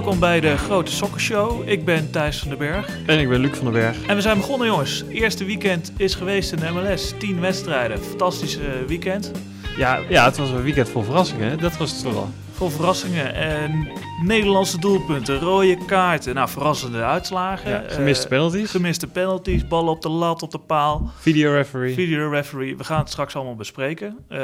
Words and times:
Welkom 0.00 0.18
bij 0.18 0.40
de 0.40 0.56
Grote 0.56 0.90
Sokkershow. 0.90 1.68
Ik 1.68 1.84
ben 1.84 2.10
Thijs 2.10 2.38
van 2.38 2.48
den 2.48 2.58
Berg. 2.58 2.98
En 3.06 3.18
ik 3.18 3.28
ben 3.28 3.40
Luc 3.40 3.50
van 3.54 3.64
den 3.64 3.72
Berg. 3.72 4.06
En 4.06 4.16
we 4.16 4.22
zijn 4.22 4.36
begonnen, 4.36 4.66
jongens. 4.66 5.04
Eerste 5.08 5.44
weekend 5.44 5.92
is 5.96 6.14
geweest 6.14 6.52
in 6.52 6.58
de 6.58 6.70
MLS. 6.70 7.14
10 7.18 7.40
wedstrijden. 7.40 7.98
Fantastische 7.98 8.84
weekend. 8.86 9.32
Ja, 9.76 10.00
ja, 10.08 10.24
het 10.24 10.36
was 10.36 10.50
een 10.50 10.62
weekend 10.62 10.88
vol 10.88 11.02
verrassingen. 11.02 11.58
Dat 11.58 11.76
was 11.76 11.90
het 11.90 12.02
vooral. 12.02 12.28
Vol 12.52 12.68
verrassingen 12.68 13.34
en 13.34 13.88
Nederlandse 14.22 14.78
doelpunten, 14.78 15.38
rode 15.38 15.84
kaarten. 15.84 16.34
Nou, 16.34 16.48
verrassende 16.48 17.02
uitslagen. 17.02 17.70
Ja, 17.70 17.82
gemiste 17.88 18.24
Eh, 18.24 18.30
penalties. 18.30 18.70
gemiste 18.70 19.06
penalties, 19.06 19.68
ballen 19.68 19.92
op 19.92 20.02
de 20.02 20.08
lat, 20.08 20.42
op 20.42 20.50
de 20.50 20.58
paal. 20.58 21.10
Video 21.18 21.52
referee. 21.52 21.94
Video 21.94 22.30
referee. 22.30 22.76
We 22.76 22.84
gaan 22.84 22.98
het 22.98 23.08
straks 23.10 23.36
allemaal 23.36 23.54
bespreken. 23.54 24.18
Eh, 24.28 24.38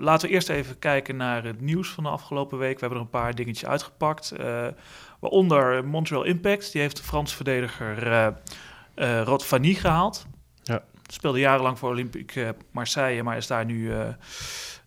laten 0.00 0.28
we 0.28 0.34
eerst 0.34 0.48
even 0.48 0.78
kijken 0.78 1.16
naar 1.16 1.44
het 1.44 1.60
nieuws 1.60 1.88
van 1.88 2.04
de 2.04 2.10
afgelopen 2.10 2.58
week. 2.58 2.74
We 2.74 2.80
hebben 2.80 2.98
er 2.98 3.04
een 3.04 3.10
paar 3.20 3.34
dingetjes 3.34 3.68
uitgepakt. 3.68 4.30
Eh, 4.30 4.46
waaronder 5.20 5.84
Montreal 5.84 6.22
Impact. 6.24 6.72
Die 6.72 6.80
heeft 6.80 6.96
de 6.96 7.02
Franse 7.02 7.36
verdediger 7.36 8.32
Rod 9.24 9.44
Vanny 9.46 9.74
gehaald. 9.74 10.26
Speelde 11.12 11.38
jarenlang 11.38 11.78
voor 11.78 11.90
Olympique 11.90 12.44
eh, 12.44 12.50
Marseille, 12.70 13.22
maar 13.22 13.36
is 13.36 13.46
daar 13.46 13.64
nu... 13.64 13.92
eh 13.92 14.08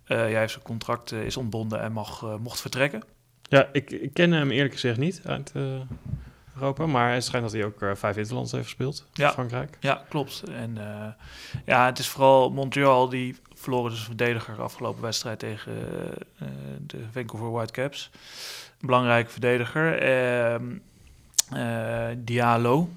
eh, 0.03 0.31
ja, 0.31 0.39
heeft 0.39 0.51
zijn 0.51 0.63
contract 0.63 1.11
eh, 1.11 1.25
is 1.25 1.37
ontbonden 1.37 1.81
en 1.81 1.91
mag, 1.91 2.23
eh, 2.23 2.35
mocht 2.35 2.61
vertrekken. 2.61 3.03
Ja, 3.41 3.69
ik, 3.71 3.91
ik 3.91 4.13
ken 4.13 4.31
hem 4.31 4.51
eerlijk 4.51 4.73
gezegd 4.73 4.97
niet 4.97 5.21
uit 5.25 5.51
eh, 5.55 5.61
Europa. 6.55 6.85
Maar 6.85 7.13
het 7.13 7.23
schijnt 7.23 7.45
dat 7.45 7.53
hij 7.53 7.65
ook 7.65 7.81
eh, 7.81 7.91
vijf 7.95 8.17
interlands 8.17 8.51
heeft 8.51 8.63
gespeeld. 8.63 9.05
Ja. 9.13 9.31
Frankrijk. 9.31 9.77
Ja, 9.79 10.03
klopt. 10.09 10.43
En 10.51 10.77
eh, 10.77 11.07
ja, 11.65 11.85
het 11.85 11.99
is 11.99 12.07
vooral 12.07 12.49
Montreal 12.51 13.09
die 13.09 13.35
verloren 13.53 13.91
dus 13.91 14.03
verdediger 14.03 14.55
de 14.55 14.61
afgelopen 14.61 15.01
wedstrijd 15.01 15.39
tegen 15.39 15.73
eh, 16.39 16.47
de 16.81 16.97
Vancouver 17.11 17.51
Whitecaps. 17.51 18.09
Een 18.79 18.87
belangrijke 18.87 19.31
verdediger. 19.31 20.01
Eh, 20.01 20.59
Diallo. 22.17 22.89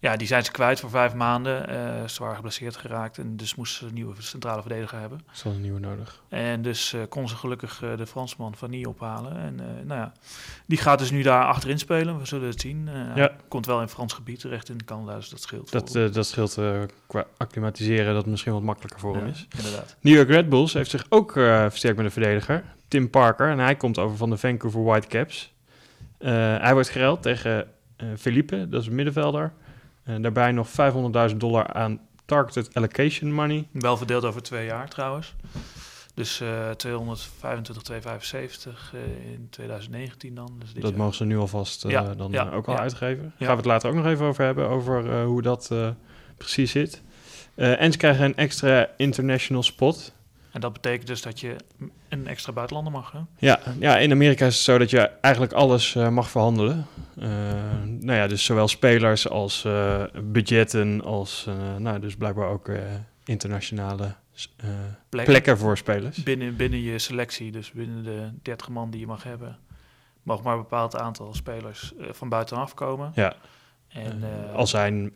Ja, 0.00 0.16
die 0.16 0.26
zijn 0.26 0.44
ze 0.44 0.50
kwijt 0.50 0.80
voor 0.80 0.90
vijf 0.90 1.14
maanden. 1.14 1.68
eh, 1.68 2.08
zwaar 2.08 2.34
geblesseerd 2.34 2.76
geraakt. 2.76 3.18
En 3.18 3.36
dus 3.36 3.54
moesten 3.54 3.78
ze 3.78 3.86
een 3.86 3.94
nieuwe 3.94 4.14
centrale 4.18 4.60
verdediger 4.60 4.98
hebben. 4.98 5.20
Is 5.32 5.42
wel 5.42 5.52
een 5.52 5.60
nieuwe 5.60 5.80
nodig. 5.80 6.22
En 6.28 6.62
dus 6.62 6.92
eh, 6.92 7.00
kon 7.08 7.28
ze 7.28 7.36
gelukkig 7.36 7.82
eh, 7.82 7.96
de 7.96 8.06
Fransman 8.06 8.54
van 8.56 8.70
Nie 8.70 8.88
ophalen. 8.88 9.36
En 9.36 9.54
nou 9.86 10.00
ja, 10.00 10.12
die 10.66 10.78
gaat 10.78 10.98
dus 10.98 11.10
nu 11.10 11.22
daar 11.22 11.44
achterin 11.44 11.78
spelen. 11.78 12.18
We 12.18 12.26
zullen 12.26 12.48
het 12.48 12.60
zien. 12.60 12.88
Ja. 13.14 13.32
Komt 13.48 13.66
wel 13.66 13.80
in 13.80 13.88
Frans 13.88 14.12
gebied 14.12 14.40
terecht 14.40 14.68
in 14.68 14.84
Canada, 14.84 15.16
dus 15.16 15.28
dat 15.28 15.40
scheelt. 15.40 15.70
Dat, 15.72 16.12
dat 16.12 16.26
scheelt 16.26 16.58
qua 17.06 17.26
acclimatiseren 17.36 18.06
dat 18.06 18.16
het 18.16 18.26
misschien 18.26 18.52
wat 18.52 18.62
makkelijker 18.62 19.00
voor 19.00 19.16
hem 19.16 19.26
is. 19.26 19.46
Inderdaad. 19.56 19.96
New 20.00 20.14
York 20.14 20.28
Red 20.28 20.48
Bulls 20.48 20.72
heeft 20.72 20.90
zich 20.90 21.06
ook 21.08 21.32
versterkt 21.32 21.96
met 21.96 22.06
een 22.06 22.12
verdediger. 22.12 22.64
Tim 22.88 23.10
Parker. 23.10 23.50
En 23.50 23.58
hij 23.58 23.76
komt 23.76 23.98
over 23.98 24.16
van 24.16 24.30
de 24.30 24.36
Vancouver 24.36 24.82
Whitecaps. 24.84 25.52
Hij 26.18 26.72
wordt 26.72 26.88
geruild 26.88 27.22
tegen 27.22 27.68
Felipe, 28.18 28.68
dat 28.68 28.80
is 28.80 28.86
een 28.86 28.94
middenvelder. 28.94 29.52
En 30.02 30.22
daarbij 30.22 30.52
nog 30.52 30.68
500.000 31.30 31.36
dollar 31.36 31.66
aan 31.72 32.00
targeted 32.24 32.74
allocation 32.74 33.32
money. 33.32 33.68
Wel 33.70 33.96
verdeeld 33.96 34.24
over 34.24 34.42
twee 34.42 34.66
jaar 34.66 34.88
trouwens. 34.88 35.34
Dus 36.14 36.40
eh 36.40 36.70
225, 36.70 37.82
275 37.82 38.92
eh, 38.94 39.32
in 39.32 39.46
2019 39.50 40.34
dan. 40.34 40.56
Dus 40.58 40.72
dit 40.72 40.82
Dat 40.82 40.90
jaar. 40.90 41.00
mogen 41.00 41.14
ze 41.16 41.24
nu 41.24 41.38
alvast 41.38 41.84
eh, 41.84 41.90
Ja, 41.90 42.14
dan 42.14 42.32
ja, 42.32 42.46
eh, 42.46 42.54
ook 42.54 42.66
al 42.66 42.74
ja. 42.74 42.80
uitgeven. 42.80 43.24
Ja. 43.24 43.46
Gaan 43.46 43.54
we 43.56 43.62
het 43.62 43.64
later 43.64 43.88
ook 43.90 43.96
nog 43.96 44.06
even 44.06 44.26
over 44.26 44.44
hebben, 44.44 44.68
over 44.68 45.10
eh, 45.12 45.24
hoe 45.24 45.42
dat 45.42 45.68
eh, 45.72 45.88
precies 46.36 46.70
zit. 46.70 47.02
Eh, 47.54 47.80
en 47.80 47.92
ze 47.92 47.98
krijgen 47.98 48.24
een 48.24 48.36
extra 48.36 48.88
international 48.96 49.62
spot. 49.62 50.14
En 50.52 50.60
dat 50.60 50.72
betekent 50.72 51.06
dus 51.06 51.22
dat 51.22 51.40
je 51.40 51.56
een 52.08 52.26
extra 52.26 52.52
buitenlander 52.52 52.92
mag. 52.92 53.12
Hè? 53.12 53.18
Ja, 53.38 53.60
ja, 53.78 53.98
in 53.98 54.10
Amerika 54.12 54.46
is 54.46 54.54
het 54.54 54.64
zo 54.64 54.78
dat 54.78 54.90
je 54.90 54.98
eigenlijk 55.00 55.52
alles 55.52 55.94
eh, 55.94 56.08
mag 56.08 56.30
verhandelen. 56.30 56.86
Eh, 57.18 57.28
nou 57.84 58.12
ja, 58.12 58.26
dus 58.26 58.44
zowel 58.44 58.68
spelers 58.68 59.28
als 59.28 59.64
eh, 59.64 60.02
budgetten, 60.22 61.02
als 61.04 61.48
nou, 61.78 62.00
dus 62.00 62.16
blijkbaar 62.16 62.48
ook 62.48 62.70
internationale 63.24 64.14
Plekken. 65.08 65.32
plekken 65.32 65.58
voor 65.58 65.76
spelers. 65.76 66.22
Binnen, 66.22 66.56
binnen 66.56 66.80
je 66.80 66.98
selectie, 66.98 67.52
dus 67.52 67.70
binnen 67.70 68.02
de 68.04 68.30
30 68.42 68.68
man 68.68 68.90
die 68.90 69.00
je 69.00 69.06
mag 69.06 69.22
hebben, 69.22 69.58
mag 70.22 70.42
maar 70.42 70.52
een 70.54 70.60
bepaald 70.60 70.96
aantal 70.96 71.34
spelers 71.34 71.92
van 71.98 72.28
buitenaf 72.28 72.74
komen. 72.74 73.12
Ja. 73.14 73.34
En, 73.88 74.22
Al 74.54 74.66
zijn 74.66 75.12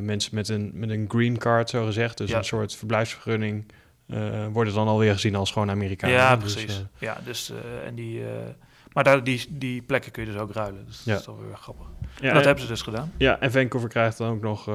mensen 0.00 0.34
met 0.34 0.48
een, 0.48 0.70
met 0.74 0.90
een 0.90 1.04
green 1.08 1.38
card, 1.38 1.70
zo 1.70 1.84
gezegd, 1.84 2.18
dus 2.18 2.30
Ja. 2.30 2.38
een 2.38 2.44
soort 2.44 2.76
verblijfsvergunning, 2.76 3.64
eh, 4.06 4.46
worden 4.46 4.74
dan 4.74 4.88
alweer 4.88 5.12
gezien 5.12 5.34
als 5.34 5.50
gewoon 5.52 5.70
Amerikanen. 5.70 6.16
ja, 6.16 6.36
Dus, 6.36 6.52
precies. 6.52 6.76
eh, 6.78 6.84
ja, 6.98 7.18
dus, 7.24 7.50
eh, 7.50 7.86
en 7.86 7.94
die, 7.94 8.22
maar 8.92 9.04
daar, 9.04 9.24
die, 9.24 9.46
die 9.48 9.82
plekken 9.82 10.12
kun 10.12 10.24
je 10.26 10.32
dus 10.32 10.40
ook 10.40 10.52
ruilen. 10.52 10.86
Dus 10.86 11.02
Ja. 11.04 11.10
dat 11.10 11.20
is 11.20 11.26
toch 11.26 11.38
weer 11.40 11.56
grappig. 11.56 11.86
ja, 11.86 12.28
En 12.28 12.28
dat 12.28 12.36
en- 12.40 12.42
hebben 12.46 12.62
ze 12.64 12.68
dus 12.70 12.82
gedaan. 12.82 13.12
Ja, 13.16 13.40
en 13.40 13.52
Vancouver 13.52 13.88
krijgt 13.88 14.18
dan 14.18 14.30
ook 14.30 14.40
nog, 14.42 14.70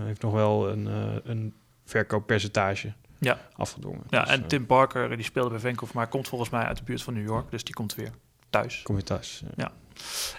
heeft 0.00 0.22
nog 0.22 0.32
wel 0.32 0.68
een, 0.70 0.86
een 1.24 1.54
verkooppercentage 1.84 2.92
Ja. 3.18 3.38
afgedwongen. 3.56 4.02
Ja, 4.08 4.20
Dus, 4.22 4.30
en 4.30 4.46
Tim 4.46 4.66
Parker, 4.66 5.16
die 5.16 5.24
speelde 5.24 5.50
bij 5.50 5.58
Vancouver, 5.58 5.96
maar 5.96 6.08
komt 6.08 6.28
volgens 6.28 6.50
mij 6.50 6.62
uit 6.64 6.76
de 6.76 6.82
buurt 6.84 7.02
van 7.02 7.14
New 7.14 7.26
York. 7.26 7.50
Dus 7.50 7.64
die 7.64 7.74
komt 7.74 7.94
weer 7.94 8.10
thuis. 8.50 8.82
Kom 8.82 8.96
je 8.96 9.02
thuis. 9.02 9.42
Ja. 9.56 9.70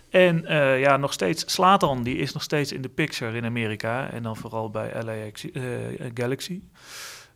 En 0.09 0.41
ja, 0.79 0.97
nog 0.97 1.13
steeds, 1.13 1.53
Slatan, 1.53 2.03
die 2.03 2.15
is 2.17 2.33
nog 2.33 2.43
steeds 2.43 2.71
in 2.71 2.81
de 2.81 2.89
picture 2.89 3.37
in 3.37 3.45
Amerika. 3.45 4.09
En 4.09 4.23
dan 4.23 4.37
vooral 4.37 4.69
bij 4.69 4.91
eh, 4.91 5.01
Galaxy. 6.13 6.61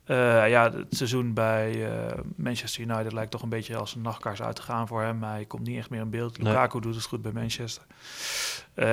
Eh, 0.08 0.50
ja, 0.50 0.72
het 0.72 0.86
seizoen 0.90 1.34
bij 1.34 1.92
eh, 1.92 2.18
Manchester 2.36 2.82
United 2.82 3.14
lijkt 3.14 3.32
toch 3.32 3.42
een 3.42 3.50
beetje 3.50 3.76
als 3.76 3.96
een 3.96 4.02
nachtkaars 4.02 4.42
uit 4.42 4.56
te 4.56 4.62
gaan 4.62 4.88
voor 4.88 5.02
hem. 5.02 5.24
Hij 5.24 5.46
komt 5.46 5.68
niet 5.68 5.78
echt 5.78 5.90
meer 5.90 6.02
in 6.02 6.10
beeld. 6.10 6.38
Nee. 6.38 6.48
Lukaku 6.48 6.80
doet 6.80 6.96
het 6.96 7.04
goed 7.04 7.22
bij 7.22 7.32
Manchester. 7.32 7.84
Eh, 8.74 8.88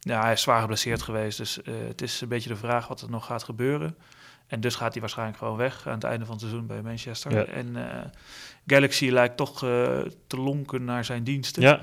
ja, 0.00 0.22
hij 0.22 0.32
is 0.32 0.42
zwaar 0.42 0.60
geblesseerd 0.60 1.02
geweest. 1.02 1.38
Dus 1.38 1.60
het 1.64 2.02
is 2.02 2.20
een 2.20 2.28
beetje 2.28 2.48
de 2.48 2.56
vraag 2.56 2.88
wat 2.88 3.00
er 3.00 3.10
nog 3.10 3.26
gaat 3.26 3.42
gebeuren. 3.42 3.96
En 4.46 4.60
dus 4.60 4.74
gaat 4.74 4.92
hij 4.92 5.00
waarschijnlijk 5.00 5.38
gewoon 5.38 5.56
weg 5.56 5.86
aan 5.86 5.94
het 5.94 6.04
einde 6.04 6.24
van 6.24 6.34
het 6.34 6.42
seizoen 6.42 6.66
bij 6.66 6.82
Manchester. 6.82 7.32
Ja. 7.32 7.44
En 7.44 7.76
Galaxy 8.66 9.08
lijkt 9.08 9.36
toch 9.36 9.58
te 10.26 10.36
lonken 10.36 10.84
naar 10.84 11.04
zijn 11.04 11.24
diensten. 11.24 11.62
ja. 11.62 11.80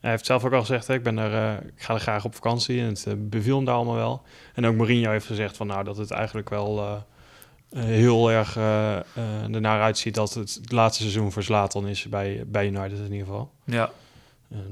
Hij 0.00 0.10
heeft 0.10 0.26
zelf 0.26 0.44
ook 0.44 0.52
al 0.52 0.60
gezegd, 0.60 0.86
hè, 0.86 0.94
ik, 0.94 1.02
ben 1.02 1.18
er, 1.18 1.62
ik 1.64 1.82
ga 1.82 1.94
er 1.94 2.00
graag 2.00 2.24
op 2.24 2.34
vakantie 2.34 2.80
en 2.80 2.86
het 2.86 3.06
eh, 3.06 3.14
beviel 3.16 3.56
hem 3.56 3.64
daar 3.64 3.74
allemaal 3.74 3.94
wel. 3.94 4.22
En 4.54 4.66
ook 4.66 4.74
Mourinho 4.74 5.10
heeft 5.10 5.26
gezegd 5.26 5.56
van, 5.56 5.66
nou, 5.66 5.84
dat 5.84 5.96
het 5.96 6.10
eigenlijk 6.10 6.48
wel 6.48 7.04
heel 7.70 8.30
erg 8.30 8.56
eh, 8.56 8.96
eh, 8.96 9.04
ernaar 9.54 9.82
uitziet 9.82 10.14
dat 10.14 10.34
het 10.34 10.54
het 10.54 10.72
laatste 10.72 11.02
seizoen 11.02 11.32
voor 11.32 11.42
Zlatan 11.42 11.88
is 11.88 12.08
bij, 12.08 12.44
bij 12.46 12.66
United 12.66 12.98
in 12.98 13.12
ieder 13.12 13.26
geval. 13.26 13.50
Ja, 13.64 13.90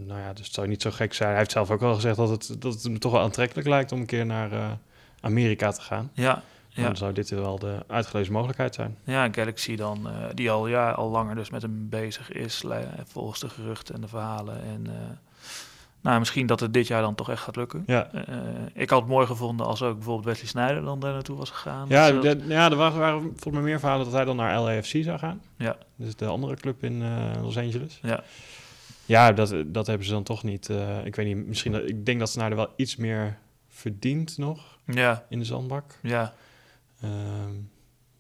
nou 0.07 0.21
ja, 0.21 0.33
dus 0.33 0.45
het 0.45 0.55
zou 0.55 0.69
niet 0.69 0.83
zo 0.83 0.91
gek 0.91 1.15
zijn. 1.15 1.29
Hij 1.29 1.39
heeft 1.39 1.51
zelf 1.51 1.71
ook 1.71 1.83
al 1.83 1.95
gezegd 1.95 2.17
dat 2.17 2.29
het, 2.29 2.57
dat 2.59 2.73
het 2.75 2.83
hem 2.83 2.99
toch 2.99 3.13
wel 3.13 3.21
aantrekkelijk 3.21 3.69
lijkt 3.69 3.93
om 3.93 4.01
een 4.01 4.07
keer 4.07 4.27
naar 4.27 4.53
eh, 4.53 4.71
Amerika 5.21 5.71
te 5.71 5.81
gaan. 5.81 6.11
ja, 6.15 6.43
ja. 6.69 6.83
Dan 6.83 6.97
zou 6.97 7.13
dit 7.13 7.31
wel 7.31 7.59
de 7.59 7.85
uitgelezen 7.87 8.33
mogelijkheid 8.33 8.75
zijn. 8.75 8.97
Ja, 9.05 9.29
Galaxy 9.33 9.77
dan, 9.77 10.09
eh, 10.09 10.15
die 10.35 10.51
al, 10.51 10.67
ja, 10.67 10.91
al 10.91 11.11
langer 11.11 11.35
dus 11.35 11.51
met 11.51 11.63
hem 11.63 11.89
bezig 11.89 12.33
is, 12.33 12.65
volgens 13.05 13.41
de 13.41 13.49
geruchten 13.49 13.95
en 13.95 14.01
de 14.01 14.09
verhalen. 14.09 14.63
En 14.63 14.87
eh, 14.87 14.93
nou, 16.05 16.19
misschien 16.19 16.47
dat 16.47 16.61
het 16.61 16.73
dit 16.73 16.87
jaar 16.87 17.03
dan 17.03 17.15
toch 17.15 17.31
echt 17.31 17.43
gaat 17.43 17.57
lukken. 17.57 17.83
Ja, 17.87 18.11
Eh, 18.13 18.37
ik 18.75 18.91
had 18.91 19.01
het 19.01 19.09
mooi 19.09 19.27
gevonden 19.27 19.67
als 19.67 19.83
ook 19.83 19.95
bijvoorbeeld 19.95 20.27
Wesley 20.27 20.47
Sneijder 20.49 20.83
dan 20.83 21.01
daar 21.01 21.13
naartoe 21.13 21.37
was 21.37 21.51
gegaan. 21.51 21.89
ja, 21.89 22.11
Dus, 22.11 22.23
de- 22.23 22.45
ja 22.49 22.71
er 22.71 22.77
waren, 22.77 22.99
waren 22.99 23.21
volgens 23.21 23.51
mij 23.55 23.63
meer 23.63 23.79
verhalen 23.79 24.05
dat 24.05 24.15
hij 24.15 24.25
dan 24.25 24.37
naar 24.37 24.61
LAFC 24.61 25.03
zou 25.03 25.19
gaan. 25.19 25.41
Ja. 25.57 25.77
Dus 25.97 26.17
de 26.17 26.27
andere 26.27 26.55
club 26.57 26.85
in 26.85 27.03
eh, 27.03 27.43
Los 27.43 27.59
Angeles. 27.59 27.99
Ja. 28.03 28.23
Ja, 29.07 29.33
dat, 29.33 29.55
dat 29.67 29.87
hebben 29.87 30.07
ze 30.07 30.13
dan 30.13 30.23
toch 30.23 30.43
niet. 30.43 30.69
eh, 30.69 31.05
ik 31.05 31.17
weet 31.17 31.27
niet, 31.27 31.47
misschien... 31.47 31.73
Dat, 31.73 31.89
ik 31.89 32.07
denk 32.07 32.19
dat 32.19 32.29
Snyder 32.31 32.57
wel 32.57 32.73
iets 32.77 32.97
meer 32.97 33.39
verdient 33.69 34.39
nog 34.39 34.79
ja, 34.87 35.25
in 35.29 35.39
de 35.39 35.45
zandbak. 35.45 35.99
ja, 36.03 36.33
Ehm, 37.01 37.51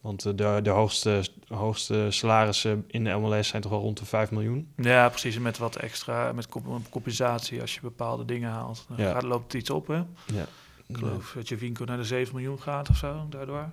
want 0.04 0.22
de, 0.22 0.60
de 0.62 0.70
hoogste, 0.70 1.24
hoogste 1.48 2.06
salarissen 2.10 2.84
in 2.86 3.04
de 3.04 3.10
MLS 3.14 3.48
zijn 3.48 3.62
toch 3.62 3.70
wel 3.70 3.80
rond 3.80 3.98
de 3.98 4.04
5 4.04 4.30
miljoen. 4.30 4.72
ja, 4.76 5.08
precies. 5.08 5.38
Met 5.38 5.58
wat 5.58 5.76
extra, 5.76 6.32
met 6.32 6.46
comp- 6.48 6.90
compensatie 6.90 7.60
als 7.60 7.74
je 7.74 7.80
bepaalde 7.80 8.24
dingen 8.24 8.50
haalt. 8.50 8.84
Dan 8.88 8.96
Ja. 8.96 9.12
gaat, 9.12 9.22
loopt 9.22 9.52
het 9.52 9.60
iets 9.60 9.70
op, 9.70 9.86
hè? 9.86 9.96
Ja. 10.26 10.46
Ik 10.86 10.96
geloof 10.96 11.32
dat 11.34 11.48
je 11.48 11.58
Vinco 11.58 11.84
naar 11.84 11.96
de 11.96 12.04
7 12.04 12.34
miljoen 12.34 12.60
gaat 12.60 12.88
of 12.90 12.96
zo, 12.96 13.26
daardoor. 13.30 13.70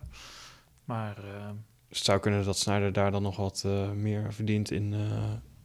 Maar 0.85 1.17
eh, 1.17 1.49
Dus 1.87 1.97
het 1.97 2.05
zou 2.05 2.19
kunnen 2.19 2.45
dat 2.45 2.57
Snyder 2.57 2.93
daar 2.93 3.11
dan 3.11 3.21
nog 3.21 3.35
wat 3.35 3.63
eh, 3.65 3.89
meer 3.91 4.33
verdient 4.33 4.71
in, 4.71 4.93
eh, 4.93 4.99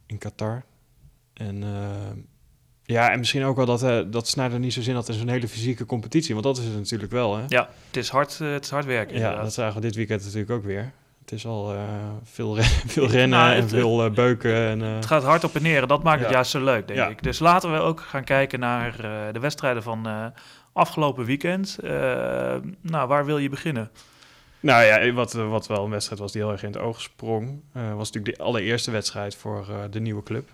in 0.05 0.17
Qatar. 0.17 0.63
En 1.33 1.63
eh, 1.63 2.11
ja, 2.89 3.11
en 3.11 3.19
misschien 3.19 3.43
ook 3.43 3.55
wel 3.55 3.65
dat, 3.65 3.83
eh 3.83 3.99
dat 4.07 4.27
Snyder 4.27 4.59
niet 4.59 4.73
zo 4.73 4.81
zin 4.81 4.95
had 4.95 5.07
in 5.07 5.13
zo'n 5.13 5.27
hele 5.27 5.47
fysieke 5.47 5.85
competitie. 5.85 6.33
Want 6.33 6.45
dat 6.45 6.57
is 6.57 6.63
het 6.65 6.75
natuurlijk 6.75 7.11
wel, 7.11 7.37
hè? 7.37 7.43
ja, 7.47 7.69
het 7.87 7.97
is 7.97 8.09
hard, 8.09 8.37
eh, 8.41 8.51
het 8.51 8.63
is 8.63 8.69
hard 8.69 8.85
werken 8.85 9.13
Ja, 9.13 9.19
inderdaad. 9.19 9.43
dat 9.43 9.53
zagen 9.53 9.75
we 9.75 9.81
dit 9.81 9.95
weekend 9.95 10.23
natuurlijk 10.23 10.51
ook 10.51 10.63
weer. 10.63 10.91
Het 11.21 11.31
is 11.31 11.45
al 11.45 11.73
eh, 11.73 11.79
veel, 12.23 12.55
veel 12.95 13.07
rennen 13.07 13.39
Nou, 13.39 13.53
en 13.55 13.69
veel 13.69 14.11
beuken. 14.11 14.53
En, 14.55 14.79
Het 14.79 15.05
gaat 15.05 15.23
hard 15.23 15.43
op 15.43 15.55
en 15.55 15.61
neer 15.61 15.81
en 15.81 15.87
dat 15.87 16.03
maakt 16.03 16.21
het 16.21 16.29
juist 16.29 16.51
zo 16.51 16.63
leuk, 16.63 16.87
denk 16.87 16.99
Ja. 16.99 17.07
ik. 17.07 17.23
Dus 17.23 17.39
laten 17.39 17.71
we 17.73 17.79
ook 17.79 17.99
gaan 18.01 18.23
kijken 18.23 18.59
naar 18.59 18.95
de 19.33 19.39
wedstrijden 19.39 19.83
van 19.83 20.33
afgelopen 20.73 21.25
weekend. 21.25 21.77
Nou, 22.81 23.07
waar 23.07 23.25
wil 23.25 23.37
je 23.37 23.49
beginnen? 23.49 23.89
Nou 24.59 24.83
ja, 24.83 25.11
wat, 25.13 25.33
wat 25.33 25.67
wel 25.67 25.83
een 25.83 25.89
wedstrijd 25.89 26.21
was 26.21 26.31
die 26.31 26.41
heel 26.41 26.51
erg 26.51 26.63
in 26.63 26.71
het 26.71 26.77
oog 26.77 27.01
sprong, 27.01 27.61
was 27.73 28.11
natuurlijk 28.11 28.37
de 28.37 28.43
allereerste 28.43 28.91
wedstrijd 28.91 29.35
voor 29.35 29.65
de 29.89 29.99
nieuwe 29.99 30.23
club. 30.23 30.49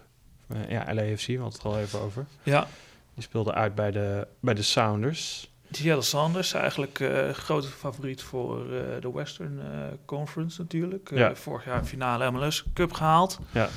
Eh, 0.53 0.69
ja, 0.69 0.93
LAFC, 0.93 1.25
we 1.25 1.37
hadden 1.37 1.53
het 1.53 1.63
al 1.63 1.79
even 1.79 1.99
over. 1.99 2.25
Ja, 2.43 2.67
Die 3.13 3.23
speelde 3.23 3.53
uit 3.53 3.75
bij 3.75 3.91
de, 3.91 4.27
bij 4.39 4.53
de 4.53 4.61
Sounders. 4.61 5.51
Seattle 5.71 6.01
Sanders, 6.03 6.53
eigenlijk 6.53 6.99
eh, 6.99 7.29
grote 7.29 7.67
favoriet 7.67 8.21
voor 8.21 8.73
eh, 8.73 9.01
de 9.01 9.11
Western 9.11 9.59
Conference 10.05 10.61
natuurlijk. 10.61 11.09
Ja. 11.13 11.35
Vorig 11.35 11.65
jaar 11.65 11.83
finale 11.83 12.31
MLS 12.31 12.63
Cup 12.73 12.93
gehaald. 12.93 13.39
Ja, 13.51 13.69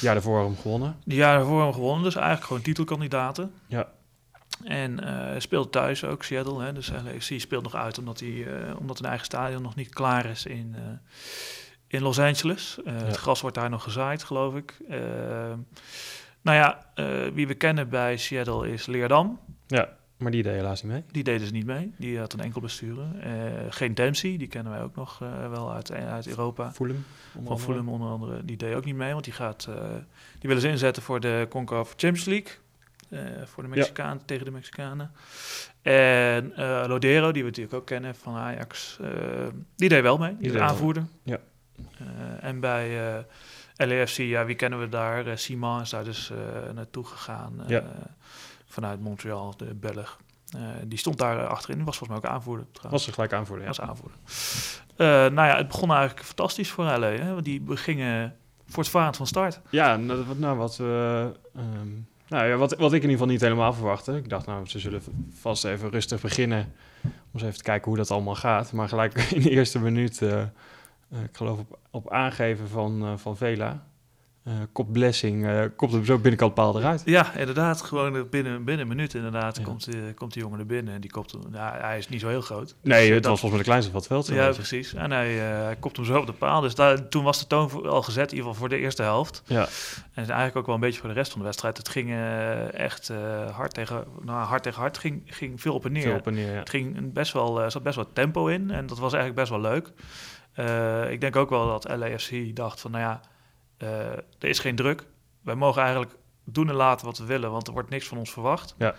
jaar 0.00 0.14
daarvoor 0.14 0.42
hem 0.44 0.56
gewonnen. 0.56 0.96
Die 1.04 1.16
jaar 1.16 1.36
daarvoor 1.36 1.62
hem 1.62 1.72
gewonnen, 1.72 2.04
dus 2.04 2.14
eigenlijk 2.14 2.46
gewoon 2.46 2.62
titelkandidaten. 2.62 3.52
Ja. 3.66 3.88
En 4.64 5.00
speelt 5.38 5.72
thuis 5.72 6.04
ook 6.04 6.22
Seattle. 6.22 6.62
Hè? 6.62 6.72
Dus 6.72 6.90
LAFC 6.90 7.40
speelt 7.40 7.62
nog 7.62 7.74
uit 7.74 7.98
omdat, 7.98 8.20
hij, 8.20 8.46
omdat 8.78 8.98
een 8.98 9.04
eigen 9.04 9.26
stadion 9.26 9.62
nog 9.62 9.74
niet 9.74 9.88
klaar 9.88 10.26
is 10.26 10.46
in, 10.46 10.76
in 11.86 12.02
Los 12.02 12.18
Angeles. 12.18 12.78
Ja. 12.84 12.92
Het 12.92 13.16
gras 13.16 13.40
wordt 13.40 13.56
daar 13.56 13.70
nog 13.70 13.82
gezaaid, 13.82 14.22
geloof 14.22 14.54
ik. 14.54 14.76
Nou 16.42 16.56
ja, 16.56 16.86
eh, 16.94 17.26
wie 17.34 17.46
we 17.46 17.54
kennen 17.54 17.88
bij 17.88 18.16
Seattle 18.16 18.72
is 18.72 18.86
Leerdam. 18.86 19.40
Ja, 19.66 19.96
maar 20.16 20.30
die 20.30 20.42
deed 20.42 20.54
helaas 20.54 20.82
niet 20.82 20.92
mee. 20.92 21.04
Die 21.10 21.24
deden 21.24 21.40
dus 21.40 21.50
niet 21.52 21.66
mee. 21.66 21.92
Die 21.96 22.18
had 22.18 22.32
een 22.32 22.40
enkel 22.40 22.60
besturen. 22.60 23.20
Eh, 23.22 23.32
geen 23.70 23.94
Dempsey, 23.94 24.36
die 24.36 24.48
kennen 24.48 24.72
wij 24.72 24.82
ook 24.82 24.94
nog 24.94 25.22
eh, 25.22 25.50
wel 25.50 25.72
uit, 25.72 25.92
uit 25.92 26.28
Europa. 26.28 26.72
Fulham. 26.72 27.04
Van 27.44 27.60
Fulham 27.60 27.88
onder 27.88 28.08
andere, 28.08 28.44
die 28.44 28.56
deed 28.56 28.74
ook 28.74 28.84
niet 28.84 28.94
mee, 28.94 29.12
want 29.12 29.24
die, 29.24 29.32
gaat, 29.32 29.68
die 30.38 30.48
willen 30.48 30.60
ze 30.60 30.68
inzetten 30.68 31.02
voor 31.02 31.20
de 31.20 31.46
Concacaf 31.50 31.88
Champions 31.96 32.24
League. 32.24 32.52
voor 33.46 33.62
de 33.62 33.68
Mexicanen, 33.68 34.24
tegen 34.24 34.44
de 34.44 34.50
Mexicanen. 34.50 35.10
En 35.82 36.52
Lodero, 36.86 37.32
die 37.32 37.42
we 37.42 37.48
natuurlijk 37.48 37.76
ook 37.76 37.86
kennen 37.86 38.14
van 38.14 38.34
Ajax, 38.34 38.98
die 39.76 39.88
deed 39.88 40.02
wel 40.02 40.18
mee. 40.18 40.30
Die, 40.30 40.38
Die 40.40 40.50
deed 40.50 40.60
aanvoerder. 40.60 41.06
Ja. 41.22 41.38
En 42.40 42.60
bij 42.60 43.24
LAFC, 43.86 44.16
ja, 44.16 44.44
wie 44.44 44.54
kennen 44.54 44.80
we 44.80 44.88
daar? 44.88 45.26
Eh 45.26 45.36
Simon 45.36 45.80
is 45.80 45.90
daar 45.90 46.04
dus 46.04 46.30
eh, 46.30 46.72
naartoe 46.74 47.04
gegaan 47.04 47.62
eh, 47.62 47.68
Ja. 47.68 47.82
vanuit 48.66 49.00
Montreal, 49.00 49.54
de 49.56 49.74
Belg. 49.74 50.18
Die 50.84 50.98
stond 50.98 51.18
daar 51.18 51.46
achterin, 51.46 51.84
was 51.84 51.98
volgens 51.98 52.20
mij 52.20 52.30
ook 52.30 52.36
aanvoerder. 52.36 52.66
Trouwens. 52.72 52.92
Was 52.92 53.06
er 53.06 53.12
gelijk 53.12 53.32
aanvoerder, 53.32 53.62
ja. 53.62 53.68
Als 53.68 53.80
aanvoerder. 53.80 54.18
Nou 55.32 55.48
ja, 55.48 55.56
het 55.56 55.68
begon 55.68 55.90
eigenlijk 55.92 56.26
fantastisch 56.26 56.70
voor 56.70 56.84
LA. 56.84 57.08
Hè? 57.10 57.32
Want 57.32 57.44
die 57.44 57.62
gingen 57.68 58.36
voortvarend 58.66 59.16
van 59.16 59.26
start. 59.26 59.60
Ja, 59.70 59.96
nou, 59.96 60.24
wat, 60.24 60.38
nou, 60.38 60.56
wat, 60.56 60.76
we, 60.76 61.32
ehm, 61.54 61.88
nou 62.28 62.46
ja, 62.48 62.56
wat, 62.56 62.70
wat 62.70 62.92
ik 62.92 63.02
in 63.02 63.08
ieder 63.08 63.10
geval 63.10 63.26
niet 63.26 63.40
helemaal 63.40 63.72
verwachtte. 63.72 64.16
Ik 64.16 64.28
dacht, 64.28 64.46
nou, 64.46 64.66
ze 64.66 64.78
zullen 64.78 65.02
vast 65.40 65.64
even 65.64 65.90
rustig 65.90 66.20
beginnen. 66.20 66.72
Om 67.04 67.10
eens 67.32 67.42
even 67.42 67.56
te 67.56 67.62
kijken 67.62 67.88
hoe 67.88 67.96
dat 67.96 68.10
allemaal 68.10 68.34
gaat. 68.34 68.72
Maar 68.72 68.88
gelijk 68.88 69.14
in 69.36 69.42
de 69.42 69.50
eerste 69.50 69.78
minuut, 69.78 70.22
ik 71.10 71.36
geloof 71.36 71.58
op, 71.58 71.78
op 71.90 72.10
aangeven 72.12 72.68
van, 72.68 73.02
eh, 73.02 73.12
van 73.16 73.36
Vela, 73.36 73.84
eh 74.44 74.52
kop 74.72 74.92
Blessing, 74.92 75.46
eh 75.46 75.64
komt 75.76 75.92
hem 75.92 76.04
zo 76.04 76.18
binnenkant 76.18 76.54
paal 76.54 76.78
eruit. 76.78 77.02
Ja, 77.04 77.34
inderdaad. 77.36 77.82
Gewoon 77.82 78.28
binnen, 78.30 78.64
binnen 78.64 78.80
een 78.80 78.88
minuut 78.88 79.14
inderdaad 79.14 79.56
Ja. 79.56 79.62
komt, 79.62 79.86
eh, 79.88 79.94
komt 80.14 80.32
die 80.32 80.42
jongen 80.42 80.58
er 80.58 80.66
binnen. 80.66 80.94
En 80.94 81.00
die 81.00 81.10
kopt 81.10 81.32
hem, 81.32 81.40
nou, 81.50 81.76
hij 81.80 81.98
is 81.98 82.08
niet 82.08 82.20
zo 82.20 82.28
heel 82.28 82.40
groot. 82.40 82.74
Nee, 82.82 83.06
Dus, 83.06 83.16
het 83.16 83.26
was 83.26 83.40
volgens 83.40 83.50
mij 83.50 83.58
de 83.58 83.64
kleinste 83.64 83.90
van 83.90 84.00
het 84.00 84.08
veld. 84.08 84.26
Ja, 84.26 84.52
precies. 84.52 84.94
En 84.94 85.10
hij, 85.10 85.50
eh, 85.50 85.64
hij 85.64 85.76
kopt 85.76 85.96
hem 85.96 86.04
zo 86.04 86.18
op 86.18 86.26
de 86.26 86.32
paal. 86.32 86.60
Dus 86.60 86.74
daar, 86.74 87.08
toen 87.08 87.24
was 87.24 87.38
de 87.38 87.46
toon 87.46 87.86
al 87.88 88.02
gezet, 88.02 88.30
in 88.30 88.36
ieder 88.36 88.50
geval 88.50 88.54
voor 88.54 88.68
de 88.68 88.76
eerste 88.82 89.02
helft. 89.02 89.42
Ja. 89.46 89.68
En 90.14 90.24
eigenlijk 90.26 90.56
ook 90.56 90.66
wel 90.66 90.74
een 90.74 90.80
beetje 90.80 91.00
voor 91.00 91.08
de 91.08 91.14
rest 91.14 91.30
van 91.30 91.40
de 91.40 91.46
wedstrijd. 91.46 91.76
Het 91.76 91.88
ging 91.88 92.10
eh, 92.10 92.72
echt 92.74 93.08
eh, 93.08 93.50
hard, 93.56 93.74
tegen, 93.74 94.04
nou, 94.22 94.38
hard 94.46 94.62
tegen 94.62 94.80
hard. 94.80 94.98
ging, 94.98 95.22
ging 95.26 95.60
veel 95.60 95.74
op 95.74 95.84
en 95.84 95.92
neer. 95.92 96.02
Veel 96.02 96.14
op 96.14 96.26
en 96.26 96.34
neer, 96.34 96.52
ja. 96.52 96.58
Het 96.58 96.70
ging 96.70 97.12
best 97.12 97.32
wel, 97.32 97.60
er 97.62 97.70
zat 97.70 97.82
best 97.82 97.96
wel 97.96 98.08
tempo 98.12 98.46
in 98.46 98.70
en 98.70 98.86
dat 98.86 98.98
was 98.98 99.12
eigenlijk 99.12 99.34
best 99.48 99.60
wel 99.60 99.70
leuk. 99.70 99.92
Eh, 100.60 101.10
ik 101.10 101.20
denk 101.20 101.36
ook 101.36 101.50
wel 101.50 101.66
dat 101.66 101.96
LAFC 101.98 102.56
dacht 102.56 102.80
van, 102.80 102.90
nou 102.90 103.02
ja, 103.02 103.20
eh, 103.76 104.10
er 104.12 104.48
is 104.48 104.58
geen 104.58 104.76
druk. 104.76 105.06
Wij 105.42 105.54
mogen 105.54 105.82
eigenlijk 105.82 106.16
doen 106.44 106.68
en 106.68 106.74
laten 106.74 107.06
wat 107.06 107.18
we 107.18 107.24
willen, 107.24 107.50
want 107.50 107.66
er 107.66 107.72
wordt 107.72 107.90
niks 107.90 108.06
van 108.06 108.18
ons 108.18 108.32
verwacht. 108.32 108.74
Ja. 108.78 108.94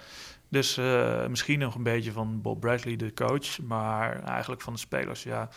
Dus 0.50 0.78
eh, 0.78 1.26
misschien 1.28 1.60
nog 1.60 1.76
een 1.76 1.84
beetje 1.84 2.12
van 2.12 2.42
Bob 2.42 2.60
Bradley, 2.60 2.96
de 2.96 3.14
coach, 3.14 3.60
maar 3.62 4.24
eigenlijk 4.24 4.62
van 4.62 4.74
de 4.74 4.80
spelers, 4.80 5.24
ja. 5.24 5.50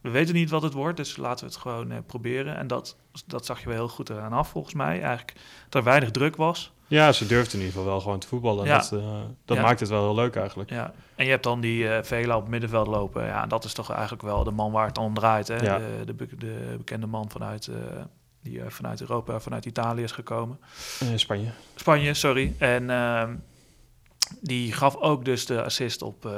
We 0.00 0.10
weten 0.10 0.34
niet 0.34 0.50
wat 0.50 0.62
het 0.62 0.72
wordt, 0.72 0.96
dus 0.96 1.16
laten 1.16 1.46
we 1.46 1.52
het 1.52 1.60
gewoon 1.60 2.04
proberen. 2.06 2.56
En 2.56 2.66
dat, 2.66 2.96
dat 3.26 3.46
zag 3.46 3.60
je 3.60 3.66
wel 3.66 3.74
heel 3.76 3.88
goed 3.88 4.10
eraan 4.10 4.32
af, 4.32 4.48
volgens 4.48 4.74
mij. 4.74 5.02
Eigenlijk 5.02 5.32
dat 5.68 5.74
er 5.74 5.88
weinig 5.88 6.10
druk 6.10 6.36
was. 6.36 6.72
Ja, 6.86 7.12
ze 7.12 7.26
durfden 7.26 7.52
in 7.52 7.58
ieder 7.66 7.72
geval 7.72 7.88
wel 7.92 8.00
gewoon 8.00 8.18
te 8.18 8.26
voetballen. 8.26 8.64
Ja. 8.66 8.78
Dat, 8.78 8.90
dat 9.44 9.56
Ja. 9.56 9.62
maakt 9.62 9.80
het 9.80 9.88
wel 9.88 10.02
heel 10.04 10.14
leuk 10.14 10.36
eigenlijk. 10.36 10.70
Ja, 10.70 10.92
en 11.16 11.24
je 11.24 11.30
hebt 11.30 11.42
dan 11.42 11.60
die 11.60 11.88
eh 11.88 12.02
Vela 12.02 12.34
op 12.36 12.42
het 12.42 12.50
middenveld 12.50 12.86
lopen. 12.86 13.26
Ja, 13.26 13.42
en 13.42 13.48
dat 13.48 13.64
is 13.64 13.72
toch 13.72 13.90
eigenlijk 13.90 14.22
wel 14.22 14.44
de 14.44 14.50
man 14.50 14.72
waar 14.72 14.86
het 14.86 14.98
om 14.98 15.14
draait. 15.14 15.48
Hè? 15.48 15.56
Ja. 15.56 15.78
De, 15.78 16.14
de, 16.16 16.36
de 16.36 16.74
bekende 16.76 17.06
man 17.06 17.30
vanuit, 17.30 17.66
eh, 17.66 17.76
die 18.42 18.60
eh, 18.60 18.70
vanuit 18.70 19.00
Europa, 19.00 19.40
vanuit 19.40 19.64
Italië 19.64 20.02
is 20.02 20.12
gekomen. 20.12 20.60
Spanje. 21.14 21.50
Spanje, 21.74 22.14
sorry. 22.14 22.54
En 22.58 22.90
ehm, 22.90 23.34
die 24.40 24.72
gaf 24.72 24.96
ook 24.96 25.24
dus 25.24 25.46
de 25.46 25.62
assist 25.62 26.02
op, 26.02 26.30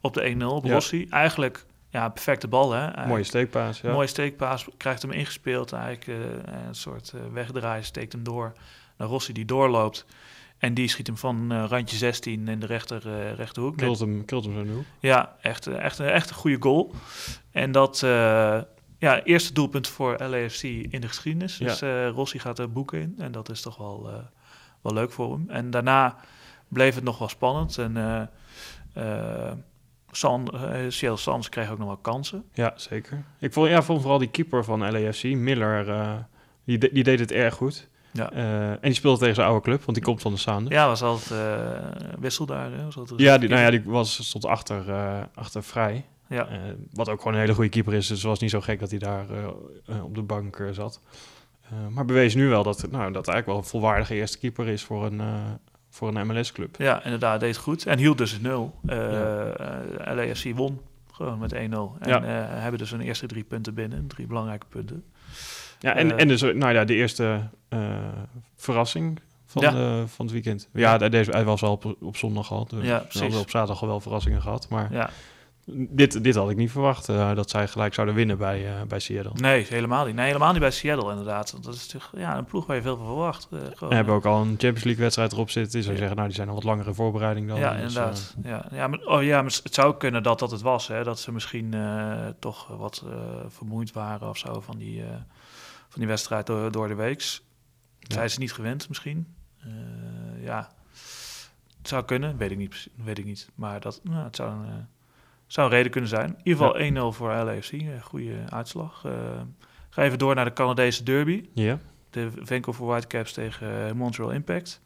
op 0.00 0.14
de 0.14 0.36
1-0 0.40 0.44
op 0.44 0.64
Ja. 0.64 0.72
Rossi. 0.72 1.06
Eigenlijk 1.10 1.66
ja, 1.90 2.08
perfecte 2.08 2.48
bal. 2.48 2.72
Hè? 2.72 3.06
Mooie 3.06 3.24
steekpaas, 3.24 3.80
ja. 3.80 3.92
Mooie 3.92 4.06
steekpaas, 4.06 4.66
krijgt 4.76 5.02
hem 5.02 5.10
ingespeeld. 5.10 5.72
Eigenlijk 5.72 6.20
een 6.66 6.74
soort 6.74 7.12
wegdraai, 7.32 7.82
steekt 7.82 8.12
hem 8.12 8.22
door 8.22 8.52
naar 8.96 9.08
Rossi 9.08 9.32
die 9.32 9.44
doorloopt. 9.44 10.06
En 10.58 10.74
die 10.74 10.88
schiet 10.88 11.06
hem 11.06 11.16
van 11.16 11.52
eh, 11.52 11.64
randje 11.68 11.96
16 11.96 12.48
in 12.48 12.60
de 12.60 12.66
rechter, 12.66 13.08
eh 13.08 13.32
rechterhoek. 13.34 13.76
Krult 13.76 13.98
hem, 13.98 14.24
krult 14.24 14.44
hem 14.44 14.66
zo 14.66 14.84
ja, 15.00 15.36
echt, 15.40 15.66
eh, 15.66 15.84
echt, 15.84 15.98
een- 15.98 16.06
echt 16.08 16.28
een 16.30 16.36
goede 16.36 16.56
goal. 16.60 16.94
En 17.50 17.72
dat, 17.72 17.98
ja, 18.98 19.22
eerste 19.24 19.52
doelpunt 19.52 19.88
voor 19.88 20.16
LAFC 20.28 20.62
in 20.62 21.00
de 21.00 21.08
geschiedenis. 21.08 21.58
Ja. 21.58 21.66
Dus 21.66 21.80
Rossi 22.14 22.38
gaat 22.38 22.58
er 22.58 22.72
boeken 22.72 23.00
in. 23.00 23.14
En 23.18 23.32
dat 23.32 23.48
is 23.48 23.60
toch 23.60 23.76
wel, 23.76 24.10
wel 24.82 24.92
leuk 24.92 25.12
voor 25.12 25.32
hem. 25.32 25.44
En 25.48 25.70
daarna 25.70 26.16
bleef 26.68 26.94
het 26.94 27.04
nog 27.04 27.18
wel 27.18 27.28
spannend. 27.28 27.78
En 27.78 27.96
San, 30.10 30.48
Seattle 30.88 31.16
Sands 31.16 31.48
kreeg 31.48 31.70
ook 31.70 31.78
nog 31.78 31.86
wel 31.86 31.96
kansen. 31.96 32.44
Ja, 32.52 32.72
zeker. 32.76 33.24
Ik 33.38 33.52
vond, 33.52 33.68
ja, 33.68 33.82
vond 33.82 34.00
vooral 34.00 34.18
die 34.18 34.30
keeper 34.30 34.64
van 34.64 34.78
LAFC, 34.92 35.22
Miller, 35.24 35.84
die, 36.64 36.78
de- 36.78 36.90
die 36.92 37.02
deed 37.04 37.18
het 37.18 37.32
erg 37.32 37.54
goed. 37.54 37.88
Ja. 38.16 38.30
Eh, 38.32 38.70
en 38.70 38.78
die 38.80 38.92
speelde 38.94 39.18
tegen 39.18 39.34
zijn 39.34 39.46
oude 39.46 39.62
club, 39.62 39.82
want 39.82 39.94
die 39.96 40.06
komt 40.06 40.22
van 40.22 40.32
de 40.32 40.38
Sounders. 40.38 40.74
Ja, 40.74 40.86
was 40.86 41.02
altijd 41.02 41.30
eh, 41.30 41.88
wissel 42.18 42.46
daar. 42.46 42.72
Hè? 42.72 42.84
Was 42.84 42.96
altijd 42.96 43.20
Ja, 43.20 43.38
die, 43.38 43.48
nou 43.48 43.60
ja, 43.60 43.70
die 43.70 43.82
was, 43.84 44.26
stond 44.28 44.44
achter, 44.44 44.90
eh, 44.90 45.20
achter 45.34 45.62
vrij. 45.62 46.04
Ja. 46.28 46.48
Wat 46.92 47.08
ook 47.08 47.18
gewoon 47.18 47.34
een 47.34 47.40
hele 47.40 47.54
goede 47.54 47.70
keeper 47.70 47.94
is. 47.94 48.06
Dus 48.06 48.18
het 48.18 48.26
was 48.26 48.38
niet 48.38 48.50
zo 48.50 48.60
gek 48.60 48.80
dat 48.80 48.90
hij 48.90 48.98
daar 48.98 49.26
op 50.02 50.14
de 50.14 50.22
bank 50.22 50.68
zat. 50.72 51.00
Maar 51.90 52.04
bewees 52.04 52.34
nu 52.34 52.48
wel 52.48 52.62
dat, 52.62 52.76
nou, 52.90 53.12
dat 53.12 53.28
eigenlijk 53.28 53.46
wel 53.46 53.56
een 53.56 53.64
volwaardige 53.64 54.14
eerste 54.14 54.38
keeper 54.38 54.68
is 54.68 54.82
voor 54.84 55.06
een, 55.06 55.20
voor 55.90 56.14
een 56.14 56.26
MLS-club. 56.26 56.76
Ja, 56.78 57.04
inderdaad, 57.04 57.40
deed 57.40 57.48
het 57.54 57.58
goed. 57.64 57.86
En 57.86 57.98
hield 57.98 58.18
dus 58.18 58.32
het 58.32 58.42
nul. 58.42 58.74
Ja. 58.82 59.50
eh, 59.50 60.14
LAFC 60.16 60.56
won 60.56 60.80
gewoon 61.12 61.38
met 61.38 61.52
1-0. 61.54 61.56
En 61.56 62.08
Ja. 62.08 62.20
hebben 62.48 62.78
dus 62.78 62.90
hun 62.90 63.00
eerste 63.00 63.26
drie 63.26 63.44
punten 63.44 63.74
binnen. 63.74 64.06
Drie 64.06 64.26
belangrijke 64.26 64.66
punten. 64.68 65.04
Ja, 65.80 65.94
en, 65.94 66.10
Eh, 66.12 66.20
en 66.20 66.28
dus, 66.28 66.40
nou 66.42 66.72
ja, 66.72 66.84
de 66.84 66.94
eerste 66.94 67.48
eh, 67.68 67.80
verrassing 68.56 69.20
van, 69.46 69.62
Ja. 69.62 69.70
de, 69.70 70.02
van 70.06 70.24
het 70.24 70.34
weekend. 70.34 70.68
Ja, 70.72 70.98
hij 70.98 71.08
deze, 71.08 71.30
hij 71.30 71.44
was 71.44 71.62
al 71.62 71.72
op, 71.72 71.96
op 72.00 72.16
zondag 72.16 72.52
al. 72.52 72.66
We 72.70 72.76
Ja, 72.82 72.90
hadden 72.92 73.08
precies. 73.08 73.36
op 73.36 73.50
zaterdag 73.50 73.82
al 73.82 73.88
wel 73.88 74.00
verrassingen 74.00 74.42
gehad. 74.42 74.68
Maar 74.68 74.92
Ja, 74.92 75.10
dit, 75.70 76.24
dit 76.24 76.34
had 76.34 76.50
ik 76.50 76.56
niet 76.56 76.70
verwacht, 76.70 77.08
eh, 77.08 77.34
dat 77.34 77.50
zij 77.50 77.68
gelijk 77.68 77.94
zouden 77.94 78.14
winnen 78.14 78.38
bij, 78.38 78.66
eh, 78.66 78.82
bij 78.88 78.98
Seattle. 78.98 79.32
nee, 79.40 79.66
helemaal 79.68 80.06
niet. 80.06 80.14
Nee, 80.14 80.26
helemaal 80.26 80.50
niet 80.50 80.60
bij 80.60 80.70
Seattle 80.70 81.10
inderdaad. 81.10 81.58
Dat 81.64 81.74
is 81.74 81.86
toch 81.86 82.12
ja, 82.16 82.36
een 82.38 82.44
ploeg 82.44 82.66
waar 82.66 82.76
je 82.76 82.82
veel 82.82 82.96
van 82.96 83.06
verwacht. 83.06 83.48
Eh, 83.52 83.58
gewoon, 83.74 83.88
We 83.88 83.94
hebben 83.94 84.14
ook 84.14 84.24
al 84.24 84.40
een 84.40 84.46
Champions 84.48 84.84
League 84.84 85.02
wedstrijd 85.02 85.32
erop 85.32 85.50
zitten. 85.50 85.80
Zou 85.82 85.92
Ja. 85.94 85.98
zeggen, 85.98 86.16
nou, 86.16 86.28
die 86.28 86.36
zijn 86.36 86.48
al 86.48 86.54
wat 86.54 86.64
langere 86.64 86.94
voorbereiding 86.94 87.48
dan. 87.48 87.58
ja, 87.58 87.70
Dus, 87.72 87.80
inderdaad. 87.80 88.34
eh, 88.42 88.50
ja, 88.50 88.66
ja, 88.72 88.86
maar, 88.86 88.98
oh, 89.04 89.22
ja, 89.22 89.42
maar 89.42 89.58
het 89.62 89.74
zou 89.74 89.96
kunnen 89.96 90.22
dat 90.22 90.38
dat 90.38 90.50
het 90.50 90.60
was. 90.62 90.88
Hè? 90.88 91.04
Dat 91.04 91.18
ze 91.20 91.32
misschien 91.32 91.74
eh, 91.74 92.12
toch 92.38 92.66
wat 92.66 93.04
eh, 93.06 93.12
vermoeid 93.48 93.92
waren 93.92 94.28
of 94.28 94.36
zo 94.38 94.60
van 94.60 94.78
die, 94.78 95.02
eh, 95.02 95.08
van 95.96 96.04
die 96.04 96.06
wedstrijd 96.14 96.46
door, 96.46 96.72
door 96.72 96.88
de 96.88 96.94
weeks. 96.94 97.42
Ja. 97.98 98.14
Zijn 98.14 98.30
ze 98.30 98.38
niet 98.38 98.52
gewend 98.52 98.88
misschien? 98.88 99.34
Eh, 99.58 99.68
ja, 100.44 100.70
het 101.78 101.88
zou 101.88 102.04
kunnen. 102.04 102.36
Weet 102.36 102.50
ik 102.50 102.56
niet. 102.58 102.88
Weet 102.94 103.18
ik 103.18 103.24
niet. 103.24 103.48
Maar 103.54 103.80
dat, 103.80 104.00
nou, 104.02 104.24
het 104.24 104.36
zou 104.36 104.50
een, 104.52 104.64
eh, 104.66 104.74
zou 105.46 105.66
een 105.66 105.72
reden 105.72 105.90
kunnen 105.90 106.10
zijn. 106.10 106.28
In 106.28 106.40
ieder 106.42 106.62
geval 106.66 106.80
1-0 106.80 107.12
voor 107.12 107.28
LAFC. 107.34 107.72
eh, 107.72 108.02
goede 108.02 108.36
uitslag. 108.48 109.04
Eh, 109.04 109.12
ga 109.90 110.02
even 110.02 110.18
door 110.18 110.34
naar 110.34 110.44
de 110.44 110.52
Canadese 110.52 111.02
derby. 111.02 111.48
ja. 111.54 111.78
De 112.10 112.30
Vancouver 112.42 112.84
Whitecaps 112.86 113.32
tegen 113.32 113.86
eh, 113.88 113.92
Montreal 113.92 114.30
Impact. 114.30 114.80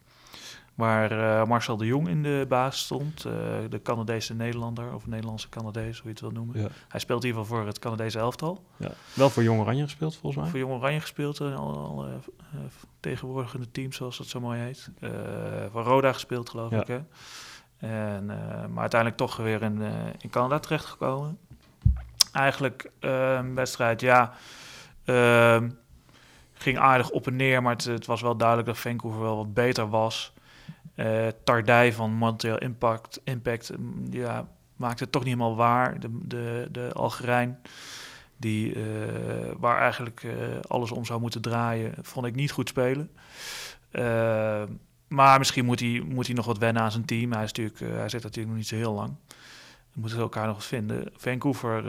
Waar 0.75 1.11
eh, 1.41 1.47
Marcel 1.47 1.77
de 1.77 1.85
Jong 1.85 2.07
in 2.07 2.23
de 2.23 2.45
baas 2.49 2.79
stond. 2.79 3.25
eh, 3.25 3.31
de 3.69 3.81
Canadese 3.83 4.33
Nederlander, 4.33 4.93
of 4.93 5.07
Nederlandse 5.07 5.49
Canadees, 5.49 5.95
hoe 5.97 6.03
je 6.05 6.09
het 6.11 6.19
wil 6.19 6.31
noemen. 6.31 6.61
Ja. 6.61 6.67
Hij 6.87 6.99
speelt 6.99 7.21
in 7.23 7.27
ieder 7.29 7.41
geval 7.41 7.57
voor 7.57 7.67
het 7.67 7.79
Canadese 7.79 8.19
elftal. 8.19 8.63
Ja. 8.77 8.91
Wel 9.13 9.29
voor 9.29 9.43
Jong 9.43 9.59
Oranje 9.61 9.83
gespeeld, 9.83 10.15
volgens 10.15 10.41
mij. 10.41 10.51
Voor 10.51 10.59
Jong 10.59 10.73
Oranje 10.73 10.99
gespeeld, 10.99 11.39
en 11.39 11.55
al, 11.55 11.77
al 11.77 12.05
eh, 12.05 12.13
eh, 12.13 12.59
tegenwoordigende 12.99 13.71
teams, 13.71 13.95
zoals 13.95 14.17
dat 14.17 14.27
zo 14.27 14.39
mooi 14.39 14.59
heet. 14.59 14.89
Eh, 14.99 15.09
voor 15.71 15.83
Roda 15.83 16.13
gespeeld, 16.13 16.49
geloof 16.49 16.71
Ja. 16.71 16.81
ik. 16.81 16.87
Hè? 16.87 16.99
En, 17.77 18.29
eh, 18.29 18.65
maar 18.67 18.81
uiteindelijk 18.81 19.17
toch 19.21 19.37
weer 19.37 19.61
in, 19.61 19.81
eh, 19.81 19.91
in 20.19 20.29
Canada 20.29 20.59
terechtgekomen. 20.59 21.37
Eigenlijk 22.31 22.91
eh, 22.99 23.33
een 23.33 23.55
wedstrijd, 23.55 24.01
ja, 24.01 24.33
ehm, 25.05 25.69
ging 26.53 26.77
aardig 26.77 27.09
op 27.09 27.27
en 27.27 27.35
neer, 27.35 27.61
maar 27.61 27.73
het, 27.73 27.83
het 27.85 28.05
was 28.05 28.21
wel 28.21 28.35
duidelijk 28.37 28.67
dat 28.67 28.77
Vancouver 28.77 29.21
wel 29.21 29.35
wat 29.37 29.53
beter 29.53 29.89
was. 29.89 30.33
Eh 30.95 31.27
Tardij 31.43 31.93
van 31.93 32.11
Montreal 32.11 32.57
Impact, 32.57 33.21
Impact 33.23 33.77
mm, 33.77 34.05
ja, 34.09 34.47
maakte 34.75 35.03
het 35.03 35.11
toch 35.11 35.23
niet 35.23 35.33
helemaal 35.33 35.55
waar. 35.55 35.99
De, 35.99 36.09
de, 36.27 36.67
de 36.71 36.89
Algerijn, 36.93 37.59
die, 38.37 38.73
eh, 38.73 38.81
waar 39.57 39.81
eigenlijk 39.81 40.23
eh, 40.23 40.31
alles 40.67 40.91
om 40.91 41.05
zou 41.05 41.21
moeten 41.21 41.41
draaien, 41.41 41.93
vond 42.01 42.25
ik 42.25 42.35
niet 42.35 42.51
goed 42.51 42.69
spelen. 42.69 43.11
Maar 45.07 45.37
misschien 45.37 45.65
moet 45.65 45.79
hij, 45.79 46.03
moet 46.05 46.25
hij 46.25 46.35
nog 46.35 46.45
wat 46.45 46.57
wennen 46.57 46.81
aan 46.81 46.91
zijn 46.91 47.05
team. 47.05 47.31
Hij, 47.31 47.43
is 47.43 47.53
natuurlijk, 47.53 47.79
hij 47.79 48.09
zit 48.09 48.23
natuurlijk 48.23 48.47
nog 48.47 48.57
niet 48.57 48.67
zo 48.67 48.75
heel 48.75 48.93
lang. 48.93 49.15
We 49.93 49.99
moeten 49.99 50.19
elkaar 50.19 50.47
nog 50.47 50.55
eens 50.55 50.65
vinden. 50.65 51.09
Vancouver 51.15 51.83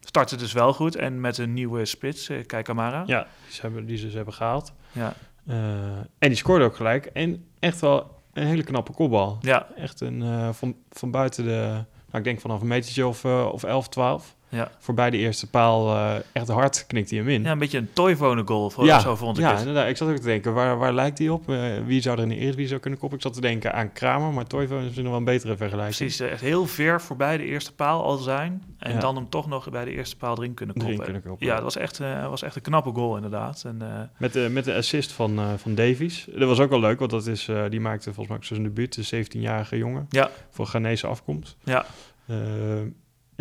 startte 0.00 0.36
dus 0.36 0.52
wel 0.52 0.72
goed. 0.72 0.96
En 0.96 1.20
met 1.20 1.38
een 1.38 1.52
nieuwe 1.52 1.84
spits, 1.84 2.30
Kei 2.46 2.62
Kamara. 2.62 3.02
Ja, 3.06 3.26
die 3.44 3.54
ze 3.54 3.60
hebben, 3.60 3.86
die 3.86 3.96
ze 3.96 4.04
dus 4.04 4.14
hebben 4.14 4.34
gehaald. 4.34 4.72
Ja. 4.92 5.14
Eh, 5.46 5.56
en 5.96 6.28
die 6.28 6.34
scoorde 6.34 6.64
ook 6.64 6.76
gelijk. 6.76 7.06
En 7.06 7.44
echt 7.58 7.80
wel 7.80 8.20
een 8.32 8.46
hele 8.46 8.62
knappe 8.62 8.92
kopbal. 8.92 9.38
Ja, 9.40 9.66
Echt 9.76 10.00
een, 10.00 10.22
eh, 10.22 10.48
van, 10.52 10.76
van 10.90 11.10
buiten 11.10 11.44
de... 11.44 11.84
Nou, 12.06 12.24
ik 12.24 12.24
denk 12.24 12.40
vanaf 12.40 12.60
een 12.60 12.66
metertje 12.66 13.06
of, 13.06 13.24
eh, 13.24 13.48
of 13.52 13.62
11, 13.62 13.88
12. 13.88 14.36
Ja. 14.52 14.70
Voorbij 14.78 15.10
de 15.10 15.16
eerste 15.16 15.50
paal 15.50 15.94
eh, 15.96 16.14
echt 16.32 16.48
hard 16.48 16.84
knikt 16.86 17.10
hij 17.10 17.18
hem 17.18 17.28
in. 17.28 17.42
ja, 17.42 17.50
een 17.50 17.58
beetje 17.58 17.78
een 17.78 17.92
toyfone 17.92 18.42
goal, 18.44 18.70
voor, 18.70 18.84
ja, 18.84 18.98
zo 19.00 19.16
vond 19.16 19.36
ik 19.38 19.44
ja, 19.44 19.50
het. 19.50 19.58
inderdaad. 19.58 19.88
Ik 19.88 19.96
zat 19.96 20.08
ook 20.08 20.16
te 20.16 20.22
denken, 20.22 20.54
waar, 20.54 20.78
waar 20.78 20.92
lijkt 20.94 21.18
hij 21.18 21.28
op? 21.28 21.50
Eh, 21.50 21.60
wie 21.86 22.00
zou 22.00 22.16
er 22.16 22.22
in 22.22 22.28
de 22.28 22.34
Eredivisie 22.34 22.68
zou 22.68 22.80
kunnen 22.80 22.98
koppen? 22.98 23.18
Ik 23.18 23.24
zat 23.24 23.34
te 23.34 23.40
denken 23.40 23.74
aan 23.74 23.92
Kramer, 23.92 24.32
maar 24.32 24.46
Toivonen 24.46 24.88
is 24.90 24.96
nog 24.96 25.04
wel 25.06 25.16
een 25.16 25.24
betere 25.24 25.56
vergelijking. 25.56 25.96
Precies, 25.96 26.20
eh, 26.20 26.30
echt 26.32 26.40
heel 26.40 26.66
ver 26.66 27.00
voorbij 27.00 27.36
de 27.36 27.44
eerste 27.44 27.74
paal 27.74 28.02
al 28.04 28.16
zijn. 28.16 28.62
En 28.78 28.92
Ja. 28.92 28.98
dan 29.00 29.16
hem 29.16 29.28
toch 29.28 29.46
nog 29.48 29.70
bij 29.70 29.84
de 29.84 29.90
eerste 29.90 30.16
paal 30.16 30.36
erin 30.36 30.54
kunnen 30.54 30.74
Erin 30.76 30.88
koppen. 30.88 31.04
kunnen 31.04 31.22
koppen. 31.22 31.46
Ja, 31.46 31.54
dat 31.54 31.62
was 31.62 31.76
echt, 31.76 32.00
eh, 32.00 32.28
was 32.28 32.42
echt 32.42 32.56
een 32.56 32.62
knappe 32.62 32.90
goal 32.90 33.16
inderdaad. 33.16 33.62
En, 33.66 34.10
Met, 34.18 34.32
de, 34.32 34.48
met 34.50 34.64
de 34.64 34.74
assist 34.74 35.12
van, 35.12 35.40
van 35.58 35.74
Davies. 35.74 36.26
Dat 36.34 36.48
was 36.48 36.60
ook 36.60 36.70
wel 36.70 36.80
leuk, 36.80 36.98
want 36.98 37.10
dat 37.10 37.26
is, 37.26 37.48
die 37.68 37.80
maakte 37.80 38.04
volgens 38.04 38.26
mij 38.28 38.36
ook 38.36 38.44
zijn 38.44 38.62
debuut, 38.62 38.94
de 39.10 39.24
17-jarige 39.24 39.76
jongen. 39.78 40.06
Ja. 40.08 40.30
Voor 40.50 40.66
Ghanese 40.66 41.06
afkomst. 41.06 41.56
Ja. 41.64 41.84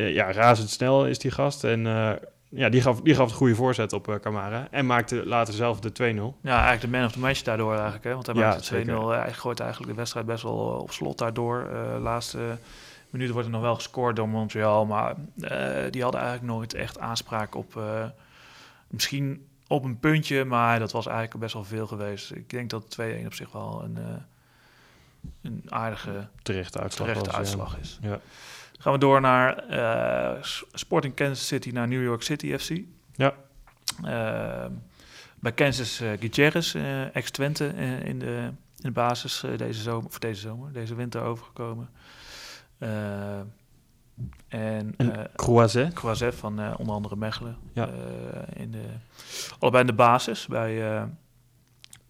Ja, 0.01 0.27
ja, 0.27 0.31
razendsnel 0.31 1.05
is 1.07 1.19
die 1.19 1.31
gast. 1.31 1.63
En 1.63 1.87
eh, 1.87 2.11
ja, 2.49 2.69
die 2.69 2.81
gaf, 2.81 3.01
die 3.01 3.15
gaf 3.15 3.29
een 3.29 3.35
goede 3.35 3.55
voorzet 3.55 3.93
op 3.93 4.07
eh 4.09 4.15
Camara. 4.15 4.67
En 4.71 4.85
maakte 4.85 5.25
later 5.25 5.53
zelf 5.53 5.79
de 5.79 5.89
2-0. 5.89 5.93
ja, 6.41 6.51
eigenlijk 6.63 6.81
de 6.81 6.87
man 6.87 7.05
of 7.05 7.11
the 7.11 7.19
match 7.19 7.41
daardoor 7.41 7.73
eigenlijk. 7.73 8.03
Hè? 8.03 8.13
Want 8.13 8.25
hij 8.25 8.35
Ja, 8.35 8.41
maakte 8.41 8.63
2-0. 8.63 8.67
zeker. 8.67 9.09
Hij 9.09 9.33
gooit 9.33 9.59
eigenlijk 9.59 9.91
de 9.91 9.97
wedstrijd 9.97 10.25
best 10.25 10.43
wel 10.43 10.53
op 10.57 10.91
slot 10.91 11.17
daardoor. 11.17 11.69
Eh 11.73 11.99
laatste 12.01 12.57
minuten 13.09 13.33
wordt 13.33 13.47
er 13.47 13.53
nog 13.53 13.63
wel 13.63 13.75
gescoord 13.75 14.15
door 14.15 14.29
Montreal. 14.29 14.85
Maar 14.85 15.15
eh, 15.41 15.91
die 15.91 16.01
hadden 16.03 16.21
eigenlijk 16.21 16.53
nooit 16.53 16.73
echt 16.73 16.99
aanspraak 16.99 17.55
op... 17.55 17.77
eh, 17.77 18.05
misschien 18.87 19.45
op 19.67 19.83
een 19.83 19.99
puntje, 19.99 20.45
maar 20.45 20.79
dat 20.79 20.91
was 20.91 21.05
eigenlijk 21.05 21.39
best 21.39 21.53
wel 21.53 21.63
veel 21.63 21.87
geweest. 21.87 22.31
Ik 22.31 22.49
denk 22.49 22.69
dat 22.69 22.97
2-1 23.01 23.25
op 23.25 23.33
zich 23.33 23.51
wel 23.51 23.81
een, 23.83 23.97
eh, 23.97 24.03
een 25.41 25.63
aardige 25.69 26.27
Terechte 26.41 26.79
uitslag. 26.79 27.07
terechte 27.07 27.25
was, 27.25 27.33
ja. 27.33 27.39
uitslag 27.39 27.77
is. 27.79 27.99
Ja. 28.01 28.19
Gaan 28.81 28.93
we 28.93 28.99
door 28.99 29.21
naar 29.21 29.63
S- 30.41 30.63
Sporting 30.73 31.13
Kansas 31.15 31.47
City 31.47 31.69
naar 31.69 31.87
New 31.87 32.03
York 32.03 32.21
City 32.23 32.57
FC. 32.57 32.69
Ja. 33.15 33.33
Eh, 34.03 34.71
bij 35.39 35.51
Kansas 35.51 35.99
eh 35.99 36.09
Gutierrez, 36.19 36.75
ex-Twente 37.13 37.67
in, 38.03 38.19
de, 38.19 38.49
in 38.77 38.83
de 38.83 38.91
basis 38.91 39.43
deze 39.57 39.81
zomer, 39.81 40.11
voor 40.11 40.19
deze 40.19 40.41
zomer, 40.41 40.73
deze 40.73 40.95
winter 40.95 41.21
overgekomen. 41.21 41.89
En 44.47 44.95
Croiset. 45.35 45.93
Croiset 45.93 46.35
van 46.35 46.77
onder 46.77 46.95
andere 46.95 47.15
Mechelen. 47.15 47.57
Ja. 47.73 47.89
In 48.53 48.71
de, 48.71 48.83
allebei 49.59 49.81
in 49.83 49.89
de 49.89 49.95
basis 49.95 50.47
bij, 50.47 51.05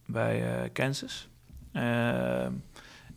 bij 0.05 0.63
eh, 0.63 0.69
Kansas. 0.73 1.29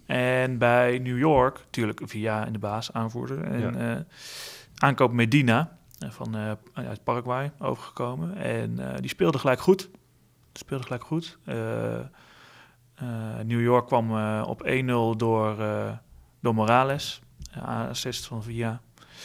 En 0.07 0.59
bij 0.59 0.99
New 0.99 1.19
York, 1.19 1.59
natuurlijk 1.59 2.01
via 2.05 2.45
in 2.47 2.53
de 2.53 2.59
baas 2.59 2.93
aanvoerder. 2.93 3.43
En 3.45 3.61
Ja. 3.61 3.97
eh, 3.97 4.01
aankoop 4.77 5.13
Medina 5.13 5.77
eh, 5.99 6.11
van, 6.11 6.35
eh, 6.37 6.53
uit 6.75 7.05
Paraguay 7.05 7.53
overgekomen. 7.59 8.37
En 8.37 8.77
die 9.01 9.09
speelde 9.11 9.39
gelijk 9.39 9.61
goed. 9.61 9.89
Speelde 10.53 10.85
gelijk 10.85 11.05
goed. 11.05 11.39
New 13.45 13.61
York 13.63 13.87
kwam 13.87 14.13
op 14.43 14.63
1-0 14.65 15.17
door, 15.17 15.57
door 16.41 16.55
Morales. 16.55 17.21
Assist 17.65 18.27
van 18.27 18.43
Via. 18.43 18.81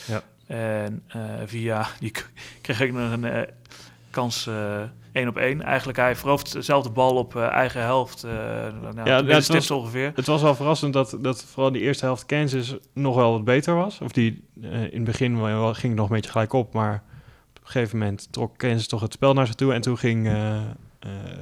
Ja. 0.07 0.21
En 0.48 1.03
Via, 1.45 1.88
die 2.00 2.12
kreeg 2.62 2.81
ik 2.81 2.93
nog 2.93 3.12
een 3.12 3.48
kans 4.09 4.50
één 5.12 5.28
op 5.28 5.38
één. 5.38 5.62
Eigenlijk, 5.62 5.98
hij 5.98 6.16
verovert 6.16 6.51
dezelfde 6.51 6.89
bal 6.89 7.16
op 7.16 7.36
eh, 7.36 7.48
eigen 7.48 7.82
helft. 7.82 8.24
eh 8.24 8.32
nou, 8.32 9.10
Ja, 9.10 9.24
het 9.25 9.48
was- 9.48 9.72
ongeveer. 9.72 10.12
Het 10.16 10.25
was 10.25 10.42
wel 10.42 10.56
verrassend 10.56 10.94
dat, 10.94 11.18
dat 11.22 11.44
vooral 11.44 11.72
die 11.72 11.82
eerste 11.82 12.06
helft 12.06 12.25
Kansas 12.25 12.75
nog 12.94 13.16
wel 13.16 13.32
wat 13.32 13.44
beter 13.44 13.75
was. 13.75 14.00
Of 14.01 14.12
die 14.12 14.44
eh, 14.62 14.82
in 14.84 14.89
het 14.94 15.04
begin 15.04 15.38
ging 15.38 15.82
het 15.82 15.96
nog 15.96 16.10
een 16.10 16.16
beetje 16.16 16.32
gelijk 16.32 16.54
op, 16.54 16.74
maar 16.74 17.04
op 17.56 17.62
een 17.66 17.72
gegeven 17.72 17.98
moment 17.98 18.28
trok 18.32 18.58
Kansas 18.58 18.88
toch 18.88 19.01
het 19.01 19.13
spel 19.13 19.34
naar 19.34 19.46
zich 19.46 19.56
toe. 19.56 19.74
En 19.74 19.82
toen 19.82 19.98
ging 19.98 20.30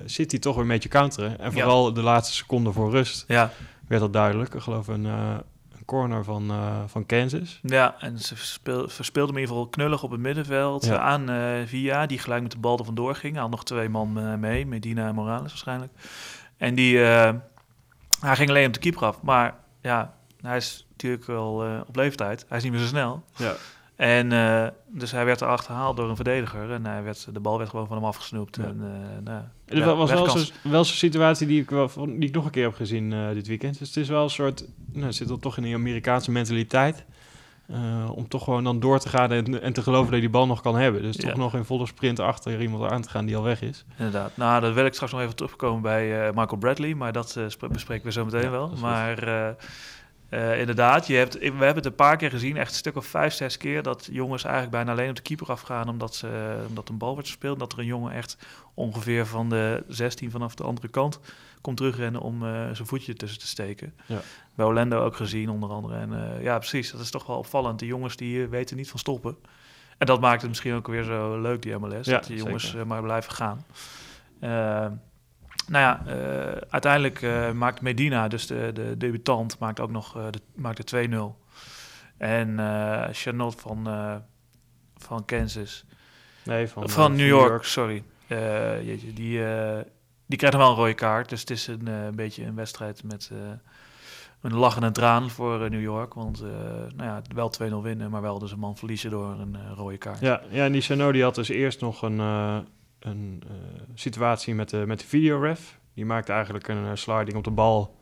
City 0.05 0.39
toch 0.39 0.53
weer 0.53 0.63
een 0.63 0.69
beetje 0.69 0.89
counteren. 0.89 1.39
En 1.39 1.45
Ja. 1.45 1.51
vooral 1.51 1.93
de 1.93 2.01
laatste 2.01 2.33
seconde 2.35 2.71
voor 2.71 2.91
rust 2.91 3.23
Ja, 3.27 3.51
werd 3.87 4.01
dat 4.01 4.13
duidelijk. 4.13 4.53
Ik 4.53 4.61
geloof 4.61 4.87
een, 4.87 5.03
een 5.05 5.41
corner 5.87 6.23
van, 6.23 6.49
eh, 6.49 6.77
van 6.87 7.05
Kansas. 7.05 7.59
ja, 7.61 7.95
en 7.99 8.19
ze 8.19 8.35
verspeel, 8.35 8.89
verspeelde 8.89 9.27
hem 9.31 9.37
in 9.37 9.41
ieder 9.47 9.55
geval 9.57 9.71
knullig 9.71 10.03
op 10.03 10.11
het 10.11 10.19
middenveld 10.19 10.85
Ja. 10.85 10.97
aan 10.99 11.29
eh, 11.29 11.65
Via, 11.65 12.05
die 12.05 12.19
gelijk 12.19 12.41
met 12.41 12.51
de 12.51 12.57
bal 12.57 12.77
er 12.77 12.85
vandoor 12.85 13.15
ging. 13.15 13.33
Hij 13.33 13.41
had 13.41 13.51
nog 13.51 13.63
twee 13.63 13.89
man 13.89 14.19
eh, 14.19 14.33
mee, 14.35 14.65
Medina 14.65 15.07
en 15.07 15.15
Morales 15.15 15.49
waarschijnlijk. 15.51 15.91
En 16.57 16.75
die, 16.75 17.03
eh, 17.03 17.33
hij 18.19 18.35
ging 18.35 18.49
alleen 18.49 18.67
op 18.67 18.73
de 18.73 18.79
keeper 18.79 19.05
af. 19.05 19.21
Maar 19.21 19.55
ja, 19.81 20.13
hij 20.41 20.57
is 20.57 20.85
natuurlijk 20.91 21.25
wel 21.25 21.65
eh, 21.65 21.79
op 21.87 21.95
leeftijd. 21.95 22.45
Hij 22.47 22.57
is 22.57 22.63
niet 22.63 22.71
meer 22.71 22.81
zo 22.81 22.87
snel. 22.87 23.23
Ja. 23.35 23.53
En 23.97 24.31
eh, 24.31 24.67
dus 24.87 25.11
hij 25.11 25.25
werd 25.25 25.41
er 25.41 25.47
achterhaald 25.47 25.97
door 25.97 26.09
een 26.09 26.15
verdediger. 26.15 26.71
En 26.71 26.85
hij 26.85 27.03
werd, 27.03 27.27
de 27.33 27.39
bal 27.39 27.57
werd 27.57 27.69
gewoon 27.69 27.87
van 27.87 27.95
hem 27.97 28.05
afgesnoept. 28.05 28.55
Ja. 28.55 28.63
En, 28.63 28.79
eh, 28.83 29.23
nou, 29.23 29.41
Het 29.65 29.77
ja, 29.77 29.95
was 29.95 30.11
wel 30.11 30.27
zo'n 30.29 30.47
wel 30.71 30.83
situatie 30.83 31.47
die 31.47 31.61
ik, 31.61 31.69
wel, 31.69 31.89
die 32.05 32.17
ik 32.27 32.33
nog 32.33 32.45
een 32.45 32.51
keer 32.51 32.63
heb 32.63 32.75
gezien 32.75 33.13
eh, 33.13 33.29
dit 33.33 33.47
weekend. 33.47 33.79
Dus 33.79 33.87
het 33.87 33.97
is 33.97 34.09
wel 34.09 34.23
een 34.23 34.29
soort, 34.29 34.65
nou, 34.93 35.05
het 35.05 35.15
zit 35.15 35.27
dan 35.27 35.39
toch 35.39 35.57
in 35.57 35.63
die 35.63 35.75
Amerikaanse 35.75 36.31
mentaliteit. 36.31 37.05
om 38.11 38.27
toch 38.27 38.43
gewoon 38.43 38.63
dan 38.63 38.79
door 38.79 38.99
te 38.99 39.09
gaan 39.09 39.31
en, 39.31 39.61
en 39.61 39.73
te 39.73 39.81
geloven 39.81 40.05
dat 40.05 40.15
je 40.15 40.21
die 40.21 40.29
bal 40.29 40.45
nog 40.47 40.61
kan 40.61 40.75
hebben. 40.75 41.01
Dus 41.01 41.15
Ja. 41.15 41.27
toch 41.29 41.37
nog 41.37 41.53
in 41.55 41.65
volle 41.65 41.85
sprint 41.85 42.19
achter 42.19 42.61
iemand 42.61 42.91
aan 42.91 43.01
te 43.01 43.09
gaan 43.09 43.25
die 43.25 43.35
al 43.37 43.43
weg 43.43 43.61
is. 43.61 43.85
Inderdaad. 43.97 44.31
Nou, 44.37 44.61
dat 44.61 44.73
wil 44.73 44.85
ik 44.85 44.93
straks 44.93 45.11
nog 45.11 45.21
even 45.21 45.35
terugkomen 45.35 45.81
bij 45.81 46.31
Michael 46.33 46.57
Bradley. 46.57 46.93
Maar 46.95 47.11
dat 47.11 47.39
sp- 47.47 47.67
bespreken 47.71 48.05
we 48.05 48.11
zo 48.11 48.25
meteen 48.25 48.41
Ja, 48.41 48.49
wel. 48.49 48.69
dat. 48.69 48.79
Maar 48.79 49.55
eh, 50.29 50.59
inderdaad, 50.59 51.07
je 51.07 51.15
hebt, 51.15 51.33
we 51.33 51.45
hebben 51.45 51.75
het 51.75 51.85
een 51.85 51.95
paar 51.95 52.17
keer 52.17 52.29
gezien. 52.29 52.57
Echt 52.57 52.69
een 52.69 52.77
stuk 52.77 52.95
of 52.95 53.05
vijf, 53.05 53.33
zes 53.33 53.57
keer. 53.57 53.83
Dat 53.83 54.09
jongens 54.11 54.43
eigenlijk 54.43 54.73
bijna 54.73 54.91
alleen 54.91 55.09
op 55.09 55.15
de 55.15 55.21
keeper 55.21 55.47
afgaan. 55.47 55.89
Omdat, 55.89 56.15
ze, 56.15 56.57
omdat 56.67 56.89
een 56.89 56.97
bal 56.97 57.13
wordt 57.13 57.27
gespeeld. 57.27 57.59
Dat 57.59 57.73
er 57.73 57.79
een 57.79 57.85
jongen 57.85 58.13
echt 58.13 58.37
ongeveer 58.73 59.25
van 59.25 59.49
de 59.49 59.83
16 59.87 60.31
vanaf 60.31 60.55
de 60.55 60.63
andere 60.63 60.87
kant 60.87 61.19
komt 61.61 61.77
terugrennen 61.77 62.21
om 62.21 62.43
eh, 62.43 62.49
zijn 62.71 62.87
voetje 62.87 63.13
tussen 63.13 63.39
te 63.39 63.47
steken. 63.47 63.93
Ja. 64.05 64.19
Bij 64.55 64.65
Orlando 64.65 65.03
ook 65.03 65.15
gezien, 65.15 65.49
onder 65.49 65.69
andere. 65.69 65.97
En 65.97 66.13
eh, 66.13 66.43
ja, 66.43 66.57
precies. 66.57 66.91
Dat 66.91 67.01
is 67.01 67.11
toch 67.11 67.25
wel 67.25 67.37
opvallend. 67.37 67.79
Die 67.79 67.87
jongens 67.87 68.15
die 68.15 68.47
weten 68.47 68.77
niet 68.77 68.89
van 68.89 68.99
stoppen. 68.99 69.37
En 69.97 70.05
dat 70.05 70.19
maakt 70.19 70.41
het 70.41 70.49
misschien 70.49 70.73
ook 70.73 70.87
weer 70.87 71.03
zo 71.03 71.41
leuk, 71.41 71.61
die 71.61 71.77
MLS. 71.77 72.07
Ja, 72.07 72.13
dat 72.13 72.27
die 72.27 72.37
jongens 72.37 72.75
maar 72.85 73.01
blijven 73.01 73.31
gaan. 73.31 73.65
Nou 75.67 75.83
ja, 75.83 76.05
eh, 76.05 76.61
uiteindelijk 76.69 77.21
eh, 77.21 77.51
maakt 77.51 77.81
Medina, 77.81 78.27
dus 78.27 78.47
de, 78.47 78.71
de 78.73 78.97
debutant, 78.97 79.59
maakt 79.59 79.79
ook 79.79 79.91
nog 79.91 80.17
eh, 80.17 80.25
de, 80.29 80.39
maakt 80.55 80.89
de 80.89 81.33
2-0. 81.35 81.45
En 82.17 82.59
Chanot 83.11 83.55
van, 83.61 83.87
van 84.97 85.25
Kansas, 85.25 85.85
Nee, 86.43 86.67
van, 86.67 86.89
van, 86.89 87.15
New 87.15 87.27
York, 87.27 87.63
sorry. 87.63 88.03
Jeetje, 88.27 89.13
die, 89.13 89.39
die 90.25 90.37
krijgt 90.37 90.57
nog 90.57 90.65
wel 90.65 90.69
een 90.69 90.77
rode 90.77 90.93
kaart. 90.93 91.29
Dus 91.29 91.39
het 91.39 91.49
is 91.49 91.67
een, 91.67 91.87
een 91.87 92.15
beetje 92.15 92.45
een 92.45 92.55
wedstrijd 92.55 93.03
met 93.03 93.31
een 94.41 94.53
lach 94.53 94.75
en 94.75 94.83
een 94.83 94.93
traan 94.93 95.29
voor 95.29 95.69
New 95.69 95.81
York. 95.81 96.13
Want 96.13 96.41
nou 96.95 97.03
ja, 97.03 97.21
wel 97.33 97.53
2-0 97.61 97.73
winnen, 97.81 98.09
maar 98.09 98.21
wel 98.21 98.39
dus 98.39 98.51
een 98.51 98.59
man 98.59 98.77
verliezen 98.77 99.09
door 99.09 99.39
een 99.39 99.57
rode 99.75 99.97
kaart. 99.97 100.19
Ja, 100.19 100.41
ja, 100.49 100.65
en 100.65 100.71
die 100.71 100.81
Sano 100.81 101.11
die 101.11 101.23
had 101.23 101.35
dus 101.35 101.49
eerst 101.49 101.81
nog 101.81 102.01
een, 102.01 102.19
een 102.99 103.43
eh, 103.47 103.53
situatie 103.93 104.55
met 104.55 104.69
de, 104.69 104.83
met 104.87 104.99
de 104.99 105.05
videoref. 105.07 105.79
Die 105.93 106.05
maakte 106.05 106.31
eigenlijk 106.31 106.67
een 106.67 106.85
eh, 106.85 106.91
sliding 106.95 107.37
op 107.37 107.43
de 107.43 107.51
bal 107.51 107.99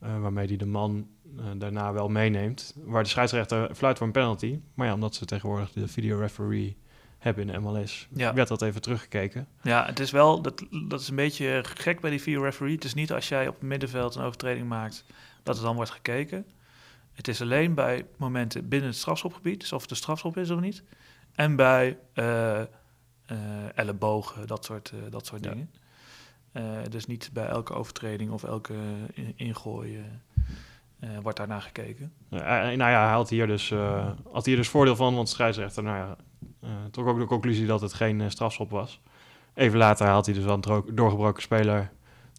eh, 0.00 0.20
waarmee 0.20 0.46
hij 0.46 0.56
de 0.56 0.66
man 0.66 1.08
daarna 1.56 1.92
wel 1.92 2.08
meeneemt. 2.08 2.74
Waar 2.84 3.02
de 3.02 3.08
scheidsrechter 3.08 3.74
fluit 3.74 3.98
voor 3.98 4.06
een 4.06 4.12
penalty. 4.12 4.60
Maar 4.74 4.86
ja, 4.86 4.94
omdat 4.94 5.14
ze 5.14 5.24
tegenwoordig 5.24 5.72
de 5.72 5.88
videoreferee 5.88 6.76
hebben 7.18 7.48
in 7.48 7.52
de 7.52 7.58
MLS, 7.58 8.08
Ja. 8.14 8.34
werd 8.34 8.48
dat 8.48 8.62
even 8.62 8.80
teruggekeken. 8.80 9.48
Ja, 9.62 9.86
het 9.86 10.00
is 10.00 10.10
wel, 10.10 10.42
dat, 10.42 10.64
dat 10.88 11.00
is 11.00 11.08
een 11.08 11.16
beetje 11.16 11.64
gek 11.64 12.00
bij 12.00 12.10
die 12.10 12.20
video 12.22 12.42
referee. 12.42 12.74
Het 12.74 12.84
is 12.84 12.94
niet 12.94 13.12
als 13.12 13.28
jij 13.28 13.48
op 13.48 13.54
het 13.54 13.62
middenveld 13.62 14.14
een 14.14 14.22
overtreding 14.22 14.68
maakt, 14.68 15.04
dat 15.42 15.56
er 15.56 15.62
dan 15.62 15.74
wordt 15.76 15.90
gekeken. 15.90 16.46
Het 17.12 17.28
is 17.28 17.40
alleen 17.42 17.74
bij 17.74 18.06
momenten 18.16 18.68
binnen 18.68 18.88
het 18.88 18.98
strafschopgebied, 18.98 19.60
dus 19.60 19.72
of 19.72 19.82
het 19.82 19.90
een 19.90 19.96
strafschop 19.96 20.36
is 20.36 20.50
of 20.50 20.60
niet. 20.60 20.82
En 21.34 21.56
bij 21.56 21.98
ellebogen, 23.74 24.46
dat 24.46 24.64
soort, 24.64 24.90
eh, 24.90 24.98
dat 25.10 25.26
soort 25.26 25.44
Ja. 25.44 25.50
dingen. 25.50 25.70
Eh, 26.52 26.62
dus 26.90 27.06
niet 27.06 27.30
bij 27.32 27.46
elke 27.46 27.74
overtreding 27.74 28.30
of 28.30 28.44
elke 28.44 28.74
in- 29.14 29.32
ingooi 29.36 29.96
eh, 29.98 30.04
eh, 31.16 31.22
wordt 31.22 31.38
daarnaar 31.38 31.62
gekeken. 31.62 32.12
Eh, 32.30 32.38
eh, 32.38 32.46
nou 32.78 32.90
ja, 32.90 33.04
hij 33.04 33.12
had 33.12 33.28
hier, 33.28 33.46
dus, 33.46 33.70
eh, 33.70 34.10
had 34.32 34.46
hier 34.46 34.56
dus 34.56 34.68
voordeel 34.68 34.96
van, 34.96 35.14
want 35.14 35.26
de 35.28 35.32
scheidsrechter 35.34 35.82
nou 35.82 35.96
ja, 35.96 36.16
eh, 36.60 36.70
trok 36.90 37.06
ook 37.06 37.18
de 37.18 37.24
conclusie 37.24 37.66
dat 37.66 37.80
het 37.80 37.92
geen 37.92 38.20
eh, 38.20 38.28
strafschop 38.28 38.70
was. 38.70 39.00
Even 39.54 39.78
later 39.78 40.06
haalt 40.06 40.26
hij 40.26 40.34
dus 40.34 40.44
wel 40.44 40.54
een 40.60 40.94
doorgebroken 40.94 41.42
speler, 41.42 41.90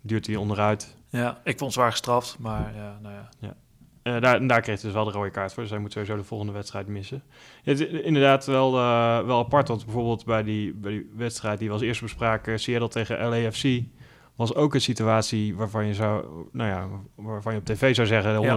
duurt 0.02 0.28
hij 0.28 0.36
onderuit. 0.36 0.98
Ja, 1.10 1.42
ik 1.44 1.58
vond 1.58 1.74
zwaar 1.74 1.92
gestraft, 1.92 2.40
maar 2.40 2.76
ja, 2.76 2.98
nou 3.02 3.16
ja. 3.40 3.56
Eh, 4.04 4.20
daar, 4.22 4.36
en 4.36 4.48
daar 4.48 4.62
kreeg 4.62 4.76
hij 4.76 4.84
dus 4.84 4.94
wel 4.94 5.06
de 5.06 5.12
rode 5.12 5.30
kaart 5.30 5.54
voor, 5.54 5.64
dus 5.64 5.72
hij 5.72 5.82
moet 5.82 5.92
sowieso 5.92 6.16
de 6.16 6.24
volgende 6.24 6.54
wedstrijd 6.54 6.88
missen. 6.88 7.24
Het 7.64 7.80
is 7.80 7.88
inderdaad 7.88 8.46
wel, 8.46 8.78
eh, 8.78 9.26
wel 9.26 9.40
apart, 9.40 9.68
want 9.68 9.86
bijvoorbeeld 9.86 10.26
bij 10.26 10.44
die, 10.44 10.74
bij 10.74 10.92
die 10.92 11.12
wedstrijd 11.16 11.60
die 11.60 11.68
we 11.68 11.74
als 11.74 11.84
eerste 11.84 12.04
bespraken, 12.04 12.60
Seattle 12.60 12.90
tegen 12.90 13.30
LAFC, 13.30 13.82
was 14.36 14.56
ook 14.56 14.74
een 14.74 14.82
situatie 14.82 15.56
waarvan 15.56 15.86
je 15.86 15.94
zou, 15.94 16.26
nou 16.52 16.70
ja, 16.70 16.88
waarvan 17.16 17.54
je 17.54 17.60
op 17.60 17.66
tv 17.66 17.96
zou 17.96 18.08
zeggen 18.08 18.36
100%, 18.36 18.42
in 18.42 18.50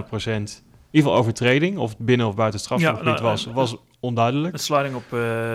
ieder 0.91 1.09
geval 1.09 1.15
overtreding, 1.15 1.77
of 1.77 1.97
binnen 1.97 2.27
of 2.27 2.35
buiten 2.35 2.59
het 2.59 2.65
strafschopgebied 2.65 3.13
Ja, 3.13 3.21
nou, 3.21 3.31
was, 3.31 3.47
eh, 3.47 3.53
was 3.53 3.75
onduidelijk. 3.99 4.53
Het 4.53 4.61
sliding 4.61 4.95
op 4.95 5.05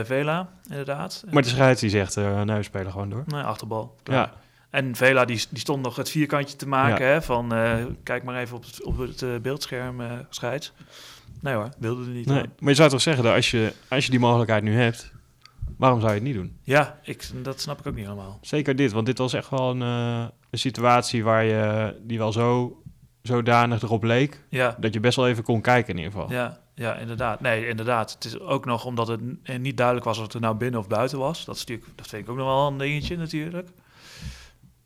Vela, 0.05 0.49
inderdaad. 0.69 1.25
Maar 1.31 1.43
de 1.43 1.49
scheids 1.49 1.81
die 1.81 1.91
zegt, 1.91 2.17
nee, 2.17 2.57
we 2.57 2.63
spelen 2.63 2.93
gewoon 2.93 3.11
door. 3.11 3.23
Nee, 3.27 3.43
achterbal. 3.43 3.95
Klaar. 4.03 4.19
Ja, 4.19 4.33
En 4.73 4.97
Vela 4.97 5.25
die, 5.25 5.45
die 5.51 5.59
stond 5.59 5.83
nog 5.83 5.97
het 5.97 6.11
vierkantje 6.11 6.57
te 6.57 6.69
maken. 6.69 7.07
Hè, 7.07 7.23
van 7.23 7.55
eh, 7.55 7.85
kijk 8.03 8.23
maar 8.23 8.41
even 8.41 8.57
op 8.57 8.65
het, 8.65 8.83
op 8.83 8.99
het 8.99 9.23
eh, 9.23 9.29
beeldscherm, 9.43 10.01
eh 10.01 10.13
scheids. 10.31 10.73
Nee 11.41 11.55
hoor, 11.55 11.69
wilde 11.79 12.05
er 12.05 12.11
niet. 12.11 12.27
nee. 12.27 12.45
maar 12.59 12.69
je 12.69 12.75
zou 12.75 12.91
toch 12.91 13.01
zeggen 13.01 13.25
dat 13.25 13.35
als 13.35 13.51
je, 13.51 13.73
als 13.89 14.05
je 14.05 14.11
die 14.11 14.21
mogelijkheid 14.21 14.63
nu 14.63 14.75
hebt, 14.75 15.13
waarom 15.77 16.01
zou 16.01 16.13
je 16.13 16.19
het 16.19 16.27
niet 16.27 16.37
doen? 16.37 16.57
Ja, 16.63 16.99
ik, 17.03 17.31
dat 17.43 17.61
snap 17.61 17.79
ik 17.81 17.87
ook 17.87 17.95
niet 17.95 18.05
helemaal. 18.05 18.39
Zeker 18.41 18.77
dit, 18.77 18.93
want 18.93 19.07
dit 19.07 19.19
was 19.19 19.33
echt 19.33 19.51
wel 19.51 19.71
een, 19.71 19.81
een 19.81 20.59
situatie 20.59 21.25
waar 21.25 21.45
je, 21.45 21.97
die 22.03 22.19
wel 22.19 22.33
zo 22.33 22.83
zodanig 23.23 23.83
erop 23.83 24.03
leek, 24.03 24.45
Ja, 24.49 24.77
dat 24.81 24.95
je 24.95 25.01
best 25.01 25.17
wel 25.17 25.29
even 25.29 25.45
kon 25.45 25.61
kijken 25.61 25.95
in 25.95 25.99
ieder 25.99 26.13
geval. 26.13 26.31
ja, 26.31 26.61
ja, 26.75 26.97
inderdaad. 26.97 27.41
Nee, 27.41 27.69
inderdaad. 27.69 28.13
Het 28.13 28.25
is 28.25 28.39
ook 28.41 28.65
nog 28.65 28.85
omdat 28.85 29.09
het 29.09 29.21
niet 29.59 29.77
duidelijk 29.77 30.07
was 30.07 30.19
of 30.19 30.23
het 30.25 30.35
er 30.35 30.41
nou 30.41 30.57
binnen 30.57 30.81
of 30.81 30.89
buiten 30.89 31.19
was. 31.19 31.45
Dat, 31.45 31.55
is 31.55 31.61
natuurlijk, 31.61 31.91
dat 31.95 32.07
vind 32.07 32.23
ik 32.23 32.31
ook 32.31 32.37
nog 32.37 32.47
wel 32.47 32.67
een 32.67 32.79
dingetje 32.79 33.17
natuurlijk. 33.17 33.69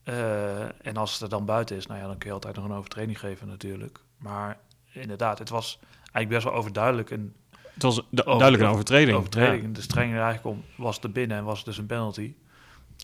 Eh, 0.07 0.87
en 0.87 0.97
als 0.97 1.13
het 1.13 1.21
er 1.23 1.29
dan 1.29 1.45
buiten 1.45 1.77
is, 1.77 1.87
nou 1.87 2.01
ja, 2.01 2.07
dan 2.07 2.19
kun 2.19 2.29
je 2.29 2.35
altijd 2.35 2.57
nog 2.57 2.65
een 2.65 2.73
overtreding 2.73 3.19
geven 3.19 3.49
natuurlijk. 3.49 4.01
Maar 4.19 4.59
inderdaad, 4.93 5.39
het 5.39 5.49
was 5.49 5.79
eigenlijk 6.01 6.29
best 6.29 6.45
wel 6.45 6.53
overduidelijk 6.55 7.11
een 7.11 7.35
Het 7.75 7.83
was 7.83 7.95
du- 7.97 8.03
Over- 8.11 8.25
duidelijk 8.25 8.63
een 8.63 8.69
overtreding. 8.69 9.17
overtreding. 9.17 9.75
De 9.75 9.81
streng 9.81 10.13
er 10.13 10.21
eigenlijk 10.23 10.57
om 10.57 10.65
was 10.77 10.95
het 10.95 11.05
er 11.05 11.13
binnen 11.13 11.37
en 11.37 11.45
was 11.45 11.57
het 11.57 11.67
dus 11.67 11.79
een 11.79 11.87
penalty. 11.87 12.35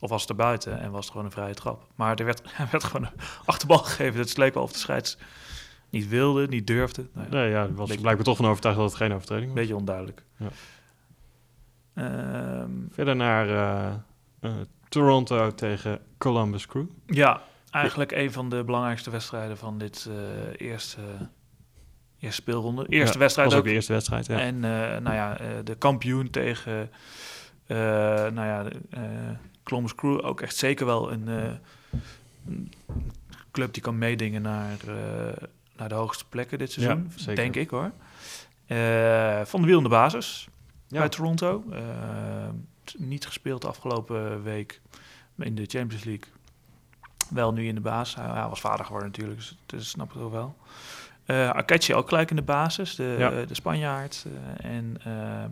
Of 0.00 0.10
was 0.10 0.20
het 0.20 0.30
er 0.30 0.36
buiten 0.36 0.80
en 0.80 0.90
was 0.90 1.00
het 1.04 1.10
gewoon 1.10 1.26
een 1.26 1.32
vrije 1.32 1.54
trap. 1.54 1.86
Maar 1.94 2.16
er 2.16 2.24
werd, 2.24 2.42
er 2.58 2.68
werd 2.70 2.84
gewoon 2.84 3.06
een 3.06 3.20
achterbal 3.44 3.78
gegeven. 3.78 4.20
Het 4.20 4.36
leek 4.36 4.54
wel 4.54 4.62
of 4.62 4.72
de 4.72 4.78
scheids 4.78 5.18
niet 5.90 6.08
wilde, 6.08 6.46
niet 6.48 6.66
durfde. 6.66 7.06
Nou 7.12 7.26
ja, 7.30 7.34
nee, 7.34 7.50
ja, 7.50 7.72
was 7.72 7.86
Beetje- 7.88 8.00
blijkbaar 8.02 8.24
toch 8.26 8.36
van 8.36 8.46
overtuigd 8.46 8.78
dat 8.78 8.88
het 8.88 8.96
geen 8.96 9.12
overtreding 9.12 9.46
was. 9.50 9.60
beetje 9.60 9.76
onduidelijk. 9.76 10.24
Ja. 10.36 10.48
Ehm, 11.94 12.70
Verder 12.90 13.16
naar 13.16 13.48
eh, 14.40 14.50
Toronto 14.92 15.54
tegen 15.54 16.00
Columbus 16.18 16.66
Crew. 16.66 16.84
ja, 17.06 17.42
eigenlijk 17.70 18.12
een 18.12 18.32
van 18.32 18.48
de 18.48 18.64
belangrijkste 18.64 19.10
wedstrijden 19.10 19.58
van 19.58 19.78
dit 19.78 20.08
eh, 20.08 20.66
eerste, 20.68 21.00
eerste 22.18 22.42
speelronde. 22.42 22.86
Eerste 22.88 23.12
Ja, 23.12 23.18
wedstrijd 23.18 23.48
was 23.48 23.58
ook. 23.58 23.64
de 23.64 23.72
eerste 23.72 23.92
wedstrijd, 23.92 24.26
ja. 24.26 24.38
En 24.38 24.54
eh, 24.54 25.00
nou 25.00 25.14
ja, 25.14 25.38
eh, 25.38 25.48
de 25.64 25.74
kampioen 25.74 26.30
tegen 26.30 26.90
nou 27.66 28.34
ja, 28.34 28.64
Columbus 29.62 29.94
Crew 29.94 30.24
ook 30.24 30.40
echt 30.40 30.56
zeker 30.56 30.86
wel 30.86 31.12
een, 31.12 31.26
een 32.46 32.72
club 33.50 33.72
die 33.72 33.82
kan 33.82 33.98
meedingen 33.98 34.42
naar, 34.42 34.76
naar 35.76 35.88
de 35.88 35.94
hoogste 35.94 36.24
plekken 36.28 36.58
dit 36.58 36.72
seizoen. 36.72 37.06
Ja, 37.08 37.18
zeker. 37.18 37.34
Denk 37.34 37.56
ik 37.56 37.70
hoor. 37.70 37.92
Van 39.44 39.60
de 39.60 39.66
wiel 39.66 39.76
in 39.76 39.82
de 39.82 39.88
basis 39.88 40.48
bij 40.88 41.08
Toronto. 41.08 41.64
Niet 42.96 43.26
gespeeld 43.26 43.62
de 43.62 43.68
afgelopen 43.68 44.42
week 44.42 44.80
in 45.38 45.54
de 45.54 45.66
Champions 45.66 46.04
League. 46.04 46.32
Wel 47.30 47.52
nu 47.52 47.66
in 47.66 47.74
de 47.74 47.80
basis. 47.80 48.14
Hij, 48.14 48.24
hij 48.24 48.48
was 48.48 48.60
vader 48.60 48.84
geworden 48.84 49.08
natuurlijk, 49.10 49.38
dus 49.38 49.56
dat 49.66 49.82
snap 49.82 50.14
ik 50.14 50.20
ook 50.20 50.32
wel. 50.32 50.56
Akechi 51.26 51.94
ook 51.94 52.08
gelijk 52.08 52.30
in 52.30 52.36
de 52.36 52.42
basis, 52.42 52.94
de, 52.94 53.16
Ja. 53.18 53.30
de 53.30 53.54
Spanjaard. 53.54 54.26
eh, 54.56 54.70
en 54.70 54.96
eh 55.04 55.44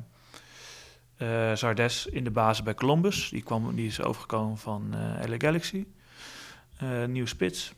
eh, 1.17 1.57
Zardes 1.57 2.07
in 2.07 2.25
de 2.25 2.31
basis 2.31 2.63
bij 2.63 2.75
Columbus. 2.75 3.29
Die, 3.29 3.43
kwam, 3.43 3.75
die 3.75 3.87
is 3.87 4.03
overgekomen 4.03 4.59
van 4.59 4.95
LA 5.27 5.35
Galaxy. 5.39 5.87
Nieuw 7.07 7.27
spits. 7.27 7.73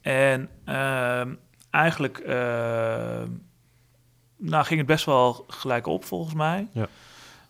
En 0.00 0.48
ehm, 0.64 1.34
eigenlijk 1.70 2.22
nou, 4.36 4.64
ging 4.64 4.78
het 4.78 4.86
best 4.86 5.04
wel 5.04 5.44
gelijk 5.48 5.86
op 5.86 6.04
volgens 6.04 6.34
mij. 6.34 6.68
Ja. 6.72 6.88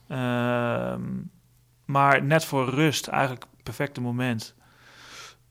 Ehm, 0.08 1.02
maar 1.84 2.22
net 2.22 2.44
voor 2.44 2.68
rust, 2.68 3.06
eigenlijk 3.06 3.44
perfecte 3.62 4.00
moment 4.00 4.54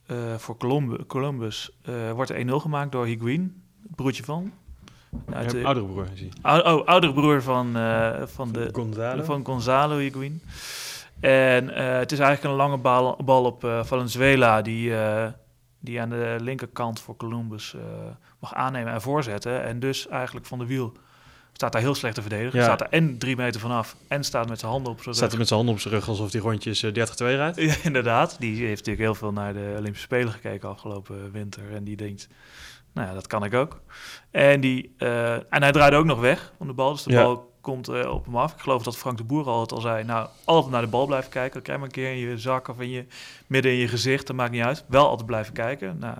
eh, 0.06 0.36
voor 0.36 0.58
Columbu- 0.58 1.06
Columbus, 1.06 1.72
eh, 1.82 2.12
wordt 2.12 2.30
er 2.30 2.36
1-0 2.38 2.60
gemaakt 2.60 2.92
door 2.92 3.06
Higuain, 3.06 3.64
het 3.88 3.96
broertje 3.96 4.24
van. 4.24 4.52
Uit 5.34 5.50
de, 5.50 5.64
oudere 5.64 5.86
broer 5.86 6.08
ou- 6.42 6.74
oh, 6.74 6.86
oudere 6.86 7.14
broer 7.14 7.42
van, 7.42 7.78
eh, 7.78 8.22
van, 8.26 8.52
de, 8.52 8.70
Gonzalo. 8.72 9.24
van 9.24 9.46
Gonzalo 9.46 9.98
Higuain. 9.98 10.42
En 11.20 11.68
het 12.00 12.12
is 12.12 12.20
eigenlijk 12.20 12.52
een 12.54 12.60
lange 12.60 12.78
bal, 12.78 13.20
bal 13.26 13.44
op 13.44 13.64
eh, 13.64 13.84
Valenzuela, 13.84 14.62
die, 14.62 14.94
die 15.80 16.02
aan 16.02 16.10
de 16.10 16.38
linkerkant 16.40 17.00
voor 17.00 17.16
Columbus 17.16 17.76
mag 18.40 18.54
aannemen 18.54 18.94
en 18.94 19.02
voorzetten. 19.02 19.64
En 19.64 19.80
dus 19.80 20.08
eigenlijk 20.08 20.46
van 20.46 20.60
de 20.60 20.66
wiel 20.66 20.94
staat 21.58 21.72
daar 21.72 21.82
heel 21.82 21.96
slecht 21.96 22.16
te 22.16 22.22
verdedigen. 22.22 22.60
Ja. 22.60 22.66
Staat 22.66 22.82
er 22.82 22.88
en 22.90 23.18
drie 23.18 23.36
meter 23.36 23.62
vanaf 23.62 23.96
en 24.08 24.24
staat 24.24 24.50
met 24.50 24.60
zijn 24.60 24.72
handen 24.72 24.92
op 24.92 25.02
zijn 25.02 25.16
Staat 25.16 25.22
rug. 25.24 25.30
hij 25.32 25.40
met 25.40 25.48
zijn 25.48 25.60
handen 25.60 25.76
op 25.78 25.82
zijn 25.82 25.94
rug 25.94 26.08
alsof 26.10 26.32
hij 26.32 26.42
rondjes 26.42 26.84
eh, 26.84 26.92
30-2 26.92 26.96
rijdt? 27.18 27.58
Ja, 27.62 27.76
inderdaad. 27.84 28.36
Die 28.40 28.56
heeft 28.66 28.78
natuurlijk 28.86 29.00
heel 29.06 29.16
veel 29.16 29.32
naar 29.32 29.54
de 29.54 29.74
Olympische 29.78 30.06
Spelen 30.06 30.32
gekeken 30.32 30.70
afgelopen 30.70 31.32
winter. 31.32 31.64
En 31.74 31.84
die 31.84 31.96
denkt, 31.96 32.28
nou 32.94 33.08
ja, 33.08 33.14
dat 33.14 33.28
kan 33.28 33.44
ik 33.44 33.54
ook. 33.54 33.82
En, 34.32 34.62
die, 34.62 34.94
eh, 34.98 35.34
en 35.34 35.62
hij 35.62 35.72
draaide 35.72 35.96
ook 35.98 36.06
nog 36.06 36.20
weg 36.20 36.54
van 36.58 36.68
de 36.68 36.74
bal. 36.74 36.92
Dus 36.92 37.04
de 37.04 37.12
Ja. 37.12 37.24
bal 37.24 37.56
komt 37.62 37.88
eh, 37.88 38.12
op 38.14 38.26
hem 38.26 38.38
af. 38.38 38.54
Ik 38.54 38.60
geloof 38.60 38.84
dat 38.84 38.98
Frank 38.98 39.18
de 39.18 39.24
Boer 39.24 39.46
al 39.46 39.62
het 39.62 39.72
al 39.72 39.82
zei. 39.82 40.04
Nou, 40.04 40.28
altijd 40.44 40.72
naar 40.74 40.82
de 40.82 40.88
bal 40.88 41.06
blijven 41.06 41.30
kijken. 41.32 41.54
Dan 41.54 41.62
krijg 41.62 41.80
je 41.80 41.86
maar 41.86 41.96
een 41.96 42.04
keer 42.04 42.12
in 42.26 42.30
je 42.32 42.38
zak 42.38 42.68
of 42.68 42.80
in 42.80 42.90
je, 42.90 43.06
midden 43.48 43.72
in 43.72 43.78
je 43.78 43.88
gezicht. 43.88 44.28
Dat 44.28 44.36
maakt 44.36 44.52
niet 44.52 44.64
uit. 44.64 44.84
Wel 44.88 45.08
altijd 45.08 45.26
blijven 45.28 45.54
kijken. 45.54 45.98
Nou, 46.00 46.16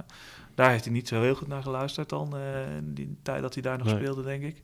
daar 0.58 0.70
heeft 0.70 0.84
hij 0.84 0.94
niet 0.94 1.08
zo 1.08 1.22
heel 1.22 1.36
goed 1.36 1.48
naar 1.48 1.62
geluisterd 1.64 2.10
dan. 2.10 2.38
eh, 2.38 2.76
in 2.76 2.94
die 2.94 3.18
tijd 3.24 3.42
dat 3.42 3.54
hij 3.54 3.64
daar 3.64 3.78
nog 3.78 3.88
Nee. 3.88 3.96
speelde, 3.96 4.24
denk 4.24 4.44
ik. 4.44 4.62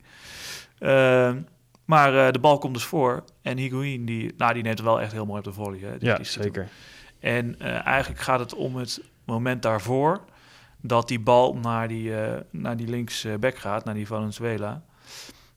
Ehm, 0.79 1.41
maar 1.85 2.25
eh, 2.27 2.31
de 2.31 2.39
bal 2.39 2.57
komt 2.57 2.73
dus 2.73 2.83
voor. 2.83 3.23
En 3.41 3.57
Higuain, 3.57 4.05
die, 4.05 4.33
nou, 4.37 4.53
die 4.53 4.63
neemt 4.63 4.81
wel 4.81 5.01
echt 5.01 5.11
heel 5.11 5.25
mooi 5.25 5.37
op 5.39 5.43
de 5.45 5.53
volley. 5.53 5.79
Hè. 5.79 5.97
Die- 5.97 6.07
Ja, 6.07 6.15
die 6.15 6.25
zeker. 6.25 6.67
en 7.19 7.59
eh, 7.59 7.85
eigenlijk 7.85 8.21
gaat 8.21 8.39
het 8.39 8.53
om 8.55 8.75
het 8.75 9.01
moment 9.25 9.61
daarvoor 9.61 10.25
dat 10.81 11.07
die 11.07 11.19
bal 11.19 11.55
naar 11.55 11.87
die, 11.87 12.15
eh 12.21 12.39
naar 12.51 12.77
die 12.77 12.87
linksback 12.87 13.57
gaat, 13.57 13.85
naar 13.85 13.93
die 13.93 14.07
Valenzuela. 14.07 14.83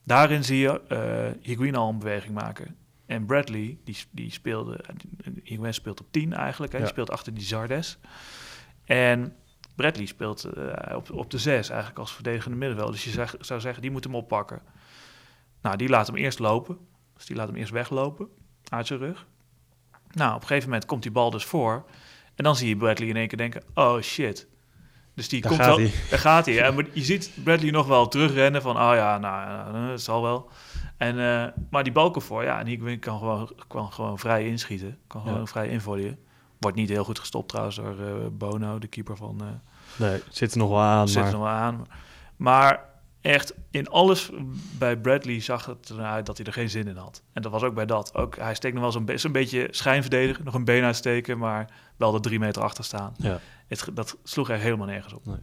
Daarin 0.03 0.43
zie 0.43 0.57
je 0.59 0.81
eh 0.87 1.41
Higuain 1.47 1.75
al 1.75 1.89
een 1.89 1.99
beweging 1.99 2.33
maken. 2.33 2.75
En 3.05 3.25
Bradley, 3.25 3.77
die, 3.83 3.97
die 4.11 4.31
speelde, 4.31 4.79
Higuain 5.43 5.73
speelt 5.73 5.99
op 5.99 6.07
10 6.11 6.33
eigenlijk, 6.33 6.77
Ja. 6.77 6.85
speelt 6.85 7.09
achter 7.11 7.33
die 7.33 7.43
Zardes. 7.43 7.97
En 8.85 9.33
Bradley 9.77 10.05
speelt 10.05 10.43
eh, 10.43 10.95
op, 10.95 11.11
op 11.11 11.31
de 11.31 11.37
6 11.37 11.69
eigenlijk 11.69 11.99
als 11.99 12.13
verdedigende 12.13 12.57
middenveld. 12.57 12.91
Dus 12.91 13.03
je 13.03 13.09
zeg- 13.09 13.35
zou 13.39 13.59
zeggen, 13.59 13.81
die 13.81 13.91
moet 13.91 14.03
hem 14.03 14.15
oppakken. 14.15 14.61
Nou, 15.61 15.77
die 15.77 15.89
laat 15.89 16.07
hem 16.07 16.15
eerst 16.15 16.39
lopen. 16.39 16.77
Dus 17.15 17.25
die 17.25 17.35
laat 17.35 17.47
hem 17.47 17.55
eerst 17.55 17.71
weglopen 17.71 18.27
uit 18.69 18.87
zijn 18.87 18.99
rug. 18.99 19.25
Nou, 20.11 20.35
op 20.35 20.41
een 20.41 20.47
gegeven 20.47 20.69
moment 20.69 20.85
komt 20.87 21.01
die 21.03 21.11
bal 21.11 21.29
dus 21.29 21.45
voor. 21.45 21.85
En 22.35 22.43
dan 22.43 22.55
zie 22.55 22.67
je 22.67 22.77
Bradley 22.77 23.07
in 23.07 23.15
één 23.15 23.27
keer 23.27 23.37
denken, 23.37 23.63
oh 23.73 24.01
shit. 24.01 24.47
Dus 25.13 25.29
die 25.29 25.41
Daar 25.41 25.51
komt 25.51 25.65
wel, 25.65 25.77
daar 26.09 26.19
gaat 26.19 26.45
hij. 26.45 26.61
En 26.61 26.87
je 26.93 27.01
ziet 27.03 27.31
Bradley 27.43 27.71
nog 27.71 27.87
wel 27.87 28.07
terugrennen 28.07 28.61
van, 28.61 28.75
oh 28.75 28.91
ja, 28.95 29.17
nou, 29.17 29.75
eh, 29.75 29.89
het 29.91 30.01
zal 30.01 30.21
wel. 30.21 30.49
En, 30.97 31.19
eh, 31.19 31.47
maar 31.69 31.83
die 31.83 31.93
bal 31.93 32.11
komt 32.11 32.23
voor, 32.25 32.43
ja, 32.43 32.59
en 32.59 32.67
Higuain 32.67 32.99
kan 32.99 33.17
gewoon, 33.17 33.51
kan 33.67 33.91
gewoon 33.91 34.19
vrij 34.19 34.47
inschieten. 34.47 34.97
Kan 35.07 35.21
gewoon 35.21 35.39
Ja. 35.39 35.45
vrij 35.45 35.67
involleyen. 35.67 36.19
Wordt 36.59 36.77
niet 36.77 36.89
heel 36.89 37.03
goed 37.03 37.19
gestopt 37.19 37.49
trouwens 37.49 37.75
door 37.75 37.99
eh, 37.99 38.13
Bono, 38.31 38.79
de 38.79 38.87
keeper 38.87 39.17
van... 39.17 39.41
eh 39.41 39.47
Nee, 40.07 40.21
zit 40.29 40.51
er 40.51 40.57
nog 40.57 40.69
wel 40.69 40.79
aan. 40.79 41.07
zit 41.07 41.17
Maar, 41.17 41.25
er 41.25 41.37
nog 41.37 41.41
wel 41.47 41.51
aan. 41.51 41.85
Maar 42.35 42.83
echt 43.21 43.53
in 43.71 43.87
alles 43.89 44.29
bij 44.77 44.97
Bradley 44.97 45.39
zag 45.41 45.65
het 45.65 45.89
eruit 45.89 46.25
dat 46.25 46.37
hij 46.37 46.45
er 46.45 46.53
geen 46.53 46.69
zin 46.69 46.87
in 46.87 46.95
had. 46.95 47.21
En 47.33 47.41
dat 47.41 47.51
was 47.51 47.63
ook 47.63 47.73
bij 47.73 47.85
dat. 47.85 48.15
Ook, 48.15 48.37
hij 48.37 48.55
steekt 48.55 48.73
nog 48.73 48.83
wel 48.83 48.91
zo'n 48.91 49.05
be- 49.05 49.17
zo'n 49.17 49.31
beetje 49.31 49.67
schijnverdedigen, 49.71 50.43
nog 50.45 50.53
een 50.53 50.65
been 50.65 50.83
uitsteken, 50.83 51.37
maar 51.37 51.69
wel 51.97 52.13
er 52.13 52.21
drie 52.21 52.39
meter 52.39 52.61
achter 52.61 52.83
staan. 52.83 53.13
ja. 53.17 53.39
Het, 53.67 53.87
dat 53.93 54.17
sloeg 54.23 54.49
echt 54.49 54.61
helemaal 54.61 54.87
nergens 54.87 55.13
op. 55.13 55.25
Nee. 55.25 55.37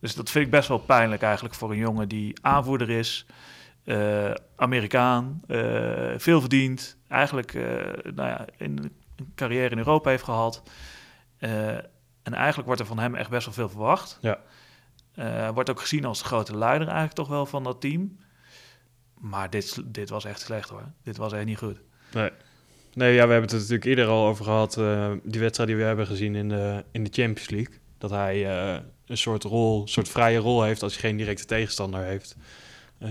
Dus 0.00 0.14
dat 0.14 0.30
vind 0.30 0.44
ik 0.44 0.50
best 0.50 0.68
wel 0.68 0.78
pijnlijk 0.78 1.22
eigenlijk 1.22 1.54
voor 1.54 1.70
een 1.70 1.76
jongen 1.76 2.08
die 2.08 2.36
aanvoerder 2.40 2.90
is, 2.90 3.26
eh, 3.84 4.30
Amerikaan, 4.56 5.40
veel 6.16 6.40
verdient, 6.40 6.96
eigenlijk 7.08 7.54
eh, 7.54 7.62
nou 8.14 8.28
ja, 8.28 8.44
een 8.58 8.92
een 9.18 9.32
carrière 9.34 9.68
in 9.70 9.78
Europa 9.78 10.10
heeft 10.10 10.22
gehad. 10.22 10.62
Eh, 11.38 11.68
en 12.22 12.34
eigenlijk 12.34 12.66
wordt 12.66 12.80
er 12.80 12.86
van 12.86 12.98
hem 12.98 13.14
echt 13.14 13.30
best 13.30 13.44
wel 13.44 13.54
veel 13.54 13.68
verwacht. 13.68 14.18
Ja. 14.20 14.38
Eh, 15.14 15.48
wordt 15.50 15.70
ook 15.70 15.80
gezien 15.80 16.04
als 16.04 16.18
de 16.18 16.24
grote 16.24 16.56
leider 16.56 16.86
eigenlijk 16.86 17.16
toch 17.16 17.28
wel 17.28 17.46
van 17.46 17.64
dat 17.64 17.80
team. 17.80 18.18
Maar 19.20 19.50
dit, 19.50 19.82
dit 19.84 20.08
was 20.08 20.24
echt 20.24 20.40
slecht 20.40 20.68
hoor. 20.68 20.84
Dit 21.02 21.16
was 21.16 21.32
echt 21.32 21.44
niet 21.44 21.58
goed. 21.58 21.80
Nee. 22.12 22.30
Nee, 22.94 23.14
ja, 23.14 23.26
we 23.26 23.32
hebben 23.32 23.42
het 23.42 23.50
er 23.52 23.56
natuurlijk 23.58 23.84
eerder 23.84 24.06
al 24.06 24.26
over 24.26 24.44
gehad. 24.44 24.76
eh, 24.76 25.12
die 25.22 25.40
wedstrijd 25.40 25.68
die 25.68 25.78
we 25.78 25.84
hebben 25.84 26.06
gezien 26.06 26.34
in 26.34 26.48
de, 26.48 26.84
in 26.90 27.04
de 27.04 27.10
Champions 27.12 27.50
League. 27.50 27.74
Dat 27.98 28.10
hij 28.10 28.44
een 29.06 29.18
soort 29.18 29.42
rol, 29.44 29.82
een 29.82 29.88
soort 29.88 30.08
vrije 30.08 30.38
rol 30.38 30.62
heeft 30.62 30.82
als 30.82 30.92
hij 30.92 31.00
geen 31.02 31.16
directe 31.16 31.44
tegenstander 31.44 32.00
heeft. 32.02 32.36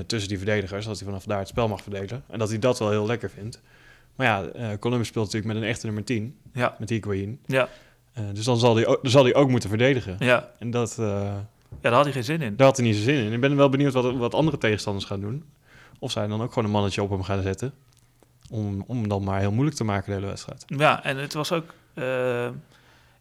tussen 0.05 0.29
die 0.29 0.37
verdedigers, 0.37 0.85
dat 0.85 0.97
hij 0.97 1.07
vanaf 1.07 1.23
daar 1.23 1.39
het 1.39 1.47
spel 1.47 1.67
mag 1.67 1.81
verdelen. 1.81 2.23
En 2.27 2.39
dat 2.39 2.49
hij 2.49 2.59
dat 2.59 2.79
wel 2.79 2.89
heel 2.89 3.05
lekker 3.05 3.29
vindt. 3.29 3.61
Maar 4.17 4.27
ja, 4.27 4.43
eh, 4.45 4.77
Columbus 4.79 5.07
speelt 5.07 5.25
natuurlijk 5.25 5.53
met 5.53 5.63
een 5.63 5.69
echte 5.69 5.85
nummer 5.85 6.03
10, 6.03 6.37
Ja, 6.53 6.75
met 6.79 6.89
Higuain. 6.89 7.39
ja, 7.45 7.69
Eh, 8.13 8.23
dus 8.33 8.45
dan 8.45 8.57
zal, 8.57 8.75
hij 8.75 8.85
ook, 8.87 8.99
dan 9.01 9.11
zal 9.11 9.23
hij 9.23 9.33
ook 9.35 9.49
moeten 9.49 9.69
verdedigen. 9.69 10.15
ja. 10.19 10.51
En 10.59 10.71
dat, 10.71 10.97
eh, 10.99 11.05
ja 11.05 11.45
daar 11.81 11.93
had 11.93 12.03
hij 12.03 12.13
geen 12.13 12.23
zin 12.23 12.41
in. 12.41 12.55
daar 12.55 12.67
had 12.67 12.77
hij 12.77 12.85
niet 12.85 12.95
zo 12.95 13.01
zin 13.01 13.25
in. 13.25 13.33
Ik 13.33 13.39
ben 13.41 13.55
wel 13.55 13.69
benieuwd 13.69 13.93
wat, 13.93 14.15
wat 14.15 14.33
andere 14.33 14.57
tegenstanders 14.57 15.05
gaan 15.05 15.19
doen. 15.21 15.43
Of 15.99 16.11
zij 16.11 16.27
dan 16.27 16.41
ook 16.41 16.49
gewoon 16.49 16.65
een 16.65 16.71
mannetje 16.71 17.01
op 17.03 17.09
hem 17.09 17.23
gaan 17.23 17.41
zetten. 17.41 17.73
Om, 18.51 18.83
om 18.87 18.97
hem 18.97 19.07
dan 19.07 19.23
maar 19.23 19.39
heel 19.39 19.51
moeilijk 19.51 19.77
te 19.77 19.83
maken 19.83 20.05
de 20.05 20.13
hele 20.13 20.25
wedstrijd. 20.27 20.63
Ja, 20.67 21.03
en 21.03 21.17
het 21.17 21.33
was 21.33 21.51
ook... 21.51 21.73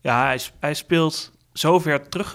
ja, 0.01 0.25
hij, 0.25 0.41
hij 0.59 0.75
speelt 0.75 1.33
zo 1.53 1.79
ver 1.79 2.09
terug, 2.09 2.35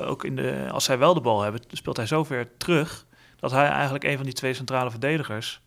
ook 0.00 0.24
in 0.24 0.36
de, 0.36 0.68
als 0.70 0.84
zij 0.84 0.98
wel 0.98 1.14
de 1.14 1.20
bal 1.20 1.42
hebben, 1.42 1.60
speelt 1.72 1.96
hij 1.96 2.06
zo 2.06 2.24
ver 2.24 2.56
terug, 2.56 3.06
dat 3.36 3.50
hij 3.50 3.66
eigenlijk 3.68 4.04
een 4.04 4.16
van 4.16 4.24
die 4.24 4.32
twee 4.34 4.54
centrale 4.54 4.90
verdedigers, 4.90 5.60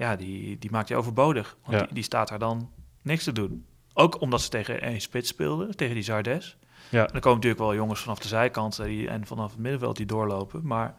ja, 0.00 0.16
die, 0.16 0.58
die 0.58 0.70
maakt 0.70 0.88
hij 0.88 0.98
overbodig. 0.98 1.56
Want 1.64 1.76
Ja. 1.78 1.84
die, 1.84 1.94
die 1.94 2.02
staat 2.02 2.28
daar 2.28 2.38
dan 2.38 2.70
niks 3.02 3.24
te 3.24 3.32
doen. 3.32 3.66
Ook 3.94 4.20
omdat 4.20 4.40
ze 4.42 4.48
tegen 4.48 4.80
één 4.80 5.00
spits 5.00 5.28
speelden, 5.28 5.76
tegen 5.76 5.94
die 5.94 6.02
Zardes. 6.04 6.56
Ja. 6.88 7.06
En 7.06 7.14
er 7.14 7.20
komen 7.20 7.34
natuurlijk 7.34 7.60
wel 7.62 7.74
jongens 7.74 8.00
vanaf 8.00 8.18
de 8.18 8.28
zijkant 8.28 8.78
eh, 8.78 8.84
die, 8.86 9.08
en 9.08 9.26
vanaf 9.26 9.50
het 9.50 9.60
middenveld 9.60 9.96
die 9.96 10.06
doorlopen. 10.06 10.60
Maar 10.66 10.94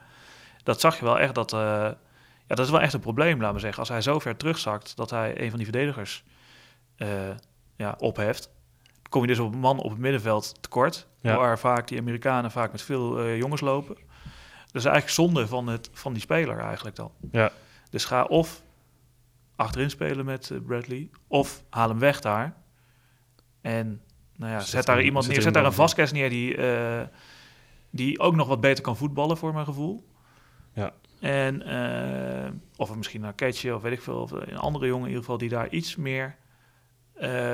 dat 0.64 0.80
zag 0.80 1.00
je 1.00 1.06
wel 1.06 1.20
echt 1.20 1.36
dat... 1.36 1.54
eh, 1.54 1.60
ja, 2.48 2.56
dat 2.56 2.60
is 2.66 2.70
wel 2.72 2.82
echt 2.82 2.94
een 2.94 3.00
probleem, 3.00 3.40
laten 3.40 3.56
we 3.56 3.62
zeggen. 3.62 3.80
Als 3.80 3.90
hij 3.90 4.02
zo 4.02 4.20
ver 4.20 4.38
terugzakt 4.38 4.96
dat 4.96 5.10
hij 5.10 5.42
een 5.42 5.50
van 5.50 5.58
die 5.60 5.68
verdedigers 5.70 6.24
eh, 6.96 7.08
ja, 7.76 7.96
opheft... 7.98 8.50
kom 9.10 9.22
je 9.22 9.28
dus 9.28 9.40
op 9.40 9.54
een 9.54 9.60
man 9.60 9.80
op 9.80 9.90
het 9.90 10.00
middenveld 10.00 10.56
tekort. 10.62 11.08
Ja. 11.22 11.38
Waar 11.38 11.60
vaak 11.60 11.88
die 11.88 12.00
Amerikanen 12.00 12.52
vaak 12.52 12.72
met 12.72 12.82
veel 12.82 13.36
jongens 13.36 13.62
lopen. 13.62 13.96
Dat 14.66 14.82
is 14.82 14.86
eigenlijk 14.86 15.10
zonde 15.10 15.48
van, 15.48 15.68
het, 15.68 15.90
van 15.94 16.14
die 16.14 16.22
speler 16.22 16.60
eigenlijk 16.60 16.96
dan. 16.96 17.12
Ja. 17.32 17.52
Dus 17.90 18.06
ga 18.06 18.24
of 18.24 18.62
achterin 19.62 19.90
spelen 19.90 20.26
met 20.26 20.50
eh, 20.50 20.58
Bradley... 20.66 21.10
of 21.28 21.64
haal 21.70 21.90
hem 21.90 22.00
weg 22.00 22.20
daar. 22.20 22.56
En 23.62 24.02
nou 24.36 24.52
ja, 24.52 24.60
Zet 24.60 24.70
zet 24.70 24.86
daar 24.86 25.02
iemand 25.02 25.26
zet 25.26 25.34
neer. 25.34 25.44
Zet 25.44 25.54
daar 25.54 25.66
een. 25.66 25.74
Vasquez 25.74 26.12
neer 26.12 26.30
die, 26.30 26.56
eh, 26.56 27.08
die 27.90 28.20
ook 28.20 28.36
nog 28.36 28.48
wat 28.48 28.62
beter 28.62 28.84
kan 28.84 28.98
voetballen, 28.98 29.38
voor 29.38 29.54
mijn 29.54 29.66
gevoel. 29.66 30.08
Ja. 30.74 30.94
En, 31.20 31.62
eh, 31.62 32.52
of 32.76 32.96
misschien 32.96 33.22
naar 33.22 33.34
Ketje 33.34 33.76
of 33.76 33.82
weet 33.82 33.94
ik 33.94 34.02
veel. 34.02 34.22
Of 34.22 34.32
een 34.32 34.58
andere 34.58 34.86
jongen 34.86 35.04
in 35.04 35.10
ieder 35.10 35.24
geval 35.24 35.38
die 35.38 35.50
daar 35.50 35.70
iets 35.70 35.96
meer 35.96 36.36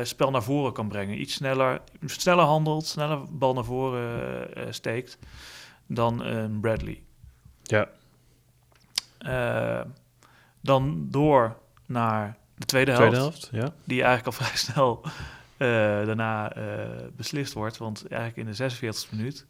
spel 0.04 0.32
naar 0.32 0.44
voren 0.44 0.74
kan 0.74 0.88
brengen. 0.88 1.22
Iets 1.22 1.34
sneller, 1.34 1.82
sneller 2.06 2.46
handelt, 2.46 2.86
sneller 2.86 3.38
bal 3.38 3.54
naar 3.54 3.66
voren 3.66 4.74
steekt 4.74 5.20
dan 5.88 6.24
een 6.24 6.60
Bradley. 6.60 7.04
Ja. 7.64 7.90
Dan 10.62 11.08
door 11.10 11.58
naar 11.88 12.38
de 12.56 12.66
tweede 12.66 12.92
helft 12.92 13.08
Tweede 13.10 13.22
helft, 13.24 13.50
ja. 13.52 13.74
die 13.84 14.04
eigenlijk 14.04 14.26
al 14.26 14.32
vrij 14.46 14.58
snel 14.58 15.02
eh, 15.58 15.68
daarna 16.06 16.54
eh, 16.54 16.64
beslist 17.16 17.54
wordt. 17.54 17.78
Want 17.78 18.08
eigenlijk 18.08 18.50
in 18.50 18.54
de 18.68 18.72
46e 18.76 19.10
minuut. 19.12 19.46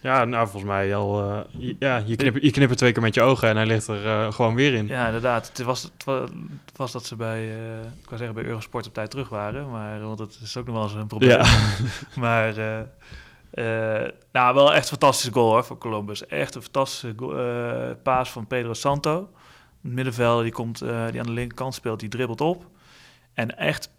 Ja, 0.00 0.24
nou, 0.24 0.42
volgens 0.48 0.72
mij 0.72 0.94
al... 0.96 1.30
eh, 1.30 1.38
je- 1.50 1.76
ja, 1.78 1.96
je 1.96 2.32
je 2.42 2.50
knippert 2.50 2.78
twee 2.78 2.92
keer 2.92 3.02
met 3.02 3.14
je 3.14 3.22
ogen 3.22 3.48
en 3.48 3.56
hij 3.56 3.66
ligt 3.66 3.86
er 3.88 4.32
gewoon 4.32 4.54
weer 4.54 4.74
in. 4.74 4.86
Ja, 4.86 5.06
inderdaad. 5.06 5.48
Het 5.48 5.62
was, 5.62 5.82
het 5.82 6.04
wa- 6.04 6.20
het 6.66 6.76
was 6.76 6.92
dat 6.92 7.06
ze 7.06 7.16
bij, 7.16 7.46
ik 8.00 8.04
wou 8.04 8.16
zeggen 8.16 8.34
bij 8.34 8.44
Eurosport 8.44 8.86
op 8.86 8.94
tijd 8.94 9.10
terug 9.10 9.28
waren. 9.28 9.70
Maar, 9.70 10.00
want 10.00 10.18
dat 10.18 10.38
is 10.42 10.56
ook 10.56 10.66
nog 10.66 10.74
wel 10.74 10.84
eens 10.84 10.94
een 10.94 11.06
probleem. 11.06 11.30
Ja. 11.30 11.44
Maar 12.14 12.54
nou, 14.32 14.54
wel 14.54 14.72
echt 14.74 14.82
een 14.82 14.88
fantastische 14.98 15.32
goal 15.32 15.50
hoor, 15.50 15.64
voor 15.64 15.78
Columbus. 15.78 16.26
Echt 16.26 16.54
een 16.54 16.62
fantastische 16.62 17.14
paas 18.02 18.30
van 18.30 18.46
Pedro 18.46 18.72
Santo. 18.72 19.28
Middenvelder 19.92 20.42
die, 20.44 20.52
komt, 20.52 20.82
eh, 20.82 21.06
die 21.10 21.20
aan 21.20 21.26
de 21.26 21.32
linkerkant 21.32 21.74
speelt, 21.74 22.00
die 22.00 22.08
dribbelt 22.08 22.40
op. 22.40 22.70
En 23.32 23.58
echt, 23.58 23.90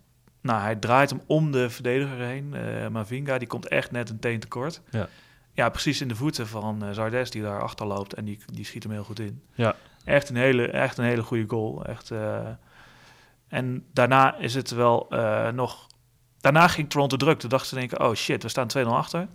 nou, 0.41 0.62
hij 0.62 0.76
draait 0.76 1.10
hem 1.10 1.21
om 1.28 1.52
de 1.52 1.69
verdediger 1.69 2.17
heen. 2.17 2.54
eh 2.54 2.88
Mavinga, 2.88 3.38
die 3.38 3.48
komt 3.48 3.67
echt 3.67 3.91
net 3.91 4.10
een 4.10 4.19
teen 4.19 4.39
tekort. 4.39 4.82
Ja. 4.89 5.08
Ja, 5.54 5.69
precies 5.69 6.02
in 6.02 6.08
de 6.08 6.15
voeten 6.15 6.48
van 6.48 6.84
eh, 6.84 6.91
Zardes 6.91 7.30
die 7.32 7.41
daar 7.41 7.62
achter 7.62 7.86
loopt. 7.86 8.13
En 8.13 8.26
die, 8.26 8.39
die 8.54 8.65
schiet 8.65 8.84
hem 8.84 8.91
heel 8.91 9.04
goed 9.04 9.19
in. 9.19 9.41
Ja. 9.54 9.76
Echt 10.04 10.30
een 10.30 10.36
hele, 10.36 10.67
echt 10.67 10.98
een 10.98 11.06
hele 11.06 11.24
goede 11.24 11.45
goal. 11.48 11.86
Echt, 11.86 12.12
en 13.48 13.86
daarna 13.93 14.38
is 14.38 14.54
het 14.54 14.69
wel 14.71 15.08
nog... 15.54 15.88
Daarna 16.39 16.67
ging 16.67 16.89
Toronto 16.89 17.17
druk. 17.17 17.39
Toen 17.39 17.50
dachten 17.50 17.69
ze 17.69 17.76
denken, 17.76 18.00
oh 18.08 18.13
shit, 18.13 18.43
we 18.43 18.50
staan 18.50 18.67
2-0 18.78 18.82
achter. 18.88 19.28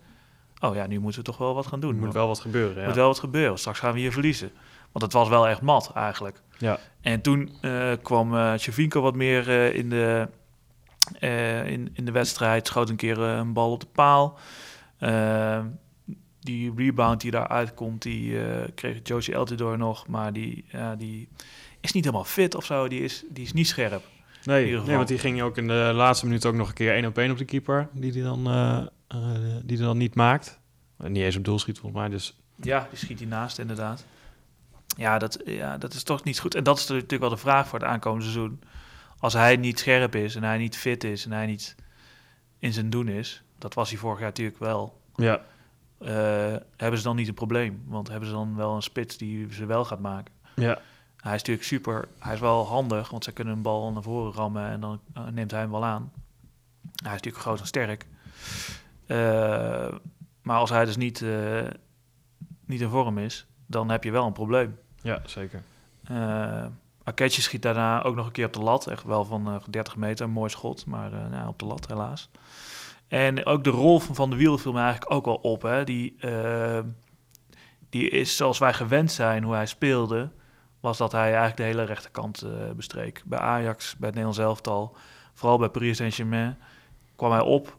Oh 0.60 0.74
ja, 0.74 0.86
nu 0.86 0.98
moeten 0.98 1.20
we 1.20 1.26
toch 1.26 1.38
wel 1.38 1.54
wat 1.54 1.66
gaan 1.66 1.80
doen. 1.80 1.94
Er 1.94 2.00
moet 2.00 2.12
wel 2.12 2.26
wat 2.26 2.40
gebeuren, 2.40 2.74
er 2.74 2.80
ja. 2.80 2.86
moet 2.86 2.96
wel 2.96 3.06
wat 3.06 3.18
gebeuren. 3.18 3.58
Straks 3.58 3.78
gaan 3.78 3.92
we 3.92 3.98
hier 3.98 4.12
verliezen. 4.12 4.50
Want 4.92 5.04
het 5.04 5.12
was 5.12 5.28
wel 5.28 5.48
echt 5.48 5.60
mat 5.60 5.92
eigenlijk. 5.94 6.42
Ja. 6.58 6.78
En 7.00 7.20
toen 7.20 7.50
eh, 7.60 7.92
kwam 8.02 8.56
Tjevinko 8.56 9.00
wat 9.00 9.14
meer 9.14 9.48
eh, 9.48 9.74
in, 9.74 9.90
de, 9.90 10.28
in, 11.66 11.90
in 11.92 12.04
de 12.04 12.12
wedstrijd. 12.12 12.66
Schoot 12.66 12.88
een 12.88 12.96
keer 12.96 13.18
een 13.18 13.52
bal 13.52 13.72
op 13.72 13.80
de 13.80 13.86
paal. 13.92 14.38
Eh, 14.98 15.60
die 16.40 16.72
rebound 16.76 17.20
die 17.20 17.30
daaruit 17.30 17.74
komt, 17.74 18.02
die 18.02 18.38
kreeg 18.74 19.00
Josie 19.02 19.34
Eltidoor 19.34 19.78
nog. 19.78 20.06
Maar 20.06 20.32
die, 20.32 20.64
die 20.98 21.28
is 21.80 21.92
niet 21.92 22.04
helemaal 22.04 22.26
fit 22.26 22.54
of 22.54 22.64
zo. 22.64 22.88
Die 22.88 23.00
is, 23.00 23.24
die 23.28 23.44
is 23.44 23.52
niet 23.52 23.68
scherp. 23.68 24.02
Nee, 24.44 24.76
nee, 24.76 24.96
want 24.96 25.08
die 25.08 25.18
ging 25.18 25.42
ook 25.42 25.56
in 25.56 25.66
de 25.66 25.90
laatste 25.94 26.26
minuut 26.26 26.46
ook 26.46 26.54
nog 26.54 26.68
een 26.68 26.74
keer 26.74 26.92
één 26.94 27.06
op 27.06 27.18
één 27.18 27.30
op 27.30 27.38
de 27.38 27.44
keeper. 27.44 27.88
Die 27.92 28.12
die 28.12 28.22
dan, 28.22 28.48
die 29.10 29.64
die 29.64 29.78
dan 29.78 29.98
niet 29.98 30.14
maakt. 30.14 30.58
Eh, 30.96 31.08
Niet 31.10 31.22
eens 31.22 31.36
op 31.36 31.44
doel 31.44 31.58
schiet 31.58 31.78
volgens 31.78 32.00
mij, 32.00 32.10
dus... 32.10 32.38
Ja, 32.56 32.86
die 32.90 32.98
schiet 32.98 33.18
hij 33.18 33.28
naast 33.28 33.58
inderdaad. 33.58 34.04
Ja 34.96 35.18
dat, 35.18 35.38
ja, 35.44 35.78
dat 35.78 35.94
is 35.94 36.02
toch 36.02 36.24
niet 36.24 36.38
goed. 36.40 36.54
En 36.54 36.64
dat 36.64 36.78
is 36.78 36.86
natuurlijk 36.86 37.20
wel 37.20 37.30
de 37.30 37.36
vraag 37.36 37.68
voor 37.68 37.78
het 37.78 37.88
aankomende 37.88 38.24
seizoen. 38.24 38.60
Als 39.18 39.32
hij 39.32 39.56
niet 39.56 39.78
scherp 39.78 40.14
is 40.14 40.34
en 40.34 40.42
hij 40.42 40.58
niet 40.58 40.76
fit 40.76 41.04
is 41.04 41.24
en 41.24 41.32
hij 41.32 41.46
niet 41.46 41.74
in 42.58 42.72
zijn 42.72 42.90
doen 42.90 43.08
is, 43.08 43.42
dat 43.58 43.74
was 43.74 43.90
hij 43.90 43.98
vorig 43.98 44.18
jaar 44.18 44.28
natuurlijk 44.28 44.58
wel. 44.58 45.00
Ja, 45.14 45.40
eh, 45.98 46.56
hebben 46.76 46.98
ze 46.98 47.04
dan 47.04 47.16
niet 47.16 47.28
een 47.28 47.34
probleem? 47.34 47.82
Want 47.86 48.08
hebben 48.08 48.28
ze 48.28 48.34
dan 48.34 48.56
wel 48.56 48.74
een 48.74 48.82
spits 48.82 49.16
die 49.16 49.52
ze 49.52 49.66
wel 49.66 49.84
gaat 49.84 50.00
maken? 50.00 50.32
ja, 50.56 50.78
Hij 51.16 51.34
is 51.34 51.38
natuurlijk 51.38 51.66
super, 51.66 52.08
hij 52.18 52.34
is 52.34 52.40
wel 52.40 52.66
handig, 52.66 53.10
want 53.10 53.24
ze 53.24 53.32
kunnen 53.32 53.54
een 53.54 53.62
bal 53.62 53.92
naar 53.92 54.02
voren 54.02 54.32
rammen 54.32 54.70
en 54.70 54.80
dan 54.80 55.00
eh, 55.14 55.26
neemt 55.26 55.50
hij 55.50 55.60
hem 55.60 55.70
wel 55.70 55.84
aan. 55.84 56.12
Hij 56.82 56.90
is 57.14 57.16
natuurlijk 57.16 57.42
groot 57.42 57.60
en 57.60 57.66
sterk. 57.66 58.06
Eh, 59.10 59.88
maar 60.42 60.58
als 60.58 60.70
hij 60.70 60.84
dus 60.84 60.96
niet, 60.96 61.22
eh, 61.22 61.66
niet 62.66 62.80
in 62.80 62.88
vorm 62.88 63.18
is, 63.18 63.46
dan 63.66 63.90
heb 63.90 64.04
je 64.04 64.10
wel 64.10 64.26
een 64.26 64.32
probleem. 64.32 64.78
ja, 65.02 65.20
zeker. 65.24 65.62
Eh 66.04 66.66
Aketje 67.04 67.42
schiet 67.42 67.62
daarna 67.62 68.02
ook 68.02 68.14
nog 68.14 68.26
een 68.26 68.32
keer 68.32 68.46
op 68.46 68.52
de 68.52 68.60
lat. 68.60 68.86
Echt 68.86 69.04
wel 69.04 69.24
van 69.24 69.48
eh, 69.48 69.56
30 69.70 69.96
meter, 69.96 70.26
een 70.26 70.32
mooi 70.32 70.50
schot, 70.50 70.86
maar 70.86 71.10
nou, 71.30 71.48
op 71.48 71.58
de 71.58 71.64
lat 71.64 71.86
helaas. 71.86 72.30
En 73.08 73.46
ook 73.46 73.64
de 73.64 73.70
rol 73.70 74.00
van 74.00 74.14
Van 74.14 74.30
de 74.30 74.36
Wiel 74.36 74.58
viel 74.58 74.72
me 74.72 74.80
eigenlijk 74.80 75.12
ook 75.12 75.24
wel 75.24 75.34
op. 75.34 75.62
Hè. 75.62 75.84
Die, 75.84 76.16
die 77.88 78.10
is 78.10 78.36
zoals 78.36 78.58
wij 78.58 78.72
gewend 78.72 79.12
zijn 79.12 79.42
hoe 79.42 79.54
hij 79.54 79.66
speelde, 79.66 80.30
was 80.80 80.98
dat 80.98 81.12
hij 81.12 81.22
eigenlijk 81.22 81.56
de 81.56 81.62
hele 81.62 81.82
rechterkant 81.82 82.46
bestreek. 82.76 83.22
Bij 83.24 83.38
Ajax, 83.38 83.96
bij 83.96 84.08
het 84.08 84.16
Nederlands 84.16 84.38
elftal, 84.38 84.96
vooral 85.34 85.58
bij 85.58 85.68
Paris 85.68 85.96
Saint-Germain, 85.96 86.58
kwam 87.16 87.30
hij 87.30 87.40
op, 87.40 87.78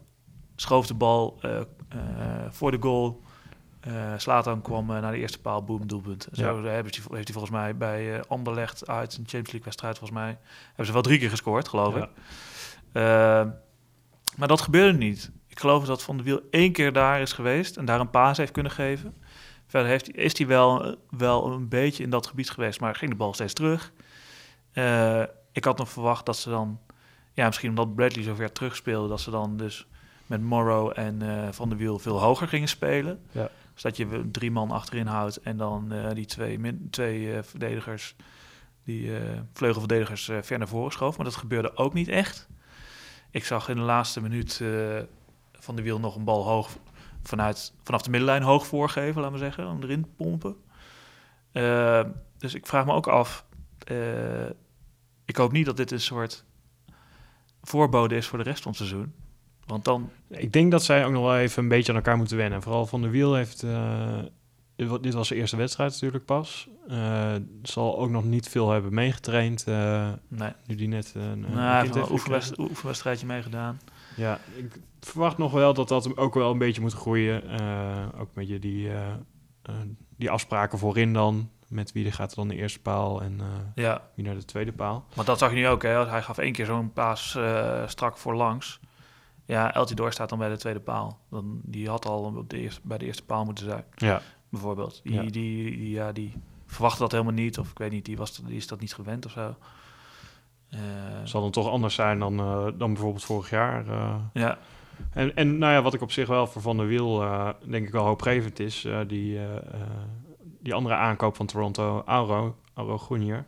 schoof 0.56 0.86
de 0.86 0.94
bal 0.94 1.38
eh, 1.40 1.56
eh, 1.58 1.64
voor 2.50 2.70
de 2.70 2.78
goal. 2.80 3.20
Eh 3.80 4.12
Slatan 4.16 4.62
kwam 4.62 4.90
eh, 4.90 5.00
naar 5.00 5.12
de 5.12 5.18
eerste 5.18 5.40
paal, 5.40 5.64
boom, 5.64 5.86
doelpunt. 5.86 6.28
Zo 6.32 6.44
hebben 6.64 6.92
ze- 6.94 7.00
heeft 7.10 7.24
hij 7.28 7.32
volgens 7.32 7.50
mij 7.50 7.76
bij 7.76 8.14
eh 8.14 8.20
Anderlecht 8.28 8.88
uit 8.88 9.10
een 9.12 9.16
Champions 9.16 9.46
League 9.50 9.64
wedstrijd, 9.64 9.98
volgens 9.98 10.18
mij, 10.20 10.38
hebben 10.66 10.86
ze 10.86 10.92
wel 10.92 11.02
drie 11.02 11.18
keer 11.18 11.30
gescoord, 11.30 11.68
geloof 11.68 11.94
Ja. 11.94 12.02
ik. 12.02 12.10
Maar 14.36 14.48
dat 14.48 14.60
gebeurde 14.60 14.98
niet. 14.98 15.30
Ik 15.48 15.60
geloof 15.60 15.84
dat 15.84 16.02
Van 16.02 16.16
de 16.16 16.22
Wiel 16.22 16.40
één 16.50 16.72
keer 16.72 16.92
daar 16.92 17.20
is 17.20 17.32
geweest 17.32 17.76
en 17.76 17.84
daar 17.84 18.00
een 18.00 18.10
paas 18.10 18.36
heeft 18.36 18.52
kunnen 18.52 18.72
geven. 18.72 19.14
Verder 19.66 19.88
heeft, 19.90 20.06
hij- 20.06 20.24
is 20.24 20.38
hij 20.38 20.46
wel, 20.46 20.96
wel 21.10 21.52
een 21.52 21.68
beetje 21.68 22.02
in 22.02 22.10
dat 22.10 22.26
gebied 22.26 22.50
geweest, 22.50 22.80
maar 22.80 22.94
ging 22.94 23.10
de 23.10 23.16
bal 23.16 23.34
steeds 23.34 23.52
terug. 23.52 23.92
Ik 25.52 25.64
had 25.64 25.78
nog 25.78 25.88
verwacht 25.88 26.26
dat 26.26 26.36
ze 26.36 26.50
dan, 26.50 26.78
ja, 27.32 27.46
misschien 27.46 27.68
omdat 27.68 27.94
Bradley 27.94 28.24
zo 28.24 28.34
ver 28.34 28.52
terug 28.52 28.76
speelde, 28.76 29.08
dat 29.08 29.20
ze 29.20 29.30
dan 29.30 29.56
dus 29.56 29.86
met 30.32 30.42
Morrow 30.42 30.92
en 30.94 31.22
eh, 31.22 31.52
Van 31.52 31.68
der 31.68 31.78
Wiel 31.78 31.98
veel 31.98 32.20
hoger 32.20 32.48
gingen 32.48 32.68
spelen. 32.68 33.20
Ja. 33.30 33.50
Dus 33.72 33.82
dat 33.82 33.96
je 33.96 34.30
drie 34.30 34.50
man 34.50 34.70
achterin 34.70 35.06
houdt 35.06 35.36
en 35.36 35.56
dan 35.56 35.92
eh, 35.92 36.14
die 36.14 36.26
twee, 36.26 36.58
min, 36.58 36.86
twee 36.90 37.32
eh, 37.32 37.42
verdedigers, 37.42 38.16
die 38.84 39.10
vleugelverdedigers 39.52 40.30
ver 40.42 40.58
naar 40.58 40.68
voren 40.68 40.92
schoof. 40.92 41.16
Maar 41.16 41.26
dat 41.26 41.36
gebeurde 41.36 41.76
ook 41.76 41.94
niet 41.94 42.08
echt. 42.08 42.48
Ik 43.30 43.44
zag 43.44 43.68
in 43.68 43.76
de 43.76 43.82
laatste 43.82 44.20
minuut 44.20 44.62
Van 45.52 45.74
der 45.74 45.84
Wiel 45.84 46.00
nog 46.00 46.16
een 46.16 46.24
bal 46.24 46.44
hoog 46.44 46.70
vanuit, 47.22 47.72
vanaf 47.82 48.02
de 48.02 48.10
middenlijn 48.10 48.42
hoog 48.42 48.66
voorgeven, 48.66 49.20
laten 49.20 49.38
we 49.38 49.44
zeggen, 49.44 49.68
om 49.68 49.82
erin 49.82 50.02
te 50.02 50.08
pompen. 50.16 50.56
Eh, 51.52 52.04
dus 52.38 52.54
ik 52.54 52.66
vraag 52.66 52.84
me 52.84 52.92
ook 52.92 53.06
af, 53.06 53.44
ik 55.24 55.36
hoop 55.36 55.52
niet 55.52 55.66
dat 55.66 55.76
dit 55.76 55.90
een 55.90 56.00
soort 56.00 56.44
voorbode 57.62 58.16
is 58.16 58.26
voor 58.26 58.38
de 58.38 58.44
rest 58.44 58.62
van 58.62 58.72
het 58.72 58.80
seizoen. 58.80 59.12
Want 59.66 59.84
dan, 59.84 60.10
Ik 60.28 60.52
denk 60.52 60.70
dat 60.70 60.82
zij 60.84 61.04
ook 61.06 61.12
nog 61.12 61.22
wel 61.22 61.38
even 61.38 61.62
een 61.62 61.68
beetje 61.68 61.92
aan 61.92 61.98
elkaar 61.98 62.16
moeten 62.16 62.36
wennen. 62.36 62.62
Vooral 62.62 62.86
Van 62.86 63.00
der 63.02 63.10
Wiel 63.10 63.34
heeft... 63.34 63.62
eh, 63.62 64.18
dit 64.76 64.88
wa- 64.88 64.98
dit 64.98 65.14
was 65.14 65.26
zijn 65.26 65.38
eerste 65.40 65.56
wedstrijd 65.56 65.90
natuurlijk 65.92 66.24
pas. 66.24 66.68
Eh, 66.88 67.32
zal 67.62 67.98
ook 67.98 68.10
nog 68.10 68.24
niet 68.24 68.48
veel 68.48 68.70
hebben 68.70 68.94
meegetraind. 68.94 69.64
eh, 69.64 70.08
nee, 70.28 70.52
nu 70.66 70.74
die 70.74 70.88
net 70.88 71.12
een, 71.16 71.40
nou, 71.40 71.54
hij 71.56 71.80
heeft 71.80 71.94
een 71.94 72.10
oefenwedst- 72.10 72.58
oefenwedstrijdje 72.58 73.26
meegedaan. 73.26 73.80
Ja, 74.16 74.38
ik 74.56 74.80
verwacht 75.00 75.38
nog 75.38 75.52
wel 75.52 75.74
dat 75.74 75.88
dat 75.88 76.04
hem 76.04 76.12
ook 76.16 76.34
wel 76.34 76.50
een 76.50 76.58
beetje 76.58 76.80
moet 76.80 76.92
groeien. 76.92 77.42
Ook 78.14 78.20
een 78.28 78.28
beetje 78.34 78.58
die, 78.58 78.90
die 80.16 80.30
afspraken 80.30 80.78
voorin 80.78 81.12
dan. 81.12 81.50
Met 81.68 81.92
wie 81.92 82.06
er 82.06 82.12
gaat 82.12 82.30
er 82.30 82.36
dan 82.36 82.48
de 82.48 82.54
eerste 82.56 82.80
paal 82.80 83.22
en 83.22 83.40
Ja, 83.74 84.02
wie 84.14 84.24
naar 84.24 84.34
de 84.34 84.44
tweede 84.44 84.72
paal. 84.72 85.04
maar 85.16 85.24
dat 85.24 85.38
zag 85.38 85.50
je 85.50 85.56
nu 85.56 85.68
ook. 85.68 85.82
Hè? 85.82 86.06
Hij 86.06 86.22
gaf 86.22 86.38
één 86.38 86.52
keer 86.52 86.66
zo'n 86.66 86.92
paas 86.92 87.38
strak 87.86 88.16
voor 88.18 88.34
langs. 88.34 88.80
Ja, 89.44 89.74
Eltidoor 89.74 90.12
staat 90.12 90.28
dan 90.28 90.38
bij 90.38 90.48
de 90.48 90.56
tweede 90.58 90.80
paal. 90.80 91.18
Dan, 91.30 91.60
die 91.62 91.88
had 91.88 92.06
al 92.06 92.22
op 92.36 92.50
de 92.50 92.58
eerste, 92.58 92.80
bij 92.84 92.98
de 92.98 93.04
eerste 93.04 93.24
paal 93.24 93.44
moeten 93.44 93.64
zijn. 93.64 93.84
Ja, 93.94 94.20
bijvoorbeeld. 94.48 95.00
Die, 95.04 95.12
Ja. 95.12 95.20
die, 95.22 95.30
die, 95.30 95.90
ja, 95.90 96.12
die 96.12 96.32
verwachtte 96.66 97.00
dat 97.02 97.12
helemaal 97.12 97.32
niet. 97.32 97.58
Of 97.58 97.70
ik 97.70 97.78
weet 97.78 97.90
niet, 97.90 98.04
die, 98.04 98.16
was, 98.16 98.36
die 98.36 98.56
is 98.56 98.66
dat 98.66 98.80
niet 98.80 98.94
gewend 98.94 99.26
of 99.26 99.32
zo. 99.32 99.54
Eh, 100.70 100.78
zal 101.24 101.40
dan 101.40 101.50
toch 101.50 101.68
anders 101.68 101.94
zijn 101.94 102.18
dan, 102.18 102.38
eh, 102.38 102.66
dan 102.74 102.92
bijvoorbeeld 102.92 103.24
vorig 103.24 103.50
jaar. 103.50 103.88
eh. 103.88 104.14
ja, 104.32 104.58
En, 105.10 105.36
en 105.36 105.58
nou 105.58 105.72
ja, 105.72 105.82
wat 105.82 105.94
ik 105.94 106.00
op 106.00 106.10
zich 106.12 106.28
wel 106.28 106.46
voor 106.46 106.62
Van 106.62 106.76
der 106.76 106.86
Wiel 106.86 107.18
denk 107.66 107.86
ik 107.86 107.92
wel 107.92 108.04
hoopgevend 108.04 108.58
is, 108.60 108.86
die, 109.06 109.38
die 110.60 110.74
andere 110.74 110.94
aankoop 110.94 111.36
van 111.36 111.46
Toronto, 111.46 112.02
Auro, 112.06 112.56
Auro 112.74 112.98
Groenier, 112.98 113.44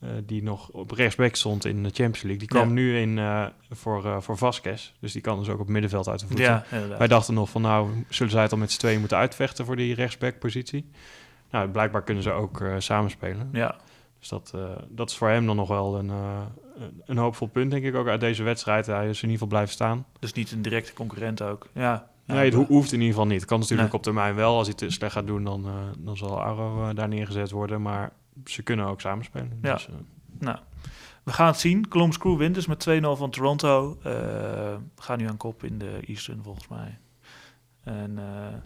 eh, 0.00 0.08
die 0.26 0.42
nog 0.42 0.68
op 0.68 0.90
rechtsback 0.90 1.34
stond 1.34 1.64
in 1.64 1.82
de 1.82 1.88
Champions 1.88 2.22
League, 2.22 2.38
die 2.38 2.48
kwam 2.48 2.68
Ja. 2.68 2.74
nu 2.74 2.98
in 2.98 3.18
eh, 3.18 3.46
voor, 3.70 4.04
eh 4.06 4.20
voor 4.20 4.36
Vasquez. 4.36 4.92
Dus 5.00 5.12
die 5.12 5.22
kan 5.22 5.38
dus 5.38 5.46
ook 5.48 5.54
op 5.54 5.60
het 5.60 5.68
middenveld 5.68 6.08
uit 6.08 6.20
de 6.20 6.26
voeten. 6.26 6.44
ja. 6.44 6.64
Wij 6.98 7.06
dachten 7.08 7.34
nog 7.34 7.50
van 7.50 7.62
nou, 7.62 8.04
zullen 8.08 8.32
zij 8.32 8.40
het 8.40 8.50
dan 8.50 8.58
met 8.58 8.70
z'n 8.72 8.78
tweeën 8.78 9.00
moeten 9.00 9.16
uitvechten 9.16 9.64
voor 9.64 9.76
die 9.76 9.94
rechtsback-positie? 9.94 10.90
Nou, 11.50 11.68
blijkbaar 11.68 12.02
kunnen 12.02 12.22
ze 12.22 12.30
ook 12.30 12.62
samenspelen. 12.78 13.48
Ja, 13.52 13.76
Dus 14.18 14.28
dat, 14.28 14.52
dat 14.88 15.10
is 15.10 15.16
voor 15.16 15.28
hem 15.28 15.46
dan 15.46 15.56
nog 15.56 15.68
wel 15.68 15.98
een, 15.98 16.10
een, 17.04 17.16
hoopvol 17.16 17.48
punt, 17.48 17.70
denk 17.70 17.84
ik 17.84 17.94
ook, 17.94 18.06
uit 18.08 18.20
deze 18.20 18.42
wedstrijd. 18.42 18.86
Hij 18.86 19.08
is 19.08 19.16
in 19.16 19.28
ieder 19.28 19.32
geval 19.32 19.48
blijven 19.48 19.72
staan. 19.72 20.06
dus 20.18 20.32
niet 20.32 20.52
een 20.52 20.62
directe 20.62 20.92
concurrent 20.92 21.42
ook. 21.42 21.66
Ja, 21.74 22.08
nee, 22.24 22.44
het 22.44 22.54
ho- 22.54 22.64
hoeft 22.66 22.92
in 22.92 22.98
ieder 22.98 23.12
geval 23.14 23.26
niet. 23.28 23.40
Het 23.40 23.48
kan 23.48 23.58
natuurlijk 23.60 23.88
Nee. 23.88 23.96
op 23.98 24.02
termijn 24.04 24.34
wel. 24.34 24.56
Als 24.56 24.66
hij 24.66 24.76
te 24.76 24.90
slecht 24.90 25.12
gaat 25.12 25.26
doen, 25.26 25.44
dan, 25.44 25.66
dan 25.98 26.16
zal 26.16 26.42
Arro 26.42 26.88
eh, 26.88 26.94
daar 26.94 27.08
neergezet 27.08 27.50
worden. 27.50 27.82
Maar 27.82 28.12
ze 28.44 28.62
kunnen 28.62 28.86
ook 28.86 29.00
samenspelen. 29.00 29.58
Ja. 29.62 29.72
Dus, 29.74 29.86
eh, 29.88 29.94
Nou, 30.38 30.58
we 31.22 31.32
gaan 31.32 31.46
het 31.46 31.58
zien. 31.58 31.88
Columbus 31.88 32.18
Crew 32.18 32.36
wint 32.38 32.54
dus 32.54 32.66
met 32.66 32.78
2-0 32.80 33.16
van 33.16 33.30
Toronto. 33.30 33.98
Eh, 34.02 34.12
we 34.94 35.02
gaan 35.02 35.18
nu 35.18 35.28
aan 35.28 35.36
kop 35.36 35.64
in 35.64 35.78
de 35.78 36.00
Eastern, 36.06 36.42
volgens 36.42 36.68
mij. 36.68 36.98
En 37.84 38.18
eh, 38.18 38.56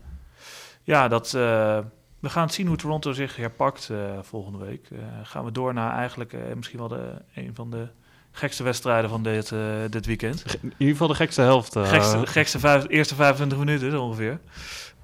ja, 0.83 1.09
dat, 1.09 1.27
eh, 1.27 1.79
we 2.21 2.29
gaan 2.29 2.43
het 2.45 2.55
zien 2.55 2.67
hoe 2.67 2.77
Toronto 2.77 3.13
zich 3.13 3.37
herpakt 3.37 3.91
eh, 3.91 4.19
volgende 4.23 4.59
week. 4.59 4.89
Eh, 4.91 4.99
gaan 5.23 5.45
we 5.45 5.53
door 5.53 5.75
naar 5.75 5.93
eigenlijk 5.97 6.33
eh, 6.33 6.41
misschien 6.55 6.79
wel 6.79 6.89
de, 6.89 7.23
een 7.35 7.55
van 7.55 7.71
de 7.71 7.89
gekste 8.33 8.63
wedstrijden 8.63 9.11
van 9.11 9.23
dit, 9.23 9.53
eh, 9.53 9.61
dit 9.91 10.07
weekend. 10.07 10.45
in 10.63 10.73
ieder 10.79 10.89
geval 10.93 11.09
de 11.09 11.15
gekste 11.15 11.41
helft. 11.43 11.77
eh, 11.77 11.89
gekste, 11.89 12.27
gekste 12.27 12.59
vijf, 12.59 12.89
eerste 12.89 13.15
25 13.15 13.59
minuten 13.59 14.01
ongeveer. 14.01 14.41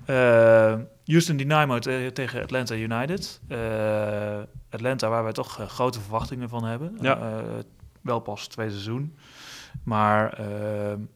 Eh, 0.07 0.75
Houston 1.05 1.37
Dynamo 1.37 1.79
te- 1.79 2.11
tegen 2.15 2.43
Atlanta 2.43 2.75
United. 2.75 3.41
Eh, 3.49 4.39
Atlanta, 4.71 5.09
waar 5.09 5.23
wij 5.23 5.33
toch 5.33 5.61
eh, 5.61 5.67
grote 5.69 6.01
verwachtingen 6.01 6.49
van 6.49 6.65
hebben. 6.65 6.99
Ja. 7.01 7.43
Wel 8.03 8.21
pas 8.21 8.47
twee 8.47 8.71
seizoen. 8.71 9.17
Maar 9.85 10.39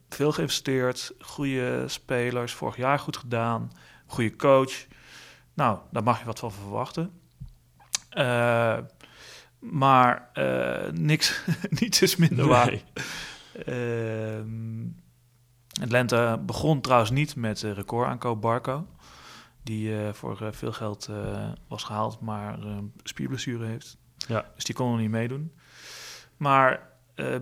veel 0.08 0.32
geïnvesteerd, 0.32 1.12
goede 1.20 1.84
spelers, 1.88 2.52
vorig 2.52 2.76
jaar 2.76 2.98
goed 2.98 3.16
gedaan, 3.16 3.70
goede 4.06 4.36
coach. 4.36 4.72
Nou, 5.54 5.78
daar 5.90 6.02
mag 6.02 6.18
je 6.18 6.24
wat 6.24 6.38
van 6.38 6.52
verwachten. 6.52 7.10
Maar 9.58 10.28
niks, 10.92 11.44
niets 11.80 12.02
is 12.02 12.16
minder 12.16 12.46
waar. 12.46 12.66
nee. 13.66 14.94
Ehm 15.80 15.86
Atlanta 15.86 16.38
begon 16.38 16.80
trouwens 16.80 17.10
niet 17.10 17.36
met 17.36 17.58
de 17.58 17.72
recordaankoop 17.72 18.40
Barco. 18.40 18.86
Die 19.62 19.96
eh, 19.96 20.12
voor 20.12 20.40
eh, 20.42 20.48
veel 20.50 20.72
geld 20.72 21.10
was 21.68 21.84
gehaald, 21.84 22.20
maar 22.20 22.62
een 22.62 22.92
spierblessure 23.02 23.66
heeft. 23.66 23.96
Ja. 24.28 24.50
Dus 24.54 24.64
die 24.64 24.74
kon 24.74 24.90
nog 24.90 25.00
niet 25.00 25.10
meedoen. 25.10 25.52
Maar 26.36 26.88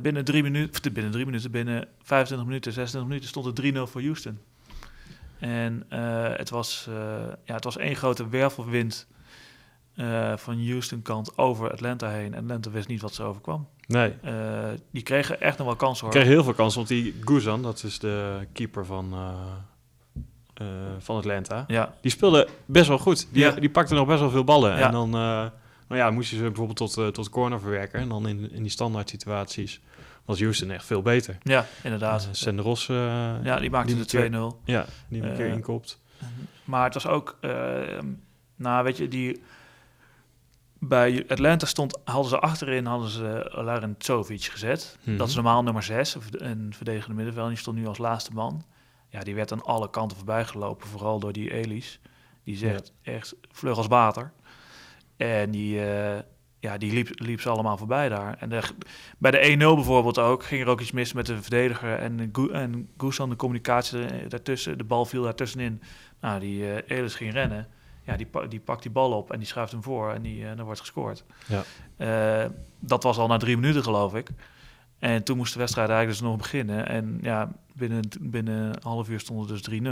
binnen 0.01 0.25
drie 0.25 0.43
minuten, 0.43 0.93
binnen 0.93 1.13
drie 1.13 1.25
minuten, 1.25 1.51
binnen 1.51 1.89
25 2.03 2.47
minuten, 2.47 2.73
26 2.73 3.11
minuten 3.11 3.29
stond 3.29 3.47
het 3.47 3.89
3-0 3.89 3.91
voor 3.91 4.01
Houston. 4.01 4.39
En 5.39 5.85
het, 6.37 6.51
was, 6.51 6.89
ja, 7.45 7.55
het 7.55 7.65
was 7.65 7.77
één 7.77 7.97
grote 7.97 8.29
wervelwind 8.29 9.07
eh, 9.99 10.37
van 10.37 10.67
Houston 10.67 11.03
kant 11.03 11.39
over 11.39 11.73
Atlanta 11.73 12.09
heen. 12.09 12.35
En 12.35 12.41
Atlanta 12.43 12.71
wist 12.71 12.89
niet 12.89 13.01
wat 13.01 13.15
ze 13.15 13.23
overkwam. 13.23 13.69
nee. 13.87 14.15
Eh, 14.23 14.69
die 14.91 15.03
kregen 15.03 15.41
echt 15.41 15.59
nog 15.59 15.67
wel 15.67 15.77
kansen 15.77 16.05
hoor. 16.05 16.15
kreeg 16.15 16.27
heel 16.27 16.45
veel 16.45 16.53
kansen, 16.55 16.77
want 16.77 16.89
die 16.89 17.15
Guzan, 17.25 17.63
dat 17.63 17.83
is 17.83 17.99
de 17.99 18.47
keeper 18.53 18.87
van, 18.87 19.13
eh, 20.55 20.67
van 20.99 21.17
Atlanta, 21.17 21.65
Ja, 21.67 21.95
die 22.01 22.11
speelde 22.11 22.49
best 22.67 22.89
wel 22.89 22.99
goed. 22.99 23.29
Die, 23.33 23.43
Ja. 23.43 23.51
die 23.51 23.71
pakte 23.71 23.95
nog 23.95 24.07
best 24.07 24.21
wel 24.21 24.31
veel 24.31 24.45
ballen. 24.45 24.79
Ja. 24.79 24.87
En 24.87 24.93
dan 24.93 25.11
nou 25.11 25.51
ja, 25.89 26.11
moest 26.11 26.31
je 26.31 26.37
ze 26.37 26.43
bijvoorbeeld 26.43 26.77
tot, 26.95 27.15
tot 27.15 27.29
corner 27.31 27.61
verwerken. 27.61 28.01
En 28.01 28.09
dan 28.09 28.29
in, 28.29 28.51
in 28.53 28.63
die 28.63 28.71
standaard 28.71 29.09
situaties 29.09 29.81
was 30.25 30.41
Houston 30.41 30.71
echt 30.71 30.85
veel 30.85 31.03
beter. 31.03 31.39
ja 31.43 31.67
inderdaad. 31.83 32.23
Uh, 32.23 32.29
Senderos, 32.33 32.87
ja, 32.87 33.59
die 33.59 33.71
maakte 33.71 33.95
die 33.95 34.05
de 34.05 34.31
2-0. 34.55 34.61
ja, 34.65 34.87
die 35.09 35.23
een 35.23 35.37
keer 35.37 35.47
inkopt. 35.47 36.01
Maar 36.65 36.85
het 36.85 36.95
was 36.95 37.07
ook, 37.07 37.37
nou 38.57 38.85
weet 38.85 38.97
je, 38.97 39.09
die 39.09 39.41
bij 40.79 41.25
Atlanta 41.29 41.67
stond, 41.67 41.99
hadden 42.05 42.29
ze 42.29 42.39
achterin 42.39 42.87
hadden 42.87 43.09
ze 43.09 43.51
Larin 43.55 43.97
Tsovic 43.97 44.43
gezet. 44.43 44.99
Mhm. 45.03 45.17
Dat 45.17 45.29
is 45.29 45.35
normaal 45.35 45.63
nummer 45.63 45.83
6, 45.83 46.17
een 46.31 46.73
verdedigende 46.75 47.17
middenveld. 47.17 47.45
En 47.47 47.53
die 47.53 47.61
stond 47.61 47.77
nu 47.77 47.87
als 47.87 47.99
laatste 47.99 48.33
man. 48.33 48.65
Ja, 49.09 49.21
die 49.21 49.35
werd 49.35 49.53
aan 49.53 49.63
alle 49.63 49.91
kanten 49.91 50.17
voorbij 50.17 50.45
gelopen, 50.45 50.89
vooral 50.89 51.19
door 51.19 51.33
die 51.33 51.53
Elis. 51.53 52.01
Die 52.45 52.57
zegt 52.57 52.93
echt 53.03 53.35
vlug 53.51 53.77
als 53.77 53.87
water. 53.87 54.33
En 55.17 55.51
die, 55.51 55.85
eh, 55.85 56.19
ja, 56.61 56.79
die 56.79 56.93
liep, 56.93 57.09
liep 57.15 57.41
ze 57.41 57.49
allemaal 57.49 57.77
voorbij 57.77 58.09
daar. 58.09 58.37
En 58.39 58.49
de, 58.49 58.63
bij 59.19 59.31
de 59.31 59.39
1-0 59.39 59.75
bijvoorbeeld 59.75 60.19
ook, 60.19 60.45
ging 60.45 60.63
er 60.63 60.69
ook 60.69 60.81
iets 60.81 60.93
mis 60.93 61.13
met 61.13 61.27
de 61.27 61.43
verdediger. 61.43 61.99
En, 61.99 62.33
en 62.53 62.89
Gusan, 62.97 63.31
de 63.31 63.37
communicatie 63.37 64.05
eh, 64.05 64.29
daartussen, 64.29 64.79
de 64.79 64.85
bal 64.85 65.05
viel 65.05 65.23
daartussenin. 65.23 65.83
Nou, 66.21 66.41
die 66.41 66.73
eh 66.73 66.99
Elis 66.99 67.15
ging 67.15 67.33
rennen. 67.33 67.69
Ja, 68.09 68.17
die, 68.17 68.49
die 68.49 68.61
pakt 68.61 68.83
die 68.83 68.91
bal 68.91 69.13
op 69.13 69.33
en 69.33 69.39
die 69.39 69.49
schuift 69.49 69.73
hem 69.73 69.83
voor 69.83 70.13
en 70.13 70.23
die, 70.23 70.49
eh 70.49 70.57
dan 70.57 70.65
wordt 70.65 70.81
gescoord. 70.81 71.25
Ja. 71.47 71.63
Eh, 71.97 72.51
dat 72.81 73.03
was 73.03 73.19
al 73.19 73.27
na 73.27 73.37
drie 73.37 73.57
minuten, 73.57 73.83
geloof 73.83 74.15
ik. 74.15 74.29
En 74.99 75.25
toen 75.25 75.37
moest 75.37 75.53
de 75.53 75.59
wedstrijd 75.59 75.89
eigenlijk 75.89 76.19
dus 76.19 76.29
nog 76.29 76.39
beginnen. 76.39 76.89
En 76.89 77.19
ja, 77.23 77.53
binnen, 77.75 78.03
binnen 78.21 78.65
een 78.65 78.83
half 78.83 79.09
uur 79.09 79.21
stond 79.21 79.51
het 79.51 79.65
dus 79.65 79.81
3-0. 79.81 79.85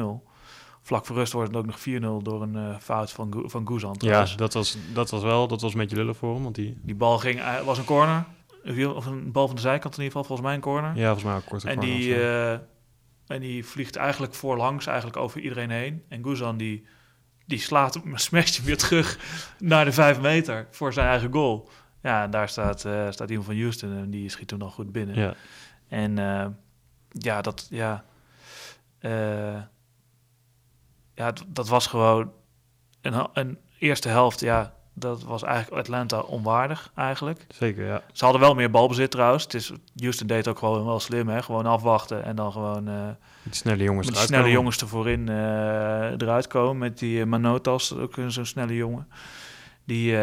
Vlak 0.83 1.07
voor 1.07 1.17
rust 1.17 1.33
wordt 1.33 1.49
het 1.49 1.59
ook 1.59 1.67
nog 1.67 1.79
4-0 1.79 2.23
door 2.23 2.43
een 2.43 2.57
eh, 2.57 2.77
fout 2.79 3.13
van, 3.13 3.43
van 3.47 3.67
Guzan. 3.67 3.97
Ja, 3.99 4.27
dat 4.37 4.53
was, 4.55 4.77
dat 4.95 5.11
was 5.11 5.23
wel, 5.23 5.49
dat 5.49 5.61
was 5.61 5.73
een 5.73 5.79
beetje 5.79 5.97
lullen 5.97 6.15
voor 6.15 6.35
hem. 6.35 6.43
Want 6.43 6.55
die, 6.55 6.79
Die 6.83 6.95
bal 6.95 7.19
ging, 7.19 7.41
was 7.65 7.79
een 7.79 7.85
corner. 7.85 8.25
Of 8.95 9.07
een 9.07 9.33
bal 9.33 9.47
van 9.47 9.57
de 9.57 9.63
zijkant 9.63 9.97
in 9.97 10.03
ieder 10.03 10.19
geval, 10.19 10.25
volgens 10.25 10.47
mij 10.47 10.55
een 10.55 10.63
corner. 10.63 10.97
ja, 10.97 11.05
volgens 11.05 11.25
mij 11.25 11.37
ook 11.37 11.45
korte 11.45 11.69
en, 11.69 11.77
corner 11.79 11.97
die, 11.97 12.15
en 13.27 13.41
die 13.41 13.67
vliegt 13.67 13.97
eigenlijk 13.97 14.35
voorlangs, 14.35 14.87
eigenlijk 14.87 15.17
over 15.17 15.41
iedereen 15.41 15.71
heen. 15.71 16.03
En 16.09 16.25
Guzan 16.25 16.57
die, 16.57 16.87
die 17.47 17.59
slaat 17.59 17.95
hem, 17.95 18.17
smasht 18.17 18.57
hem 18.57 18.65
weer 18.65 18.77
terug 18.77 19.19
naar 19.59 19.85
de 19.85 19.93
vijf 19.93 20.21
meter 20.21 20.67
voor 20.71 20.93
zijn 20.93 21.09
eigen 21.09 21.33
goal. 21.33 21.69
Ja, 22.03 22.29
daar 22.29 22.49
staat, 22.49 22.85
eh, 22.85 23.11
staat 23.11 23.29
iemand 23.29 23.47
van 23.47 23.59
Houston 23.59 23.97
en 23.97 24.11
die 24.11 24.29
schiet 24.29 24.51
hem 24.51 24.59
dan 24.59 24.71
goed 24.71 24.93
binnen. 24.93 25.17
ja. 25.17 25.35
En 25.89 26.19
eh, 26.19 26.47
ja, 27.09 27.43
dat, 27.43 27.67
ja, 27.71 28.05
eh, 28.99 29.63
ja, 31.15 31.33
dat 31.47 31.69
was 31.69 31.87
gewoon 31.87 32.33
een, 33.01 33.29
een 33.33 33.59
eerste 33.79 34.09
helft, 34.09 34.41
ja, 34.41 34.76
dat 34.99 35.23
was 35.23 35.43
eigenlijk 35.43 35.83
Atlanta 35.83 36.21
onwaardig 36.21 36.91
eigenlijk. 36.95 37.47
Zeker, 37.49 37.87
ja. 37.87 38.03
Ze 38.13 38.25
hadden 38.25 38.43
wel 38.43 38.55
meer 38.55 38.71
balbezit 38.71 39.11
trouwens. 39.11 39.43
Het 39.43 39.55
is, 39.55 39.73
Houston 39.97 40.27
deed 40.27 40.49
ook 40.49 40.59
gewoon 40.59 40.85
wel 40.85 41.01
slim, 41.01 41.29
hè? 41.29 41.43
Gewoon 41.43 41.67
afwachten 41.67 42.25
en 42.25 42.37
dan 42.37 42.53
gewoon 42.53 42.85
Die 43.43 43.55
snelle 43.55 43.83
jongens 43.83 44.07
met 44.07 44.15
eruit 44.15 44.29
snelle 44.29 44.43
komen. 44.43 44.59
jongens 44.59 44.81
ervoorin 44.81 45.29
eh 45.29 46.11
eruit 46.11 46.47
komen. 46.47 46.79
Met 46.79 46.99
die 46.99 47.21
eh, 47.21 47.27
Manotas, 47.27 47.95
ook 47.95 48.17
een 48.17 48.33
zo'n 48.33 48.45
snelle 48.45 48.75
jongen. 48.75 49.09
Die, 49.85 50.17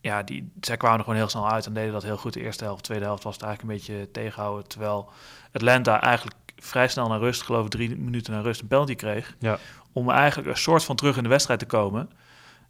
ja, 0.00 0.22
die, 0.22 0.52
zij 0.60 0.76
kwamen 0.76 0.98
er 0.98 1.04
gewoon 1.04 1.18
heel 1.18 1.28
snel 1.28 1.50
uit 1.50 1.66
en 1.66 1.72
deden 1.72 1.92
dat 1.92 2.02
heel 2.02 2.16
goed. 2.16 2.32
De 2.32 2.40
eerste 2.40 2.64
helft, 2.64 2.84
tweede 2.84 3.04
helft 3.04 3.22
was 3.22 3.34
het 3.34 3.42
eigenlijk 3.44 3.72
een 3.72 3.78
beetje 3.78 4.10
tegenhouden. 4.10 4.68
Terwijl 4.68 5.10
Atlanta 5.52 6.00
eigenlijk 6.00 6.36
vrij 6.56 6.88
snel 6.88 7.08
naar 7.08 7.18
rust, 7.18 7.42
geloof 7.42 7.64
ik 7.64 7.70
drie 7.70 7.96
minuten 7.96 8.32
naar 8.32 8.42
rust, 8.42 8.60
een 8.60 8.68
penalty 8.68 8.94
kreeg. 8.94 9.36
Ja. 9.38 9.58
Om 9.92 10.10
eigenlijk 10.10 10.48
een 10.48 10.56
soort 10.56 10.84
van 10.84 10.96
terug 10.96 11.16
in 11.16 11.22
de 11.22 11.28
wedstrijd 11.28 11.60
te 11.60 11.66
komen. 11.66 12.10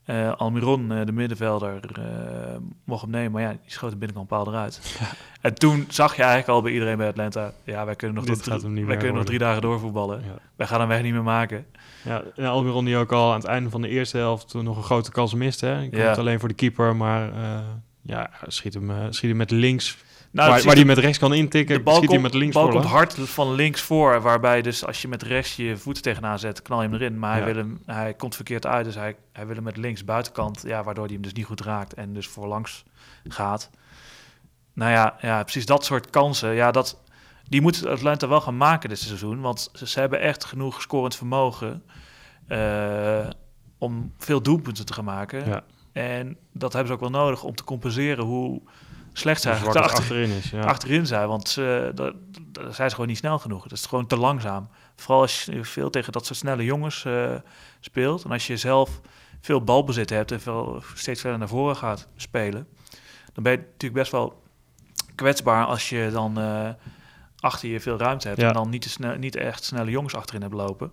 Eh, 0.04 0.32
Almiron, 0.36 0.92
eh, 0.92 1.06
de 1.06 1.12
middenvelder, 1.12 1.80
eh, 1.92 2.56
mocht 2.84 3.02
hem 3.02 3.10
nemen, 3.10 3.32
maar 3.32 3.42
ja, 3.42 3.48
die 3.48 3.58
schoot 3.66 3.90
de 3.90 3.96
binnenkant 3.96 4.28
paal 4.28 4.48
eruit. 4.48 4.80
En 5.40 5.54
toen 5.54 5.86
zag 5.88 6.16
je 6.16 6.22
eigenlijk 6.22 6.50
al 6.50 6.62
bij 6.62 6.72
iedereen 6.72 6.96
bij 6.96 7.08
Atlanta, 7.08 7.52
ja, 7.64 7.84
wij 7.84 7.96
kunnen 7.96 8.16
nog, 8.16 8.24
Dit 8.24 8.42
drie, 8.42 8.86
wij 8.86 8.96
kunnen 8.96 9.16
nog 9.16 9.24
drie 9.24 9.38
dagen 9.38 9.62
doorvoetballen. 9.62 10.22
Ja. 10.24 10.38
Wij 10.56 10.66
gaan 10.66 10.80
hem 10.80 10.88
weg 10.88 11.02
niet 11.02 11.12
meer 11.12 11.22
maken. 11.22 11.66
Ja, 12.04 12.22
en 12.36 12.46
Almiron 12.46 12.84
die 12.84 12.96
ook 12.96 13.12
al 13.12 13.30
aan 13.30 13.38
het 13.38 13.48
einde 13.48 13.70
van 13.70 13.82
de 13.82 13.88
eerste 13.88 14.16
helft 14.16 14.54
nog 14.54 14.76
een 14.76 14.82
grote 14.82 15.10
kans 15.10 15.34
miste. 15.34 15.66
Hè. 15.66 15.80
Ja. 15.80 16.04
komt 16.04 16.18
alleen 16.18 16.38
voor 16.40 16.48
de 16.48 16.54
keeper, 16.54 16.96
maar 16.96 17.30
ja, 18.02 18.30
schiet 18.46 18.74
hem, 18.74 19.12
schiet 19.12 19.28
hem 19.28 19.38
met 19.38 19.50
links. 19.50 19.98
Nou, 20.32 20.50
waar 20.50 20.62
waar 20.62 20.74
hij 20.74 20.84
met 20.84 20.98
rechts 20.98 21.18
kan 21.18 21.34
intikken, 21.34 21.76
de 21.76 21.82
bal 21.82 21.96
schiet 21.96 22.10
hij 22.10 22.18
met 22.18 22.34
links 22.34 22.54
bal 22.54 22.62
voor. 22.62 22.72
komt 22.72 22.84
hard 22.84 23.14
van 23.18 23.54
links 23.54 23.80
voor, 23.82 24.20
waarbij 24.20 24.62
dus 24.62 24.86
als 24.86 25.02
je 25.02 25.08
met 25.08 25.22
rechts 25.22 25.56
je 25.56 25.76
voeten 25.76 26.02
tegenaan 26.02 26.38
zet, 26.38 26.62
knal 26.62 26.82
je 26.82 26.88
hem 26.88 26.96
erin. 26.96 27.18
Maar 27.18 27.32
hij, 27.32 27.44
wil 27.44 27.54
hem, 27.54 27.82
hij 27.86 28.14
komt 28.14 28.34
verkeerd 28.34 28.66
uit, 28.66 28.84
dus 28.84 28.94
hij, 28.94 29.16
hij 29.32 29.46
wil 29.46 29.54
hem 29.54 29.64
met 29.64 29.76
links 29.76 30.04
buitenkant, 30.04 30.62
ja, 30.66 30.82
waardoor 30.82 31.04
hij 31.04 31.12
hem 31.12 31.22
dus 31.22 31.32
niet 31.32 31.44
goed 31.44 31.60
raakt 31.60 31.94
en 31.94 32.12
dus 32.12 32.26
voorlangs 32.26 32.84
gaat. 33.28 33.70
Nou 34.72 34.90
ja, 34.90 35.16
ja, 35.20 35.42
precies 35.42 35.66
dat 35.66 35.84
soort 35.84 36.10
kansen, 36.10 36.54
ja, 36.54 36.70
dat, 36.70 37.02
die 37.48 37.60
moet 37.60 37.86
Atlanta 37.86 38.28
wel 38.28 38.40
gaan 38.40 38.56
maken 38.56 38.88
dit 38.88 38.98
seizoen, 38.98 39.40
want 39.40 39.70
ze, 39.72 39.86
ze 39.86 40.00
hebben 40.00 40.20
echt 40.20 40.44
genoeg 40.44 40.82
scorend 40.82 41.16
vermogen 41.16 41.82
eh, 42.46 43.28
om 43.78 44.12
veel 44.18 44.42
doelpunten 44.42 44.86
te 44.86 44.92
gaan 44.92 45.04
maken. 45.04 45.48
Ja. 45.48 45.64
En 45.92 46.36
dat 46.52 46.72
hebben 46.72 46.88
ze 46.88 46.94
ook 46.94 47.10
wel 47.10 47.20
nodig 47.20 47.42
om 47.42 47.54
te 47.54 47.64
compenseren 47.64 48.24
hoe 48.24 48.62
slecht 49.12 49.44
eigenlijk 49.44 49.76
achter, 49.76 50.00
achterin 50.00 50.30
is. 50.30 50.50
Ja. 50.50 50.60
achterin 50.60 51.06
zijn. 51.06 51.28
Want 51.28 51.48
ze, 51.48 51.92
dat, 51.94 52.14
dat 52.42 52.74
zijn 52.74 52.88
ze 52.88 52.94
gewoon 52.94 53.10
niet 53.10 53.18
snel 53.18 53.38
genoeg. 53.38 53.62
Dat 53.62 53.78
is 53.78 53.86
gewoon 53.86 54.06
te 54.06 54.16
langzaam. 54.16 54.68
Vooral 54.96 55.20
als 55.20 55.44
je 55.44 55.64
veel 55.64 55.90
tegen 55.90 56.12
dat 56.12 56.26
soort 56.26 56.38
snelle 56.38 56.64
jongens 56.64 57.04
eh, 57.04 57.34
speelt. 57.80 58.24
En 58.24 58.30
als 58.30 58.46
je 58.46 58.56
zelf 58.56 59.00
veel 59.40 59.64
balbezit 59.64 60.10
hebt 60.10 60.32
en 60.32 60.40
veel, 60.40 60.82
steeds 60.94 61.20
verder 61.20 61.38
naar 61.38 61.48
voren 61.48 61.76
gaat 61.76 62.08
spelen. 62.16 62.68
Dan 63.32 63.42
ben 63.42 63.52
je 63.52 63.58
natuurlijk 63.58 64.00
best 64.00 64.12
wel 64.12 64.42
kwetsbaar 65.14 65.64
als 65.66 65.88
je 65.88 66.08
dan 66.12 66.38
eh, 66.38 66.68
achter 67.38 67.68
je 67.68 67.80
veel 67.80 67.98
ruimte 67.98 68.28
hebt. 68.28 68.40
Ja. 68.40 68.48
En 68.48 68.54
dan 68.54 68.68
niet, 68.70 68.82
te 68.82 68.88
snel, 68.88 69.16
niet 69.16 69.36
echt 69.36 69.64
snelle 69.64 69.90
jongens 69.90 70.14
achterin 70.14 70.42
hebt 70.42 70.54
lopen. 70.54 70.92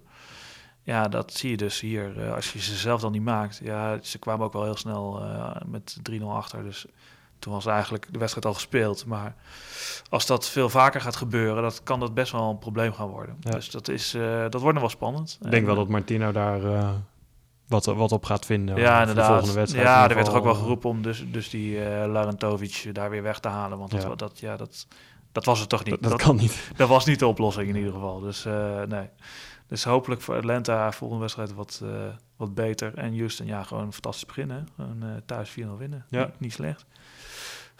Ja, 0.84 1.08
dat 1.08 1.34
zie 1.34 1.50
je 1.50 1.58
dus 1.58 1.80
hier. 1.80 2.22
eh, 2.22 2.34
als 2.34 2.54
je 2.54 2.60
ze 2.60 2.76
zelf 2.76 3.02
dan 3.02 3.12
niet 3.12 3.24
maakt. 3.24 3.60
Ja, 3.64 3.98
ze 4.02 4.20
kwamen 4.20 4.46
ook 4.46 4.54
wel 4.54 4.64
heel 4.64 4.78
snel 4.78 5.24
met 5.66 5.98
3-0 6.12 6.24
achter. 6.24 6.64
Dus 6.64 6.86
toen 7.40 7.54
was 7.54 7.66
eigenlijk 7.66 8.08
de 8.12 8.20
wedstrijd 8.20 8.46
al 8.46 8.54
gespeeld. 8.54 9.06
Maar 9.06 9.36
als 10.10 10.26
dat 10.26 10.50
veel 10.50 10.70
vaker 10.70 11.02
gaat 11.02 11.16
gebeuren, 11.16 11.64
dat 11.64 11.84
kan 11.84 12.00
dat 12.00 12.14
best 12.14 12.32
wel 12.32 12.50
een 12.50 12.58
probleem 12.60 12.94
gaan 12.94 13.08
worden. 13.08 13.38
Ja. 13.40 13.52
Dus 13.52 13.70
dat, 13.70 13.88
is, 13.88 14.14
eh, 14.14 14.42
dat 14.50 14.62
wordt 14.62 14.74
nog 14.74 14.80
wel 14.82 14.90
spannend. 14.90 15.38
Ik 15.44 15.52
denk 15.52 15.66
wel 15.66 15.74
En, 15.76 15.80
dat 15.82 15.90
Martino 15.90 16.32
daar 16.32 16.64
eh, 16.64 16.90
wat, 17.68 17.86
wat 17.86 18.12
op 18.12 18.26
gaat 18.26 18.46
vinden. 18.46 18.76
ja, 18.76 18.86
voor 18.88 18.94
de 18.96 19.00
inderdaad. 19.00 19.28
volgende 19.28 19.54
wedstrijd. 19.54 19.86
ja, 19.88 20.04
In 20.04 20.10
er 20.10 20.16
werd 20.16 20.28
toch 20.28 20.36
ook 20.36 20.44
wel 20.44 20.54
eh, 20.54 20.60
geroepen 20.60 20.90
om 20.90 21.02
dus, 21.02 21.26
dus 21.32 21.50
die 21.50 21.84
eh 21.86 22.08
Larentovic 22.08 22.90
daar 22.94 23.10
weer 23.10 23.24
weg 23.24 23.40
te 23.40 23.48
halen. 23.48 23.78
Want 23.78 23.92
dat, 23.92 24.02
Ja. 24.02 24.16
dat, 24.16 24.40
ja, 24.40 24.58
dat, 24.58 24.88
dat 25.32 25.46
was 25.46 25.60
het 25.60 25.70
toch 25.70 25.84
niet. 25.84 26.02
Dat, 26.02 26.12
dat 26.12 26.22
kan 26.22 26.36
niet. 26.36 26.70
Dat 26.76 26.90
was 26.90 27.06
niet 27.06 27.20
de 27.20 27.28
oplossing 27.28 27.70
in 27.70 27.76
ieder 27.76 27.94
geval. 27.94 28.20
Dus 28.20 28.46
eh, 28.46 28.82
nee. 28.84 29.10
Dus 29.68 29.84
hopelijk 29.84 30.22
voor 30.22 30.36
Atlanta 30.36 30.92
volgende 30.92 31.22
wedstrijd 31.22 31.54
wat, 31.54 31.82
eh, 31.84 31.90
wat 32.36 32.54
beter. 32.56 32.94
En 32.98 33.18
Houston, 33.18 33.46
ja, 33.48 33.64
gewoon 33.64 33.84
een 33.84 33.94
fantastisch 33.94 34.26
begin. 34.26 34.50
Hè? 34.50 34.60
Gewoon 34.76 35.04
eh, 35.04 35.10
thuis 35.26 35.50
4-0 35.50 35.54
winnen. 35.78 36.06
Ja. 36.10 36.26
Niet, 36.26 36.40
niet 36.40 36.54
slecht. 36.54 36.86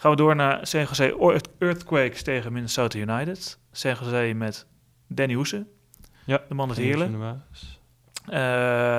Gaan 0.00 0.10
we 0.10 0.16
door 0.16 0.36
naar 0.36 0.66
San 0.66 0.80
Jose 0.84 1.42
Earthquakes 1.58 2.22
tegen 2.22 2.52
Minnesota 2.52 2.98
United. 2.98 3.58
San 3.72 3.94
Jose 4.00 4.32
met 4.36 4.66
Danny 5.06 5.34
Hoesen. 5.34 5.68
Ja, 6.24 6.40
De 6.48 6.54
man 6.54 6.74
Geen 6.74 6.84
heerlijk. 6.84 7.18
baas. 7.18 7.80
Eh, 8.26 8.38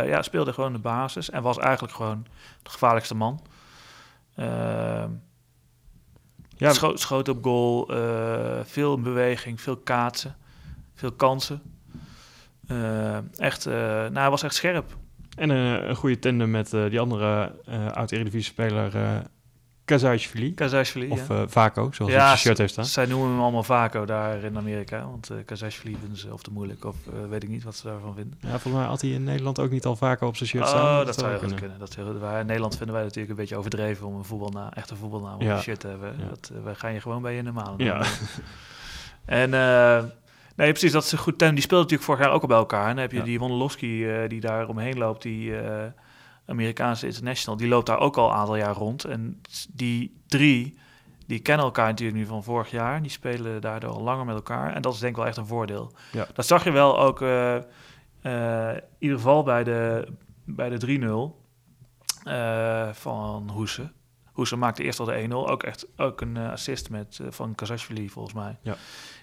ja, 0.09 0.21
speelde 0.21 0.53
gewoon 0.53 0.73
de 0.73 0.79
basis 0.79 1.29
en 1.29 1.41
was 1.41 1.57
eigenlijk 1.57 1.93
gewoon 1.93 2.25
de 2.63 2.69
gevaarlijkste 2.69 3.15
man. 3.15 3.41
Ehm 4.35 5.09
Ja, 6.57 6.73
scho- 6.73 6.95
schoot 6.95 7.27
op 7.29 7.43
goal, 7.43 7.87
eh, 7.93 8.59
veel 8.63 8.95
in 8.95 9.03
beweging, 9.03 9.61
veel 9.61 9.77
kaatsen, 9.77 10.35
veel 10.95 11.11
kansen. 11.11 11.61
Eh, 12.67 13.17
echt, 13.37 13.65
nou, 13.65 14.13
hij 14.13 14.29
was 14.29 14.43
echt 14.43 14.55
scherp. 14.55 14.97
En 15.37 15.49
een 15.49 15.95
goede 15.95 16.19
tandem 16.19 16.51
met 16.51 16.69
die 16.69 16.99
andere 16.99 17.55
oud-Eredivisie-speler 17.93 19.23
Kazashvili, 20.55 21.09
Of 21.09 21.27
ja. 21.27 21.35
eh 21.35 21.41
Vaco, 21.47 21.89
zoals 21.91 22.11
Ja, 22.11 22.17
hij 22.17 22.31
op 22.31 22.37
zijn 22.37 22.37
shirt 22.37 22.57
heeft 22.57 22.71
staan. 22.71 22.85
Zij 22.85 23.05
noemen 23.05 23.29
hem 23.29 23.39
allemaal 23.39 23.63
Vaco 23.63 24.05
daar 24.05 24.43
in 24.43 24.57
Amerika, 24.57 25.05
want 25.05 25.29
uh, 25.31 25.37
Kazashvili 25.45 25.97
vinden 25.99 26.17
ze 26.17 26.33
of 26.33 26.41
te 26.41 26.51
moeilijk 26.51 26.85
of 26.85 26.95
eh, 27.07 27.29
weet 27.29 27.43
ik 27.43 27.49
niet 27.49 27.63
wat 27.63 27.75
ze 27.75 27.87
daarvan 27.87 28.15
vinden. 28.15 28.37
Ja, 28.41 28.49
volgens 28.49 28.73
mij 28.73 28.83
had 28.83 29.01
hij 29.01 29.09
in 29.09 29.23
Nederland 29.23 29.59
ook 29.59 29.69
niet 29.71 29.85
al 29.85 29.95
Vaco 29.95 30.27
op 30.27 30.35
zijn 30.35 30.49
shirt 30.49 30.63
Oh, 30.63 30.69
staan. 30.69 31.05
dat, 31.05 31.15
zou 31.19 31.29
heel 31.29 31.39
goed 31.39 31.53
kunnen. 31.53 31.79
Dat, 31.79 31.95
goed- 31.95 32.19
wij- 32.19 32.39
in 32.39 32.45
Nederland 32.45 32.75
vinden 32.77 32.95
wij 32.95 33.03
natuurlijk 33.03 33.29
een 33.29 33.35
beetje 33.39 33.55
overdreven 33.57 34.07
om 34.07 34.15
een 34.15 34.23
voetbalnaam, 34.25 34.69
echt 34.73 34.89
een 34.89 34.97
voetbalnaam 34.97 35.35
op 35.35 35.41
Ja. 35.41 35.55
je 35.55 35.61
shirt 35.61 35.79
te 35.79 35.87
hebben. 35.87 36.15
Dat, 36.29 36.51
eh, 36.55 36.63
wij 36.63 36.75
gaan 36.75 36.93
je 36.93 37.01
gewoon 37.01 37.21
bij 37.21 37.35
je 37.35 37.41
normale 37.41 37.77
naam 37.77 37.85
Ja. 37.87 38.03
En 39.25 39.53
eh, 39.53 40.03
nee, 40.55 40.69
precies, 40.71 40.91
dat 40.91 41.03
is 41.03 41.11
een 41.11 41.17
goed 41.17 41.37
team. 41.37 41.53
Die 41.53 41.63
speelde 41.63 41.83
natuurlijk 41.83 42.09
vorig 42.09 42.25
jaar 42.25 42.33
ook 42.33 42.41
al 42.41 42.47
bij 42.47 42.57
elkaar. 42.57 42.81
En 42.87 42.93
dan 42.93 42.97
heb 42.97 43.11
je 43.11 43.17
Ja. 43.17 43.23
die 43.23 43.39
Wondolowski 43.39 44.09
eh, 44.09 44.29
die 44.29 44.39
daar 44.41 44.67
omheen 44.67 44.97
loopt, 44.97 45.21
die 45.21 45.57
eh, 45.59 45.85
Amerikaanse 46.49 47.05
international, 47.05 47.59
die 47.59 47.67
loopt 47.67 47.85
daar 47.85 47.99
ook 47.99 48.17
al 48.17 48.29
een 48.29 48.35
aantal 48.35 48.55
jaar 48.55 48.75
rond. 48.75 49.05
En 49.05 49.41
die 49.69 50.21
drie, 50.27 50.77
die 51.29 51.39
kennen 51.39 51.65
elkaar 51.65 51.87
natuurlijk 51.87 52.17
nu 52.17 52.25
van 52.25 52.43
vorig 52.43 52.71
jaar. 52.71 53.01
Die 53.01 53.11
spelen 53.11 53.61
daardoor 53.61 53.89
al 53.89 54.01
langer 54.01 54.25
met 54.25 54.35
elkaar. 54.35 54.73
En 54.73 54.81
dat 54.81 54.93
is 54.93 54.99
denk 54.99 55.11
ik 55.11 55.17
wel 55.17 55.27
echt 55.27 55.37
een 55.37 55.45
voordeel. 55.45 55.91
Ja. 56.11 56.27
Dat 56.33 56.45
zag 56.45 56.63
je 56.63 56.71
wel 56.71 56.99
ook 56.99 57.21
eh, 57.21 57.55
eh, 57.55 58.75
in 58.75 58.83
ieder 58.99 59.17
geval 59.17 59.43
bij 59.43 59.63
de, 59.63 60.07
bij 60.45 60.69
de 60.69 61.33
3-0 62.23 62.23
eh, 62.23 62.89
van 62.93 63.49
Hoesen. 63.49 63.93
Hoesen 64.31 64.59
maakte 64.59 64.83
eerst 64.83 64.99
al 64.99 65.05
de 65.05 65.25
1-0. 65.29 65.31
Ook 65.31 65.63
echt 65.63 65.87
ook 65.97 66.21
een 66.21 66.37
assist 66.37 66.89
met, 66.89 67.19
van 67.29 67.55
Kazashvili 67.55 68.09
volgens 68.09 68.35
mij. 68.35 68.57
Ja. 68.61 68.75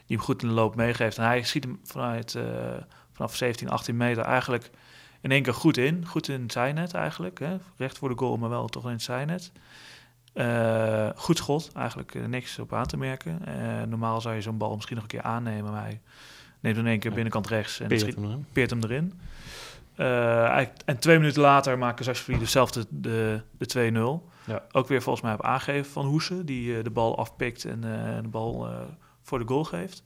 Die 0.06 0.16
hem 0.16 0.26
goed 0.26 0.42
in 0.42 0.48
de 0.48 0.54
loop 0.54 0.76
meegeeft. 0.76 1.18
En 1.18 1.24
hij 1.24 1.42
schiet 1.42 1.64
hem 1.64 1.80
vanuit, 1.82 2.38
vanaf 3.12 3.36
17, 3.36 3.68
18 3.68 3.96
meter 3.96 4.22
eigenlijk 4.22 4.70
in 5.20 5.31
één 5.31 5.42
keer 5.42 5.55
goed 5.55 5.76
in. 5.76 6.07
Goed 6.07 6.29
in 6.29 6.42
het 6.42 6.52
zijnet 6.52 6.94
eigenlijk. 6.94 7.38
Hè? 7.38 7.57
Recht 7.76 7.98
voor 7.98 8.09
de 8.09 8.18
goal, 8.18 8.37
maar 8.37 8.48
wel 8.48 8.68
toch 8.68 8.85
in 8.85 8.90
het 8.90 9.02
zijnet. 9.02 9.52
Eh, 10.33 11.09
goed 11.16 11.37
schot, 11.37 11.70
eigenlijk 11.74 12.14
eh, 12.14 12.24
niks 12.24 12.59
op 12.59 12.72
aan 12.72 12.87
te 12.87 12.96
merken. 12.96 13.46
Eh, 13.46 13.83
normaal 13.83 14.20
zou 14.20 14.35
je 14.35 14.40
zo'n 14.40 14.59
bal 14.59 14.74
misschien 14.74 14.94
nog 14.94 15.05
een 15.05 15.11
keer 15.11 15.22
aannemen, 15.22 15.72
maar 15.72 15.83
hij 15.83 16.00
neemt 16.61 16.76
in 16.76 16.87
één 16.87 16.98
keer 16.98 17.09
Ja. 17.09 17.14
binnenkant 17.14 17.46
rechts 17.46 17.81
en 17.81 17.88
Peert 17.88 18.00
schiet, 18.00 18.14
hem 18.14 18.24
erin. 18.24 18.46
peert 18.52 18.70
hem 18.70 18.83
erin. 18.83 19.12
En 20.85 20.98
twee 20.98 21.18
minuten 21.18 21.40
later 21.42 21.79
maken 21.79 22.05
Zashvili 22.05 22.38
dezelfde 22.38 22.87
de, 22.88 23.42
de 23.59 23.66
2-0. 23.66 24.31
Ja. 24.46 24.62
Ook 24.72 24.88
weer 24.88 25.02
volgens 25.02 25.24
mij 25.24 25.35
op 25.35 25.42
aangeven 25.42 25.92
van 25.92 26.07
Hoesen, 26.07 26.46
die 26.46 26.83
de 26.83 26.90
bal 26.90 27.18
afpikt 27.18 27.64
en 27.64 27.81
de 28.22 28.29
bal 28.29 28.68
voor 29.22 29.38
de 29.38 29.46
goal 29.46 29.64
geeft. 29.64 30.02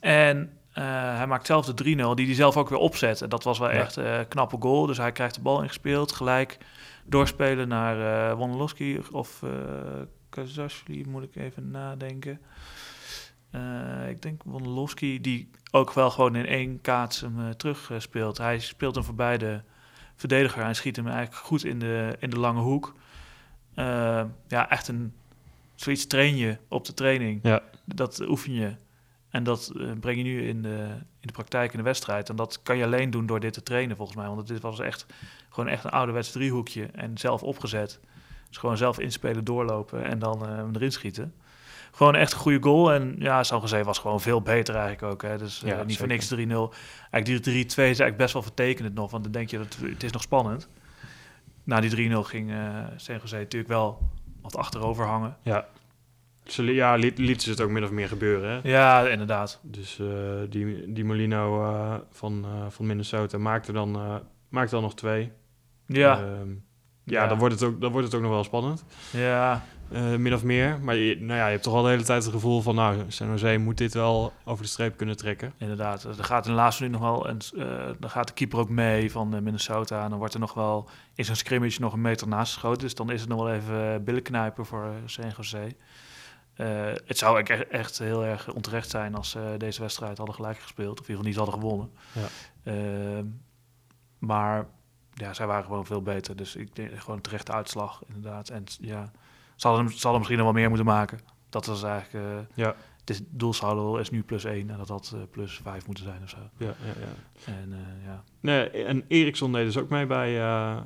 En 0.00 0.58
eh, 0.72 0.84
hij 1.16 1.26
maakt 1.26 1.46
zelf 1.46 1.66
de 1.66 1.84
3-0, 2.12 2.14
die 2.14 2.26
hij 2.26 2.34
zelf 2.34 2.56
ook 2.56 2.68
weer 2.68 2.78
opzet. 2.78 3.22
En 3.22 3.28
dat 3.28 3.44
was 3.44 3.58
wel 3.58 3.70
Ja. 3.70 3.74
echt 3.74 3.96
eh, 3.96 4.18
een 4.18 4.28
knappe 4.28 4.56
goal. 4.60 4.86
Dus 4.86 4.96
hij 4.98 5.12
krijgt 5.12 5.34
de 5.34 5.40
bal 5.40 5.62
ingespeeld, 5.62 6.12
gelijk 6.12 6.58
doorspelen 7.04 7.68
naar 7.68 8.28
eh 8.30 8.36
Wondolowski 8.36 9.00
of 9.12 9.42
Kazashvili, 10.28 11.04
moet 11.08 11.22
ik 11.22 11.36
even 11.36 11.70
nadenken. 11.70 12.40
Ik 14.08 14.22
denk 14.22 14.42
Wondolowski, 14.44 15.20
die 15.20 15.50
ook 15.70 15.92
wel 15.92 16.10
gewoon 16.10 16.36
in 16.36 16.46
één 16.46 16.80
kaats 16.80 17.20
hem 17.20 17.56
terug 17.56 17.90
speelt. 17.98 18.38
Hij 18.38 18.58
speelt 18.58 18.94
hem 18.94 19.04
voorbij 19.04 19.38
de 19.38 19.60
verdediger 20.16 20.62
en 20.62 20.74
schiet 20.76 20.96
hem 20.96 21.06
eigenlijk 21.06 21.36
goed 21.36 21.64
in 21.64 21.78
de, 21.78 22.16
in 22.18 22.30
de 22.30 22.38
lange 22.38 22.60
hoek. 22.60 22.94
Ja, 24.48 24.68
echt 24.68 24.88
een 24.88 25.12
zoiets 25.74 26.06
train 26.06 26.36
je 26.36 26.56
op 26.68 26.84
de 26.84 26.94
training. 26.94 27.40
Ja. 27.42 27.62
Dat 27.84 28.20
oefen 28.28 28.52
je. 28.52 28.74
En 29.30 29.44
dat 29.44 29.72
eh, 29.76 29.90
breng 30.00 30.16
je 30.16 30.22
nu 30.22 30.48
in 30.48 30.62
de, 30.62 30.86
in 31.20 31.26
de 31.26 31.32
praktijk 31.32 31.72
in 31.72 31.78
de 31.78 31.84
wedstrijd. 31.84 32.28
En 32.28 32.36
dat 32.36 32.62
kan 32.62 32.76
je 32.76 32.84
alleen 32.84 33.10
doen 33.10 33.26
door 33.26 33.40
dit 33.40 33.52
te 33.52 33.62
trainen, 33.62 33.96
volgens 33.96 34.16
mij. 34.16 34.26
Want 34.26 34.46
dit 34.46 34.60
was 34.60 34.78
echt 34.78 35.06
gewoon 35.48 35.68
echt 35.68 35.84
een 35.84 35.90
ouderwets 35.90 36.30
driehoekje 36.30 36.86
en 36.86 37.18
zelf 37.18 37.42
opgezet. 37.42 38.00
Dus 38.48 38.58
gewoon 38.58 38.76
zelf 38.76 38.98
inspelen, 38.98 39.44
doorlopen 39.44 40.04
en 40.04 40.18
dan 40.18 40.46
eh, 40.46 40.64
erin 40.72 40.92
schieten. 40.92 41.34
gewoon 41.90 42.14
echt 42.14 42.32
een 42.32 42.38
goede 42.38 42.62
goal. 42.62 42.92
En 42.92 43.14
ja, 43.18 43.42
San 43.42 43.60
Jose 43.60 43.84
was 43.84 43.98
gewoon 43.98 44.20
veel 44.20 44.42
beter 44.42 44.74
eigenlijk 44.74 45.12
ook. 45.12 45.22
Hè. 45.22 45.38
Dus 45.38 45.62
eh, 45.62 45.68
Ja, 45.68 45.82
niet 45.82 45.98
voor 45.98 46.06
niks 46.06 46.34
3-0. 46.34 46.38
Eigenlijk 47.10 47.44
die 47.44 47.64
3-2 47.64 47.66
is 47.66 47.76
eigenlijk 47.76 48.16
best 48.16 48.32
wel 48.32 48.42
vertekenend 48.42 48.94
nog. 48.94 49.10
Want 49.10 49.22
dan 49.22 49.32
denk 49.32 49.50
je, 49.50 49.58
dat 49.58 49.76
het 49.80 50.02
is 50.02 50.12
nog 50.12 50.22
spannend. 50.22 50.68
Na 51.64 51.80
die 51.80 52.10
3-0 52.10 52.14
ging 52.14 52.52
San 52.96 53.18
Jose 53.20 53.36
natuurlijk 53.36 53.70
wel 53.70 54.10
wat 54.40 54.56
achterover 54.56 55.06
hangen. 55.06 55.36
Ja. 55.42 55.66
Ze, 56.44 56.62
ja, 56.74 56.94
liet, 56.94 57.18
lieten 57.18 57.42
ze 57.42 57.50
het 57.50 57.60
ook 57.60 57.70
min 57.70 57.84
of 57.84 57.90
meer 57.90 58.08
gebeuren. 58.08 58.50
Hè? 58.50 58.70
Ja, 58.70 59.08
inderdaad. 59.08 59.60
Dus 59.62 59.98
eh, 59.98 60.06
die, 60.48 60.92
die 60.92 61.04
Molino 61.04 61.62
eh, 61.64 61.94
van, 62.10 62.44
eh, 62.44 62.66
van 62.68 62.86
Minnesota 62.86 63.38
maakte 63.38 63.72
dan, 63.72 64.20
maakte 64.48 64.74
dan 64.74 64.82
nog 64.82 64.94
twee. 64.94 65.32
Ja, 65.86 66.18
Ehm, 66.18 66.48
ja, 67.04 67.26
Dan, 67.26 67.38
wordt 67.38 67.54
het 67.54 67.62
ook, 67.62 67.80
dan 67.80 67.90
wordt 67.92 68.06
het 68.06 68.16
ook 68.16 68.22
nog 68.22 68.30
wel 68.30 68.44
spannend. 68.44 68.84
ja, 69.10 69.64
min 70.18 70.34
of 70.34 70.44
meer. 70.44 70.78
Maar 70.82 70.96
je, 70.96 71.20
nou 71.20 71.38
ja, 71.38 71.44
je 71.44 71.50
hebt 71.50 71.62
toch 71.62 71.74
al 71.74 71.82
de 71.82 71.88
hele 71.88 72.02
tijd 72.02 72.24
het 72.24 72.32
gevoel 72.32 72.62
van... 72.62 72.74
nou, 72.74 73.04
San 73.08 73.28
Jose 73.28 73.58
moet 73.58 73.78
dit 73.78 73.94
wel 73.94 74.32
over 74.44 74.64
de 74.64 74.70
streep 74.70 74.96
kunnen 74.96 75.16
trekken. 75.16 75.52
inderdaad. 75.58 76.04
Er 76.04 76.24
gaat 76.24 76.46
in 76.46 76.50
de 76.50 76.56
laatste 76.56 76.82
minuut 76.82 77.00
nog 77.00 77.10
wel... 77.10 77.28
En, 77.28 77.38
dan 77.98 78.10
gaat 78.10 78.26
de 78.26 78.32
keeper 78.32 78.58
ook 78.58 78.68
mee 78.68 79.10
van 79.10 79.28
Minnesota. 79.42 80.04
En 80.04 80.10
dan 80.10 80.18
wordt 80.18 80.34
er 80.34 80.40
nog 80.40 80.54
wel 80.54 80.88
in 81.14 81.24
zo'n 81.24 81.34
scrimmage 81.34 81.80
nog 81.80 81.92
een 81.92 82.00
meter 82.00 82.28
naast 82.28 82.52
geschoten. 82.52 82.82
Dus 82.82 82.94
dan 82.94 83.10
is 83.10 83.20
het 83.20 83.28
nog 83.28 83.42
wel 83.42 83.52
even 83.52 84.04
billenknijpen 84.04 84.66
voor 84.66 84.92
San 85.06 85.32
Jose. 85.36 85.76
Eh, 86.60 86.92
het 87.06 87.18
zou 87.18 87.42
echt, 87.42 87.68
echt 87.68 87.98
heel 87.98 88.24
erg 88.24 88.52
onterecht 88.52 88.90
zijn 88.90 89.14
als 89.14 89.30
ze 89.30 89.54
deze 89.58 89.80
wedstrijd 89.80 90.16
hadden 90.16 90.34
gelijk 90.34 90.58
gespeeld. 90.58 91.00
Of 91.00 91.08
in 91.08 91.16
ieder 91.16 91.32
geval 91.34 91.44
niet 91.44 91.54
hadden 91.54 91.54
gewonnen. 91.70 91.90
Ja. 92.12 92.28
Ehm, 92.72 93.26
maar 94.18 94.66
ja, 95.14 95.32
zij 95.34 95.46
waren 95.46 95.64
gewoon 95.64 95.86
veel 95.86 96.02
beter. 96.02 96.36
Dus 96.36 96.56
ik 96.56 96.74
denk 96.76 96.98
gewoon 96.98 97.16
een 97.16 97.22
terechte 97.22 97.52
uitslag, 97.52 98.02
inderdaad. 98.06 98.48
En 98.48 98.64
ja, 98.80 99.10
ze 99.56 99.66
hadden, 99.68 99.88
ze 99.88 99.94
hadden 100.00 100.16
misschien 100.16 100.36
nog 100.38 100.46
wel 100.46 100.56
meer 100.60 100.68
moeten 100.68 100.86
maken. 100.86 101.18
Dat 101.48 101.66
was 101.66 101.82
eigenlijk... 101.82 102.26
eh, 102.26 102.56
Ja. 102.64 102.74
het 103.00 103.10
is, 103.10 103.20
doelsaldo 103.28 103.96
is 103.96 104.10
nu 104.10 104.22
plus 104.22 104.44
1 104.44 104.70
en 104.70 104.76
dat 104.78 104.88
had 104.88 105.12
eh, 105.14 105.20
plus 105.30 105.60
5 105.62 105.86
moeten 105.86 106.04
zijn 106.04 106.22
of 106.22 106.28
zo. 106.28 106.38
Ja, 106.56 106.66
ja, 106.66 107.00
ja. 107.00 107.52
En 107.52 107.72
eh, 107.72 108.04
ja, 108.06 108.22
Nee, 108.40 108.70
en 108.84 109.04
Eriksson 109.08 109.52
deed 109.52 109.64
dus 109.64 109.78
ook 109.78 109.88
mee 109.88 110.06
bij, 110.06 110.40
eh, 110.40 110.76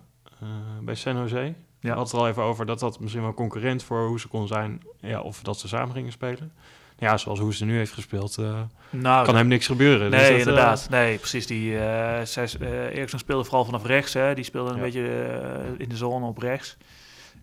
eh, 0.41 0.49
bij 0.83 0.95
San 0.95 1.16
Jose. 1.16 1.55
Ja. 1.85 1.95
Hadden 1.95 2.05
het 2.09 2.12
er 2.12 2.18
al 2.18 2.28
even 2.28 2.43
over 2.43 2.66
dat 2.66 2.78
dat 2.78 3.01
misschien 3.01 3.22
wel 3.22 3.35
concurrent 3.35 3.82
voor 3.82 4.07
hoe 4.07 4.20
ze 4.20 4.28
kon 4.28 4.47
zijn. 4.47 4.82
Ja, 5.01 5.20
of 5.20 5.43
dat 5.43 5.59
ze 5.59 5.68
samen 5.68 5.95
gingen 5.95 6.12
spelen. 6.12 6.53
Ja, 6.99 7.16
zoals 7.16 7.39
hoe 7.39 7.55
ze 7.55 7.64
nu 7.64 7.76
heeft 7.76 7.93
gespeeld, 7.93 8.39
eh, 8.39 8.61
nou, 8.91 9.24
kan 9.24 9.37
hem 9.37 9.47
niks 9.49 9.66
gebeuren. 9.66 10.11
Dus 10.11 10.20
nee, 10.20 10.28
dat, 10.30 10.39
eh, 10.41 10.47
inderdaad. 10.47 10.87
nee, 10.91 11.18
precies. 11.18 11.47
Die, 11.47 11.78
eh 11.78 12.24
zes, 12.24 12.59
Eriksson 12.59 13.18
speelde 13.18 13.45
vooral 13.45 13.64
vanaf 13.64 13.85
rechts. 13.87 14.12
Hè. 14.12 14.35
Die 14.35 14.45
speelde 14.45 14.70
een 14.70 14.76
Ja. 14.76 14.82
beetje 14.82 15.74
in 15.78 15.89
de 15.89 15.97
zone 15.97 16.26
op 16.26 16.39
rechts. 16.39 16.76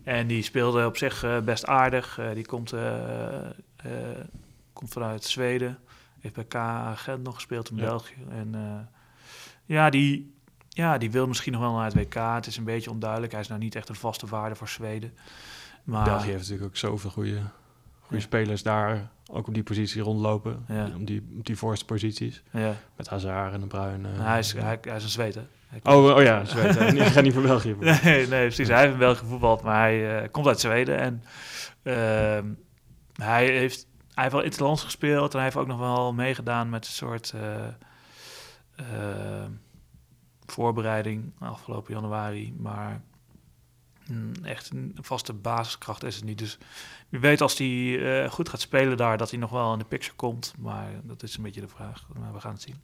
En 0.04 0.28
die 0.28 0.44
speelde 0.44 0.86
op 0.86 0.98
zich 0.98 1.26
best 1.44 1.66
aardig. 1.66 2.20
Die 2.34 2.46
komt, 2.46 2.74
komt 4.74 4.92
vanuit 4.94 5.24
Zweden. 5.24 5.78
Heeft 6.20 6.36
bij 6.36 6.44
KA 6.44 6.96
Gent 6.96 7.24
nog 7.24 7.36
gespeeld 7.36 7.70
in 7.70 7.76
Ja. 7.78 7.84
België. 7.84 8.16
En 8.30 8.56
ja, 9.66 9.90
die, 9.90 10.34
ja, 10.74 10.98
die 10.98 11.12
wil 11.12 11.28
misschien 11.28 11.52
nog 11.52 11.62
wel 11.62 11.74
naar 11.76 11.86
het 11.86 11.94
WK. 11.94 12.14
Het 12.14 12.48
is 12.48 12.58
een 12.58 12.64
beetje 12.64 12.90
onduidelijk. 12.92 13.32
Hij 13.32 13.42
is 13.42 13.48
nou 13.48 13.60
niet 13.60 13.76
echt 13.76 13.90
een 13.90 13.96
vaste 13.96 14.26
waarde 14.28 14.56
voor 14.56 14.68
Zweden. 14.68 15.18
Maar, 15.84 16.04
België 16.04 16.26
heeft 16.28 16.38
natuurlijk 16.40 16.68
ook 16.70 16.78
zoveel 16.78 17.10
goede, 17.10 17.40
goede 18.00 18.16
Ja. 18.16 18.20
spelers 18.22 18.64
daar. 18.64 19.10
Ook 19.32 19.48
op 19.48 19.54
die 19.54 19.64
positie 19.64 20.02
rondlopen. 20.02 20.66
Ja. 20.68 20.86
Op, 20.96 21.08
die, 21.08 21.36
op 21.38 21.46
die 21.46 21.58
voorste 21.58 21.86
posities. 21.86 22.44
ja. 22.52 22.74
Met 22.96 23.08
Hazard 23.10 23.54
en 23.54 23.60
de 23.60 23.68
Bruin. 23.68 24.06
eh, 24.06 24.12
hij, 24.26 24.40
is, 24.40 24.54
hij, 24.54 24.78
hij 24.82 24.96
is 24.96 25.04
een 25.04 25.10
Zweed, 25.10 25.36
hè? 25.36 25.42
Hij 25.68 25.80
komt- 25.80 25.96
Oh, 25.96 26.16
oh 26.16 26.22
ja, 26.24 26.46
Zweden. 26.46 26.98
ik 26.98 27.04
ga 27.06 27.22
niet 27.22 27.34
voor 27.34 27.42
België. 27.42 27.76
Nee, 27.80 28.28
nee, 28.28 28.28
precies. 28.28 28.68
Hij 28.68 28.80
heeft 28.80 28.94
in 28.94 29.00
België 29.00 29.20
gevoetbald, 29.20 29.62
maar 29.62 29.80
hij 29.80 30.22
eh, 30.22 30.32
komt 30.32 30.48
uit 30.48 30.60
Zweden. 30.60 30.98
En 31.00 31.24
ehm, 31.84 32.46
hij, 33.16 33.46
heeft, 33.46 33.88
hij 34.14 34.24
heeft 34.24 34.34
wel 34.36 34.44
interlands 34.44 34.84
gespeeld. 34.84 35.32
En 35.32 35.36
hij 35.36 35.44
heeft 35.44 35.56
ook 35.58 35.68
nog 35.68 35.80
wel 35.80 36.14
meegedaan 36.14 36.70
met 36.70 36.86
een 36.86 36.92
soort 36.92 37.34
eh, 37.36 37.68
eh, 38.76 39.46
voorbereiding 40.52 41.32
afgelopen 41.40 41.94
januari. 41.94 42.54
Maar 42.58 43.02
mm, 44.08 44.32
echt 44.44 44.70
een 44.70 44.98
vaste 45.02 45.34
basiskracht 45.34 46.04
is 46.04 46.16
het 46.16 46.24
niet. 46.24 46.38
Dus 46.38 46.58
wie 47.10 47.20
weet 47.20 47.42
als 47.42 47.58
hij 47.58 48.00
eh, 48.24 48.32
goed 48.32 48.50
gaat 48.50 48.62
spelen 48.62 48.98
daar, 48.98 49.18
dat 49.18 49.30
hij 49.30 49.40
nog 49.40 49.50
wel 49.50 49.74
in 49.74 49.80
de 49.80 49.86
picture 49.86 50.16
komt. 50.16 50.54
Maar 50.60 50.90
dat 51.04 51.24
is 51.24 51.38
een 51.38 51.44
beetje 51.44 51.62
de 51.62 51.68
vraag. 51.68 52.08
Maar 52.20 52.34
we 52.34 52.40
gaan 52.40 52.54
het 52.54 52.62
zien. 52.62 52.76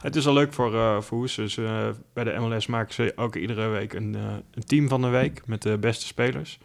Het 0.00 0.16
is 0.16 0.26
al 0.26 0.32
leuk 0.32 0.52
voor, 0.52 0.74
eh 0.74 1.00
voor 1.00 1.18
Hoes. 1.18 1.34
Dus, 1.34 1.56
eh, 1.56 1.88
bij 2.12 2.24
de 2.24 2.38
MLS 2.38 2.66
maken 2.66 2.94
ze 2.94 3.12
ook 3.16 3.36
iedere 3.36 3.68
week 3.68 3.92
een, 3.92 4.14
een 4.50 4.64
team 4.66 4.88
van 4.88 5.02
de 5.02 5.08
week 5.08 5.46
met 5.46 5.62
de 5.62 5.78
beste 5.78 6.06
spelers. 6.06 6.58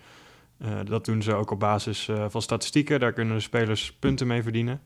Dat 0.83 1.05
doen 1.05 1.21
ze 1.21 1.33
ook 1.33 1.51
op 1.51 1.59
basis 1.59 2.09
van 2.27 2.41
statistieken. 2.41 2.99
Daar 2.99 3.13
kunnen 3.13 3.35
de 3.35 3.41
spelers 3.41 3.93
punten 3.93 4.27
mee 4.27 4.43
verdienen. 4.43 4.81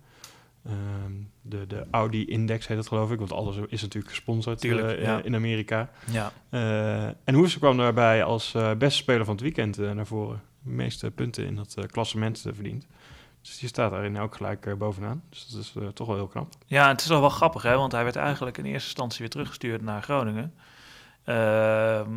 Ehm, 0.65 1.11
de, 1.41 1.67
de 1.67 1.85
Audi-index 1.91 2.67
heet 2.67 2.77
dat 2.77 2.87
geloof 2.87 3.11
ik, 3.11 3.19
want 3.19 3.31
alles 3.31 3.57
is 3.67 3.81
natuurlijk 3.81 4.13
gesponsord 4.13 4.59
Tuurlijk, 4.59 4.97
eh, 4.97 5.03
ja. 5.03 5.21
in 5.23 5.35
Amerika. 5.35 5.89
Ja, 6.11 6.31
Eh, 6.49 7.05
en 7.05 7.33
Hoes 7.33 7.57
kwam 7.57 7.77
daarbij 7.77 8.23
als 8.23 8.53
eh, 8.53 8.71
beste 8.73 8.97
speler 8.97 9.25
van 9.25 9.33
het 9.33 9.43
weekend 9.43 9.77
naar 9.77 10.07
voren. 10.07 10.41
De 10.61 10.69
meeste 10.69 11.11
punten 11.11 11.45
in 11.45 11.55
dat 11.55 11.75
klassement 11.91 12.45
verdient. 12.53 12.87
Dus 13.41 13.57
die 13.59 13.69
staat 13.69 13.91
daarin 13.91 14.19
ook 14.19 14.35
gelijk 14.35 14.77
bovenaan. 14.77 15.23
Dus 15.29 15.47
dat 15.47 15.61
is 15.61 15.73
toch 15.93 16.07
wel 16.07 16.15
heel 16.15 16.27
knap. 16.27 16.53
Ja, 16.65 16.87
het 16.87 17.01
is 17.01 17.07
wel 17.07 17.19
wel 17.19 17.29
grappig, 17.29 17.61
hè? 17.61 17.75
want 17.75 17.91
hij 17.91 18.03
werd 18.03 18.15
eigenlijk 18.15 18.57
in 18.57 18.65
eerste 18.65 18.87
instantie 18.87 19.19
weer 19.19 19.29
teruggestuurd 19.29 19.81
naar 19.81 20.01
Groningen. 20.01 20.53
Ehm, 21.23 22.11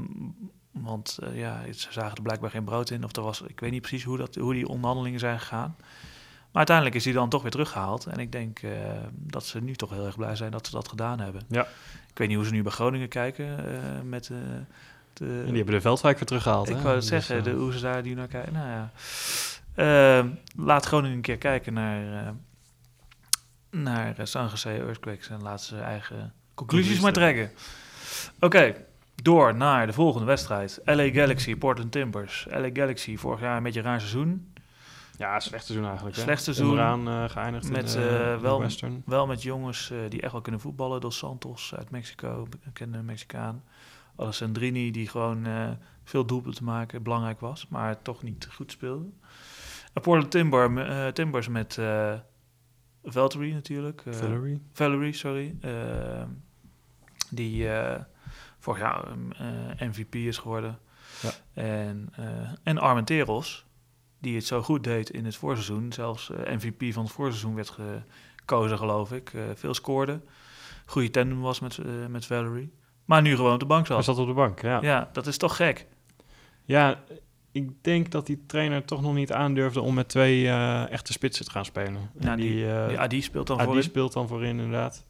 want 0.71 1.19
ja, 1.33 1.63
ze 1.73 1.93
zagen 1.93 2.17
er 2.17 2.23
blijkbaar 2.23 2.51
geen 2.51 2.65
brood 2.65 2.91
in. 2.91 3.05
Of 3.05 3.17
er 3.17 3.23
was, 3.23 3.41
ik 3.41 3.61
weet 3.61 3.71
niet 3.71 3.81
precies 3.81 4.05
hoe, 4.05 4.17
dat, 4.17 4.35
hoe 4.35 4.55
die 4.55 4.69
onderhandelingen 4.69 5.21
zijn 5.21 5.41
gegaan. 5.41 5.77
Maar 6.47 6.67
uiteindelijk 6.67 6.97
is 6.97 7.05
hij 7.05 7.13
dan 7.13 7.29
toch 7.29 7.43
weer 7.43 7.51
teruggehaald. 7.51 8.07
En 8.07 8.19
ik 8.19 8.33
denk 8.33 8.59
eh, 8.59 8.71
dat 9.13 9.47
ze 9.47 9.61
nu 9.63 9.75
toch 9.75 9.91
heel 9.91 10.07
erg 10.07 10.17
blij 10.17 10.37
zijn 10.37 10.51
dat 10.51 10.67
ze 10.67 10.73
dat 10.73 10.89
gedaan 10.89 11.21
hebben. 11.21 11.43
Ja. 11.49 11.63
Ik 12.11 12.19
weet 12.19 12.29
niet 12.29 12.37
hoe 12.37 12.47
ze 12.47 12.53
nu 12.53 12.63
bij 12.63 12.73
Groningen 12.73 13.09
kijken 13.09 13.59
eh, 13.59 14.01
met 14.05 14.31
eh, 14.31 14.37
de... 15.13 15.25
En 15.25 15.47
die 15.47 15.57
hebben 15.57 15.75
de 15.75 15.81
Veldwijk 15.81 16.17
weer 16.17 16.27
teruggehaald. 16.27 16.69
Ik 16.69 16.77
wou 16.77 16.95
het 16.95 17.05
zeggen, 17.05 17.45
de, 17.45 17.51
hoe 17.51 17.73
ze 17.73 17.81
daar 17.81 18.03
nu 18.03 18.15
naar 18.15 18.27
kijken. 18.27 18.53
Nou 18.53 18.69
ja. 18.69 18.91
Ehm, 19.75 20.29
laat 20.57 20.87
Groningen 20.87 21.17
een 21.17 21.23
keer 21.23 21.39
kijken 21.39 21.73
naar, 21.73 22.35
naar 23.71 24.15
San 24.23 24.49
Jose 24.49 24.71
Earthquakes 24.71 25.29
en 25.29 25.43
laat 25.43 25.63
ze 25.63 25.79
eigen 25.79 26.33
conclusies 26.55 27.01
maar 27.01 27.13
trekken. 27.13 27.51
Oké, 28.41 28.75
door 29.23 29.55
naar 29.55 29.87
de 29.87 29.93
volgende 29.93 30.27
wedstrijd. 30.27 30.81
LA 30.85 31.11
Galaxy, 31.11 31.57
Portland 31.57 31.93
Timbers. 31.93 32.47
LA 32.51 32.69
Galaxy, 32.73 33.17
vorig 33.17 33.41
jaar 33.41 33.57
een 33.57 33.63
beetje 33.63 33.81
een 33.81 33.87
raar 33.87 34.01
seizoen. 34.01 34.53
Ja, 35.19 35.41
slecht 35.41 35.65
seizoen 35.65 35.87
eigenlijk. 35.89 36.17
hè? 36.17 36.23
Slecht 36.23 36.43
seizoen. 36.43 36.69
Onderaan 36.71 37.09
eh, 37.09 37.29
geëindigd 37.29 37.71
Met, 37.71 37.95
in 37.95 38.01
de, 38.01 38.09
eh, 38.09 38.35
de 38.35 38.41
wel- 38.41 38.59
Western. 38.61 39.03
Wel 39.07 39.27
met 39.27 39.43
jongens 39.43 39.91
eh, 39.91 39.99
die 40.09 40.21
echt 40.21 40.33
wel 40.33 40.41
kunnen 40.41 40.61
voetballen. 40.61 41.01
Dos 41.01 41.19
Santos 41.19 41.75
uit 41.75 41.91
Mexico, 41.91 42.47
bekende 42.65 43.03
Mexicaan. 43.03 43.63
Alessandrini, 44.17 44.91
die 44.91 45.09
gewoon 45.09 45.47
eh, 45.47 45.71
veel 46.05 46.27
doelpunten 46.27 46.65
maken, 46.65 47.03
belangrijk 47.03 47.41
was, 47.41 47.69
maar 47.69 48.03
toch 48.03 48.23
niet 48.23 48.49
goed 48.53 48.71
speelde. 48.73 49.07
En 49.93 50.03
Portland 50.03 50.31
Timber, 50.31 50.79
eh, 50.89 51.07
Timbers 51.13 51.49
met 51.49 51.79
eh 51.79 52.13
Valtteri 53.05 53.53
natuurlijk. 53.53 54.03
eh, 54.07 54.13
Valerie. 54.13 54.63
Valerie, 54.73 55.13
sorry. 55.13 55.57
eh, 55.61 56.23
die 57.31 57.69
eh, 57.69 58.01
vorig 58.59 58.81
jaar 58.81 59.05
eh, 59.79 59.89
MVP 59.89 60.15
is 60.15 60.39
geworden. 60.39 60.79
Ja. 61.23 61.31
En, 61.63 62.09
eh 62.17 62.25
en 62.63 62.79
Armenteros, 62.79 63.66
die 64.19 64.35
het 64.35 64.47
zo 64.47 64.63
goed 64.63 64.85
deed 64.85 65.11
in 65.11 65.25
het 65.25 65.37
voorseizoen. 65.37 65.93
Zelfs 65.93 66.31
eh, 66.31 66.55
MVP 66.55 66.93
van 66.93 67.03
het 67.05 67.13
voorseizoen 67.13 67.55
werd 67.55 67.77
gekozen, 68.37 68.79
geloof 68.79 69.13
ik. 69.13 69.33
Eh, 69.35 69.43
veel 69.55 69.75
scoorde. 69.75 70.21
Goede 70.87 71.11
tandem 71.11 71.41
was 71.41 71.61
met, 71.61 71.79
eh, 71.79 71.85
met 72.09 72.27
Valerie. 72.27 72.73
Maar 73.05 73.23
nu 73.23 73.37
gewoon 73.37 73.53
op 73.53 73.61
de 73.61 73.67
bank 73.67 73.87
Hij 73.89 73.97
zat. 73.97 74.05
zat 74.05 74.19
op 74.19 74.27
de 74.27 74.35
bank, 74.35 74.63
ja. 74.63 74.71
ja. 74.71 74.81
Ja, 74.83 75.09
dat 75.13 75.27
is 75.27 75.37
toch 75.37 75.57
gek. 75.57 75.87
ik 77.53 77.71
denk 77.83 78.11
dat 78.11 78.27
die 78.27 78.45
trainer 78.47 78.85
toch 78.85 79.03
nog 79.03 79.15
niet 79.15 79.33
aandurfde 79.33 79.81
om 79.81 79.95
met 79.95 80.09
twee 80.09 80.49
echte 80.89 81.13
spitsen 81.13 81.45
te 81.45 81.51
gaan 81.51 81.65
spelen. 81.65 82.11
En 82.19 82.29
Ja, 82.29 82.37
die, 82.37 82.71
eh, 82.73 82.91
ja, 82.93 83.07
die 83.07 83.23
speelt 83.23 83.47
dan 83.47 83.57
voor 83.59 83.67
die 83.73 83.77
in. 83.77 83.83
speelt 83.83 84.13
dan 84.13 84.29
voorin 84.29 84.49
inderdaad. 84.59 85.05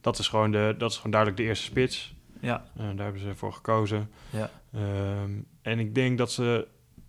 Dat 0.00 0.18
is, 0.18 0.28
gewoon 0.28 0.50
de, 0.50 0.74
dat 0.78 0.90
is 0.90 0.96
gewoon 0.96 1.10
duidelijk 1.12 1.40
de 1.42 1.46
eerste 1.48 1.64
spits. 1.64 2.14
Ja, 2.40 2.64
daar 2.74 2.96
hebben 3.04 3.20
ze 3.20 3.34
voor 3.34 3.52
gekozen. 3.52 4.10
ja. 4.30 4.50
Ehm, 4.72 5.30
en 5.62 5.78
ik 5.78 5.94
denk 5.94 6.18
dat 6.18 6.32
ze 6.32 6.66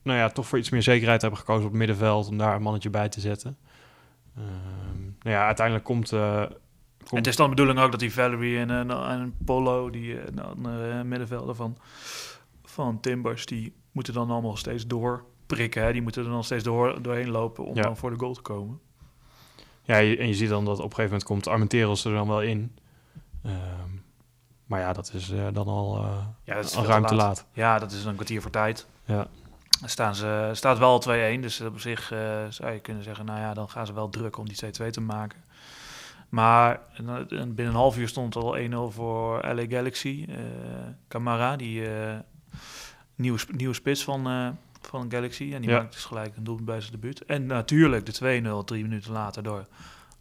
nou 0.09 0.19
ja, 0.19 0.29
toch 0.29 0.47
voor 0.47 0.57
iets 0.57 0.69
meer 0.69 0.81
zekerheid 0.83 1.21
hebben 1.21 1.39
gekozen 1.39 1.63
op 1.65 1.69
het 1.69 1.77
middenveld 1.79 2.27
om 2.27 2.37
daar 2.37 2.55
een 2.55 2.61
mannetje 2.61 2.89
bij 2.89 3.09
te 3.09 3.19
zetten. 3.19 3.57
Ehm, 4.37 5.01
nou 5.03 5.35
ja, 5.35 5.45
uiteindelijk 5.45 5.85
komt, 5.85 6.11
eh, 6.11 6.41
En 6.41 6.47
komt 6.97 7.11
het 7.11 7.27
is 7.27 7.35
dan 7.35 7.49
de 7.49 7.55
bedoeling 7.55 7.79
ook 7.85 7.91
dat 7.91 7.99
die 7.99 8.13
Valerie 8.13 8.57
en, 8.59 8.69
en, 8.71 8.91
en 8.91 9.35
Polo, 9.45 9.89
die 9.89 10.19
eh, 10.19 10.43
andere 10.45 11.03
middenvelden 11.03 11.55
van, 11.55 11.77
van 12.63 12.99
Timbers, 12.99 13.45
die 13.45 13.73
moeten 13.91 14.13
dan 14.13 14.29
allemaal 14.29 14.57
steeds 14.57 14.87
doorprikken. 14.87 15.83
Hè? 15.83 15.91
Die 15.91 16.01
moeten 16.01 16.23
er 16.23 16.29
dan 16.29 16.43
steeds 16.43 16.63
door, 16.63 17.01
doorheen 17.01 17.29
lopen 17.29 17.65
om 17.65 17.75
Ja. 17.75 17.81
dan 17.81 17.97
voor 17.97 18.09
de 18.09 18.19
goal 18.19 18.33
te 18.33 18.41
komen. 18.41 18.79
Ja, 19.83 19.95
en 19.95 20.27
je 20.27 20.33
ziet 20.33 20.49
dan 20.49 20.65
dat 20.65 20.73
op 20.77 20.83
een 20.83 20.89
gegeven 20.89 21.03
moment 21.11 21.23
komt 21.23 21.47
Armenteros 21.47 22.05
er 22.05 22.13
dan 22.13 22.27
wel 22.27 22.41
in. 22.41 22.75
Ehm, 23.43 23.55
maar 24.65 24.79
ja, 24.79 24.93
dat 24.93 25.11
is 25.13 25.29
eh, 25.31 25.47
dan 25.53 25.67
al, 25.67 25.97
eh, 25.97 26.17
Ja, 26.43 26.55
dat 26.55 26.65
is 26.65 26.75
al 26.75 26.85
ruim 26.85 27.01
te 27.01 27.07
te 27.07 27.15
laat. 27.15 27.25
laat. 27.37 27.45
Ja, 27.53 27.79
dat 27.79 27.91
is 27.91 28.05
een 28.05 28.13
kwartier 28.13 28.41
voor 28.41 28.51
tijd. 28.51 28.87
Ja. 29.05 29.27
Staan 29.85 30.15
ze, 30.15 30.49
staat 30.53 30.77
wel 30.77 31.03
2-1, 31.37 31.39
dus 31.41 31.61
op 31.61 31.79
zich 31.79 32.11
eh, 32.11 32.45
zou 32.49 32.71
je 32.71 32.79
kunnen 32.79 33.03
zeggen, 33.03 33.25
nou 33.25 33.39
ja, 33.39 33.53
dan 33.53 33.69
gaan 33.69 33.85
ze 33.85 33.93
wel 33.93 34.09
druk 34.09 34.37
om 34.37 34.45
die 34.47 34.57
2-2 34.65 34.89
te 34.89 35.01
maken. 35.01 35.39
Maar 36.29 36.79
eh, 36.93 37.03
binnen 37.29 37.55
een 37.57 37.71
half 37.73 37.97
uur 37.97 38.07
stond 38.07 38.35
al 38.35 38.57
1-0 38.57 38.93
voor 38.93 39.53
LA 39.53 39.65
Galaxy. 39.69 40.25
Eh 40.29 40.35
Camara, 41.07 41.55
die 41.55 41.89
eh, 41.89 42.17
nieuwe, 43.15 43.39
nieuwe 43.51 43.73
spits 43.73 44.03
van, 44.03 44.27
eh, 44.27 44.49
van 44.81 45.11
Galaxy. 45.11 45.53
En 45.53 45.61
die 45.61 45.69
Ja. 45.69 45.77
maakt 45.77 45.93
dus 45.93 46.05
gelijk 46.05 46.37
een 46.37 46.43
doelpunt 46.43 46.67
bij 46.67 46.79
zijn 46.81 46.91
debuut. 46.91 47.25
En 47.25 47.45
natuurlijk 47.45 48.05
de 48.05 48.11
2-0 48.61 48.63
drie 48.63 48.83
minuten 48.83 49.11
later 49.11 49.43
door 49.43 49.67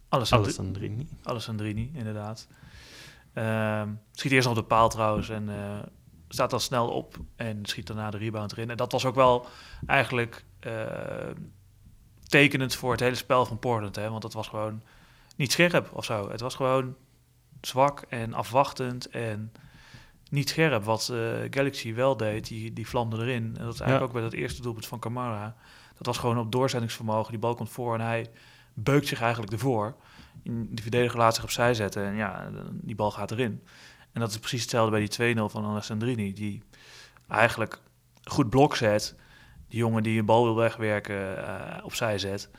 Alessandri- 0.09 0.45
Alessandrini. 0.51 1.07
Alessandrini, 1.23 1.91
inderdaad. 1.93 2.47
Ehm, 3.33 3.89
schiet 4.11 4.31
eerst 4.31 4.47
nog 4.47 4.57
op 4.57 4.61
de 4.63 4.67
paal 4.67 4.89
trouwens 4.89 5.29
en 5.29 5.49
staat 6.29 6.49
dan 6.49 6.59
snel 6.59 6.87
op 6.89 7.17
en 7.35 7.65
schiet 7.65 7.87
daarna 7.87 8.09
de 8.11 8.17
rebound 8.17 8.51
erin. 8.51 8.69
En 8.69 8.77
dat 8.77 8.91
was 8.91 9.05
ook 9.05 9.15
wel 9.15 9.47
eigenlijk 9.85 10.45
eh, 10.59 10.73
tekenend 12.27 12.75
voor 12.75 12.91
het 12.91 12.99
hele 12.99 13.15
spel 13.15 13.45
van 13.45 13.59
Portland. 13.59 13.95
Hè? 13.95 14.09
Want 14.09 14.23
het 14.23 14.33
was 14.33 14.47
gewoon 14.47 14.81
niet 15.35 15.51
scherp 15.51 15.89
of 15.93 16.05
zo. 16.05 16.29
Het 16.29 16.41
was 16.41 16.55
gewoon 16.55 16.95
zwak 17.61 18.01
en 18.09 18.33
afwachtend 18.33 19.09
en 19.09 19.51
niet 20.29 20.49
scherp. 20.49 20.83
Wat 20.83 21.09
eh, 21.13 21.17
Galaxy 21.49 21.93
wel 21.93 22.17
deed, 22.17 22.47
die, 22.47 22.73
die 22.73 22.87
vlamde 22.87 23.17
erin. 23.17 23.43
En 23.57 23.63
dat 23.63 23.73
is 23.73 23.79
eigenlijk 23.79 23.99
Ja. 23.99 24.05
ook 24.05 24.11
bij 24.11 24.21
dat 24.21 24.33
eerste 24.33 24.61
doelpunt 24.61 24.85
van 24.87 24.99
Camara. 24.99 25.55
Dat 25.97 26.05
was 26.05 26.17
gewoon 26.17 26.37
op 26.39 26.51
doorzettingsvermogen. 26.51 27.31
Die 27.31 27.39
bal 27.39 27.55
komt 27.55 27.69
voor 27.69 27.93
en 27.93 28.01
hij 28.01 28.29
beukt 28.73 29.07
zich 29.07 29.21
eigenlijk 29.21 29.51
ervoor. 29.51 29.95
Die 30.43 30.81
verdediger 30.81 31.17
laat 31.17 31.35
zich 31.35 31.43
opzij 31.43 31.73
zetten 31.73 32.03
en 32.05 32.15
ja, 32.15 32.49
die 32.71 32.95
bal 32.95 33.11
gaat 33.11 33.31
erin. 33.31 33.63
En 34.13 34.19
dat 34.19 34.29
is 34.29 34.39
precies 34.39 34.61
hetzelfde 34.61 34.91
bij 34.91 34.99
die 34.99 35.35
2-0 35.37 35.49
van 35.51 35.65
Alessandrini. 35.65 36.33
Die 36.33 36.63
eigenlijk 37.27 37.79
goed 38.23 38.49
blok 38.49 38.75
zet. 38.75 39.15
Die 39.67 39.79
jongen 39.79 40.03
die 40.03 40.19
een 40.19 40.25
bal 40.25 40.43
wil 40.43 40.55
wegwerken, 40.55 41.47
eh, 41.47 41.83
opzij 41.85 42.17
zet. 42.19 42.49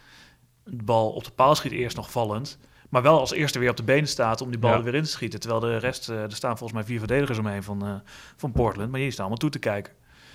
De 0.64 0.82
bal 0.84 1.10
op 1.10 1.24
de 1.24 1.30
paal 1.30 1.54
schiet 1.54 1.72
eerst 1.72 1.96
nog 1.96 2.10
vallend. 2.10 2.58
Maar 2.88 3.02
wel 3.02 3.18
als 3.18 3.32
eerste 3.32 3.58
weer 3.58 3.70
op 3.70 3.76
de 3.76 3.82
benen 3.82 4.08
staat 4.08 4.40
om 4.40 4.50
die 4.50 4.58
bal 4.58 4.70
Ja. 4.70 4.76
er 4.76 4.82
weer 4.82 4.94
in 4.94 5.02
te 5.02 5.08
schieten. 5.08 5.40
Terwijl 5.40 5.60
de 5.60 5.76
rest, 5.76 6.08
eh, 6.08 6.22
er 6.22 6.32
staan 6.32 6.58
volgens 6.58 6.72
mij 6.72 6.84
vier 6.88 6.98
verdedigers 6.98 7.38
omheen 7.38 7.62
van, 7.62 7.84
eh, 7.86 7.94
van 8.36 8.52
Portland. 8.52 8.90
Maar 8.90 9.00
die 9.00 9.10
staan 9.10 9.20
allemaal 9.20 9.38
toe 9.38 9.50
te 9.50 9.58
kijken. 9.58 9.92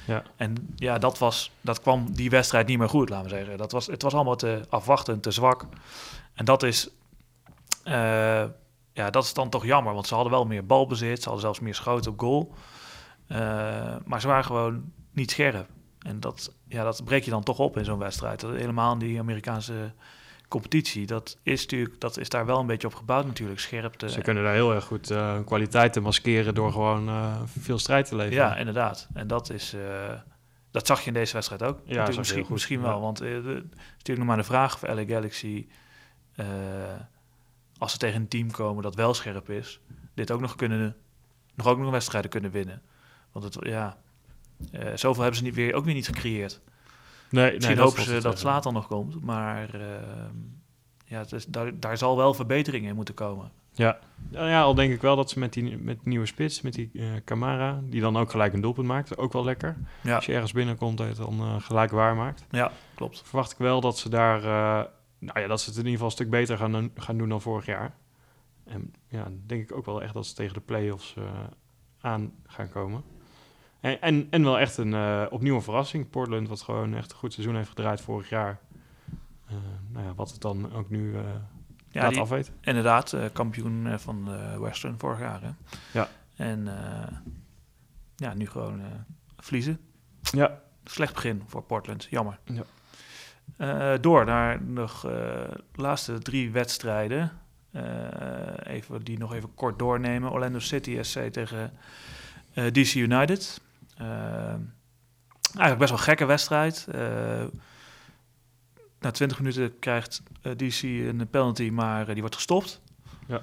Ja. 0.07 0.23
En 0.35 0.73
ja, 0.75 0.97
dat, 0.97 1.17
was, 1.17 1.51
dat 1.61 1.81
kwam 1.81 2.13
die 2.13 2.29
wedstrijd 2.29 2.67
niet 2.67 2.77
meer 2.77 2.89
goed, 2.89 3.09
laten 3.09 3.29
we 3.29 3.35
zeggen. 3.35 3.57
Dat 3.57 3.71
was, 3.71 3.87
het 3.87 4.01
was 4.01 4.13
allemaal 4.13 4.35
te 4.35 4.61
afwachtend, 4.69 5.23
te 5.23 5.31
zwak. 5.31 5.65
En 6.33 6.45
dat 6.45 6.63
is, 6.63 6.89
ja, 8.95 9.09
dat 9.09 9.23
is 9.23 9.33
dan 9.33 9.49
toch 9.49 9.65
jammer, 9.65 9.93
want 9.93 10.07
ze 10.07 10.13
hadden 10.13 10.33
wel 10.33 10.45
meer 10.45 10.65
balbezit. 10.65 11.17
Ze 11.17 11.23
hadden 11.23 11.41
zelfs 11.41 11.59
meer 11.59 11.75
schoten 11.75 12.11
op 12.11 12.19
goal. 12.19 12.53
Eh, 13.27 13.37
maar 14.05 14.21
ze 14.21 14.27
waren 14.27 14.45
gewoon 14.45 14.91
niet 15.11 15.31
scherp. 15.31 15.67
En 15.99 16.19
dat, 16.19 16.55
ja, 16.67 16.83
dat 16.83 17.03
breek 17.03 17.23
je 17.23 17.31
dan 17.31 17.43
toch 17.43 17.59
op 17.59 17.77
in 17.77 17.85
zo'n 17.85 17.99
wedstrijd. 17.99 18.39
Dat, 18.39 18.55
helemaal 18.55 18.93
in 18.93 18.99
die 18.99 19.19
Amerikaanse 19.19 19.93
competitie. 20.47 21.05
Dat 21.05 21.37
is, 21.43 21.61
natuurlijk, 21.61 21.99
dat 21.99 22.17
is 22.17 22.29
daar 22.29 22.45
wel 22.45 22.59
een 22.59 22.65
beetje 22.65 22.87
op 22.87 22.95
gebouwd 22.95 23.25
natuurlijk. 23.25 23.59
Scherpte. 23.59 24.09
Ze 24.09 24.21
kunnen 24.21 24.43
daar 24.43 24.53
heel 24.53 24.73
erg 24.73 24.85
goed 24.85 25.09
hun 25.09 25.43
kwaliteiten 25.43 26.01
maskeren 26.01 26.53
door 26.53 26.71
gewoon 26.71 27.07
eh, 27.07 27.41
veel 27.59 27.79
strijd 27.79 28.07
te 28.07 28.15
leveren. 28.15 28.47
Ja, 28.47 28.55
inderdaad. 28.55 29.07
En 29.13 29.27
dat 29.27 29.49
is. 29.49 29.75
dat 30.71 30.87
zag 30.87 31.01
je 31.01 31.07
in 31.07 31.13
deze 31.13 31.33
wedstrijd 31.33 31.63
ook. 31.63 31.79
Ja, 31.85 32.07
misschien, 32.17 32.45
misschien 32.49 32.81
ja. 32.81 32.87
wel. 32.87 33.01
Want 33.01 33.19
het 33.19 33.27
is 33.27 33.43
natuurlijk 33.43 34.17
nog 34.17 34.27
maar 34.27 34.37
de 34.37 34.43
vraag 34.43 34.73
of 34.73 34.81
LA 34.81 35.05
Galaxy. 35.05 35.67
Als 37.85 37.93
ze 37.93 37.99
tegen 37.99 38.21
een 38.21 38.27
team 38.27 38.51
komen 38.51 38.83
dat 38.83 38.95
wel 38.95 39.13
scherp 39.13 39.49
is, 39.49 39.79
dit 40.13 40.31
ook 40.31 40.41
nog 40.41 40.55
kunnen. 40.55 40.95
Nog 41.55 41.67
ook 41.67 41.77
nog 41.77 41.91
wedstrijden 41.91 42.29
kunnen 42.29 42.51
winnen. 42.51 42.81
Want 43.31 43.45
het, 43.45 43.57
ja. 43.65 43.97
eh, 44.71 44.91
zoveel 44.95 45.21
hebben 45.21 45.39
ze 45.39 45.43
niet 45.45 45.55
weer, 45.55 45.73
ook 45.73 45.85
weer 45.85 45.93
niet 45.93 46.05
gecreëerd. 46.05 46.61
nee, 47.29 47.53
Misschien 47.53 47.75
dat 47.75 47.85
hopen 47.89 48.03
ze 48.03 48.21
dat 48.21 48.39
Slaat 48.39 48.63
dan 48.63 48.73
nog 48.73 48.87
komt. 48.87 49.21
Maar 49.21 49.73
ehm, 49.73 50.35
ja, 51.05 51.19
het 51.19 51.31
is, 51.31 51.45
daar, 51.45 51.79
daar 51.79 51.97
zal 51.97 52.17
wel 52.17 52.33
verbetering 52.33 52.85
in 52.85 52.95
moeten 52.95 53.13
komen. 53.13 53.51
Ja. 53.71 53.99
Nou 54.29 54.49
ja, 54.49 54.61
al 54.61 54.75
denk 54.75 54.93
ik 54.93 55.01
wel 55.01 55.15
dat 55.15 55.29
ze 55.29 55.39
met 55.39 55.53
die 55.53 55.77
met 55.77 56.05
nieuwe 56.05 56.25
spits, 56.25 56.61
met 56.61 56.73
die 56.73 56.91
eh 56.93 57.05
Camara, 57.25 57.81
die 57.83 58.01
dan 58.01 58.17
ook 58.17 58.31
gelijk 58.31 58.53
een 58.53 58.61
doelpunt 58.61 58.87
maakt, 58.87 59.17
ook 59.17 59.33
wel 59.33 59.43
lekker. 59.43 59.77
Ja, 60.03 60.15
Als 60.15 60.25
je 60.25 60.33
ergens 60.33 60.51
binnenkomt, 60.51 60.97
dat 60.97 61.07
je 61.07 61.13
het 61.13 61.21
dan 61.21 61.39
eh, 61.39 61.55
gelijk 61.61 61.91
waar 61.91 62.15
maakt. 62.15 62.45
ja 62.51 62.71
klopt. 62.95 63.21
Verwacht 63.25 63.51
ik 63.51 63.57
wel 63.57 63.81
dat 63.81 63.97
ze 63.97 64.09
daar, 64.09 64.43
eh, 64.43 64.85
nou 65.19 65.39
ja, 65.39 65.47
dat 65.47 65.61
ze 65.61 65.69
het 65.69 65.77
in 65.77 65.85
ieder 65.85 65.91
geval 65.91 66.05
een 66.07 66.11
stuk 66.13 66.29
beter 66.29 66.57
gaan, 66.57 66.71
doen- 66.71 66.91
gaan 66.95 67.17
doen 67.17 67.29
dan 67.29 67.41
vorig 67.41 67.65
jaar. 67.65 67.95
En 68.63 68.93
ja, 69.07 69.27
denk 69.45 69.61
ik 69.61 69.75
ook 69.77 69.85
wel 69.85 70.01
echt 70.01 70.13
dat 70.13 70.25
ze 70.25 70.33
tegen 70.35 70.53
de 70.53 70.59
play-offs 70.61 71.15
eh, 71.17 71.23
aan 71.99 72.33
gaan 72.45 72.69
komen. 72.69 73.03
En, 73.79 74.01
en, 74.01 74.27
en 74.29 74.43
wel 74.43 74.59
echt 74.59 74.77
een 74.77 74.93
eh, 74.93 75.25
opnieuw 75.29 75.55
een 75.55 75.61
verrassing. 75.61 76.09
Portland, 76.09 76.47
wat 76.47 76.61
gewoon 76.61 76.95
echt 76.95 77.11
een 77.11 77.17
goed 77.17 77.33
seizoen 77.33 77.55
heeft 77.55 77.69
gedraaid 77.69 78.01
vorig 78.01 78.29
jaar. 78.29 78.59
Eh, 79.47 79.55
nou 79.89 80.05
ja, 80.05 80.13
wat 80.13 80.31
het 80.31 80.41
dan 80.41 80.73
ook 80.73 80.89
nu 80.89 81.15
eh 81.15 81.21
Ja, 81.89 82.01
laat 82.01 82.11
die- 82.11 82.19
afweten. 82.21 82.53
Inderdaad, 82.61 83.15
kampioen 83.33 83.99
van 83.99 84.25
de 84.25 84.57
Western 84.59 84.99
vorig 84.99 85.19
jaar. 85.19 85.41
Hè? 85.41 85.49
Ja. 85.93 86.09
En 86.35 86.67
ja, 88.15 88.33
nu 88.33 88.47
gewoon 88.47 88.81
verliezen. 89.37 89.79
Ja, 90.21 90.61
Slecht 90.83 91.13
begin 91.13 91.43
voor 91.45 91.63
Portland, 91.63 92.07
jammer. 92.09 92.39
Ja. 92.43 92.63
Eh, 93.57 93.93
door 94.01 94.25
naar 94.25 94.61
nog 94.61 95.05
eh, 95.05 95.11
de 95.71 95.81
laatste 95.81 96.19
drie 96.19 96.51
wedstrijden. 96.51 97.31
Eh, 97.71 97.83
even, 98.63 99.03
die 99.03 99.17
nog 99.17 99.33
even 99.33 99.53
kort 99.53 99.79
doornemen. 99.79 100.31
Orlando 100.31 100.59
City 100.59 100.97
SC 101.01 101.19
tegen 101.19 101.71
eh, 102.53 102.65
DC 102.71 102.93
United. 102.93 103.61
Eh, 103.97 104.07
eigenlijk 105.55 105.77
best 105.77 105.89
wel 105.89 105.99
een 105.99 106.05
gekke 106.05 106.25
wedstrijd. 106.25 106.87
Eh, 106.91 107.43
na 108.99 109.11
20 109.11 109.39
minuten 109.39 109.79
krijgt 109.79 110.23
eh, 110.41 110.51
DC 110.55 110.81
een 110.81 111.27
penalty, 111.29 111.69
maar 111.69 112.01
eh, 112.01 112.11
die 112.11 112.19
wordt 112.19 112.35
gestopt. 112.35 112.81
Ja. 113.27 113.41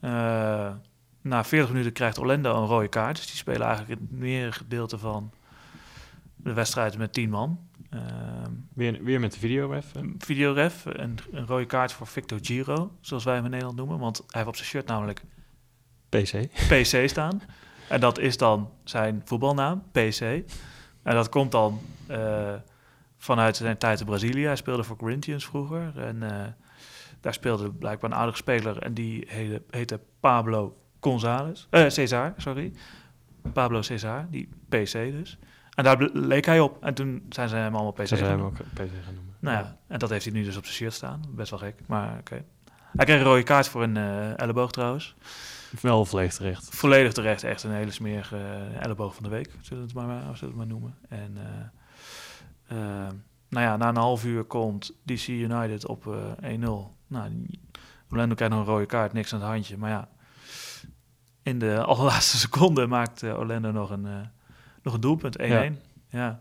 Eh, 0.00 0.72
na 1.20 1.44
40 1.44 1.70
minuten 1.70 1.92
krijgt 1.92 2.18
Orlando 2.18 2.56
een 2.56 2.66
rode 2.66 2.88
kaart. 2.88 3.16
Dus 3.16 3.26
die 3.26 3.36
spelen 3.36 3.66
eigenlijk 3.66 4.00
het 4.00 4.10
meer 4.10 4.52
gedeelte 4.52 4.98
van 4.98 5.30
de 6.36 6.52
wedstrijd 6.52 6.98
met 6.98 7.12
10 7.12 7.30
man. 7.30 7.58
Ehm 7.94 8.34
weer, 8.74 9.04
weer 9.04 9.20
met 9.20 9.32
de 9.32 9.38
video 9.38 9.72
even. 9.72 10.14
videoref, 10.18 10.84
een, 10.84 11.18
een 11.30 11.46
rode 11.46 11.66
kaart 11.66 11.92
voor 11.92 12.06
Victor 12.06 12.38
Giro, 12.42 12.96
zoals 13.00 13.24
wij 13.24 13.34
hem 13.34 13.44
in 13.44 13.50
Nederland 13.50 13.76
noemen. 13.76 13.98
Want 13.98 14.16
hij 14.16 14.26
heeft 14.30 14.46
op 14.46 14.56
zijn 14.56 14.68
shirt 14.68 14.86
namelijk 14.86 15.22
PC. 16.08 16.48
PC 16.68 17.08
staan. 17.08 17.42
En 17.88 18.00
dat 18.00 18.18
is 18.18 18.36
dan 18.36 18.70
zijn 18.84 19.22
voetbalnaam, 19.24 19.82
PC. 19.92 20.20
En 21.02 21.14
dat 21.14 21.28
komt 21.28 21.52
dan 21.52 21.80
eh, 22.06 22.54
vanuit 23.18 23.56
zijn 23.56 23.78
tijd 23.78 24.00
in 24.00 24.06
Brazilië. 24.06 24.44
Hij 24.44 24.56
speelde 24.56 24.84
voor 24.84 24.96
Corinthians 24.96 25.44
vroeger. 25.44 25.98
En 25.98 26.22
eh, 26.22 26.46
daar 27.20 27.34
speelde 27.34 27.70
blijkbaar 27.70 28.10
een 28.10 28.16
aardige 28.16 28.36
speler. 28.36 28.78
En 28.78 28.94
die 28.94 29.24
heette, 29.28 29.62
heette 29.70 30.00
Pablo 30.20 30.76
González. 31.00 31.66
Cesar, 31.70 32.34
sorry. 32.36 32.72
Pablo 33.52 33.82
Cesar, 33.82 34.26
die 34.30 34.48
PC 34.68 34.92
dus. 34.92 35.38
En 35.74 35.84
daar 35.84 36.08
leek 36.12 36.44
hij 36.44 36.60
op. 36.60 36.82
En 36.82 36.94
toen 36.94 37.26
zijn 37.28 37.48
ze 37.48 37.56
hem 37.56 37.74
allemaal 37.74 37.92
PC 37.92 38.06
Ze 38.06 38.16
hem 38.16 38.40
ook 38.40 38.54
PC 38.54 38.78
gaan 39.04 39.14
noemen. 39.14 39.34
Nou 39.40 39.56
ja, 39.56 39.76
en 39.86 39.98
dat 39.98 40.10
heeft 40.10 40.24
hij 40.24 40.34
nu 40.34 40.44
dus 40.44 40.56
op 40.56 40.64
zijn 40.64 40.76
shirt 40.76 40.92
staan. 40.92 41.22
Best 41.28 41.50
wel 41.50 41.58
gek, 41.58 41.80
maar 41.86 42.18
oké. 42.18 42.44
Hij 42.96 43.04
kreeg 43.04 43.18
een 43.18 43.24
rode 43.24 43.42
kaart 43.42 43.68
voor 43.68 43.82
een 43.82 43.96
eh, 43.96 44.38
elleboog 44.38 44.70
trouwens. 44.70 45.14
Wel 45.80 46.04
volledig 46.04 46.34
terecht. 46.34 46.68
Volledig 46.74 47.12
terecht, 47.12 47.42
echt 47.42 47.62
een 47.62 47.70
hele 47.70 47.90
smerige 47.90 48.36
eh, 48.36 48.84
elleboog 48.84 49.14
van 49.14 49.24
de 49.24 49.30
week, 49.30 49.50
zullen 49.60 49.86
we 49.86 49.98
het 49.98 50.06
maar, 50.06 50.36
zullen 50.36 50.38
we 50.38 50.46
het 50.46 50.56
maar 50.56 50.66
noemen. 50.66 50.94
En 51.08 51.36
eh, 51.36 52.76
eh, 52.78 53.08
nou 53.48 53.66
ja, 53.66 53.76
na 53.76 53.88
een 53.88 53.96
half 53.96 54.24
uur 54.24 54.44
komt 54.44 54.92
DC 55.04 55.26
United 55.26 55.86
op 55.86 56.06
eh 56.40 56.58
1-0. 56.58 56.62
Nou, 57.06 57.46
Orlando 58.10 58.34
krijgt 58.34 58.54
nog 58.54 58.66
een 58.66 58.72
rode 58.72 58.86
kaart, 58.86 59.12
niks 59.12 59.32
aan 59.32 59.40
het 59.40 59.48
handje. 59.48 59.76
Maar 59.76 59.90
ja, 59.90 60.08
in 61.42 61.58
de 61.58 61.82
allerlaatste 61.84 62.36
seconde 62.36 62.86
maakt 62.86 63.22
eh, 63.22 63.38
Orlando 63.38 63.70
nog 63.70 63.90
een, 63.90 64.06
eh, 64.06 64.12
nog 64.84 64.94
een 64.94 65.00
doelpunt, 65.00 65.38
1-1. 65.38 65.42
Ja. 65.42 65.72
ja. 66.08 66.40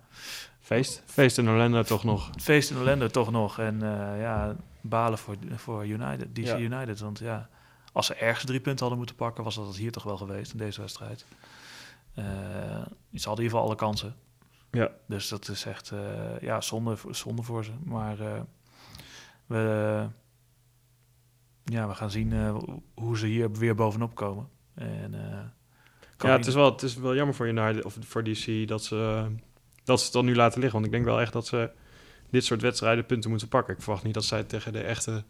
Feest. 0.59 1.03
Feest 1.05 1.37
in 1.37 1.49
Orlando 1.49 1.83
toch 1.83 2.03
nog. 2.03 2.29
Feest 2.39 2.69
in 2.71 2.77
Orlando 2.77 3.07
toch 3.07 3.31
nog. 3.31 3.59
En 3.59 3.81
eh, 3.81 4.21
ja, 4.21 4.55
balen 4.81 5.17
voor, 5.17 5.35
voor 5.55 5.87
United, 5.87 6.35
DC 6.35 6.45
Ja. 6.45 6.57
United. 6.57 6.99
Want 6.99 7.19
ja, 7.19 7.49
als 7.91 8.05
ze 8.05 8.15
ergens 8.15 8.45
drie 8.45 8.59
punten 8.59 8.79
hadden 8.79 8.97
moeten 8.97 9.15
pakken, 9.15 9.43
was 9.43 9.55
dat 9.55 9.67
het 9.67 9.77
hier 9.77 9.91
toch 9.91 10.03
wel 10.03 10.17
geweest 10.17 10.51
in 10.51 10.57
deze 10.57 10.81
wedstrijd. 10.81 11.25
Eh 12.13 12.23
ze 13.13 13.27
hadden 13.27 13.45
in 13.45 13.51
ieder 13.51 13.59
geval 13.59 13.61
alle 13.61 13.75
kansen. 13.75 14.15
Ja. 14.71 14.91
Dus 15.07 15.27
dat 15.27 15.47
is 15.47 15.65
echt 15.65 15.91
eh, 15.91 16.39
ja, 16.39 16.61
zonde, 16.61 16.97
zonde 17.09 17.43
voor 17.43 17.63
ze. 17.65 17.71
Maar 17.83 18.17
we, 19.45 20.07
ja, 21.63 21.87
we 21.87 21.95
gaan 21.95 22.11
zien 22.11 22.33
hoe 22.93 23.17
ze 23.17 23.25
hier 23.25 23.51
weer 23.51 23.75
bovenop 23.75 24.15
komen. 24.15 24.49
En, 24.73 25.13
Ja, 26.23 26.37
het 26.37 26.47
is, 26.47 26.53
wel, 26.53 26.71
het 26.71 26.81
is 26.81 26.95
wel 26.95 27.15
jammer 27.15 27.35
voor 27.35 27.47
United 27.47 27.85
of 27.85 27.97
voor 27.99 28.23
DC 28.23 28.67
dat 28.67 28.83
ze, 28.83 29.25
dat 29.83 29.99
ze 29.99 30.03
het 30.05 30.13
dan 30.13 30.25
nu 30.25 30.35
laten 30.35 30.59
liggen. 30.59 30.73
Want 30.79 30.85
ik 30.85 30.91
denk 30.91 31.05
wel 31.05 31.21
echt 31.21 31.33
dat 31.33 31.47
ze 31.47 31.69
dit 32.29 32.45
soort 32.45 32.61
wedstrijden 32.61 33.05
punten 33.05 33.29
moeten 33.29 33.47
pakken. 33.47 33.73
Ik 33.73 33.81
verwacht 33.81 34.03
niet 34.03 34.13
dat 34.13 34.23
zij 34.25 34.43
tegen 34.43 34.73
de 34.73 34.81
echte 34.81 35.23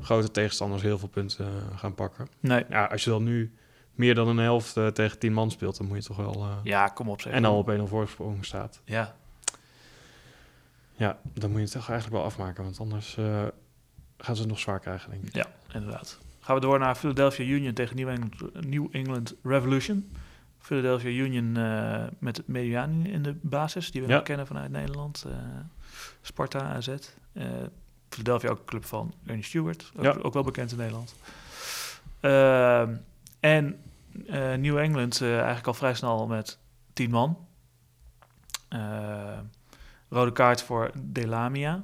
grote 0.00 0.30
tegenstanders 0.30 0.82
heel 0.82 0.98
veel 0.98 1.08
punten 1.08 1.46
eh, 1.46 1.78
gaan 1.78 1.94
pakken. 1.94 2.28
Nee, 2.40 2.64
Ja, 2.68 2.84
als 2.84 3.04
je 3.04 3.10
dan 3.10 3.22
nu 3.24 3.54
meer 3.94 4.14
dan 4.14 4.28
een 4.28 4.38
helft 4.38 4.76
eh, 4.76 4.86
tegen 4.86 5.18
tien 5.18 5.32
man 5.32 5.50
speelt, 5.50 5.76
dan 5.76 5.86
moet 5.86 5.96
je 5.96 6.02
toch 6.08 6.16
wel... 6.16 6.34
eh, 6.34 6.56
ja, 6.62 6.88
kom 6.88 7.08
op 7.08 7.20
zeg. 7.20 7.32
en 7.32 7.44
al 7.44 7.58
op 7.58 7.70
1-0 7.78 7.82
voorsprong 7.82 8.44
staat. 8.44 8.80
Ja. 8.84 9.16
Ja, 10.92 11.18
dan 11.34 11.50
moet 11.50 11.58
je 11.58 11.64
het 11.64 11.74
toch 11.74 11.88
eigenlijk 11.90 12.18
wel 12.20 12.26
afmaken, 12.30 12.64
want 12.64 12.80
anders 12.80 13.14
gaan 14.18 14.34
ze 14.34 14.40
het 14.40 14.50
nog 14.50 14.58
zwaar 14.58 14.80
krijgen, 14.80 15.10
denk 15.10 15.22
ik. 15.24 15.34
Ja, 15.34 15.46
inderdaad. 15.72 16.18
Gaan 16.46 16.54
we 16.54 16.60
door 16.60 16.78
naar 16.78 16.94
Philadelphia 16.94 17.44
Union 17.44 17.72
tegen 17.74 17.96
New 17.96 18.08
England, 18.08 18.64
New 18.66 18.86
England 18.90 19.34
Revolution. 19.42 20.12
Philadelphia 20.58 21.10
Union 21.10 21.56
eh, 21.56 22.04
met 22.18 22.42
Mediani 22.48 23.10
in 23.12 23.22
de 23.22 23.34
basis, 23.42 23.90
die 23.90 24.02
we 24.02 24.08
Ja. 24.08 24.20
kennen 24.20 24.46
vanuit 24.46 24.70
Nederland. 24.70 25.24
eh, 25.26 25.32
Sparta, 26.22 26.60
AZ. 26.60 26.88
Eh, 27.32 27.44
Philadelphia 28.08 28.50
ook 28.50 28.58
een 28.58 28.64
club 28.64 28.84
van 28.84 29.14
Ernie 29.26 29.44
Stewart, 29.44 29.92
ook, 29.96 30.02
Ja. 30.04 30.10
ook 30.22 30.32
wel 30.32 30.42
bekend 30.42 30.70
in 30.72 30.76
Nederland. 30.78 31.14
En 33.40 33.80
New 34.60 34.78
England 34.78 35.22
eigenlijk 35.22 35.66
al 35.66 35.74
vrij 35.74 35.94
snel 35.94 36.26
met 36.26 36.58
10 36.92 37.10
man. 37.10 37.46
Rode 40.08 40.32
kaart 40.32 40.62
voor 40.62 40.90
Delamia. 41.02 41.82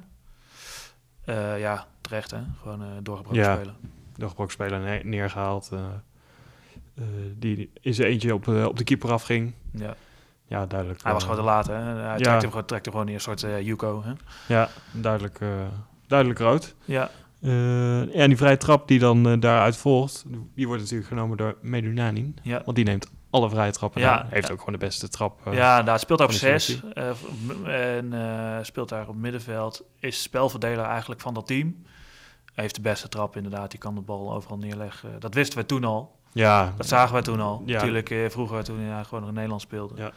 Ja, 1.57 1.87
terecht 2.01 2.31
hè. 2.31 2.41
Gewoon 2.61 3.03
doorgebroken 3.03 3.41
Ja. 3.41 3.55
spelen. 3.55 3.75
Speler 4.47 4.79
ne- 4.79 5.01
neergehaald. 5.03 5.69
eh, 5.73 5.79
eh, 6.95 7.03
die 7.35 7.71
in 7.81 7.93
zijn 7.93 8.07
eentje 8.07 8.33
op, 8.33 8.47
op 8.47 8.77
de 8.77 8.83
keeper 8.83 9.11
afging. 9.11 9.53
Ja. 9.71 9.95
Ja, 10.47 10.65
duidelijk. 10.65 11.03
Hij 11.03 11.13
was 11.13 11.23
eh, 11.23 11.29
gewoon 11.29 11.45
te 11.45 11.49
laat 11.51 11.67
hè. 11.67 11.73
Hij 11.73 11.93
ja. 11.93 12.15
trekt 12.17 12.41
hem 12.41 12.49
gewoon, 12.51 12.65
trekt 12.65 12.85
hem 12.85 12.93
gewoon 12.93 13.07
neer, 13.07 13.15
een 13.15 13.21
soort 13.21 13.41
Yuko 13.41 14.03
hè. 14.03 14.11
Ja, 14.47 14.69
duidelijk, 14.91 15.39
duidelijk 16.07 16.39
rood. 16.39 16.75
Ja, 16.85 17.09
en 17.41 18.27
die 18.27 18.37
vrije 18.37 18.57
trap 18.57 18.87
die 18.87 18.99
dan 18.99 19.39
daaruit 19.39 19.77
volgt, 19.77 20.25
die 20.55 20.67
wordt 20.67 20.81
natuurlijk 20.81 21.09
genomen 21.09 21.37
door 21.37 21.57
Medunanin. 21.61 22.37
ja. 22.41 22.61
Want 22.65 22.75
die 22.75 22.85
neemt 22.85 23.11
alle 23.29 23.49
vrije 23.49 23.71
trappen. 23.71 24.01
Ja, 24.01 24.25
heeft 24.29 24.47
ja. 24.47 24.53
ook 24.53 24.59
gewoon 24.59 24.79
de 24.79 24.85
beste 24.85 25.09
trap. 25.09 25.47
eh. 25.47 25.53
ja, 25.53 25.83
daar 25.83 25.99
speelt 25.99 26.19
hij 26.19 26.27
op 26.27 26.33
de 26.33 26.39
zes 26.39 26.81
en 27.65 28.13
speelt 28.65 28.89
daar 28.89 29.07
op 29.07 29.15
middenveld. 29.15 29.85
Is 29.99 30.21
spelverdeler 30.21 30.85
eigenlijk 30.85 31.21
van 31.21 31.33
dat 31.33 31.47
team. 31.47 31.83
Hij 32.53 32.63
heeft 32.63 32.75
de 32.75 32.81
beste 32.81 33.09
trap 33.09 33.35
inderdaad. 33.35 33.69
Die 33.71 33.79
kan 33.79 33.95
de 33.95 34.01
bal 34.01 34.33
overal 34.33 34.57
neerleggen. 34.57 35.19
Dat 35.19 35.33
wisten 35.33 35.57
we 35.59 35.65
toen 35.65 35.83
al. 35.83 36.15
ja, 36.31 36.73
Dat 36.77 36.87
zagen 36.87 37.13
wij 37.13 37.21
toen 37.21 37.39
al. 37.39 37.63
Ja. 37.65 37.73
Natuurlijk 37.73 38.09
eh, 38.09 38.29
vroeger 38.29 38.63
toen 38.63 38.79
hij 38.79 39.03
gewoon 39.03 39.19
nog 39.19 39.29
in 39.29 39.35
Nederland 39.35 39.61
speelde. 39.61 39.95
Ja. 40.01 40.11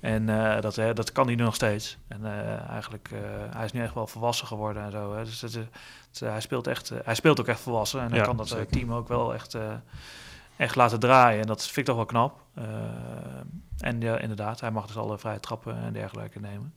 En 0.00 0.28
eh, 0.28 0.60
dat, 0.60 0.74
dat 0.74 1.12
kan 1.12 1.26
hij 1.26 1.34
nu 1.34 1.42
nog 1.42 1.54
steeds. 1.54 1.98
En 2.08 2.24
eh, 2.24 2.68
eigenlijk, 2.70 3.08
eh, 3.12 3.20
hij 3.56 3.64
is 3.64 3.72
nu 3.72 3.82
echt 3.82 3.94
wel 3.94 4.06
volwassen 4.06 4.46
geworden 4.46 4.82
en 4.84 4.90
zo. 4.90 5.14
Hè. 5.14 5.24
Dus 5.24 5.58
hij, 6.20 6.40
speelt 6.40 6.66
echt, 6.66 6.92
hij 7.04 7.14
speelt 7.14 7.40
ook 7.40 7.48
echt 7.48 7.60
volwassen. 7.60 8.00
En 8.00 8.08
hij 8.08 8.18
Ja, 8.18 8.24
kan 8.24 8.36
dat 8.36 8.48
zeker. 8.48 8.66
team 8.66 8.92
ook 8.92 9.08
wel 9.08 9.34
echt, 9.34 9.56
echt 10.56 10.74
laten 10.76 11.00
draaien. 11.00 11.40
En 11.40 11.46
dat 11.46 11.62
vind 11.62 11.76
ik 11.76 11.84
toch 11.84 11.96
wel 11.96 12.04
knap. 12.04 12.40
En 13.78 14.00
ja, 14.00 14.18
inderdaad, 14.18 14.60
hij 14.60 14.70
mag 14.70 14.86
dus 14.86 14.96
alle 14.96 15.18
vrije 15.18 15.40
trappen 15.40 15.76
en 15.76 15.92
dergelijke 15.92 16.40
nemen. 16.40 16.74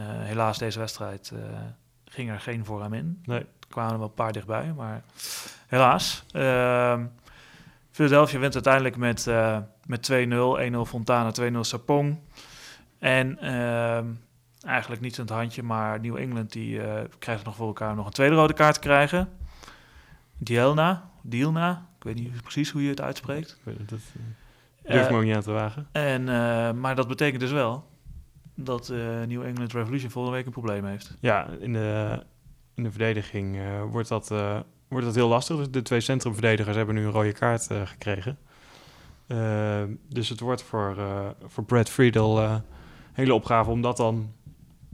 Helaas 0.00 0.58
deze 0.58 0.78
wedstrijd 0.78 1.32
ging 2.04 2.30
er 2.30 2.40
geen 2.40 2.64
voor 2.64 2.82
hem 2.82 2.92
in. 2.94 3.22
Nee. 3.24 3.46
Kwamen 3.68 3.92
er 3.92 3.98
wel 3.98 4.08
een 4.08 4.14
paar 4.14 4.32
dichtbij, 4.32 4.72
maar 4.76 5.02
helaas. 5.66 6.24
Ehm 6.32 7.04
Philadelphia 7.98 8.38
wint 8.38 8.54
uiteindelijk 8.54 8.96
met, 8.96 9.26
eh, 9.26 9.58
met 9.86 10.02
2-0. 10.02 10.60
1-0 10.60 10.84
Fontana, 10.84 11.30
2-0 11.30 11.64
Sapong. 11.64 12.18
En 12.98 13.38
ehm, 13.38 14.06
eigenlijk 14.66 15.02
niets 15.02 15.18
aan 15.18 15.24
het 15.24 15.34
handje, 15.34 15.62
maar 15.62 16.00
New 16.00 16.16
England 16.16 16.52
die, 16.52 16.80
eh, 16.80 17.04
krijgt 17.18 17.40
het 17.40 17.44
nog 17.44 17.56
voor 17.56 17.66
elkaar 17.66 17.90
om 17.90 17.96
nog 17.96 18.06
een 18.06 18.12
tweede 18.12 18.34
rode 18.34 18.52
kaart 18.52 18.74
te 18.74 18.80
krijgen. 18.80 19.28
Dielna, 20.36 21.10
Dielna, 21.22 21.86
ik 21.96 22.04
weet 22.04 22.14
niet 22.14 22.42
precies 22.42 22.70
hoe 22.70 22.82
je 22.82 22.88
het 22.88 23.00
uitspreekt. 23.00 23.50
Ik 23.50 23.64
weet 23.64 23.78
het, 23.78 23.88
dat 23.88 23.98
eh, 24.82 24.92
durf 24.92 25.04
ik 25.04 25.10
me 25.10 25.16
ook 25.16 25.24
niet 25.24 25.34
aan 25.34 25.42
te 25.42 25.52
wagen. 25.52 25.88
en, 25.92 26.24
maar 26.80 26.94
dat 26.94 27.08
betekent 27.08 27.40
dus 27.40 27.52
wel 27.52 27.88
dat 28.54 28.88
eh 28.88 28.98
New 29.26 29.42
England 29.42 29.72
Revolution 29.72 30.10
volgende 30.10 30.36
week 30.36 30.46
een 30.46 30.52
probleem 30.52 30.84
heeft. 30.84 31.16
Ja, 31.20 31.46
in 31.60 31.72
de, 31.72 32.22
in 32.78 32.84
de 32.84 32.90
verdediging 32.90 33.56
eh, 33.56 33.82
wordt, 33.90 34.08
dat, 34.08 34.30
eh, 34.30 34.60
wordt 34.88 35.06
dat 35.06 35.14
heel 35.14 35.28
lastig. 35.28 35.56
Dus 35.56 35.70
de 35.70 35.82
twee 35.82 36.00
centrumverdedigers 36.00 36.76
hebben 36.76 36.94
nu 36.94 37.04
een 37.04 37.10
rode 37.10 37.32
kaart 37.32 37.70
eh, 37.70 37.86
gekregen. 37.86 38.38
Dus 40.08 40.28
het 40.28 40.40
wordt 40.40 40.62
voor, 40.62 40.96
voor 41.46 41.64
Brad 41.64 41.88
Friedel 41.88 42.42
een 42.42 42.62
hele 43.12 43.34
opgave 43.34 43.70
om 43.70 43.80
dat 43.80 43.96
dan 43.96 44.32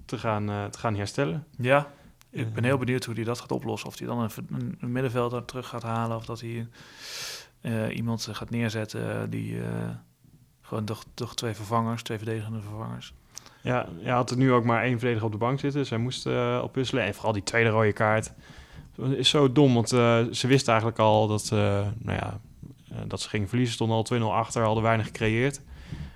te 0.04 0.18
gaan, 0.18 0.70
te 0.70 0.78
gaan 0.78 0.96
herstellen. 0.96 1.46
Ja, 1.58 1.90
ik 2.30 2.52
ben 2.52 2.64
heel 2.64 2.78
benieuwd 2.78 3.04
hoe 3.04 3.14
hij 3.14 3.24
dat 3.24 3.40
gaat 3.40 3.52
oplossen. 3.52 3.88
Of 3.88 3.98
hij 3.98 4.06
dan 4.06 4.18
een, 4.20 4.76
een, 4.80 4.92
middenvelder 4.92 5.44
terug 5.44 5.68
gaat 5.68 5.82
halen. 5.82 6.16
Of 6.16 6.24
dat 6.24 6.40
hij 6.40 6.68
iemand 7.90 8.28
gaat 8.32 8.50
neerzetten 8.50 9.30
die 9.30 9.60
gewoon 10.60 10.84
toch, 10.84 11.04
toch 11.14 11.34
twee 11.34 11.54
vervangers, 11.54 12.02
twee 12.02 12.18
verdedigende 12.18 12.60
vervangers. 12.60 13.14
Ja, 13.64 13.88
hij 14.02 14.12
had 14.12 14.30
er 14.30 14.36
nu 14.36 14.52
ook 14.52 14.64
maar 14.64 14.82
één 14.82 14.98
verdediger 14.98 15.26
op 15.26 15.32
de 15.32 15.38
bank 15.38 15.60
zitten. 15.60 15.86
Zij 15.86 15.98
moest 15.98 16.26
eh 16.26 16.60
oppuzzelen. 16.62 17.04
En 17.04 17.14
vooral 17.14 17.32
die 17.32 17.42
tweede 17.42 17.70
rode 17.70 17.92
kaart 17.92 18.32
is 18.96 19.28
zo 19.28 19.52
dom. 19.52 19.74
Want 19.74 19.92
eh, 19.92 20.24
ze 20.30 20.46
wisten 20.46 20.72
eigenlijk 20.72 21.00
al 21.00 21.26
dat, 21.26 21.44
eh, 21.44 21.58
nou 21.98 22.18
ja, 22.18 22.40
eh, 22.90 22.98
dat 23.06 23.20
ze 23.20 23.28
gingen 23.28 23.48
verliezen. 23.48 23.74
Stonden 23.74 23.96
al 23.96 24.02
2-0 24.02 24.34
achter, 24.34 24.62
hadden 24.62 24.82
weinig 24.82 25.06
gecreëerd. 25.06 25.60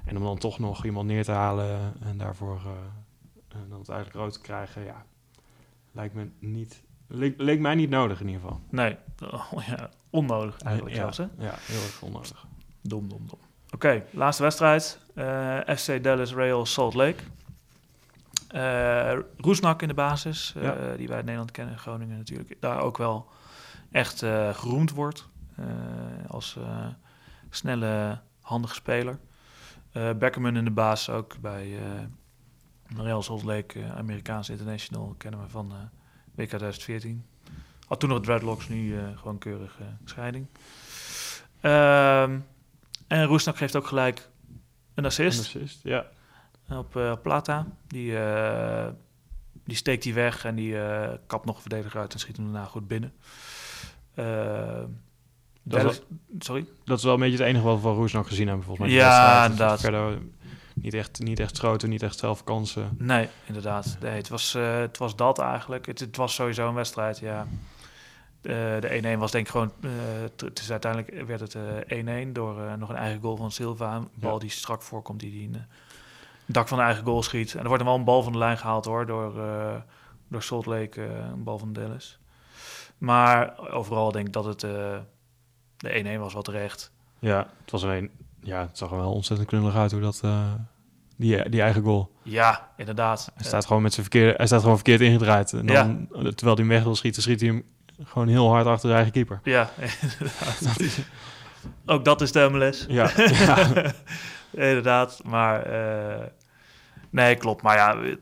En 0.05 0.17
om 0.17 0.23
dan 0.23 0.39
toch 0.39 0.59
nog 0.59 0.85
iemand 0.85 1.07
neer 1.07 1.25
te 1.25 1.33
halen 1.33 1.95
en 2.01 2.19
daarvoor 2.19 2.61
en 3.49 3.67
dan 3.69 3.79
het 3.79 3.89
eigenlijk 3.89 4.19
rood 4.19 4.33
te 4.33 4.41
krijgen, 4.41 4.85
ja, 4.85 5.05
lijkt 5.93 6.15
me 6.15 6.29
niet, 6.39 6.83
leek, 7.07 7.35
leek 7.37 7.61
mij 7.61 7.75
niet 7.75 7.91
nodig 7.91 8.21
in 8.21 8.27
ieder 8.27 8.43
geval. 8.43 8.61
Nee, 8.71 8.97
oh, 9.31 9.53
ja, 9.67 9.91
onnodig 10.11 10.61
eigenlijk 10.61 10.97
ja, 10.97 11.01
zelfs. 11.01 11.17
Hè? 11.17 11.25
ja, 11.39 11.55
heel 11.61 11.83
erg 11.83 12.03
onnodig. 12.03 12.47
Dom, 12.83 13.09
dom, 13.09 13.27
dom. 13.29 13.39
Oké, 13.71 14.05
laatste 14.11 14.43
wedstrijd. 14.43 14.99
Eh, 15.15 15.59
FC 15.77 16.03
Dallas 16.03 16.35
Real 16.35 16.67
Salt 16.67 16.95
Lake. 16.95 17.23
Eh 18.49 19.19
Roesnak 19.37 19.83
in 19.83 19.89
de 19.89 19.95
basis, 19.95 20.55
eh, 20.57 20.63
Ja. 20.63 20.97
die 20.97 21.07
wij 21.07 21.17
uit 21.17 21.25
Nederland 21.25 21.51
kennen, 21.51 21.79
Groningen 21.79 22.17
natuurlijk. 22.17 22.57
Daar 22.61 22.81
ook 22.81 22.97
wel 22.97 23.29
echt 23.91 24.23
eh, 24.23 24.55
geroemd 24.55 24.91
wordt 24.91 25.29
als 26.29 26.59
snelle, 27.51 28.21
handige 28.41 28.75
speler. 28.75 29.19
Eh 29.93 30.11
Beckerman 30.13 30.57
in 30.57 30.65
de 30.65 30.71
basis 30.71 31.15
ook 31.15 31.41
bij 31.41 31.77
eh 31.77 33.03
Real 33.03 33.23
Salt 33.23 33.43
Lake, 33.43 33.85
Amerikaanse 33.97 34.53
International, 34.53 35.15
kennen 35.19 35.41
we 35.41 35.49
van 35.49 35.69
WK 36.35 36.47
2014. 36.47 37.25
Had 37.87 38.01
toen 38.01 38.09
nog 38.09 38.21
Dreadlocks, 38.21 38.69
nu 38.69 38.99
gewoon 39.15 39.39
keurig 39.39 39.77
eh, 39.81 39.87
scheiding. 40.05 40.47
Ehm, 41.61 42.39
en 43.07 43.25
Roesnak 43.25 43.57
geeft 43.57 43.77
ook 43.77 43.87
gelijk 43.87 44.29
een 44.95 45.05
assist 45.05 45.55
Een 45.55 45.61
assist, 45.63 45.83
ja. 45.83 46.07
Op 46.71 46.97
eh, 46.97 47.13
Plata. 47.23 47.67
Die, 47.87 48.19
eh, 48.19 48.87
die 49.65 49.77
steekt 49.77 50.05
hij 50.05 50.15
weg 50.15 50.45
en 50.45 50.55
die 50.55 50.81
eh, 50.81 51.15
kapt 51.27 51.45
nog 51.45 51.55
een 51.55 51.61
verdediger 51.61 52.01
uit 52.01 52.13
en 52.13 52.19
schiet 52.19 52.37
hem 52.37 52.45
daarna 52.53 52.65
goed 52.69 52.89
binnen. 52.89 53.13
Dat 55.63 56.03
sorry? 56.39 56.67
Dat 56.85 56.99
is 56.99 57.05
wel 57.05 57.15
een 57.15 57.21
beetje 57.21 57.37
het 57.37 57.47
enige 57.47 57.65
wat 57.65 57.75
we 57.77 57.81
van 57.81 57.95
Roes 57.95 58.13
nog 58.13 58.29
gezien 58.29 58.47
hebben, 58.47 58.65
volgens 58.65 58.87
mij. 58.89 58.97
Ja, 58.97 59.43
inderdaad. 59.45 59.81
Verder 59.81 60.19
niet 60.75 60.95
echt, 60.95 61.19
niet 61.19 61.41
echt 61.41 61.57
schoten, 61.57 61.89
niet 61.89 62.03
echt 62.03 62.19
zelf 62.19 62.45
kansen. 62.45 62.89
Nee, 62.99 63.29
inderdaad. 63.47 63.97
Nee, 64.01 64.11
het, 64.17 64.29
was, 64.29 64.53
het 64.53 64.99
was 64.99 65.17
dat 65.17 65.39
eigenlijk. 65.39 65.87
Het, 65.87 66.01
het 66.01 66.17
was 66.17 66.35
sowieso 66.35 66.69
een 66.69 66.75
wedstrijd, 66.75 67.19
ja. 67.19 67.47
De 68.41 69.15
1-1 69.17 69.19
was 69.19 69.31
denk 69.31 69.45
ik 69.47 69.53
gewoon... 69.53 69.73
t- 70.37 70.41
het 70.41 70.59
is 70.59 70.71
uiteindelijk 70.71 71.27
werd 71.27 71.41
het 71.41 71.55
eh, 71.89 72.25
1-1 72.27 72.33
door 72.33 72.79
nog 72.79 72.89
een 72.89 72.97
eigen 72.97 73.21
goal 73.21 73.37
van 73.37 73.51
Silva. 73.53 73.97
Een 73.97 74.09
bal 74.15 74.33
Ja. 74.33 74.39
die 74.39 74.51
strak 74.51 74.83
voorkomt, 74.83 75.21
die, 75.21 75.31
die 75.31 75.43
in 75.43 75.55
het 75.55 75.63
dak 76.49 76.69
van 76.69 76.79
de 76.79 76.85
eigen 76.85 77.05
goal 77.05 77.23
schiet. 77.23 77.55
En 77.55 77.61
er 77.61 77.69
wordt 77.69 77.79
dan 77.83 77.87
wel 77.93 77.99
een 77.99 78.05
bal 78.05 78.23
van 78.23 78.33
de 78.33 78.39
lijn 78.39 78.59
gehaald 78.59 78.85
hoor, 78.85 79.07
door, 79.07 79.39
eh, 79.43 79.75
door 80.29 80.43
Salt 80.43 80.67
Lake, 80.67 81.03
eh, 81.05 81.27
een 81.33 81.43
bal 81.45 81.59
van 81.59 81.73
Dallas. 81.73 82.19
Maar 82.99 83.71
overal 83.71 84.13
denk 84.13 84.27
ik 84.27 84.33
dat 84.33 84.45
het... 84.45 84.63
eh, 84.63 84.97
de 85.77 86.17
1-1 86.17 86.19
was 86.21 86.33
wel 86.33 86.43
terecht. 86.43 86.93
Ja, 87.19 87.47
het 87.63 87.71
was 87.71 87.83
alleen... 87.83 88.11
Ja, 88.41 88.61
het 88.61 88.79
zag 88.79 88.91
er 88.91 88.97
wel 88.97 89.13
ontzettend 89.13 89.49
knullig 89.49 89.75
uit 89.75 89.93
hoe 89.93 90.01
dat... 90.01 90.23
die, 91.17 91.49
die 91.49 91.63
eigen 91.63 91.83
goal. 91.83 92.13
Ja, 92.23 92.69
inderdaad. 92.77 93.31
Hij 93.35 93.45
staat 93.47 93.67
gewoon 93.67 93.83
met 93.83 93.93
zijn 93.93 94.07
verkeerde... 94.07 94.35
Hij 94.37 94.47
staat 94.47 94.61
gewoon 94.61 94.75
verkeerd 94.75 95.01
ingedraaid. 95.01 95.53
En 95.53 95.67
dan, 95.67 96.07
Terwijl 96.11 96.35
hij 96.57 96.65
hem 96.65 96.69
weg 96.69 96.83
wil 96.83 96.97
schieten, 96.97 97.23
schiet 97.23 97.41
hij 97.41 97.49
hem 97.49 97.65
gewoon 98.05 98.29
heel 98.29 98.49
hard 98.49 98.67
achter 98.67 98.89
de 98.89 98.95
eigen 98.95 99.13
keeper. 99.13 99.41
Ja, 99.43 99.71
inderdaad. 100.03 100.99
Ook 101.87 102.05
dat 102.05 102.21
is 102.21 102.33
de 102.33 102.49
MLS. 102.53 102.85
Ja, 102.89 103.11
ja. 103.17 103.93
Inderdaad, 104.51 105.21
maar 105.25 105.67
nee, 107.11 107.35
klopt. 107.37 107.63
Maar 107.63 107.77
ja, 107.77 108.17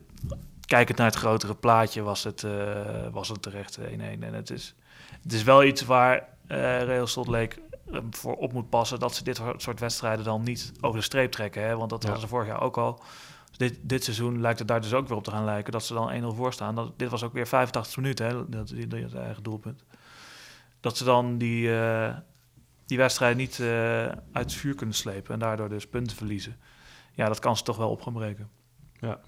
kijkend 0.67 0.99
naar 0.99 1.07
het 1.07 1.17
grotere 1.17 1.55
plaatje 1.55 2.03
was 2.03 2.25
het, 2.25 2.45
eh, 2.45 3.09
was 3.11 3.29
het 3.29 3.43
terecht 3.43 3.79
1-1. 3.79 4.23
En 4.23 4.35
het 4.35 4.51
is, 4.51 4.75
het 5.23 5.33
is 5.33 5.43
wel 5.43 5.65
iets 5.65 5.83
waar 5.83 6.29
eh 6.47 6.83
Real 6.83 7.07
Salt 7.07 7.27
Lake 7.27 7.57
eh, 7.93 8.01
voor 8.11 8.37
op 8.37 8.53
moet 8.53 8.69
passen 8.69 8.99
dat 8.99 9.15
ze 9.15 9.25
dit 9.25 9.41
soort 9.57 9.81
wedstrijden 9.81 10.25
dan 10.25 10.43
niet 10.43 10.73
over 10.81 10.99
de 10.99 11.05
streep 11.05 11.33
trekken. 11.33 11.63
Hè? 11.63 11.77
Want 11.77 11.91
dat 11.91 12.03
Ja. 12.03 12.09
hadden 12.09 12.29
ze 12.29 12.35
vorig 12.35 12.49
jaar 12.49 12.61
ook 12.61 12.77
al. 12.77 13.03
Dus 13.49 13.59
dit, 13.59 13.79
dit 13.83 14.05
seizoen 14.05 14.41
lijkt 14.41 14.59
het 14.59 14.69
daar 14.69 14.81
dus 14.81 14.95
ook 14.95 15.09
weer 15.09 15.17
op 15.17 15.25
te 15.25 15.31
gaan 15.31 15.45
lijken 15.45 15.73
dat 15.73 15.85
ze 15.85 15.95
dan 15.95 16.11
1-0 16.11 16.35
voor 16.37 16.53
staan. 16.53 16.75
Dat, 16.75 16.99
dit 16.99 17.11
was 17.11 17.23
ook 17.23 17.33
weer 17.33 17.47
85 17.47 17.97
minuten, 17.97 18.27
hè? 18.27 18.49
Dat, 18.49 18.69
die, 18.69 18.87
dat 18.87 19.15
eigen 19.15 19.43
doelpunt. 19.43 19.83
Dat 20.81 20.97
ze 20.97 21.05
dan 21.05 21.39
die, 21.39 21.79
eh, 21.79 22.15
die 22.87 22.99
wedstrijd 22.99 23.37
niet 23.37 23.61
uit 24.33 24.45
het 24.45 24.53
vuur 24.53 24.75
kunnen 24.75 24.95
slepen 24.95 25.33
en 25.33 25.39
daardoor 25.39 25.69
dus 25.69 25.87
punten 25.87 26.17
verliezen. 26.17 26.57
Ja, 27.13 27.27
dat 27.27 27.39
kan 27.39 27.57
ze 27.57 27.63
toch 27.63 27.77
wel 27.77 27.91
op 27.91 28.03
gaan 28.03 28.13
breken. 28.13 28.51
Ja. 29.07 29.21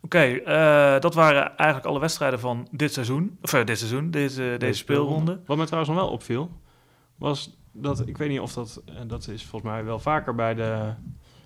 Oké, 0.00 0.18
eh, 0.18 1.00
dat 1.00 1.14
waren 1.14 1.56
eigenlijk 1.56 1.88
alle 1.88 2.00
wedstrijden 2.00 2.40
van 2.40 2.68
dit 2.70 2.92
seizoen. 2.92 3.38
Of 3.42 3.52
uh, 3.52 3.64
dit 3.64 3.78
seizoen, 3.78 4.10
deze, 4.10 4.54
deze 4.58 4.78
speelronde. 4.78 5.40
Wat 5.46 5.56
mij 5.56 5.66
trouwens 5.66 5.94
nog 5.94 6.02
wel 6.02 6.12
opviel, 6.12 6.50
was 7.16 7.58
dat, 7.72 8.06
ik 8.06 8.16
weet 8.16 8.28
niet 8.28 8.40
of 8.40 8.52
dat, 8.52 8.82
en 8.98 9.08
dat 9.08 9.28
is 9.28 9.44
volgens 9.44 9.72
mij 9.72 9.84
wel 9.84 9.98
vaker 9.98 10.34
bij 10.34 10.54
de, 10.54 10.94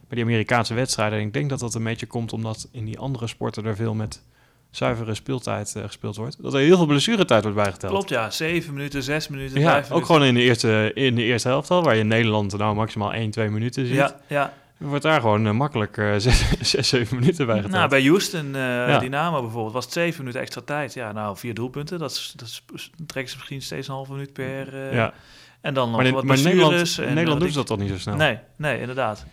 bij 0.08 0.16
die 0.16 0.22
Amerikaanse 0.22 0.74
wedstrijden. 0.74 1.20
Ik 1.20 1.32
denk 1.32 1.50
dat 1.50 1.58
dat 1.58 1.74
een 1.74 1.84
beetje 1.84 2.06
komt 2.06 2.32
omdat 2.32 2.68
in 2.72 2.84
die 2.84 2.98
andere 2.98 3.26
sporten 3.26 3.64
er 3.64 3.76
veel 3.76 3.94
met 3.94 4.22
zuivere 4.70 5.14
speeltijd 5.14 5.74
uh, 5.76 5.84
gespeeld 5.84 6.16
wordt. 6.16 6.42
Dat 6.42 6.54
er 6.54 6.60
heel 6.60 6.76
veel 6.76 6.86
blessuretijd 6.86 7.42
wordt 7.42 7.58
bijgeteld. 7.58 7.92
Klopt, 7.92 8.08
ja. 8.08 8.30
Zeven 8.30 8.74
minuten, 8.74 9.02
zes 9.02 9.28
minuten, 9.28 9.60
ja, 9.60 9.70
vijf 9.70 9.84
ook 9.84 9.88
minuten. 9.88 10.06
gewoon 10.06 10.28
in 10.28 10.34
de 10.34 10.40
eerste, 10.40 10.90
in 10.94 11.14
de 11.14 11.22
eerste 11.22 11.48
helft 11.48 11.70
al, 11.70 11.82
waar 11.82 11.94
je 11.94 12.00
in 12.00 12.06
Nederland 12.06 12.56
nou 12.56 12.74
maximaal 12.74 13.12
1, 13.12 13.30
2 13.30 13.50
minuten 13.50 13.86
ziet. 13.86 13.94
Ja, 13.94 14.20
ja. 14.26 14.52
Wordt 14.84 15.02
daar 15.02 15.20
gewoon 15.20 15.46
uh, 15.46 15.52
makkelijk 15.52 15.96
uh, 15.96 16.14
6, 16.16 16.58
6, 16.60 16.88
7 16.88 17.18
minuten 17.18 17.46
bij 17.46 17.54
geteld. 17.56 17.72
Nou, 17.72 17.88
bij 17.88 18.04
Houston, 18.04 18.52
ja. 18.52 18.98
Dynamo 18.98 19.40
bijvoorbeeld, 19.40 19.72
was 19.72 19.84
het 19.84 19.92
7 19.92 20.18
minuten 20.18 20.40
extra 20.40 20.60
tijd. 20.60 20.94
Ja, 20.94 21.12
nou, 21.12 21.36
vier 21.36 21.54
doelpunten. 21.54 21.98
Dat, 21.98 22.10
is, 22.10 22.32
dat 22.36 22.48
is, 22.48 22.90
trekken 23.06 23.32
ze 23.32 23.36
misschien 23.36 23.62
steeds 23.62 23.88
een 23.88 23.94
halve 23.94 24.12
minuut 24.12 24.32
per... 24.32 24.94
ja. 24.94 25.12
En 25.60 25.74
dan 25.74 25.88
nog 25.88 25.96
maar 25.96 26.06
in, 26.06 26.14
wat 26.14 26.24
maar 26.24 26.42
Nederland, 26.42 26.98
in 26.98 27.14
Nederland 27.14 27.40
doen 27.40 27.48
ze 27.48 27.56
dat 27.56 27.66
toch 27.66 27.78
niet 27.78 27.88
zo 27.88 27.98
snel? 27.98 28.16
Nee, 28.16 28.38
nee, 28.56 28.80
inderdaad. 28.80 29.26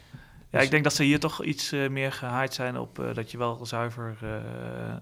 Ja, 0.51 0.57
dus 0.57 0.63
ik 0.63 0.71
denk 0.71 0.83
dat 0.83 0.93
ze 0.93 1.03
hier 1.03 1.19
toch 1.19 1.43
iets 1.43 1.73
uh, 1.73 1.89
meer 1.89 2.11
gehaaid 2.11 2.53
zijn 2.53 2.77
op 2.77 2.99
uh, 2.99 3.13
dat 3.13 3.31
je 3.31 3.37
wel 3.37 3.65
zuiver 3.65 4.17
uh, 4.23 4.29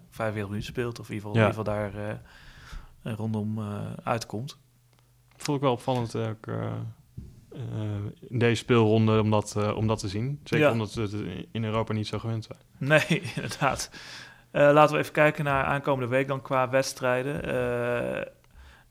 45 0.09 0.49
minuten 0.49 0.63
speelt. 0.63 0.99
Of 0.99 1.09
in 1.09 1.15
ieder 1.15 1.29
geval, 1.29 1.41
ja. 1.41 1.47
in 1.47 1.55
ieder 1.55 1.65
geval 1.65 1.91
daar 1.91 2.19
uh, 3.03 3.17
rondom 3.17 3.59
uitkomt. 4.03 4.57
Vond 5.37 5.57
ik 5.57 5.63
wel 5.63 5.73
opvallend 5.73 6.15
ook 6.15 6.47
in 8.27 8.39
deze 8.39 8.55
speelronde 8.55 9.19
om 9.21 9.29
dat, 9.31 9.73
om 9.75 9.87
dat 9.87 9.99
te 9.99 10.07
zien. 10.07 10.39
Zeker 10.43 10.65
Ja. 10.65 10.71
omdat 10.71 10.93
we 10.93 11.01
het 11.01 11.13
in 11.51 11.63
Europa 11.63 11.93
niet 11.93 12.07
zo 12.07 12.19
gewend 12.19 12.43
zijn. 12.45 12.59
Nee, 12.77 13.21
inderdaad. 13.35 13.89
Eh, 14.51 14.69
laten 14.73 14.95
we 14.95 15.01
even 15.01 15.13
kijken 15.13 15.43
naar 15.43 15.63
aankomende 15.63 16.07
week 16.09 16.27
dan 16.27 16.41
qua 16.41 16.69
wedstrijden. 16.69 17.43
Eh, 17.43 18.17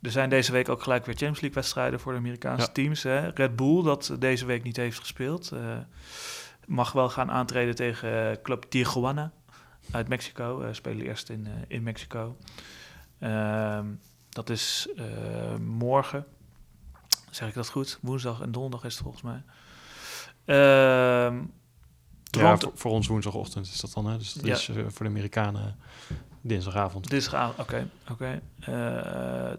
er 0.02 0.10
zijn 0.10 0.28
deze 0.30 0.52
week 0.52 0.68
ook 0.68 0.82
gelijk 0.82 1.04
weer 1.06 1.14
Champions 1.14 1.40
League 1.40 1.60
wedstrijden 1.62 2.00
voor 2.00 2.12
de 2.12 2.18
Amerikaanse 2.18 2.66
Ja. 2.66 2.72
teams. 2.72 3.02
Hè. 3.02 3.28
Red 3.28 3.56
Bull, 3.56 3.82
dat 3.82 4.16
deze 4.18 4.46
week 4.46 4.62
niet 4.62 4.76
heeft 4.76 4.98
gespeeld, 4.98 5.50
eh, 5.52 5.76
mag 6.66 6.92
wel 6.92 7.08
gaan 7.08 7.30
aantreden 7.30 7.74
tegen 7.74 8.30
eh, 8.30 8.36
Club 8.42 8.64
Tijuana 8.68 9.32
uit 9.90 10.08
Mexico. 10.08 10.60
Eh 10.62 10.68
spelen 10.72 11.06
eerst 11.06 11.28
in, 11.28 11.46
eh, 11.46 11.52
in 11.68 11.82
Mexico. 11.82 12.36
Ehm, 13.18 13.86
dat 14.28 14.50
is 14.50 14.88
eh, 14.96 15.04
morgen. 15.66 16.26
Zeg 17.30 17.48
ik 17.48 17.54
dat 17.54 17.68
goed? 17.68 17.98
Woensdag 18.02 18.40
en 18.40 18.52
donderdag 18.52 18.84
is 18.84 18.94
het 18.94 19.02
volgens 19.02 19.22
mij. 19.22 19.42
Ehm, 20.44 21.42
Ja, 22.30 22.58
voor, 22.58 22.72
voor 22.74 22.90
ons 22.90 23.06
woensdagochtend 23.06 23.66
is 23.66 23.80
dat 23.80 23.92
dan. 23.94 24.06
Hè? 24.06 24.18
Dus 24.18 24.32
dat 24.32 24.46
Ja. 24.46 24.54
is 24.54 24.68
eh, 24.68 24.74
voor 24.88 25.04
de 25.06 25.10
Amerikanen 25.10 25.76
dinsdagavond. 26.40 27.10
Dinsdagavond, 27.10 27.58
oké. 27.58 27.88
oké. 28.10 28.40
Eh, 28.60 29.52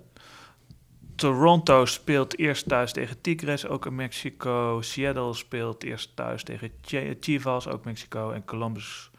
Toronto 1.16 1.86
speelt 1.86 2.38
eerst 2.38 2.68
thuis 2.68 2.92
tegen 2.94 3.22
Tigres, 3.22 3.68
ook 3.68 3.86
in 3.86 3.96
Mexico. 3.96 4.82
Seattle 4.82 5.34
speelt 5.34 5.84
eerst 5.84 6.16
thuis 6.16 6.44
tegen 6.44 6.72
Ch- 6.82 7.16
Chivas, 7.20 7.68
ook 7.68 7.86
Mexico. 7.86 8.32
En 8.32 8.46
Columbus. 8.46 9.12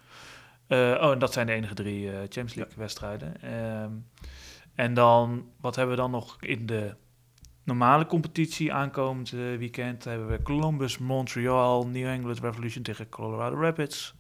Eh, 0.67 0.79
oh, 1.01 1.11
en 1.13 1.19
dat 1.19 1.33
zijn 1.33 1.47
de 1.47 1.53
enige 1.53 1.75
drie 1.75 2.09
eh, 2.11 2.17
Champions 2.19 2.55
League 2.55 2.75
wedstrijden. 2.77 3.43
Ehm, 3.43 3.91
en 4.75 4.95
dan, 4.95 5.49
wat 5.61 5.77
hebben 5.77 5.95
we 5.97 6.01
dan 6.01 6.11
nog 6.11 6.37
in 6.41 6.67
de 6.67 6.95
normale 7.65 8.07
competitie 8.07 8.73
aankomend 8.73 9.33
eh, 9.33 9.39
weekend? 9.59 10.05
Hebben 10.05 10.29
we 10.29 10.43
Columbus, 10.43 10.99
Montreal, 10.99 11.87
New 11.87 12.07
England 12.07 12.39
Revolution 12.41 12.83
tegen 12.83 13.09
Colorado 13.09 13.61
Rapids. 13.61 14.15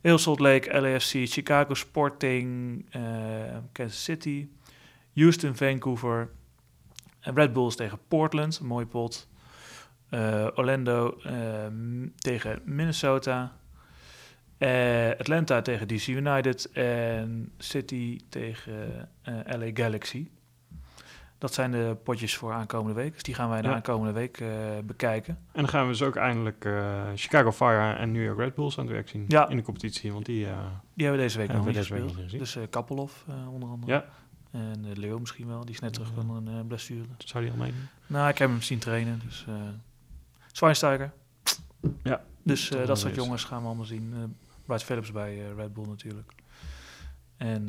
Heel 0.00 0.18
Salt 0.18 0.40
Lake, 0.40 0.80
LAFC, 0.80 1.10
Chicago 1.10 1.74
Sporting, 1.74 2.84
eh, 2.90 3.02
Kansas 3.72 4.04
City, 4.04 4.48
Houston, 5.14 5.56
Vancouver, 5.56 6.30
en 7.20 7.34
Red 7.34 7.52
Bulls 7.52 7.76
tegen 7.76 7.98
Portland, 8.08 8.58
een 8.58 8.66
mooie 8.66 8.86
pot. 8.86 9.28
Eh, 10.08 10.46
Orlando 10.54 11.16
eh, 11.22 11.66
m- 11.68 12.12
tegen 12.18 12.60
Minnesota, 12.64 13.56
Eh, 14.58 15.10
Atlanta 15.18 15.62
tegen 15.62 15.88
DC 15.88 16.06
United 16.06 16.70
en 16.72 17.52
City 17.58 18.20
tegen 18.28 19.08
eh, 19.22 19.34
LA 19.58 19.70
Galaxy. 19.74 20.28
Dat 21.44 21.54
zijn 21.54 21.70
de 21.70 21.96
potjes 22.02 22.36
voor 22.36 22.52
aankomende 22.52 22.94
week. 23.00 23.12
Dus 23.12 23.22
die 23.22 23.34
gaan 23.34 23.48
wij 23.48 23.62
de 23.62 23.68
Ja. 23.68 23.74
aankomende 23.74 24.12
week 24.12 24.40
eh, 24.40 24.48
bekijken. 24.84 25.34
En 25.52 25.60
dan 25.60 25.68
gaan 25.68 25.82
we 25.84 25.90
dus 25.90 26.02
ook 26.02 26.16
eindelijk 26.16 26.64
eh, 26.64 27.02
Chicago 27.14 27.52
Fire 27.52 27.92
en 27.92 28.12
New 28.12 28.22
York 28.24 28.38
Red 28.38 28.54
Bulls 28.54 28.78
aan 28.78 28.84
het 28.84 28.92
werk 28.94 29.08
zien 29.08 29.24
Ja. 29.28 29.48
in 29.48 29.56
de 29.56 29.62
competitie. 29.62 30.12
Want 30.12 30.26
die, 30.26 30.46
eh, 30.46 30.50
Die 30.94 31.06
hebben 31.06 31.16
we 31.20 31.26
deze 31.26 31.38
week 31.38 31.48
nog 31.52 31.66
niet 31.66 31.88
week 31.88 32.10
gezien. 32.14 32.38
dus 32.38 32.56
eh 32.56 32.62
Kappelhof 32.70 33.24
eh, 33.28 33.52
onder 33.52 33.68
andere. 33.68 33.92
ja, 33.92 34.04
En 34.50 34.92
Leo 34.98 35.18
misschien 35.18 35.46
wel, 35.46 35.64
die 35.64 35.74
is 35.74 35.80
net 35.80 35.92
terug 35.92 36.10
van 36.14 36.46
een 36.46 36.66
blessure. 36.66 37.04
zou 37.18 37.44
die 37.44 37.52
al 37.52 37.58
meedoen? 37.58 37.88
Nou, 38.06 38.28
ik 38.28 38.38
heb 38.38 38.48
hem 38.48 38.62
zien 38.62 38.78
trainen, 38.78 39.20
dus... 39.24 39.46
Schweinsteiger. 40.52 41.12
Ja, 42.02 42.22
Dus 42.42 42.68
dat 42.68 42.98
soort 42.98 43.14
jongens 43.14 43.44
gaan 43.44 43.60
we 43.60 43.66
allemaal 43.66 43.84
zien. 43.84 44.36
Bryce 44.66 44.84
Phillips 44.84 45.12
bij 45.12 45.38
Red 45.56 45.72
Bull 45.74 45.86
natuurlijk. 45.86 46.32
En 47.36 47.68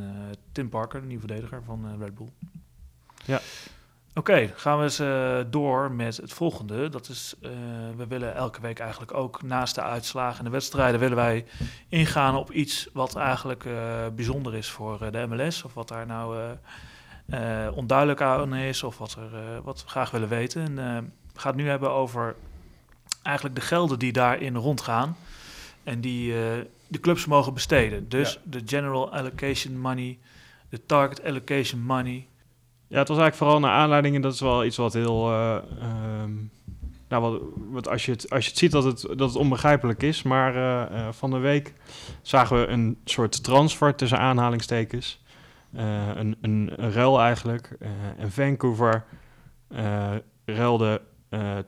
Tim 0.52 0.70
Parker, 0.70 1.02
de 1.02 1.08
nieuwe 1.08 1.28
verdediger 1.28 1.64
van 1.64 1.98
Red 2.00 2.16
Bull. 2.16 2.30
Ja. 3.26 3.42
Oké, 4.18 4.52
gaan 4.56 4.78
we 4.78 4.84
eens 4.84 5.00
eh, 5.00 5.38
door 5.50 5.92
met 5.92 6.18
het 6.18 6.34
volgende. 6.34 6.90
Dat 6.90 7.10
is, 7.10 7.36
eh, 7.42 7.52
we 7.96 8.08
willen 8.08 8.36
elke 8.36 8.62
week 8.62 8.80
eigenlijk 8.80 9.14
ook 9.14 9.42
naast 9.42 9.76
de 9.76 9.82
uitslagen 9.82 10.40
en 10.40 10.46
de 10.46 10.52
wedstrijden... 10.52 11.00
willen 11.00 11.16
wij 11.18 11.46
ingaan 11.90 12.36
op 12.36 12.52
iets 12.52 12.90
wat 12.94 13.16
eigenlijk 13.16 13.66
eh, 13.66 14.06
bijzonder 14.16 14.56
is 14.56 14.70
voor 14.70 15.12
de 15.12 15.26
MLS. 15.30 15.64
Of 15.64 15.74
wat 15.74 15.88
daar 15.88 16.06
nou 16.06 16.56
onduidelijk 17.74 18.22
aan 18.22 18.56
is 18.56 18.84
of 18.84 18.98
wat, 18.98 19.14
er, 19.14 19.62
wat 19.62 19.84
we 19.84 19.90
graag 19.90 20.12
willen 20.12 20.30
weten. 20.30 20.80
En 20.80 21.14
we 21.34 21.40
gaan 21.40 21.52
het 21.52 21.62
nu 21.62 21.70
hebben 21.70 21.92
over 21.92 22.36
eigenlijk 23.24 23.56
de 23.56 23.62
gelden 23.62 24.00
die 24.00 24.12
daarin 24.12 24.56
rondgaan... 24.56 25.18
en 25.84 26.02
die 26.02 26.32
de 26.88 27.00
clubs 27.02 27.26
mogen 27.26 27.54
besteden. 27.54 28.10
Dus 28.10 28.40
de 28.44 28.62
general 28.66 29.14
allocation 29.14 29.80
money, 29.80 30.20
de 30.70 30.86
target 30.86 31.24
allocation 31.24 31.82
money... 31.82 32.28
Ja, 32.96 33.02
het 33.02 33.10
was 33.10 33.20
eigenlijk 33.20 33.36
vooral 33.36 33.60
naar 33.60 33.82
aanleiding, 33.82 34.16
en 34.16 34.22
dat 34.22 34.34
is 34.34 34.40
wel 34.40 34.66
iets 34.66 34.78
wat 34.78 34.94
heel... 34.94 35.32
ehm, 35.32 36.32
nou, 37.08 37.22
wat, 37.22 37.42
wat 37.56 37.88
als, 37.88 38.06
je 38.06 38.12
het, 38.12 38.30
als 38.30 38.44
je 38.44 38.50
het 38.50 38.60
ziet 38.60 38.72
dat 38.72 38.84
het, 38.84 39.02
dat 39.02 39.30
het 39.30 39.36
onbegrijpelijk 39.36 40.04
is, 40.04 40.24
maar 40.24 40.56
eh, 40.56 40.82
eh, 40.82 41.08
van 41.14 41.32
de 41.32 41.38
week 41.38 41.74
zagen 42.22 42.60
we 42.60 42.68
een 42.68 42.98
soort 43.06 43.44
transfer 43.44 43.96
tussen 43.96 44.20
aanhalingstekens. 44.20 45.24
Een, 45.74 46.38
een, 46.42 46.72
een 46.76 46.92
ruil 46.92 47.22
eigenlijk. 47.22 47.78
En 48.18 48.32
Vancouver 48.32 49.06
ruilde 50.46 51.02
eh 51.30 51.58
277.000 51.58 51.64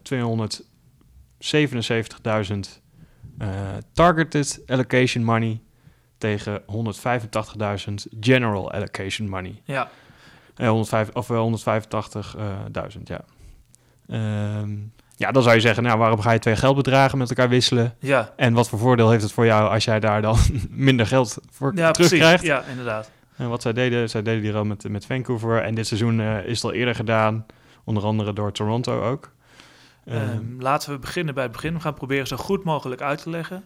eh, 3.38 3.48
targeted 3.94 4.64
allocation 4.68 5.24
money 5.24 5.62
tegen 6.18 6.62
185.000 6.62 6.66
general 8.20 8.72
allocation 8.72 9.30
money. 9.30 9.62
Ja, 9.64 9.90
Eh, 10.58 10.70
105, 10.70 11.10
of 11.14 11.28
wel 11.28 11.44
185.000, 11.44 13.08
ja. 13.08 13.22
Ehm, 14.08 14.76
ja, 15.16 15.32
dan 15.32 15.44
zou 15.44 15.56
je 15.56 15.62
zeggen, 15.62 15.84
nou, 15.84 15.98
waarom 15.98 16.20
ga 16.22 16.32
je 16.32 16.40
twee 16.40 16.56
geldbedragen 16.56 17.18
met 17.18 17.30
elkaar 17.30 17.50
wisselen? 17.50 17.96
ja, 18.00 18.34
En 18.36 18.54
wat 18.54 18.70
voor 18.70 18.80
voordeel 18.80 19.10
heeft 19.10 19.24
het 19.24 19.32
voor 19.32 19.46
jou 19.46 19.70
als 19.70 19.84
jij 19.86 20.00
daar 20.00 20.22
dan 20.22 20.38
minder 20.70 21.06
geld 21.08 21.38
voor 21.52 21.72
ja 21.76 21.92
precies. 21.92 22.42
Ja, 22.42 22.64
inderdaad. 22.70 23.12
En 23.36 23.50
wat 23.50 23.62
zij 23.62 23.74
deden, 23.74 24.10
zij 24.10 24.22
deden 24.22 24.42
die 24.42 24.54
al 24.54 24.64
met, 24.66 24.90
met 24.90 25.06
Vancouver. 25.06 25.62
En 25.62 25.76
dit 25.76 25.88
seizoen 25.88 26.20
eh, 26.20 26.46
is 26.46 26.56
het 26.56 26.64
al 26.64 26.74
eerder 26.74 26.96
gedaan, 26.96 27.46
onder 27.84 28.04
andere 28.04 28.34
door 28.34 28.52
Toronto 28.52 29.02
ook. 29.04 29.32
Ehm, 30.06 30.18
Ehm, 30.18 30.42
laten 30.62 30.92
we 30.92 31.00
beginnen 31.00 31.34
bij 31.34 31.44
het 31.44 31.52
begin. 31.52 31.74
We 31.74 31.80
gaan 31.80 31.94
proberen 31.94 32.28
zo 32.28 32.38
goed 32.38 32.64
mogelijk 32.64 33.02
uit 33.02 33.22
te 33.24 33.30
leggen. 33.30 33.64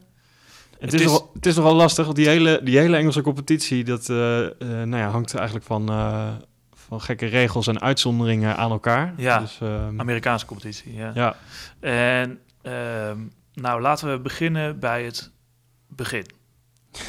het, 0.80 0.92
het 0.92 0.94
is 1.02 1.06
nogal- 1.06 1.32
het 1.34 1.46
is 1.46 1.56
nogal 1.56 1.76
lastig, 1.76 2.06
want 2.06 2.18
die 2.18 2.28
hele, 2.28 2.60
die 2.64 2.78
hele 2.78 2.98
Engelse 2.98 3.22
competitie, 3.22 3.84
dat 3.84 4.02
eh, 4.10 4.16
nou 4.58 4.98
ja, 4.98 5.10
hangt 5.10 5.36
eigenlijk 5.36 5.66
van, 5.66 5.90
van 6.92 7.02
gekke 7.02 7.26
regels 7.26 7.68
en 7.68 7.82
uitzonderingen 7.82 8.58
aan 8.58 8.72
elkaar. 8.72 9.14
Ja. 9.18 9.40
Dus, 9.40 9.60
ehm, 9.62 10.00
Amerikaanse 10.00 10.46
competitie, 10.46 10.94
ja. 10.94 11.12
ja. 11.14 11.36
En 11.80 12.40
ehm, 12.62 13.20
nou, 13.54 13.82
laten 13.82 14.12
we 14.12 14.20
beginnen 14.20 14.80
bij 14.80 15.04
het 15.04 15.32
begin. 15.88 16.26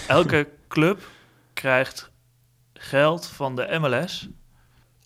Elke 0.08 0.48
club 0.68 1.08
krijgt 1.52 2.10
geld 2.72 3.26
van 3.26 3.56
de 3.56 3.78
MLS 3.80 4.28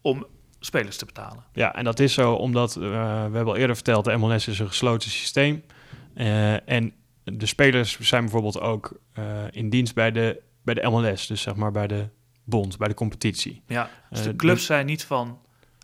om 0.03 0.27
spelers 0.61 0.97
te 0.97 1.05
betalen. 1.05 1.45
Ja, 1.53 1.75
en 1.75 1.85
dat 1.85 2.01
is 2.01 2.15
zo 2.15 2.33
omdat, 2.33 2.77
eh, 2.77 2.83
we 2.83 2.87
hebben 3.37 3.47
al 3.47 3.57
eerder 3.57 3.77
verteld, 3.77 4.05
de 4.05 4.17
MLS 4.17 4.49
is 4.49 4.59
een 4.59 4.69
gesloten 4.69 5.11
systeem. 5.11 5.65
Eh, 6.15 6.69
en 6.69 6.93
de 7.25 7.47
spelers 7.47 7.99
zijn 7.99 8.23
bijvoorbeeld 8.23 8.61
ook 8.61 9.01
eh, 9.13 9.25
in 9.51 9.71
dienst 9.71 9.95
bij 9.95 10.11
de, 10.11 10.43
bij 10.63 10.75
de 10.75 10.89
MLS, 10.91 11.27
dus 11.27 11.41
zeg 11.41 11.55
maar 11.55 11.73
bij 11.73 11.87
de 11.87 12.09
bond, 12.47 12.79
bij 12.79 12.89
de 12.89 12.95
competitie. 12.95 13.63
Ja, 13.67 13.91
dus 14.11 14.19
Eh, 14.19 14.25
de 14.25 14.31
de- 14.31 14.37
clubs 14.37 14.67
zijn 14.67 14.87
niet 14.87 15.05
van 15.05 15.39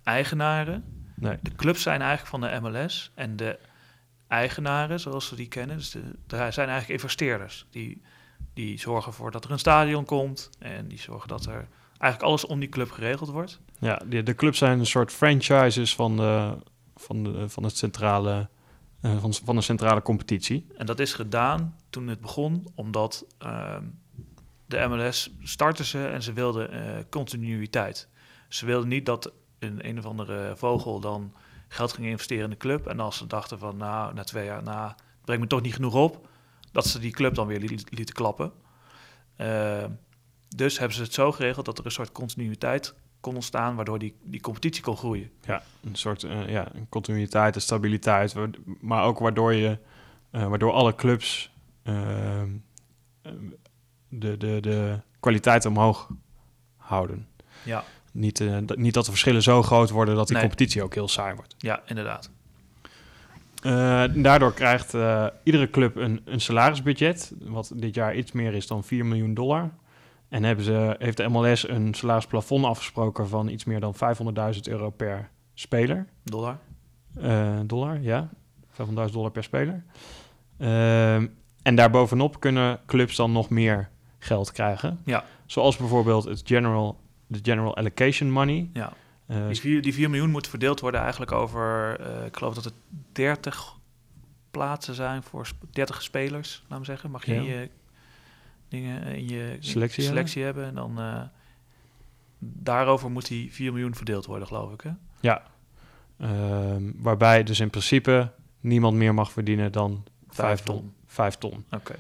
eigenaren. 0.05 0.85
Nee. 1.17 1.39
De 1.43 1.55
clubs 1.55 1.83
zijn 1.83 2.01
eigenlijk 2.01 2.31
van 2.31 2.41
de 2.41 2.59
MLS. 2.71 3.11
En 3.15 3.37
de 3.37 3.59
eigenaren, 4.29 5.01
zoals 5.01 5.31
we 5.31 5.37
die 5.37 5.49
kennen, 5.49 5.77
dus 5.77 5.91
de, 5.91 6.01
zijn 6.27 6.69
eigenlijk 6.69 6.89
investeerders. 6.89 7.67
Die 7.71 8.03
Die 8.55 8.79
zorgen 8.79 9.11
ervoor 9.11 9.31
dat 9.31 9.45
er 9.45 9.51
een 9.51 9.59
stadion 9.59 10.05
komt. 10.05 10.51
En 10.59 10.89
die 10.89 10.99
zorgen 11.01 11.29
dat 11.29 11.47
er 11.47 11.69
eigenlijk 11.99 12.23
alles 12.23 12.47
om 12.47 12.61
die 12.61 12.69
club 12.69 12.91
geregeld 12.91 13.31
wordt. 13.31 13.61
Ja, 13.79 14.01
de, 14.07 14.23
de 14.23 14.35
clubs 14.35 14.59
zijn 14.59 14.79
een 14.79 14.87
soort 14.87 15.13
franchises 15.13 15.95
van 15.95 16.17
de, 16.17 16.57
van 16.97 17.23
de, 17.25 17.49
van 17.49 17.63
het 17.63 17.77
centrale, 17.77 18.49
uh, 19.03 19.17
van, 19.21 19.35
van 19.35 19.57
de 19.57 19.63
centrale 19.63 20.03
competitie. 20.03 20.67
En 20.77 20.87
dat 20.87 20.99
is 20.99 21.15
gedaan 21.15 21.77
toen 21.91 22.07
het 22.09 22.21
begon, 22.21 22.67
omdat 22.75 23.27
uh, 23.43 23.77
de 24.73 24.89
MLS 24.89 25.31
startte 25.43 25.85
ze 25.85 26.07
en 26.07 26.23
ze 26.23 26.33
wilden 26.33 26.75
uh, 26.75 26.81
continuïteit. 27.11 28.09
Ze 28.49 28.67
wilden 28.67 28.89
niet 28.89 29.07
dat 29.07 29.33
een 29.59 29.89
een 29.89 29.99
of 29.99 30.05
andere 30.05 30.53
vogel 30.57 31.01
dan 31.01 31.33
geld 31.69 31.93
ging 31.93 32.07
investeren 32.07 32.45
in 32.45 32.51
de 32.51 32.57
club. 32.57 32.87
En 32.87 33.01
als 33.01 33.17
ze 33.17 33.27
dachten 33.27 33.59
van, 33.59 33.77
nou, 33.77 34.15
na 34.15 34.25
twee 34.25 34.45
jaar, 34.45 34.63
nou, 34.63 34.93
brengt 35.25 35.43
me 35.43 35.49
toch 35.49 35.63
niet 35.63 35.75
genoeg 35.75 35.95
op, 35.95 36.29
dat 36.73 36.87
ze 36.87 36.99
die 36.99 37.13
club 37.13 37.35
dan 37.35 37.47
weer 37.47 37.59
lieten 37.91 38.15
klappen. 38.15 38.53
Uh, 39.37 39.85
dus 40.49 40.79
hebben 40.79 40.97
ze 40.97 41.03
het 41.03 41.15
zo 41.15 41.33
geregeld 41.33 41.67
dat 41.67 41.79
er 41.79 41.85
een 41.85 41.91
soort 41.91 42.13
continuïteit 42.13 42.95
kon 43.21 43.35
ontstaan, 43.35 43.77
waardoor 43.77 43.99
die, 43.99 44.17
die 44.23 44.41
competitie 44.41 44.83
kon 44.83 44.97
groeien. 44.97 45.31
Ja, 45.43 45.63
een 45.85 45.95
soort 45.95 46.23
uh, 46.23 46.49
ja, 46.49 46.69
continuïteit 46.89 47.55
en 47.55 47.61
stabiliteit, 47.61 48.35
maar 48.81 49.05
ook 49.05 49.19
waardoor 49.19 49.55
je, 49.55 49.79
waardoor 50.31 50.73
alle 50.73 50.95
clubs 50.95 51.53
de, 54.13 54.37
de, 54.37 54.59
de 54.61 54.99
kwaliteit 55.21 55.67
omhoog 55.67 56.09
houden. 56.77 57.27
Ja. 57.65 57.85
Niet, 58.13 58.41
uh, 58.41 58.59
niet 58.75 58.95
dat 58.95 59.05
de 59.05 59.11
verschillen 59.11 59.43
zo 59.43 59.63
groot 59.63 59.91
worden 59.91 60.15
dat 60.15 60.27
die 60.27 60.37
Nee. 60.37 60.47
competitie 60.47 60.83
ook 60.83 60.95
heel 60.95 61.09
saai 61.09 61.35
wordt. 61.35 61.55
Ja, 61.59 61.83
inderdaad. 61.87 62.31
Uh, 63.63 64.05
daardoor 64.15 64.55
krijgt 64.55 64.95
uh, 64.95 65.27
iedere 65.43 65.71
club 65.71 65.97
een, 65.97 66.21
een 66.25 66.41
salarisbudget, 66.41 67.33
wat 67.41 67.73
dit 67.75 67.95
jaar 67.95 68.15
iets 68.15 68.33
meer 68.33 68.55
is 68.55 68.67
dan 68.67 68.85
4 68.85 69.07
miljoen 69.07 69.35
dollar. 69.35 69.71
En 70.29 70.45
hebben 70.45 70.65
ze, 70.65 70.97
heeft 70.99 71.17
de 71.17 71.29
MLS 71.29 71.69
een 71.69 71.95
salarisplafond 71.95 72.65
afgesproken 72.65 73.29
van 73.29 73.49
iets 73.49 73.65
meer 73.65 73.81
dan 73.81 73.95
500.000 74.55 74.61
euro 74.63 74.91
per 74.91 75.29
speler. 75.55 76.07
Dollar. 76.25 76.59
Dollar, 77.67 78.01
ja. 78.01 78.31
500.000 78.71 79.13
dollar 79.13 79.31
per 79.31 79.43
speler. 79.43 79.85
Uh, 80.59 81.15
en 81.63 81.75
daarbovenop 81.75 82.41
kunnen 82.41 82.81
clubs 82.87 83.17
dan 83.17 83.33
nog 83.33 83.49
meer 83.51 83.91
geld 84.25 84.53
krijgen. 84.53 85.01
Ja. 85.05 85.25
Zoals 85.47 85.77
bijvoorbeeld 85.77 86.25
het 86.25 86.43
general, 86.45 87.01
de 87.27 87.39
general 87.43 87.77
allocation 87.77 88.31
money. 88.31 88.69
Ja. 88.73 88.93
Uh, 89.27 89.47
Die 89.47 89.61
4, 89.61 89.83
die 89.83 89.95
4 89.95 90.11
miljoen 90.11 90.31
moet 90.31 90.49
verdeeld 90.49 90.81
worden 90.81 91.01
eigenlijk 91.01 91.33
over, 91.33 91.97
uh, 92.01 92.25
ik 92.27 92.37
geloof 92.37 92.55
dat 92.55 92.65
het 92.65 92.75
30 93.13 93.77
plaatsen 94.51 94.95
zijn 94.95 95.23
voor 95.23 95.47
sp- 95.47 95.65
30 95.71 96.03
spelers, 96.03 96.61
laten 96.63 96.79
we 96.79 96.85
zeggen. 96.85 97.11
Mag 97.11 97.25
je 97.27 97.35
Ja. 97.35 97.41
in 97.41 97.45
je 97.47 97.69
dingen 98.69 99.03
in 99.07 99.29
je 99.29 99.57
Selectie 99.61 100.03
selectie 100.05 100.43
hebben. 100.43 100.65
En 100.67 100.75
dan 100.75 101.01
uh, 101.01 101.21
daarover 102.39 103.11
moet 103.11 103.27
die 103.29 103.53
4 103.53 103.73
miljoen 103.73 103.95
verdeeld 103.95 104.27
worden, 104.27 104.47
geloof 104.47 104.73
ik. 104.73 104.81
Hè? 104.81 104.91
Ja. 105.21 105.43
Uh, 106.19 106.29
waarbij 106.97 107.43
dus 107.43 107.61
in 107.61 107.71
principe 107.71 108.33
niemand 108.61 108.97
meer 108.97 109.15
mag 109.15 109.33
verdienen 109.33 109.73
dan 109.73 110.05
5 110.29 110.61
ton. 110.61 110.93
5 111.07 111.35
ton. 111.37 111.65
Oké. 111.67 111.77
Okay. 111.77 111.97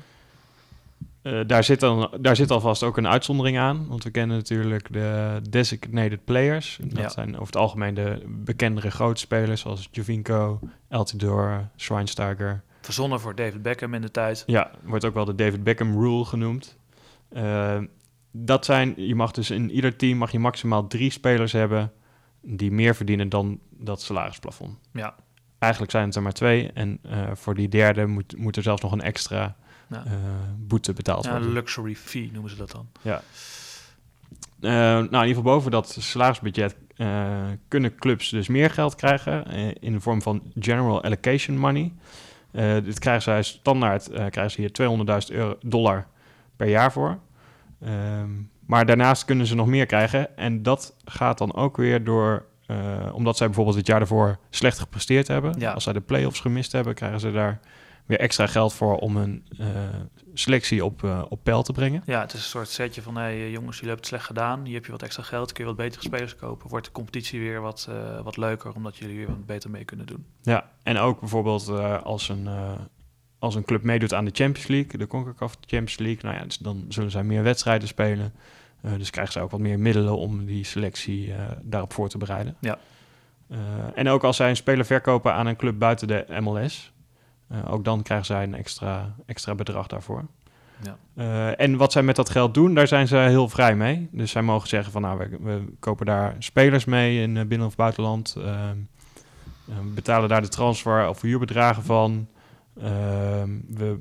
Uh, 1.22 1.40
daar, 1.46 1.64
zit 1.64 1.80
dan, 1.80 2.10
daar 2.20 2.36
zit 2.36 2.50
alvast 2.50 2.82
ook 2.82 2.96
een 2.96 3.08
uitzondering 3.08 3.58
aan. 3.58 3.86
Want 3.88 4.04
we 4.04 4.10
kennen 4.10 4.36
natuurlijk 4.36 4.92
de 4.92 5.40
designated 5.50 6.24
players. 6.24 6.78
Dat 6.82 6.98
Ja. 6.98 7.08
zijn 7.08 7.32
over 7.34 7.46
het 7.46 7.56
algemeen 7.56 7.94
de 7.94 8.22
bekendere 8.28 8.90
grote 8.90 9.20
spelers... 9.20 9.60
zoals 9.60 9.88
Jovinko, 9.90 10.60
Altidore, 10.88 11.66
Schweinsteiger. 11.76 12.62
Verzonnen 12.80 13.20
voor 13.20 13.34
David 13.34 13.62
Beckham 13.62 13.94
in 13.94 14.00
de 14.00 14.10
tijd. 14.10 14.42
Ja, 14.46 14.70
wordt 14.82 15.04
ook 15.04 15.14
wel 15.14 15.24
de 15.24 15.34
David 15.34 15.64
Beckham 15.64 15.92
rule 15.92 16.24
genoemd. 16.24 16.76
Uh, 17.36 17.78
dat 18.30 18.64
zijn, 18.64 18.94
je 18.96 19.14
mag 19.14 19.30
dus 19.30 19.50
in 19.50 19.70
ieder 19.70 19.96
team 19.96 20.18
mag 20.18 20.32
je 20.32 20.38
maximaal 20.38 20.86
drie 20.86 21.10
spelers 21.10 21.52
hebben... 21.52 21.92
die 22.40 22.70
meer 22.72 22.94
verdienen 22.94 23.28
dan 23.28 23.58
dat 23.70 24.02
salarisplafond. 24.02 24.78
Ja. 24.92 25.14
Eigenlijk 25.58 25.92
zijn 25.92 26.06
het 26.06 26.16
er 26.16 26.22
maar 26.22 26.32
twee. 26.32 26.70
En 26.74 26.98
uh, 27.06 27.30
voor 27.34 27.54
die 27.54 27.68
derde 27.68 28.06
moet, 28.06 28.36
moet 28.36 28.56
er 28.56 28.62
zelfs 28.62 28.82
nog 28.82 28.92
een 28.92 29.00
extra 29.00 29.56
Ja. 29.92 30.04
uh, 30.06 30.12
boete 30.56 30.92
betaald 30.92 31.24
Ja, 31.24 31.36
een 31.36 31.52
luxury 31.52 31.94
fee 31.94 32.30
noemen 32.32 32.50
ze 32.50 32.56
dat 32.56 32.70
dan. 32.70 32.88
Ja. 33.02 33.22
Uh, 34.60 34.70
nou, 34.70 34.98
in 34.98 35.12
ieder 35.12 35.26
geval 35.26 35.42
boven 35.42 35.70
dat 35.70 35.96
salarisbudget 36.00 36.76
uh, 36.96 37.36
kunnen 37.68 37.94
clubs 37.94 38.28
dus 38.28 38.48
meer 38.48 38.70
geld 38.70 38.94
krijgen 38.94 39.46
in 39.80 39.92
de 39.92 40.00
vorm 40.00 40.22
van 40.22 40.42
general 40.58 41.02
allocation 41.02 41.58
money. 41.58 41.92
Dit 42.84 42.98
krijgen 42.98 43.22
zij 43.22 43.42
standaard, 43.42 44.08
krijgen 44.12 44.50
ze 44.50 44.60
hier 44.60 45.28
200.000 45.30 45.34
euro 45.34 45.56
dollar 45.60 46.06
per 46.56 46.68
jaar 46.68 46.92
voor. 46.92 47.18
Um, 47.86 48.50
maar 48.66 48.86
daarnaast 48.86 49.24
kunnen 49.24 49.46
ze 49.46 49.54
nog 49.54 49.66
meer 49.66 49.86
krijgen 49.86 50.36
en 50.36 50.62
dat 50.62 50.94
gaat 51.04 51.38
dan 51.38 51.54
ook 51.54 51.76
weer 51.76 52.04
door, 52.04 52.44
uh, 52.66 52.76
omdat 53.12 53.36
zij 53.36 53.46
bijvoorbeeld 53.46 53.76
het 53.76 53.86
jaar 53.86 53.98
daarvoor 53.98 54.38
slecht 54.50 54.78
gepresteerd 54.78 55.28
hebben. 55.28 55.54
Ja. 55.58 55.72
Als 55.72 55.84
zij 55.84 55.92
de 55.92 56.00
play-offs 56.00 56.40
gemist 56.40 56.72
hebben, 56.72 56.94
krijgen 56.94 57.20
ze 57.20 57.32
daar 57.32 57.60
weer 58.06 58.18
extra 58.18 58.46
geld 58.46 58.72
voor 58.74 58.96
om 58.96 59.16
een 59.16 59.46
uh, 59.60 59.66
selectie 60.34 60.84
op, 60.84 61.02
uh, 61.02 61.22
op 61.28 61.40
peil 61.42 61.62
te 61.62 61.72
brengen. 61.72 62.02
Ja, 62.06 62.20
het 62.20 62.32
is 62.32 62.38
een 62.38 62.48
soort 62.48 62.68
setje 62.68 63.02
van, 63.02 63.16
hé 63.16 63.22
hey, 63.22 63.50
jongens, 63.50 63.76
jullie 63.76 63.94
hebben 63.94 63.96
het 63.96 64.06
slecht 64.06 64.24
gedaan. 64.24 64.64
Hier 64.64 64.74
heb 64.74 64.84
je 64.84 64.92
wat 64.92 65.02
extra 65.02 65.22
geld, 65.22 65.52
kun 65.52 65.64
je 65.64 65.68
wat 65.70 65.78
betere 65.78 66.02
spelers 66.02 66.36
kopen. 66.36 66.68
Wordt 66.68 66.86
de 66.86 66.92
competitie 66.92 67.40
weer 67.40 67.60
wat, 67.60 67.86
uh, 67.90 68.20
wat 68.20 68.36
leuker, 68.36 68.74
omdat 68.74 68.96
jullie 68.96 69.16
weer 69.16 69.26
wat 69.26 69.46
beter 69.46 69.70
mee 69.70 69.84
kunnen 69.84 70.06
doen. 70.06 70.26
Ja, 70.42 70.70
en 70.82 70.98
ook 70.98 71.20
bijvoorbeeld 71.20 71.68
als, 72.02 72.28
een, 72.28 72.48
als 73.38 73.54
een 73.54 73.64
club 73.64 73.82
meedoet 73.82 74.14
aan 74.14 74.24
de 74.24 74.30
Champions 74.34 74.68
League, 74.68 74.98
de 74.98 75.06
CONCACAF 75.06 75.52
Champions 75.60 75.98
League, 75.98 76.22
nou 76.22 76.36
ja, 76.36 76.44
dus 76.44 76.58
dan 76.58 76.84
zullen 76.88 77.10
zij 77.10 77.24
meer 77.24 77.42
wedstrijden 77.42 77.88
spelen. 77.88 78.32
dus 78.96 79.10
krijgen 79.10 79.32
zij 79.32 79.42
ook 79.42 79.50
wat 79.50 79.60
meer 79.60 79.78
middelen 79.78 80.16
om 80.16 80.44
die 80.44 80.64
selectie 80.64 81.32
daarop 81.62 81.92
voor 81.92 82.08
te 82.08 82.18
bereiden. 82.18 82.56
Ja. 82.60 82.78
en 83.94 84.08
ook 84.08 84.24
als 84.24 84.36
zij 84.36 84.48
een 84.48 84.56
speler 84.56 84.84
verkopen 84.84 85.34
aan 85.34 85.46
een 85.46 85.56
club 85.56 85.78
buiten 85.78 86.08
de 86.08 86.26
MLS, 86.40 86.91
uh, 87.52 87.72
ook 87.72 87.84
dan 87.84 88.02
krijgen 88.02 88.26
zij 88.26 88.42
een 88.42 88.54
extra, 88.54 89.14
extra 89.26 89.54
bedrag 89.54 89.86
daarvoor. 89.86 90.24
Ja. 90.82 90.96
Uh, 91.14 91.60
en 91.60 91.76
wat 91.76 91.92
zij 91.92 92.02
met 92.02 92.16
dat 92.16 92.30
geld 92.30 92.54
doen, 92.54 92.74
daar 92.74 92.88
zijn 92.88 93.08
ze 93.08 93.16
heel 93.16 93.48
vrij 93.48 93.76
mee. 93.76 94.08
Dus 94.12 94.30
zij 94.30 94.42
mogen 94.42 94.68
zeggen 94.68 94.92
van 94.92 95.02
nou, 95.02 95.18
we, 95.18 95.38
we 95.40 95.64
kopen 95.78 96.06
daar 96.06 96.36
spelers 96.38 96.84
mee 96.84 97.22
in 97.22 97.48
binnen- 97.48 97.66
of 97.66 97.76
buitenland. 97.76 98.34
Uh, 98.38 98.70
betalen 99.94 100.28
daar 100.28 100.42
de 100.42 100.48
transfer 100.48 101.08
of 101.08 101.20
huurbedragen 101.20 101.82
van. 101.82 102.28
Ehm, 102.80 103.50
we 103.68 103.98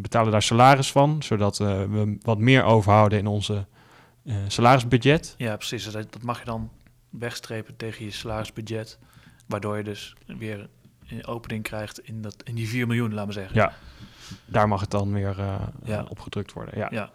betalen 0.00 0.32
daar 0.32 0.42
salaris 0.42 0.92
van, 0.92 1.22
zodat 1.22 1.58
we 1.58 2.16
wat 2.22 2.38
meer 2.38 2.64
overhouden 2.64 3.18
in 3.18 3.26
onze 3.26 3.66
salarisbudget. 4.46 5.34
Ja, 5.36 5.56
precies. 5.56 5.84
Dat, 5.84 6.12
dat 6.12 6.22
mag 6.22 6.38
je 6.38 6.44
dan 6.44 6.70
wegstrepen 7.10 7.76
tegen 7.76 8.04
je 8.04 8.10
salarisbudget. 8.10 8.98
Waardoor 9.46 9.76
je 9.76 9.84
dus 9.84 10.16
weer 10.26 10.68
opening 11.26 11.62
krijgt 11.62 11.98
in, 12.00 12.22
dat, 12.22 12.36
in 12.44 12.54
die 12.54 12.68
4 12.68 12.86
miljoen, 12.86 13.14
laten 13.14 13.26
we 13.26 13.32
zeggen. 13.32 13.56
Ja, 13.56 13.72
daar 14.44 14.68
mag 14.68 14.80
het 14.80 14.90
dan 14.90 15.12
weer 15.12 15.38
uh, 15.38 15.54
ja. 15.84 16.04
op 16.08 16.20
gedrukt 16.20 16.52
worden. 16.52 16.78
Ja. 16.78 16.88
ja. 16.90 17.10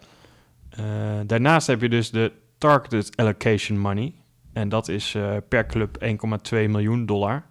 Uh, 0.78 1.20
daarnaast 1.26 1.66
heb 1.66 1.80
je 1.80 1.88
dus 1.88 2.10
de 2.10 2.32
Targeted 2.58 3.16
Allocation 3.16 3.78
Money. 3.78 4.14
En 4.52 4.68
dat 4.68 4.88
is 4.88 5.14
uh, 5.14 5.36
per 5.48 5.66
club 5.66 6.04
1,2 6.04 6.10
miljoen 6.50 7.06
dollar. 7.06 7.44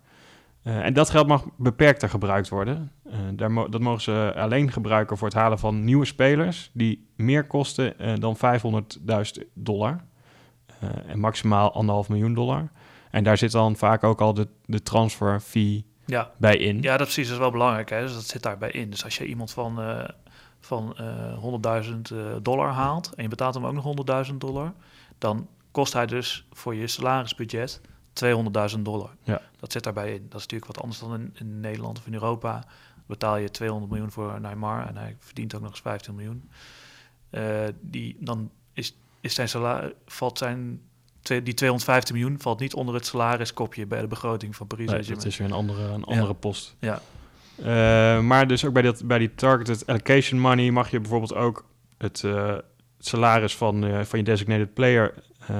En 0.64 0.94
dat 0.94 1.10
geld 1.10 1.28
mag 1.28 1.46
beperkter 1.58 2.10
gebruikt 2.10 2.50
worden. 2.50 2.92
Daar 3.34 3.52
mo 3.52 3.70
dat 3.70 3.82
mogen 3.82 4.02
ze 4.02 4.34
alleen 4.36 4.72
gebruiken 4.72 5.18
voor 5.18 5.28
het 5.28 5.38
halen 5.38 5.60
van 5.60 5.84
nieuwe 5.84 6.06
spelers... 6.06 6.70
die 6.74 7.08
meer 7.16 7.48
kosten 7.48 8.20
dan 8.20 8.38
500.000 8.38 9.44
dollar. 9.54 10.04
En 11.08 11.20
maximaal 11.20 11.74
anderhalf 11.74 12.10
miljoen 12.10 12.34
dollar. 12.34 12.72
En 13.12 13.24
daar 13.24 13.38
zit 13.38 13.52
dan 13.52 13.76
vaak 13.76 14.04
ook 14.04 14.22
al 14.22 14.34
de, 14.34 14.48
de 14.66 14.84
transfer 14.84 15.40
fee 15.40 15.86
ja. 16.06 16.32
bij 16.38 16.58
in. 16.58 16.82
Ja, 16.82 16.98
dat 16.98 17.08
precies. 17.08 17.26
Dat 17.26 17.34
is 17.34 17.42
wel 17.42 17.52
belangrijk. 17.52 17.90
Hè? 17.90 18.02
Dus 18.02 18.14
dat 18.14 18.28
zit 18.28 18.44
daarbij 18.44 18.72
in. 18.72 18.90
Dus 18.90 19.04
als 19.04 19.18
je 19.18 19.26
iemand 19.26 19.52
van, 19.52 19.80
uh, 19.80 20.04
van 20.60 20.98
uh, 21.00 21.84
100.000 21.86 22.42
dollar 22.42 22.70
haalt... 22.70 23.14
en 23.16 23.24
je 23.24 23.30
betaalt 23.30 23.54
hem 23.54 23.66
ook 23.66 23.96
nog 23.96 24.28
100.000 24.32 24.36
dollar... 24.36 24.74
dan 25.18 25.48
kost 25.72 25.94
hij 25.94 26.06
dus 26.06 26.48
voor 26.52 26.76
je 26.76 26.88
salarisbudget 26.88 27.82
200.000 28.26 28.80
dollar. 28.80 29.10
Ja. 29.24 29.42
Dat 29.60 29.72
zit 29.72 29.84
daarbij 29.84 30.14
in. 30.14 30.26
Dat 30.30 30.40
is 30.40 30.48
natuurlijk 30.48 30.72
wat 30.72 30.82
anders 30.82 31.00
dan 31.00 31.14
in, 31.14 31.32
in 31.34 31.60
Nederland 31.60 31.98
of 31.98 32.08
in 32.08 32.14
Europa. 32.14 32.64
Betaal 33.06 33.38
je 33.38 33.52
200 33.52 33.92
miljoen 33.92 34.12
voor 34.12 34.42
Neymar 34.42 34.88
en 34.88 34.98
hij 34.98 35.16
verdient 35.20 35.56
ook 35.56 35.62
nog 35.62 35.70
eens 35.70 35.82
15 35.82 36.16
miljoen. 36.16 36.50
Uh, 37.32 37.68
die, 37.82 38.16
dan 38.20 38.52
is, 38.74 38.98
is 39.22 39.34
zijn 39.34 39.50
salaris, 39.50 39.92
valt 40.06 40.38
zijn, 40.38 40.82
die 41.24 41.54
215 41.54 42.16
miljoen 42.16 42.40
valt 42.40 42.60
niet 42.60 42.74
onder 42.74 42.96
het 42.96 43.06
salariskopje 43.06 43.86
bij 43.86 44.02
de 44.02 44.08
begroting 44.08 44.56
van 44.56 44.68
Paris. 44.68 44.90
Nee, 44.90 45.04
dat 45.04 45.26
is 45.26 45.38
weer 45.38 45.48
een 45.48 45.54
andere, 45.54 45.84
een 45.84 46.04
andere 46.04 46.28
ja. 46.28 46.34
post. 46.34 46.76
Ja. 46.80 47.02
Uh, 47.60 47.66
maar 48.20 48.48
dus 48.48 48.66
ook 48.66 48.74
bij, 48.74 48.82
dat, 48.82 49.04
bij 49.06 49.18
die 49.18 49.36
targeted 49.36 49.88
allocation 49.88 50.40
money 50.40 50.72
mag 50.72 50.92
je 50.92 51.00
bijvoorbeeld 51.00 51.36
ook 51.36 51.66
het, 51.98 52.22
uh, 52.26 52.48
het 52.48 52.64
salaris 53.00 53.56
van, 53.56 53.86
uh, 53.86 54.02
van 54.02 54.20
je 54.20 54.26
designated 54.26 54.74
player 54.74 55.14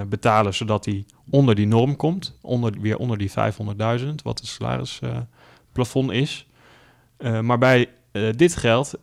betalen, 0.08 0.54
zodat 0.54 0.84
die 0.84 1.06
onder 1.30 1.56
die 1.56 1.68
norm 1.68 1.96
komt, 1.96 2.38
onder, 2.42 2.74
weer 2.80 2.98
onder 2.98 3.18
die 3.18 3.32
500.000, 3.32 3.36
wat 4.24 4.40
het 4.40 4.48
salarisplafond 4.48 6.12
is. 6.12 6.48
Maar 7.42 7.58
bij 7.58 7.90
dit 8.36 8.56
geld 8.56 8.94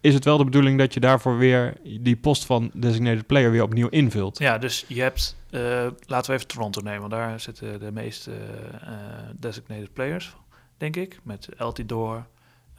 is 0.00 0.14
het 0.14 0.24
wel 0.24 0.36
de 0.36 0.44
bedoeling 0.44 0.78
dat 0.78 0.94
je 0.94 1.00
daarvoor 1.00 1.38
weer 1.38 1.76
die 2.00 2.16
post 2.16 2.44
van 2.44 2.70
designated 2.74 3.26
player 3.26 3.50
weer 3.50 3.62
opnieuw 3.62 3.88
invult. 3.88 4.38
Ja, 4.38 4.58
dus 4.58 4.84
je 4.88 5.00
hebt, 5.00 5.36
eh, 5.50 5.86
laten 6.06 6.30
we 6.30 6.36
even 6.36 6.46
Toronto 6.46 6.80
nemen, 6.80 7.00
want 7.00 7.12
daar 7.12 7.40
zitten 7.40 7.80
de 7.80 7.92
meeste 7.92 8.32
eh, 8.80 8.92
designated 9.38 9.92
players, 9.92 10.36
denk 10.76 10.96
ik, 10.96 11.20
met 11.22 11.48
Eltidoor, 11.56 12.26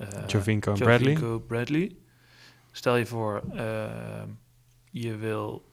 uh, 0.02 0.08
Jovinko 0.28 0.72
en 0.72 0.80
Bradley. 0.80 1.40
Bradley. 1.48 1.96
Stel 2.72 2.96
je 2.96 3.06
voor, 3.06 3.44
je 4.92 5.16
wil 5.16 5.66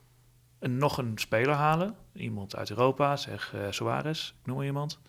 een, 0.58 0.76
nog 0.76 0.98
een 0.98 1.12
speler 1.14 1.54
halen, 1.54 1.94
iemand 2.12 2.56
uit 2.56 2.70
Europa, 2.70 3.16
zeg 3.16 3.54
Suarez, 3.70 4.28
ik 4.28 4.46
noem 4.46 4.56
maar 4.56 4.66
iemand. 4.66 5.00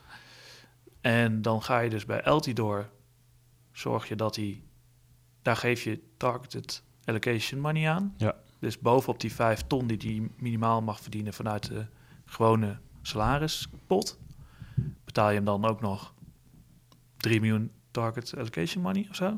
En 1.01 1.41
dan 1.41 1.63
ga 1.63 1.79
je 1.79 1.89
dus 1.89 2.05
bij 2.05 2.21
Eltidoor, 2.21 2.89
zorg 3.71 4.07
je 4.07 4.15
dat 4.15 4.35
hij, 4.35 4.63
daar 5.41 5.55
geef 5.55 5.83
je 5.83 6.01
targeted 6.17 6.83
allocation 7.05 7.61
money 7.61 7.89
aan. 7.89 8.13
Ja. 8.17 8.35
Dus 8.59 8.79
bovenop 8.79 9.19
die 9.19 9.33
5 9.33 9.61
ton 9.67 9.87
die 9.87 9.97
hij 9.97 10.29
minimaal 10.37 10.81
mag 10.81 10.99
verdienen 10.99 11.33
vanuit 11.33 11.67
de 11.67 11.85
gewone 12.25 12.77
salarispot, 13.01 14.19
betaal 15.05 15.29
je 15.29 15.35
hem 15.35 15.45
dan 15.45 15.65
ook 15.65 15.81
nog 15.81 16.13
3 17.17 17.39
miljoen 17.39 17.71
target 17.91 18.33
allocation 18.37 18.83
money 18.83 19.07
of 19.09 19.15
zo. 19.15 19.37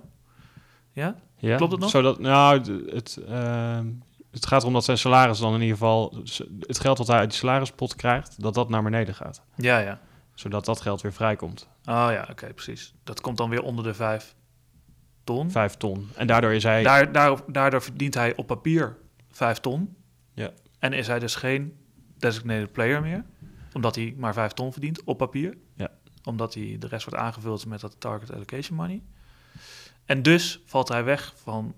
Ja? 0.91 1.15
Ja? 1.35 1.55
Klopt 1.55 1.71
het 1.71 1.81
nog? 1.81 1.89
Zodat, 1.89 2.19
nou, 2.19 2.61
het, 2.89 3.17
ehm, 3.17 3.87
het 4.31 4.45
gaat 4.45 4.61
erom 4.61 4.73
dat 4.73 4.83
zijn 4.83 4.97
salaris 4.97 5.39
dan 5.39 5.53
in 5.53 5.61
ieder 5.61 5.77
geval... 5.77 6.23
het 6.59 6.79
geld 6.79 6.97
wat 6.97 7.07
hij 7.07 7.17
uit 7.17 7.29
die 7.29 7.39
salarispot 7.39 7.95
krijgt, 7.95 8.41
dat 8.41 8.53
dat 8.53 8.69
naar 8.69 8.83
beneden 8.83 9.15
gaat. 9.15 9.41
Ja, 9.55 9.79
ja. 9.79 9.99
Zodat 10.33 10.65
dat 10.65 10.81
geld 10.81 11.01
weer 11.01 11.13
vrijkomt. 11.13 11.67
Oh 11.85 12.07
ja, 12.09 12.27
oké, 12.29 12.53
precies. 12.53 12.93
Dat 13.03 13.21
komt 13.21 13.37
dan 13.37 13.49
weer 13.49 13.63
onder 13.63 13.83
de 13.83 13.93
5 13.93 14.35
ton. 15.23 15.51
Vijf 15.51 15.75
ton. 15.75 16.09
En 16.15 16.27
daardoor 16.27 16.53
is 16.53 16.63
hij... 16.63 16.83
Daar, 16.83 17.11
daardoor, 17.11 17.43
daardoor 17.47 17.81
verdient 17.81 18.13
hij 18.13 18.35
op 18.35 18.47
papier 18.47 18.97
5 19.31 19.59
ton. 19.59 19.95
Ja. 20.33 20.51
En 20.79 20.93
is 20.93 21.07
hij 21.07 21.19
dus 21.19 21.35
geen 21.35 21.77
designated 22.17 22.71
player 22.71 23.01
meer, 23.01 23.25
omdat 23.73 23.95
hij 23.95 24.13
maar 24.17 24.33
5 24.33 24.51
ton 24.51 24.71
verdient 24.71 25.03
op 25.03 25.17
papier. 25.17 25.57
Ja. 25.75 25.91
Omdat 26.23 26.53
hij 26.53 26.75
de 26.79 26.87
rest 26.87 27.05
wordt 27.05 27.19
aangevuld 27.19 27.65
met 27.65 27.81
dat 27.81 27.95
target 27.99 28.33
allocation 28.33 28.77
money. 28.77 29.01
En 30.05 30.21
dus 30.21 30.61
valt 30.65 30.87
hij 30.87 31.03
weg 31.03 31.33
van, 31.35 31.75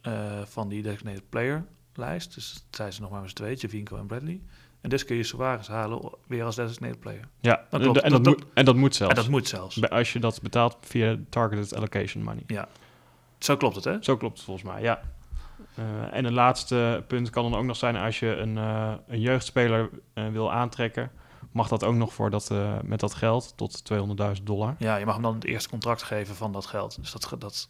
eh, 0.00 0.42
van 0.44 0.68
die 0.68 0.82
designated 0.82 1.28
player 1.28 1.66
lijst. 1.94 2.34
Dus 2.34 2.66
zijn 2.70 2.92
ze 2.92 3.00
nog 3.00 3.10
maar 3.10 3.22
eens 3.22 3.32
twee, 3.32 3.56
Javinko 3.56 3.96
en 3.96 4.06
Bradley. 4.06 4.40
En 4.84 4.90
dus 4.90 5.04
kun 5.04 5.16
je 5.16 5.22
Suarez 5.22 5.68
halen 5.68 6.10
weer 6.26 6.44
als 6.44 6.56
designated 6.56 7.00
player. 7.00 7.28
ja, 7.40 7.64
dat 7.70 7.80
en, 7.80 7.80
klopt. 7.80 8.00
en, 8.00 8.10
dat 8.10 8.24
Dat- 8.24 8.44
en 8.54 8.64
dat 8.64 8.76
moet 8.76 8.94
zelfs. 8.94 9.14
En 9.14 9.20
dat 9.20 9.30
moet 9.30 9.48
zelfs. 9.48 9.76
Bij- 9.76 9.88
Als 9.90 10.12
je 10.12 10.18
dat 10.18 10.42
betaalt 10.42 10.76
via 10.80 11.16
targeted 11.28 11.74
allocation 11.74 12.22
money. 12.24 12.66
Zo 13.38 13.56
klopt 13.56 13.74
het, 13.74 13.84
hè? 13.84 13.96
Zo 14.00 14.16
klopt 14.16 14.36
het 14.36 14.44
volgens 14.46 14.66
mij, 14.66 14.82
ja. 14.82 15.00
Eh, 15.74 15.84
en 16.16 16.24
een 16.24 16.32
laatste 16.32 17.04
punt 17.06 17.30
kan 17.30 17.50
dan 17.50 17.60
ook 17.60 17.64
nog 17.66 17.76
zijn 17.76 17.96
als 17.96 18.18
je 18.18 18.36
een, 18.36 18.58
eh, 18.58 18.92
een 19.06 19.20
jeugdspeler 19.20 19.90
eh, 20.14 20.28
wil 20.28 20.52
aantrekken, 20.52 21.10
mag 21.52 21.68
dat 21.68 21.84
ook 21.84 21.94
nog 21.94 22.12
voor 22.14 22.30
dat, 22.30 22.50
met 22.82 23.00
dat 23.00 23.14
geld 23.14 23.52
tot 23.56 23.84
200.000 23.84 24.46
dollar. 24.46 24.74
Ja, 24.78 24.96
je 24.96 25.04
mag 25.04 25.14
hem 25.14 25.22
dan 25.22 25.34
het 25.34 25.44
eerste 25.44 25.68
contract 25.68 26.02
geven 26.02 26.34
van 26.34 26.52
dat 26.52 26.66
geld. 26.66 26.96
Dus 27.00 27.12
dat, 27.12 27.34
dat, 27.40 27.68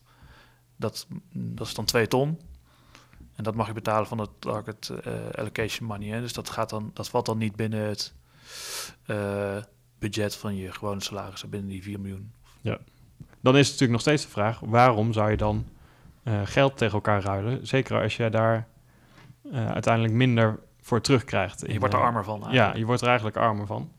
dat, 0.77 1.07
dat 1.33 1.67
is 1.67 1.75
dan 1.75 1.85
2 1.85 2.07
ton. 2.09 2.41
En 3.37 3.45
dat 3.45 3.55
mag 3.55 3.67
je 3.67 3.73
betalen 3.73 4.07
van 4.07 4.19
het 4.19 4.31
target 4.39 4.89
eh, 4.89 5.13
allocation 5.35 5.89
money. 5.89 6.09
Hè? 6.09 6.21
Dus 6.21 6.33
dat, 6.33 6.51
gaat 6.51 6.71
dan, 6.71 6.91
dat 6.95 7.09
valt 7.09 7.27
dan 7.27 7.39
niet 7.39 7.57
binnen 7.57 7.89
het 7.89 8.15
eh, 9.07 9.57
budget 9.99 10.37
van 10.37 10.57
je 10.57 10.73
gewone 10.73 11.03
salarissen, 11.03 11.51
binnen 11.51 11.71
die 11.71 11.83
4 11.83 12.01
miljoen. 12.01 12.33
Dan 13.41 13.57
is 13.57 13.69
het 13.69 13.81
natuurlijk 13.81 13.91
nog 13.93 14.01
steeds 14.01 14.23
de 14.23 14.29
vraag, 14.29 14.61
waarom 14.61 15.13
zou 15.13 15.31
je 15.31 15.37
dan 15.37 15.67
eh, 16.23 16.41
geld 16.45 16.77
tegen 16.77 16.95
elkaar 16.95 17.23
ruilen? 17.23 17.67
Zeker 17.67 18.03
als 18.03 18.17
je 18.17 18.31
daar 18.31 18.67
uiteindelijk 19.53 20.15
minder 20.15 20.59
voor 20.81 21.01
terugkrijgt. 21.01 21.61
Je 21.61 21.67
in, 21.67 21.79
wordt 21.79 21.95
er 21.95 22.01
armer 22.01 22.25
van. 22.25 22.45
Ja, 22.51 22.75
je 22.75 22.85
wordt 22.85 23.01
er 23.01 23.07
eigenlijk 23.07 23.37
armer 23.37 23.67
van. 23.67 23.93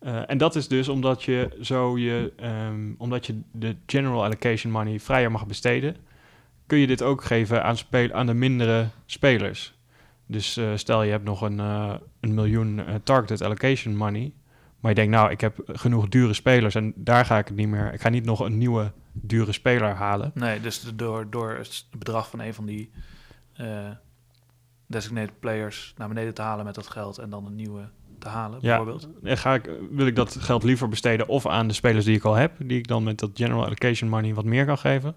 En 0.00 0.38
dat 0.38 0.56
is 0.56 0.68
dus 0.68 0.88
omdat 0.88 1.22
je 1.22 1.58
zo 1.60 1.98
je, 1.98 2.32
ehm, 2.36 2.92
omdat 2.98 3.26
je 3.26 3.40
de 3.52 3.76
general 3.86 4.24
allocation 4.24 4.72
money 4.72 5.00
vrijer 5.00 5.30
mag 5.30 5.46
besteden, 5.46 5.96
kun 6.70 6.78
je 6.78 6.86
dit 6.86 7.02
ook 7.02 7.24
geven 7.24 7.64
aan, 7.64 7.76
aan 8.12 8.26
de 8.26 8.34
mindere 8.34 8.88
spelers. 9.06 9.74
Dus 10.26 10.56
eh, 10.56 10.70
stel 10.74 11.02
je 11.02 11.10
hebt 11.10 11.24
nog 11.24 11.40
een, 11.40 11.60
eh, 11.60 11.94
een 12.20 12.34
miljoen 12.34 12.78
eh, 12.78 12.94
targeted 13.02 13.42
allocation 13.42 13.96
money, 13.96 14.32
maar 14.80 14.90
je 14.90 14.96
denkt 14.96 15.12
nou 15.12 15.30
ik 15.30 15.40
heb 15.40 15.58
genoeg 15.66 16.08
dure 16.08 16.32
spelers 16.32 16.74
en 16.74 16.92
daar 16.96 17.24
ga 17.24 17.38
ik 17.38 17.46
het 17.48 17.56
niet 17.56 17.68
meer. 17.68 17.92
Ik 17.92 18.00
ga 18.00 18.08
niet 18.08 18.24
nog 18.24 18.40
een 18.40 18.58
nieuwe 18.58 18.92
dure 19.12 19.52
speler 19.52 19.94
halen. 19.94 20.30
Nee, 20.34 20.60
dus 20.60 20.92
door, 20.94 21.30
door 21.30 21.50
het 21.50 21.86
bedrag 21.98 22.30
van 22.30 22.40
een 22.40 22.54
van 22.54 22.66
die 22.66 22.90
designated 24.86 25.40
players 25.40 25.94
naar 25.96 26.08
beneden 26.08 26.34
te 26.34 26.42
halen 26.42 26.64
met 26.64 26.74
dat 26.74 26.88
geld 26.88 27.18
en 27.18 27.30
dan 27.30 27.46
een 27.46 27.56
nieuwe 27.56 27.88
te 28.18 28.28
halen, 28.28 28.58
Ja. 28.62 28.76
bijvoorbeeld. 28.76 29.08
En 29.22 29.38
ga 29.38 29.54
ik, 29.54 29.70
wil 29.90 30.06
ik 30.06 30.16
dat 30.16 30.36
geld 30.36 30.62
liever 30.62 30.88
besteden 30.88 31.28
of 31.28 31.46
aan 31.46 31.68
de 31.68 31.74
spelers 31.74 32.04
die 32.04 32.16
ik 32.16 32.24
al 32.24 32.34
heb, 32.34 32.52
die 32.58 32.78
ik 32.78 32.86
dan 32.86 33.02
met 33.02 33.18
dat 33.18 33.30
general 33.34 33.64
allocation 33.64 34.10
money 34.10 34.34
wat 34.34 34.44
meer 34.44 34.66
kan 34.66 34.78
geven, 34.78 35.14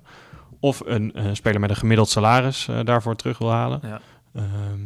of 0.63 0.81
een 0.85 1.13
eh, 1.13 1.25
speler 1.33 1.59
met 1.59 1.69
een 1.69 1.75
gemiddeld 1.75 2.09
salaris 2.09 2.67
eh, 2.67 2.79
daarvoor 2.83 3.15
terug 3.15 3.37
wil 3.37 3.51
halen. 3.51 3.79
Ja. 3.83 4.01
Ehm, 4.33 4.79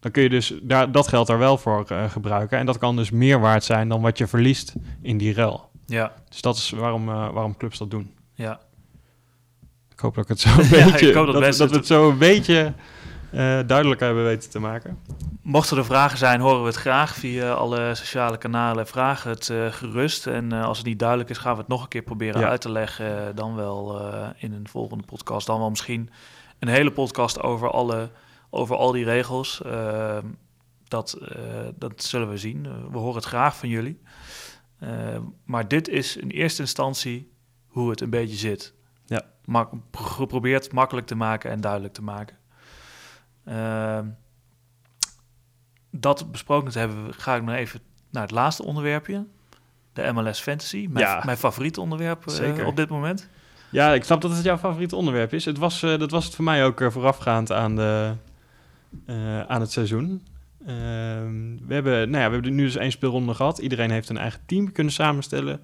dan 0.00 0.10
kun 0.10 0.22
je 0.22 0.28
dus 0.28 0.54
daar, 0.62 0.92
dat 0.92 1.08
geld 1.08 1.26
daar 1.26 1.38
wel 1.38 1.58
voor 1.58 1.84
eh, 1.88 2.10
gebruiken. 2.10 2.58
En 2.58 2.66
dat 2.66 2.78
kan 2.78 2.96
dus 2.96 3.10
meer 3.10 3.40
waard 3.40 3.64
zijn 3.64 3.88
dan 3.88 4.00
wat 4.00 4.18
je 4.18 4.26
verliest 4.26 4.74
in 5.02 5.18
die 5.18 5.34
ruil. 5.34 5.70
Ja, 5.86 6.12
Dus 6.28 6.40
dat 6.40 6.56
is 6.56 6.70
waarom, 6.70 7.04
waarom 7.06 7.56
clubs 7.56 7.78
dat 7.78 7.90
doen. 7.90 8.10
ja. 8.34 8.60
Ik 9.92 10.00
hoop 10.00 10.14
dat 10.14 10.22
ik 10.24 10.28
het 10.28 10.40
zo 10.40 10.48
een 10.58 10.68
Ja, 10.78 10.84
beetje, 10.90 11.08
ik 11.08 11.14
hoop 11.14 11.26
dat 11.26 11.42
dat, 11.56 11.70
we 11.70 11.76
het 11.76 11.86
zo 11.86 12.10
een 12.10 12.18
beetje 12.18 12.72
eh, 13.34 13.66
duidelijk 13.66 14.00
hebben 14.00 14.24
weten 14.24 14.50
te 14.50 14.58
maken. 14.58 14.98
Mochten 15.42 15.76
er 15.76 15.84
vragen 15.84 16.18
zijn, 16.18 16.40
horen 16.40 16.60
we 16.60 16.66
het 16.66 16.76
graag 16.76 17.14
via 17.14 17.52
alle 17.52 17.94
sociale 17.94 18.36
kanalen. 18.38 18.86
Vraag 18.86 19.22
het 19.22 19.50
eh, 19.50 19.66
gerust. 19.72 20.26
En 20.26 20.52
eh, 20.52 20.64
als 20.64 20.78
het 20.78 20.86
niet 20.86 20.98
duidelijk 20.98 21.30
is, 21.30 21.38
gaan 21.38 21.52
we 21.52 21.58
het 21.58 21.68
nog 21.68 21.82
een 21.82 21.88
keer 21.88 22.02
proberen 22.02 22.40
Ja. 22.40 22.48
uit 22.48 22.60
te 22.60 22.70
leggen. 22.70 23.36
Dan 23.36 23.54
wel 23.54 24.00
in 24.36 24.52
een 24.52 24.68
volgende 24.68 25.04
podcast. 25.04 25.46
Dan 25.46 25.58
wel 25.58 25.70
misschien 25.70 26.10
een 26.58 26.68
hele 26.68 26.92
podcast 26.92 27.40
over, 27.42 27.70
alle, 27.70 28.10
over 28.50 28.76
al 28.76 28.92
die 28.92 29.04
regels. 29.04 29.62
Eh, 29.62 30.18
dat, 30.88 31.18
dat 31.74 32.02
zullen 32.02 32.28
we 32.28 32.36
zien. 32.38 32.62
We 32.90 32.98
horen 32.98 33.14
het 33.16 33.24
graag 33.24 33.56
van 33.56 33.68
jullie. 33.68 34.00
Eh, 34.78 34.88
maar 35.44 35.68
dit 35.68 35.88
is 35.88 36.16
in 36.16 36.28
eerste 36.28 36.62
instantie 36.62 37.32
hoe 37.66 37.90
het 37.90 38.00
een 38.00 38.10
beetje 38.10 38.36
zit. 38.36 38.74
Ja. 39.06 39.22
Mak- 39.44 39.72
geprobeerd 39.92 40.72
makkelijk 40.72 41.06
te 41.06 41.14
maken 41.14 41.50
en 41.50 41.60
duidelijk 41.60 41.94
te 41.94 42.02
maken. 42.02 42.36
Ehm, 43.44 44.06
dat 45.90 46.30
besproken 46.30 46.70
te 46.72 46.78
hebben, 46.78 47.14
ga 47.14 47.36
ik 47.36 47.42
nog 47.42 47.54
even 47.54 47.80
naar 48.10 48.22
het 48.22 48.30
laatste 48.30 48.64
onderwerpje. 48.64 49.26
De 49.92 50.12
MLS 50.12 50.40
Fantasy, 50.40 50.86
mijn, 50.90 51.06
Ja. 51.06 51.22
mijn 51.24 51.36
favoriete 51.36 51.80
onderwerp 51.80 52.26
eh, 52.26 52.34
Zeker. 52.34 52.66
op 52.66 52.76
dit 52.76 52.88
moment. 52.88 53.28
Ja, 53.70 53.92
ik 53.94 54.04
snap 54.04 54.20
dat 54.20 54.30
het 54.30 54.44
jouw 54.44 54.58
favoriete 54.58 54.96
onderwerp 54.96 55.32
is. 55.32 55.44
Het 55.44 55.58
was, 55.58 55.82
eh, 55.82 55.98
dat 55.98 56.10
was 56.10 56.24
het 56.24 56.34
voor 56.34 56.44
mij 56.44 56.64
ook 56.64 56.80
eh, 56.80 56.90
voorafgaand 56.90 57.52
aan, 57.52 57.76
de, 57.76 58.12
aan 59.48 59.60
het 59.60 59.72
seizoen. 59.72 60.26
Ehm, 60.66 61.56
we, 61.66 61.74
hebben, 61.74 62.10
nou 62.10 62.22
ja, 62.22 62.26
we 62.28 62.32
hebben 62.34 62.54
nu 62.54 62.64
dus 62.64 62.76
één 62.76 62.90
speelronde 62.90 63.34
gehad. 63.34 63.58
Iedereen 63.58 63.90
heeft 63.90 64.08
een 64.08 64.16
eigen 64.18 64.40
team 64.46 64.72
kunnen 64.72 64.92
samenstellen. 64.92 65.60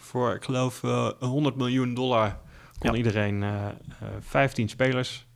Voor, 0.00 0.34
ik 0.34 0.44
geloof, 0.44 0.82
eh 0.82 1.08
100 1.18 1.56
miljoen 1.56 1.94
dollar 1.94 2.38
kon 2.78 2.90
Ja. 2.90 2.96
iedereen 2.96 3.42
eh, 3.42 3.66
15 4.20 4.68
spelers 4.68 5.26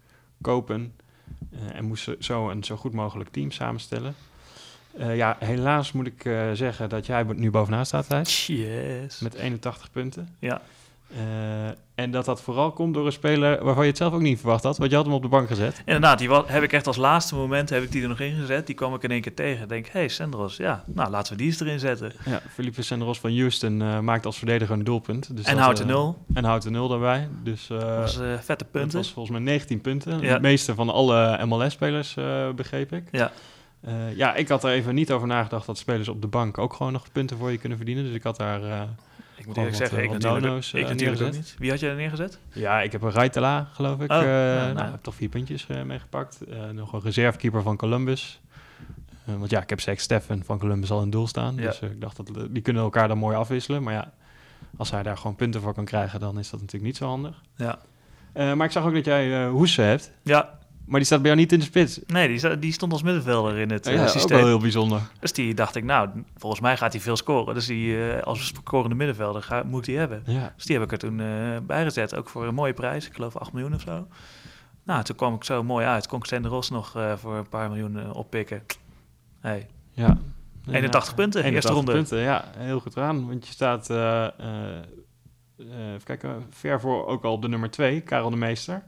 kopen. 0.41 0.95
Eh, 1.55 1.77
en 1.79 1.85
moest 1.85 2.11
zo 2.19 2.49
een 2.49 2.65
zo 2.65 2.77
goed 2.77 2.93
mogelijk 2.93 3.31
team 3.31 3.51
samenstellen. 3.51 4.15
Eh, 4.99 5.17
ja, 5.17 5.37
helaas 5.39 5.93
moet 5.93 6.07
ik 6.07 6.25
eh, 6.25 6.51
zeggen 6.53 6.89
dat 6.89 7.07
jij 7.07 7.23
nu 7.23 7.51
bovenaan 7.51 7.87
staat, 7.87 8.09
Thijs. 8.09 8.47
Yes. 8.47 9.21
Met 9.21 9.35
81 9.35 9.91
punten. 9.91 10.37
Ja. 10.39 10.63
En 11.95 12.11
dat 12.11 12.25
dat 12.25 12.43
vooral 12.43 12.73
komt 12.73 12.95
door 12.95 13.07
een 13.07 13.13
speler 13.13 13.65
waarvan 13.65 13.83
je 13.83 13.89
het 13.89 13.99
zelf 13.99 14.13
ook 14.13 14.21
niet 14.21 14.39
verwacht 14.39 14.63
had, 14.63 14.79
want 14.79 14.91
je 14.91 14.97
had 14.97 15.05
hem 15.05 15.15
op 15.15 15.23
de 15.23 15.29
bank 15.29 15.49
gezet. 15.49 15.83
Inderdaad, 15.85 16.19
die 16.19 16.31
heb 16.31 16.63
ik 16.63 16.73
echt 16.73 16.87
als 16.87 16.97
laatste 16.97 17.35
moment 17.35 17.71
heb 17.71 17.83
ik 17.83 17.93
die 17.93 18.03
er 18.03 18.09
nog 18.09 18.21
in 18.21 18.37
gezet. 18.37 18.67
Die 18.67 18.75
kwam 18.75 18.95
ik 18.95 19.03
in 19.03 19.11
één 19.11 19.21
keer 19.21 19.35
tegen. 19.35 19.63
Ik 19.63 19.69
denk, 19.69 19.87
hé, 19.87 19.99
hey, 19.99 20.09
Sandros, 20.09 20.57
ja, 20.57 20.85
nou 20.87 21.11
laten 21.11 21.33
we 21.33 21.39
die 21.39 21.47
eens 21.47 21.61
erin 21.61 21.79
zetten. 21.79 22.13
Ja, 22.25 22.41
Felipe 22.53 22.83
Senderos 22.83 23.19
van 23.21 23.37
Houston 23.37 23.83
eh, 23.83 23.99
maakt 23.99 24.27
als 24.27 24.39
verdediger 24.39 24.75
een 24.75 24.85
doelpunt. 24.85 25.37
Dus 25.37 25.45
en 25.45 25.55
dat, 25.55 25.65
houdt 25.65 25.79
de 25.79 25.85
eh, 25.85 25.91
nul. 25.91 26.19
En 26.35 26.45
houdt 26.45 26.65
de 26.65 26.71
nul 26.71 26.89
daarbij. 26.89 27.29
Dus 27.43 27.71
eh, 27.71 27.79
Dat 27.79 27.89
was 27.89 28.15
vette 28.15 28.47
dat 28.47 28.71
punten. 28.71 28.99
was 28.99 29.13
volgens 29.13 29.37
mij 29.37 29.45
19 29.45 29.81
punten. 29.81 30.21
Ja. 30.21 30.33
Het 30.33 30.43
meeste 30.43 30.75
van 30.75 30.91
alle 30.91 31.47
MLS-spelers, 31.47 32.17
begreep 32.57 32.93
ik. 32.93 33.09
Ja. 33.11 33.33
Ja, 34.15 34.35
ik 34.35 34.49
had 34.49 34.65
er 34.65 34.71
even 34.71 34.95
niet 34.95 35.13
over 35.13 35.27
nagedacht 35.27 35.67
dat 35.67 35.79
spelers 35.79 36.09
op 36.09 36.23
de 36.23 36.27
bank 36.27 36.59
ook 36.59 36.73
gewoon 36.73 36.93
nog 36.93 37.13
punten 37.13 37.39
voor 37.39 37.51
je 37.51 37.59
kunnen 37.59 37.79
verdienen. 37.79 38.05
Dus 38.05 38.15
ik 38.15 38.23
had 38.23 38.37
daar... 38.37 38.89
eh, 39.45 39.51
Ik 39.51 39.57
moet 39.57 39.57
eerlijk 39.57 39.77
zeggen, 39.77 39.99
eh, 39.99 40.05
ik 40.05 40.11
wat 40.11 40.19
natuurlijk, 40.23 40.45
nono's, 40.45 40.73
ik 40.73 40.83
eh, 40.83 40.89
natuurlijk 40.91 41.23
ook 41.23 41.33
niet. 41.33 41.55
Wie 41.59 41.71
had 41.71 41.81
jij 41.81 41.91
er 41.91 41.97
neergezet? 41.97 42.39
Ja, 42.53 42.81
ik 42.81 42.93
heb 42.93 43.03
een 43.03 43.11
Raitala, 43.11 43.69
geloof 43.73 44.01
ik. 44.01 44.11
Oh, 44.13 44.19
eh, 44.19 44.25
nou, 44.25 44.73
nou. 44.75 44.87
ik 44.87 44.93
heb 44.93 45.03
toch 45.03 45.15
vier 45.15 45.29
puntjes 45.29 45.67
eh, 45.67 45.83
meegepakt. 45.83 46.41
Eh, 46.41 46.69
nog 46.69 46.93
een 46.93 47.01
reservekeeper 47.01 47.63
van 47.63 47.77
Columbus. 47.77 48.41
Eh, 49.27 49.35
want 49.39 49.51
ja, 49.51 49.63
ik 49.63 49.69
heb 49.71 49.81
Zack 49.81 49.99
Steffen 49.99 50.45
van 50.45 50.59
Columbus 50.59 50.91
al 50.91 51.03
in 51.03 51.11
doel 51.11 51.27
staan. 51.27 51.55
Ja. 51.57 51.63
Dus 51.63 51.81
eh, 51.81 51.91
ik 51.91 52.01
dacht, 52.01 52.17
dat 52.17 52.31
die 52.51 52.63
kunnen 52.63 52.83
elkaar 52.83 53.09
dan 53.09 53.19
mooi 53.19 53.37
afwisselen. 53.37 53.83
Maar 53.83 53.95
ja, 53.95 54.13
als 54.77 54.91
hij 54.91 55.03
daar 55.03 55.17
gewoon 55.17 55.37
punten 55.37 55.61
voor 55.61 55.75
kan 55.75 55.85
krijgen, 55.85 56.21
dan 56.21 56.39
is 56.39 56.51
dat 56.51 56.61
natuurlijk 56.61 56.87
niet 56.87 56.97
zo 56.97 57.07
handig. 57.07 57.43
Ja. 57.57 57.79
Eh, 58.33 58.53
maar 58.53 58.67
ik 58.67 58.73
zag 58.73 58.85
ook 58.87 58.95
dat 58.95 59.05
jij 59.05 59.47
Hoesen 59.47 59.85
hebt. 59.85 60.13
Ja. 60.23 60.59
Maar 60.85 60.99
die 60.99 61.05
staat 61.05 61.19
bij 61.23 61.31
jou 61.31 61.41
niet 61.43 61.53
in 61.53 61.59
de 61.59 61.65
spits. 61.65 62.01
Nee, 62.07 62.39
die, 62.39 62.59
die 62.59 62.73
stond 62.73 62.93
als 62.93 63.03
middenvelder 63.03 63.59
in 63.59 63.71
het 63.71 63.87
ja, 63.87 63.93
uh, 63.93 64.07
systeem. 64.07 64.37
wel 64.39 64.47
heel 64.47 64.59
bijzonder. 64.59 65.01
Dus 65.21 65.33
die 65.33 65.55
dacht 65.55 65.77
ik, 65.77 65.85
nou, 65.85 66.09
volgens 66.37 66.61
mij 66.61 66.77
gaat 66.77 66.93
hij 66.93 67.03
veel 67.03 67.17
scoren. 67.17 67.55
Dus 67.55 67.67
die, 67.67 67.87
uh, 67.87 68.23
als 68.23 68.47
scorende 68.47 68.95
middenvelder 68.95 69.43
ga, 69.43 69.63
moet 69.63 69.87
hij 69.87 69.95
hebben. 69.95 70.23
Ja. 70.27 70.53
Dus 70.57 70.65
die 70.65 70.77
heb 70.77 70.85
ik 70.85 70.93
er 70.93 70.99
toen 70.99 71.19
uh, 71.19 71.57
bijgezet. 71.63 72.15
Ook 72.15 72.29
voor 72.29 72.47
een 72.47 72.55
mooie 72.55 72.73
prijs. 72.73 73.07
Ik 73.07 73.15
geloof 73.15 73.37
8 73.37 73.53
miljoen 73.53 73.75
of 73.75 73.81
zo. 73.81 74.07
Nou, 74.83 75.03
toen 75.03 75.17
kwam 75.17 75.35
ik 75.35 75.45
zo 75.45 75.63
mooi 75.63 75.87
uit. 75.87 76.07
Kon 76.07 76.19
ik 76.19 76.45
Ros 76.45 76.71
nog 76.71 76.97
voor 77.17 77.35
een 77.37 77.49
paar 77.49 77.69
miljoen 77.69 78.13
oppikken. 78.13 78.63
Hey. 79.41 79.67
Ja. 79.91 80.19
81 80.71 81.11
ja. 81.11 81.17
punten, 81.17 81.45
81 81.45 81.53
eerste 81.55 81.73
ronde. 81.73 81.93
punten, 81.93 82.19
ja. 82.19 82.45
Heel 82.57 82.81
goed 82.81 82.97
eraan. 82.97 83.27
Want 83.27 83.47
je 83.47 83.53
staat, 83.53 83.91
even 85.59 86.05
kijken, 86.05 86.47
ver 86.51 86.81
voor 86.81 87.07
ook 87.07 87.25
al 87.25 87.41
de 87.41 87.49
nummer 87.49 87.71
2, 87.71 88.01
Karel 88.01 88.31
de 88.31 88.37
Meester. 88.37 88.83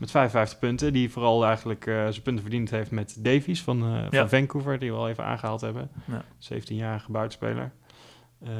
Met 0.00 0.10
55 0.10 0.58
punten, 0.58 0.92
die 0.92 1.10
vooral 1.10 1.44
eigenlijk 1.44 1.86
uh, 1.86 1.94
zijn 1.94 2.22
punten 2.22 2.42
verdiend 2.42 2.70
heeft 2.70 2.90
met 2.90 3.16
Davies 3.18 3.62
van, 3.62 3.94
uh, 3.94 4.06
van 4.10 4.28
Vancouver, 4.28 4.78
die 4.78 4.92
we 4.92 4.98
al 4.98 5.08
even 5.08 5.24
aangehaald 5.24 5.60
hebben. 5.60 5.90
Ja. 6.04 6.24
17-jarige 6.38 7.12
buitenspeler. 7.12 7.72
Uh, 8.42 8.50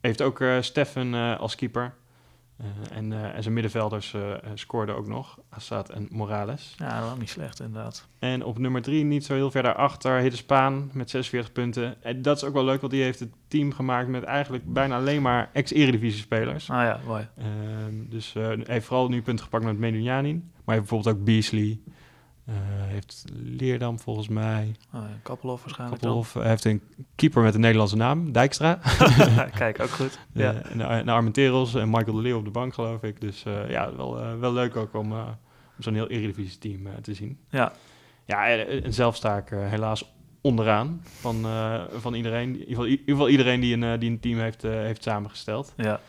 heeft 0.00 0.22
ook 0.22 0.40
uh, 0.40 0.60
Steffen 0.60 1.38
als 1.38 1.54
keeper. 1.54 1.94
En, 2.92 3.12
en 3.34 3.42
zijn 3.42 3.54
middenvelders 3.54 4.14
scoorden 4.54 4.96
ook 4.96 5.06
nog, 5.06 5.38
Assad 5.48 5.90
en 5.90 6.08
Morales. 6.10 6.74
Ja, 6.78 7.00
dat 7.00 7.18
niet 7.18 7.28
slecht 7.28 7.60
inderdaad. 7.60 8.06
En 8.18 8.44
op 8.44 8.58
nummer 8.58 8.82
3, 8.82 9.04
niet 9.04 9.24
zo 9.24 9.34
heel 9.34 9.50
ver 9.50 9.62
daarachter, 9.62 10.18
Hidde 10.18 10.36
Spaan 10.36 10.90
met 10.92 11.10
46 11.10 11.52
punten. 11.52 12.02
En 12.02 12.22
dat 12.22 12.36
is 12.36 12.44
ook 12.44 12.54
wel 12.54 12.64
leuk, 12.64 12.80
want 12.80 12.92
die 12.92 13.02
heeft 13.02 13.20
het 13.20 13.32
team 13.48 13.72
gemaakt 13.72 14.08
met 14.08 14.22
eigenlijk 14.22 14.72
bijna 14.72 14.96
alleen 14.96 15.22
maar 15.22 15.50
ex-eredivisie-spelers. 15.52 16.70
Ah 16.70 16.82
ja, 16.82 17.00
mooi. 17.06 17.28
Uh, 17.38 17.44
dus 17.90 18.34
uh, 18.34 18.48
heeft 18.62 18.86
vooral 18.86 19.08
nu 19.08 19.22
punten 19.22 19.44
gepakt 19.44 19.64
met 19.64 19.78
Medunjanin. 19.78 20.50
Maar 20.64 20.76
heeft 20.76 20.88
bijvoorbeeld 20.88 21.16
ook 21.16 21.24
Beasley. 21.24 21.80
Uh, 22.48 22.54
heeft 22.86 23.24
Leerdam 23.32 23.98
volgens 23.98 24.28
mij. 24.28 24.76
Oh, 24.94 25.00
ja, 25.00 25.18
Kappelhoff 25.22 25.64
waarschijnlijk 25.64 26.00
Kappelhoff 26.00 26.34
heeft 26.34 26.64
een 26.64 26.82
keeper 27.14 27.42
met 27.42 27.54
een 27.54 27.60
Nederlandse 27.60 27.96
naam, 27.96 28.32
Dijkstra. 28.32 28.78
Kijk, 29.58 29.80
ook 29.80 29.90
goed. 29.90 30.18
Ja. 30.32 30.52
en, 30.52 30.80
en 30.80 31.08
Armenteros 31.08 31.74
en 31.74 31.90
Michael 31.90 32.16
de 32.16 32.22
Leeuw 32.22 32.38
op 32.38 32.44
de 32.44 32.50
bank, 32.50 32.74
geloof 32.74 33.02
ik. 33.02 33.20
Dus 33.20 33.42
ja, 33.68 33.96
wel, 33.96 34.38
wel 34.38 34.52
leuk 34.52 34.76
ook 34.76 34.94
om, 34.94 35.12
om 35.12 35.26
zo'n 35.78 35.94
heel 35.94 36.08
Eredivisie-team 36.08 36.86
te 37.02 37.14
zien. 37.14 37.38
Ja. 37.50 37.72
Ja, 38.24 38.48
en 38.48 38.94
zelf 38.94 39.16
sta 39.16 39.36
ik 39.36 39.48
helaas 39.48 40.04
onderaan 40.40 41.00
van, 41.04 41.46
uh, 41.46 41.82
van 41.96 42.14
iedereen. 42.14 42.48
In 42.48 42.52
ieder, 42.52 42.68
geval, 42.68 42.84
in 42.84 42.90
ieder 42.90 43.06
geval 43.06 43.28
iedereen 43.28 43.60
die 43.60 43.76
een, 43.76 43.98
die 43.98 44.10
een 44.10 44.20
team 44.20 44.38
heeft, 44.38 44.64
uh, 44.64 44.70
heeft 44.70 45.02
samengesteld. 45.02 45.72
Ja. 45.76 46.00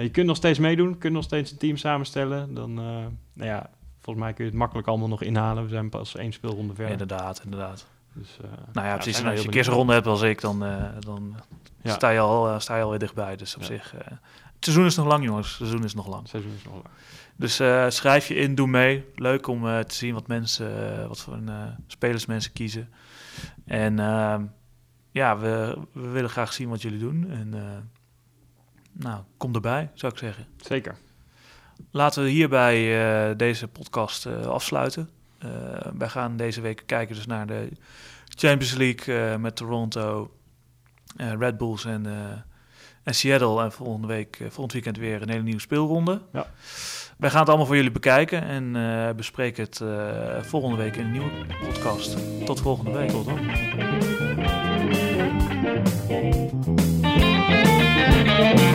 je 0.00 0.10
kunt 0.10 0.26
nog 0.26 0.36
steeds 0.36 0.58
meedoen, 0.58 0.98
kunt 0.98 1.12
nog 1.12 1.24
steeds 1.24 1.50
een 1.50 1.58
team 1.58 1.76
samenstellen. 1.76 2.54
Dan, 2.54 2.74
nou 2.74 3.50
ja, 3.50 3.70
volgens 4.08 4.26
mij 4.26 4.34
kun 4.34 4.44
je 4.44 4.50
het 4.50 4.60
makkelijk 4.60 4.88
allemaal 4.88 5.08
nog 5.08 5.22
inhalen. 5.22 5.62
We 5.62 5.68
zijn 5.68 5.88
pas 5.88 6.16
één 6.16 6.32
speelronde 6.32 6.74
verder. 6.74 6.92
Inderdaad, 6.92 7.40
inderdaad. 7.44 7.86
Dus, 8.12 8.36
nou 8.72 8.86
ja, 8.86 8.94
precies. 8.94 9.24
Als 9.24 9.38
je 9.38 9.44
een 9.44 9.50
keer 9.50 9.64
zo'n 9.64 9.74
ronde 9.74 9.92
hebt 9.92 10.06
als 10.06 10.22
ik, 10.22 10.40
dan, 10.40 10.58
dan 10.98 11.36
ja. 11.82 11.94
sta, 11.94 12.08
je 12.08 12.18
al, 12.18 12.60
sta 12.60 12.76
je 12.76 12.82
alweer 12.82 12.98
dichtbij. 12.98 13.36
Dus 13.36 13.54
op 13.54 13.60
ja. 13.60 13.66
zich... 13.66 13.90
het 13.90 14.18
seizoen 14.60 14.86
is 14.86 14.96
nog 14.96 15.06
lang, 15.06 15.24
jongens. 15.24 15.48
Het 15.48 15.56
seizoen 15.56 15.84
is 15.84 15.94
nog 15.94 16.06
lang. 16.06 16.20
Het 16.20 16.30
seizoen 16.30 16.52
is 16.56 16.64
nog 16.64 16.72
lang. 16.72 16.84
Dus 17.36 17.54
schrijf 17.96 18.28
je 18.28 18.34
in, 18.34 18.54
doe 18.54 18.66
mee. 18.66 19.04
Leuk 19.14 19.46
om 19.46 19.62
te 19.62 19.94
zien 19.94 20.14
wat 20.14 20.26
mensen, 20.26 21.08
wat 21.08 21.20
voor 21.20 21.34
een, 21.34 21.50
spelers 21.86 22.26
mensen 22.26 22.52
kiezen. 22.52 22.88
En 23.64 23.98
uh, 23.98 24.36
ja, 25.10 25.38
we, 25.38 25.78
we, 25.92 26.08
willen 26.08 26.30
graag 26.30 26.52
zien 26.52 26.68
wat 26.68 26.82
jullie 26.82 26.98
doen. 26.98 27.30
En 27.30 27.54
nou, 28.92 29.22
kom 29.36 29.54
erbij, 29.54 29.90
zou 29.94 30.12
ik 30.12 30.18
zeggen. 30.18 30.46
Zeker. 30.56 30.96
Laten 31.90 32.22
we 32.22 32.28
hierbij 32.28 33.02
uh, 33.30 33.36
deze 33.36 33.68
podcast 33.68 34.26
afsluiten. 34.46 35.08
wij 35.98 36.08
gaan 36.08 36.36
deze 36.36 36.60
week 36.60 36.82
kijken 36.86 37.14
dus 37.14 37.26
naar 37.26 37.46
de 37.46 37.68
Champions 38.24 38.74
League 38.74 39.38
met 39.38 39.56
Toronto, 39.56 40.30
Red 41.16 41.56
Bulls 41.56 41.84
en, 41.84 42.06
en 43.02 43.14
Seattle. 43.14 43.62
En 43.62 43.72
volgende 43.72 44.06
week, 44.06 44.36
volgend 44.38 44.72
weekend 44.72 44.96
weer 44.96 45.22
een 45.22 45.30
hele 45.30 45.42
nieuwe 45.42 45.60
speelronde. 45.60 46.22
Ja. 46.32 46.46
Wij 47.18 47.30
gaan 47.30 47.38
het 47.38 47.48
allemaal 47.48 47.66
voor 47.66 47.76
jullie 47.76 47.90
bekijken 47.90 48.42
en 48.42 48.74
uh, 48.74 49.10
bespreken 49.10 49.64
het 49.64 49.80
uh, 49.80 50.42
volgende 50.42 50.76
week 50.76 50.96
in 50.96 51.04
een 51.04 51.10
nieuwe 51.10 51.30
podcast. 51.60 52.16
Tot 52.44 52.60
volgende 52.60 52.90
week. 52.90 53.10
Tot 53.10 53.24
dan. 58.58 58.66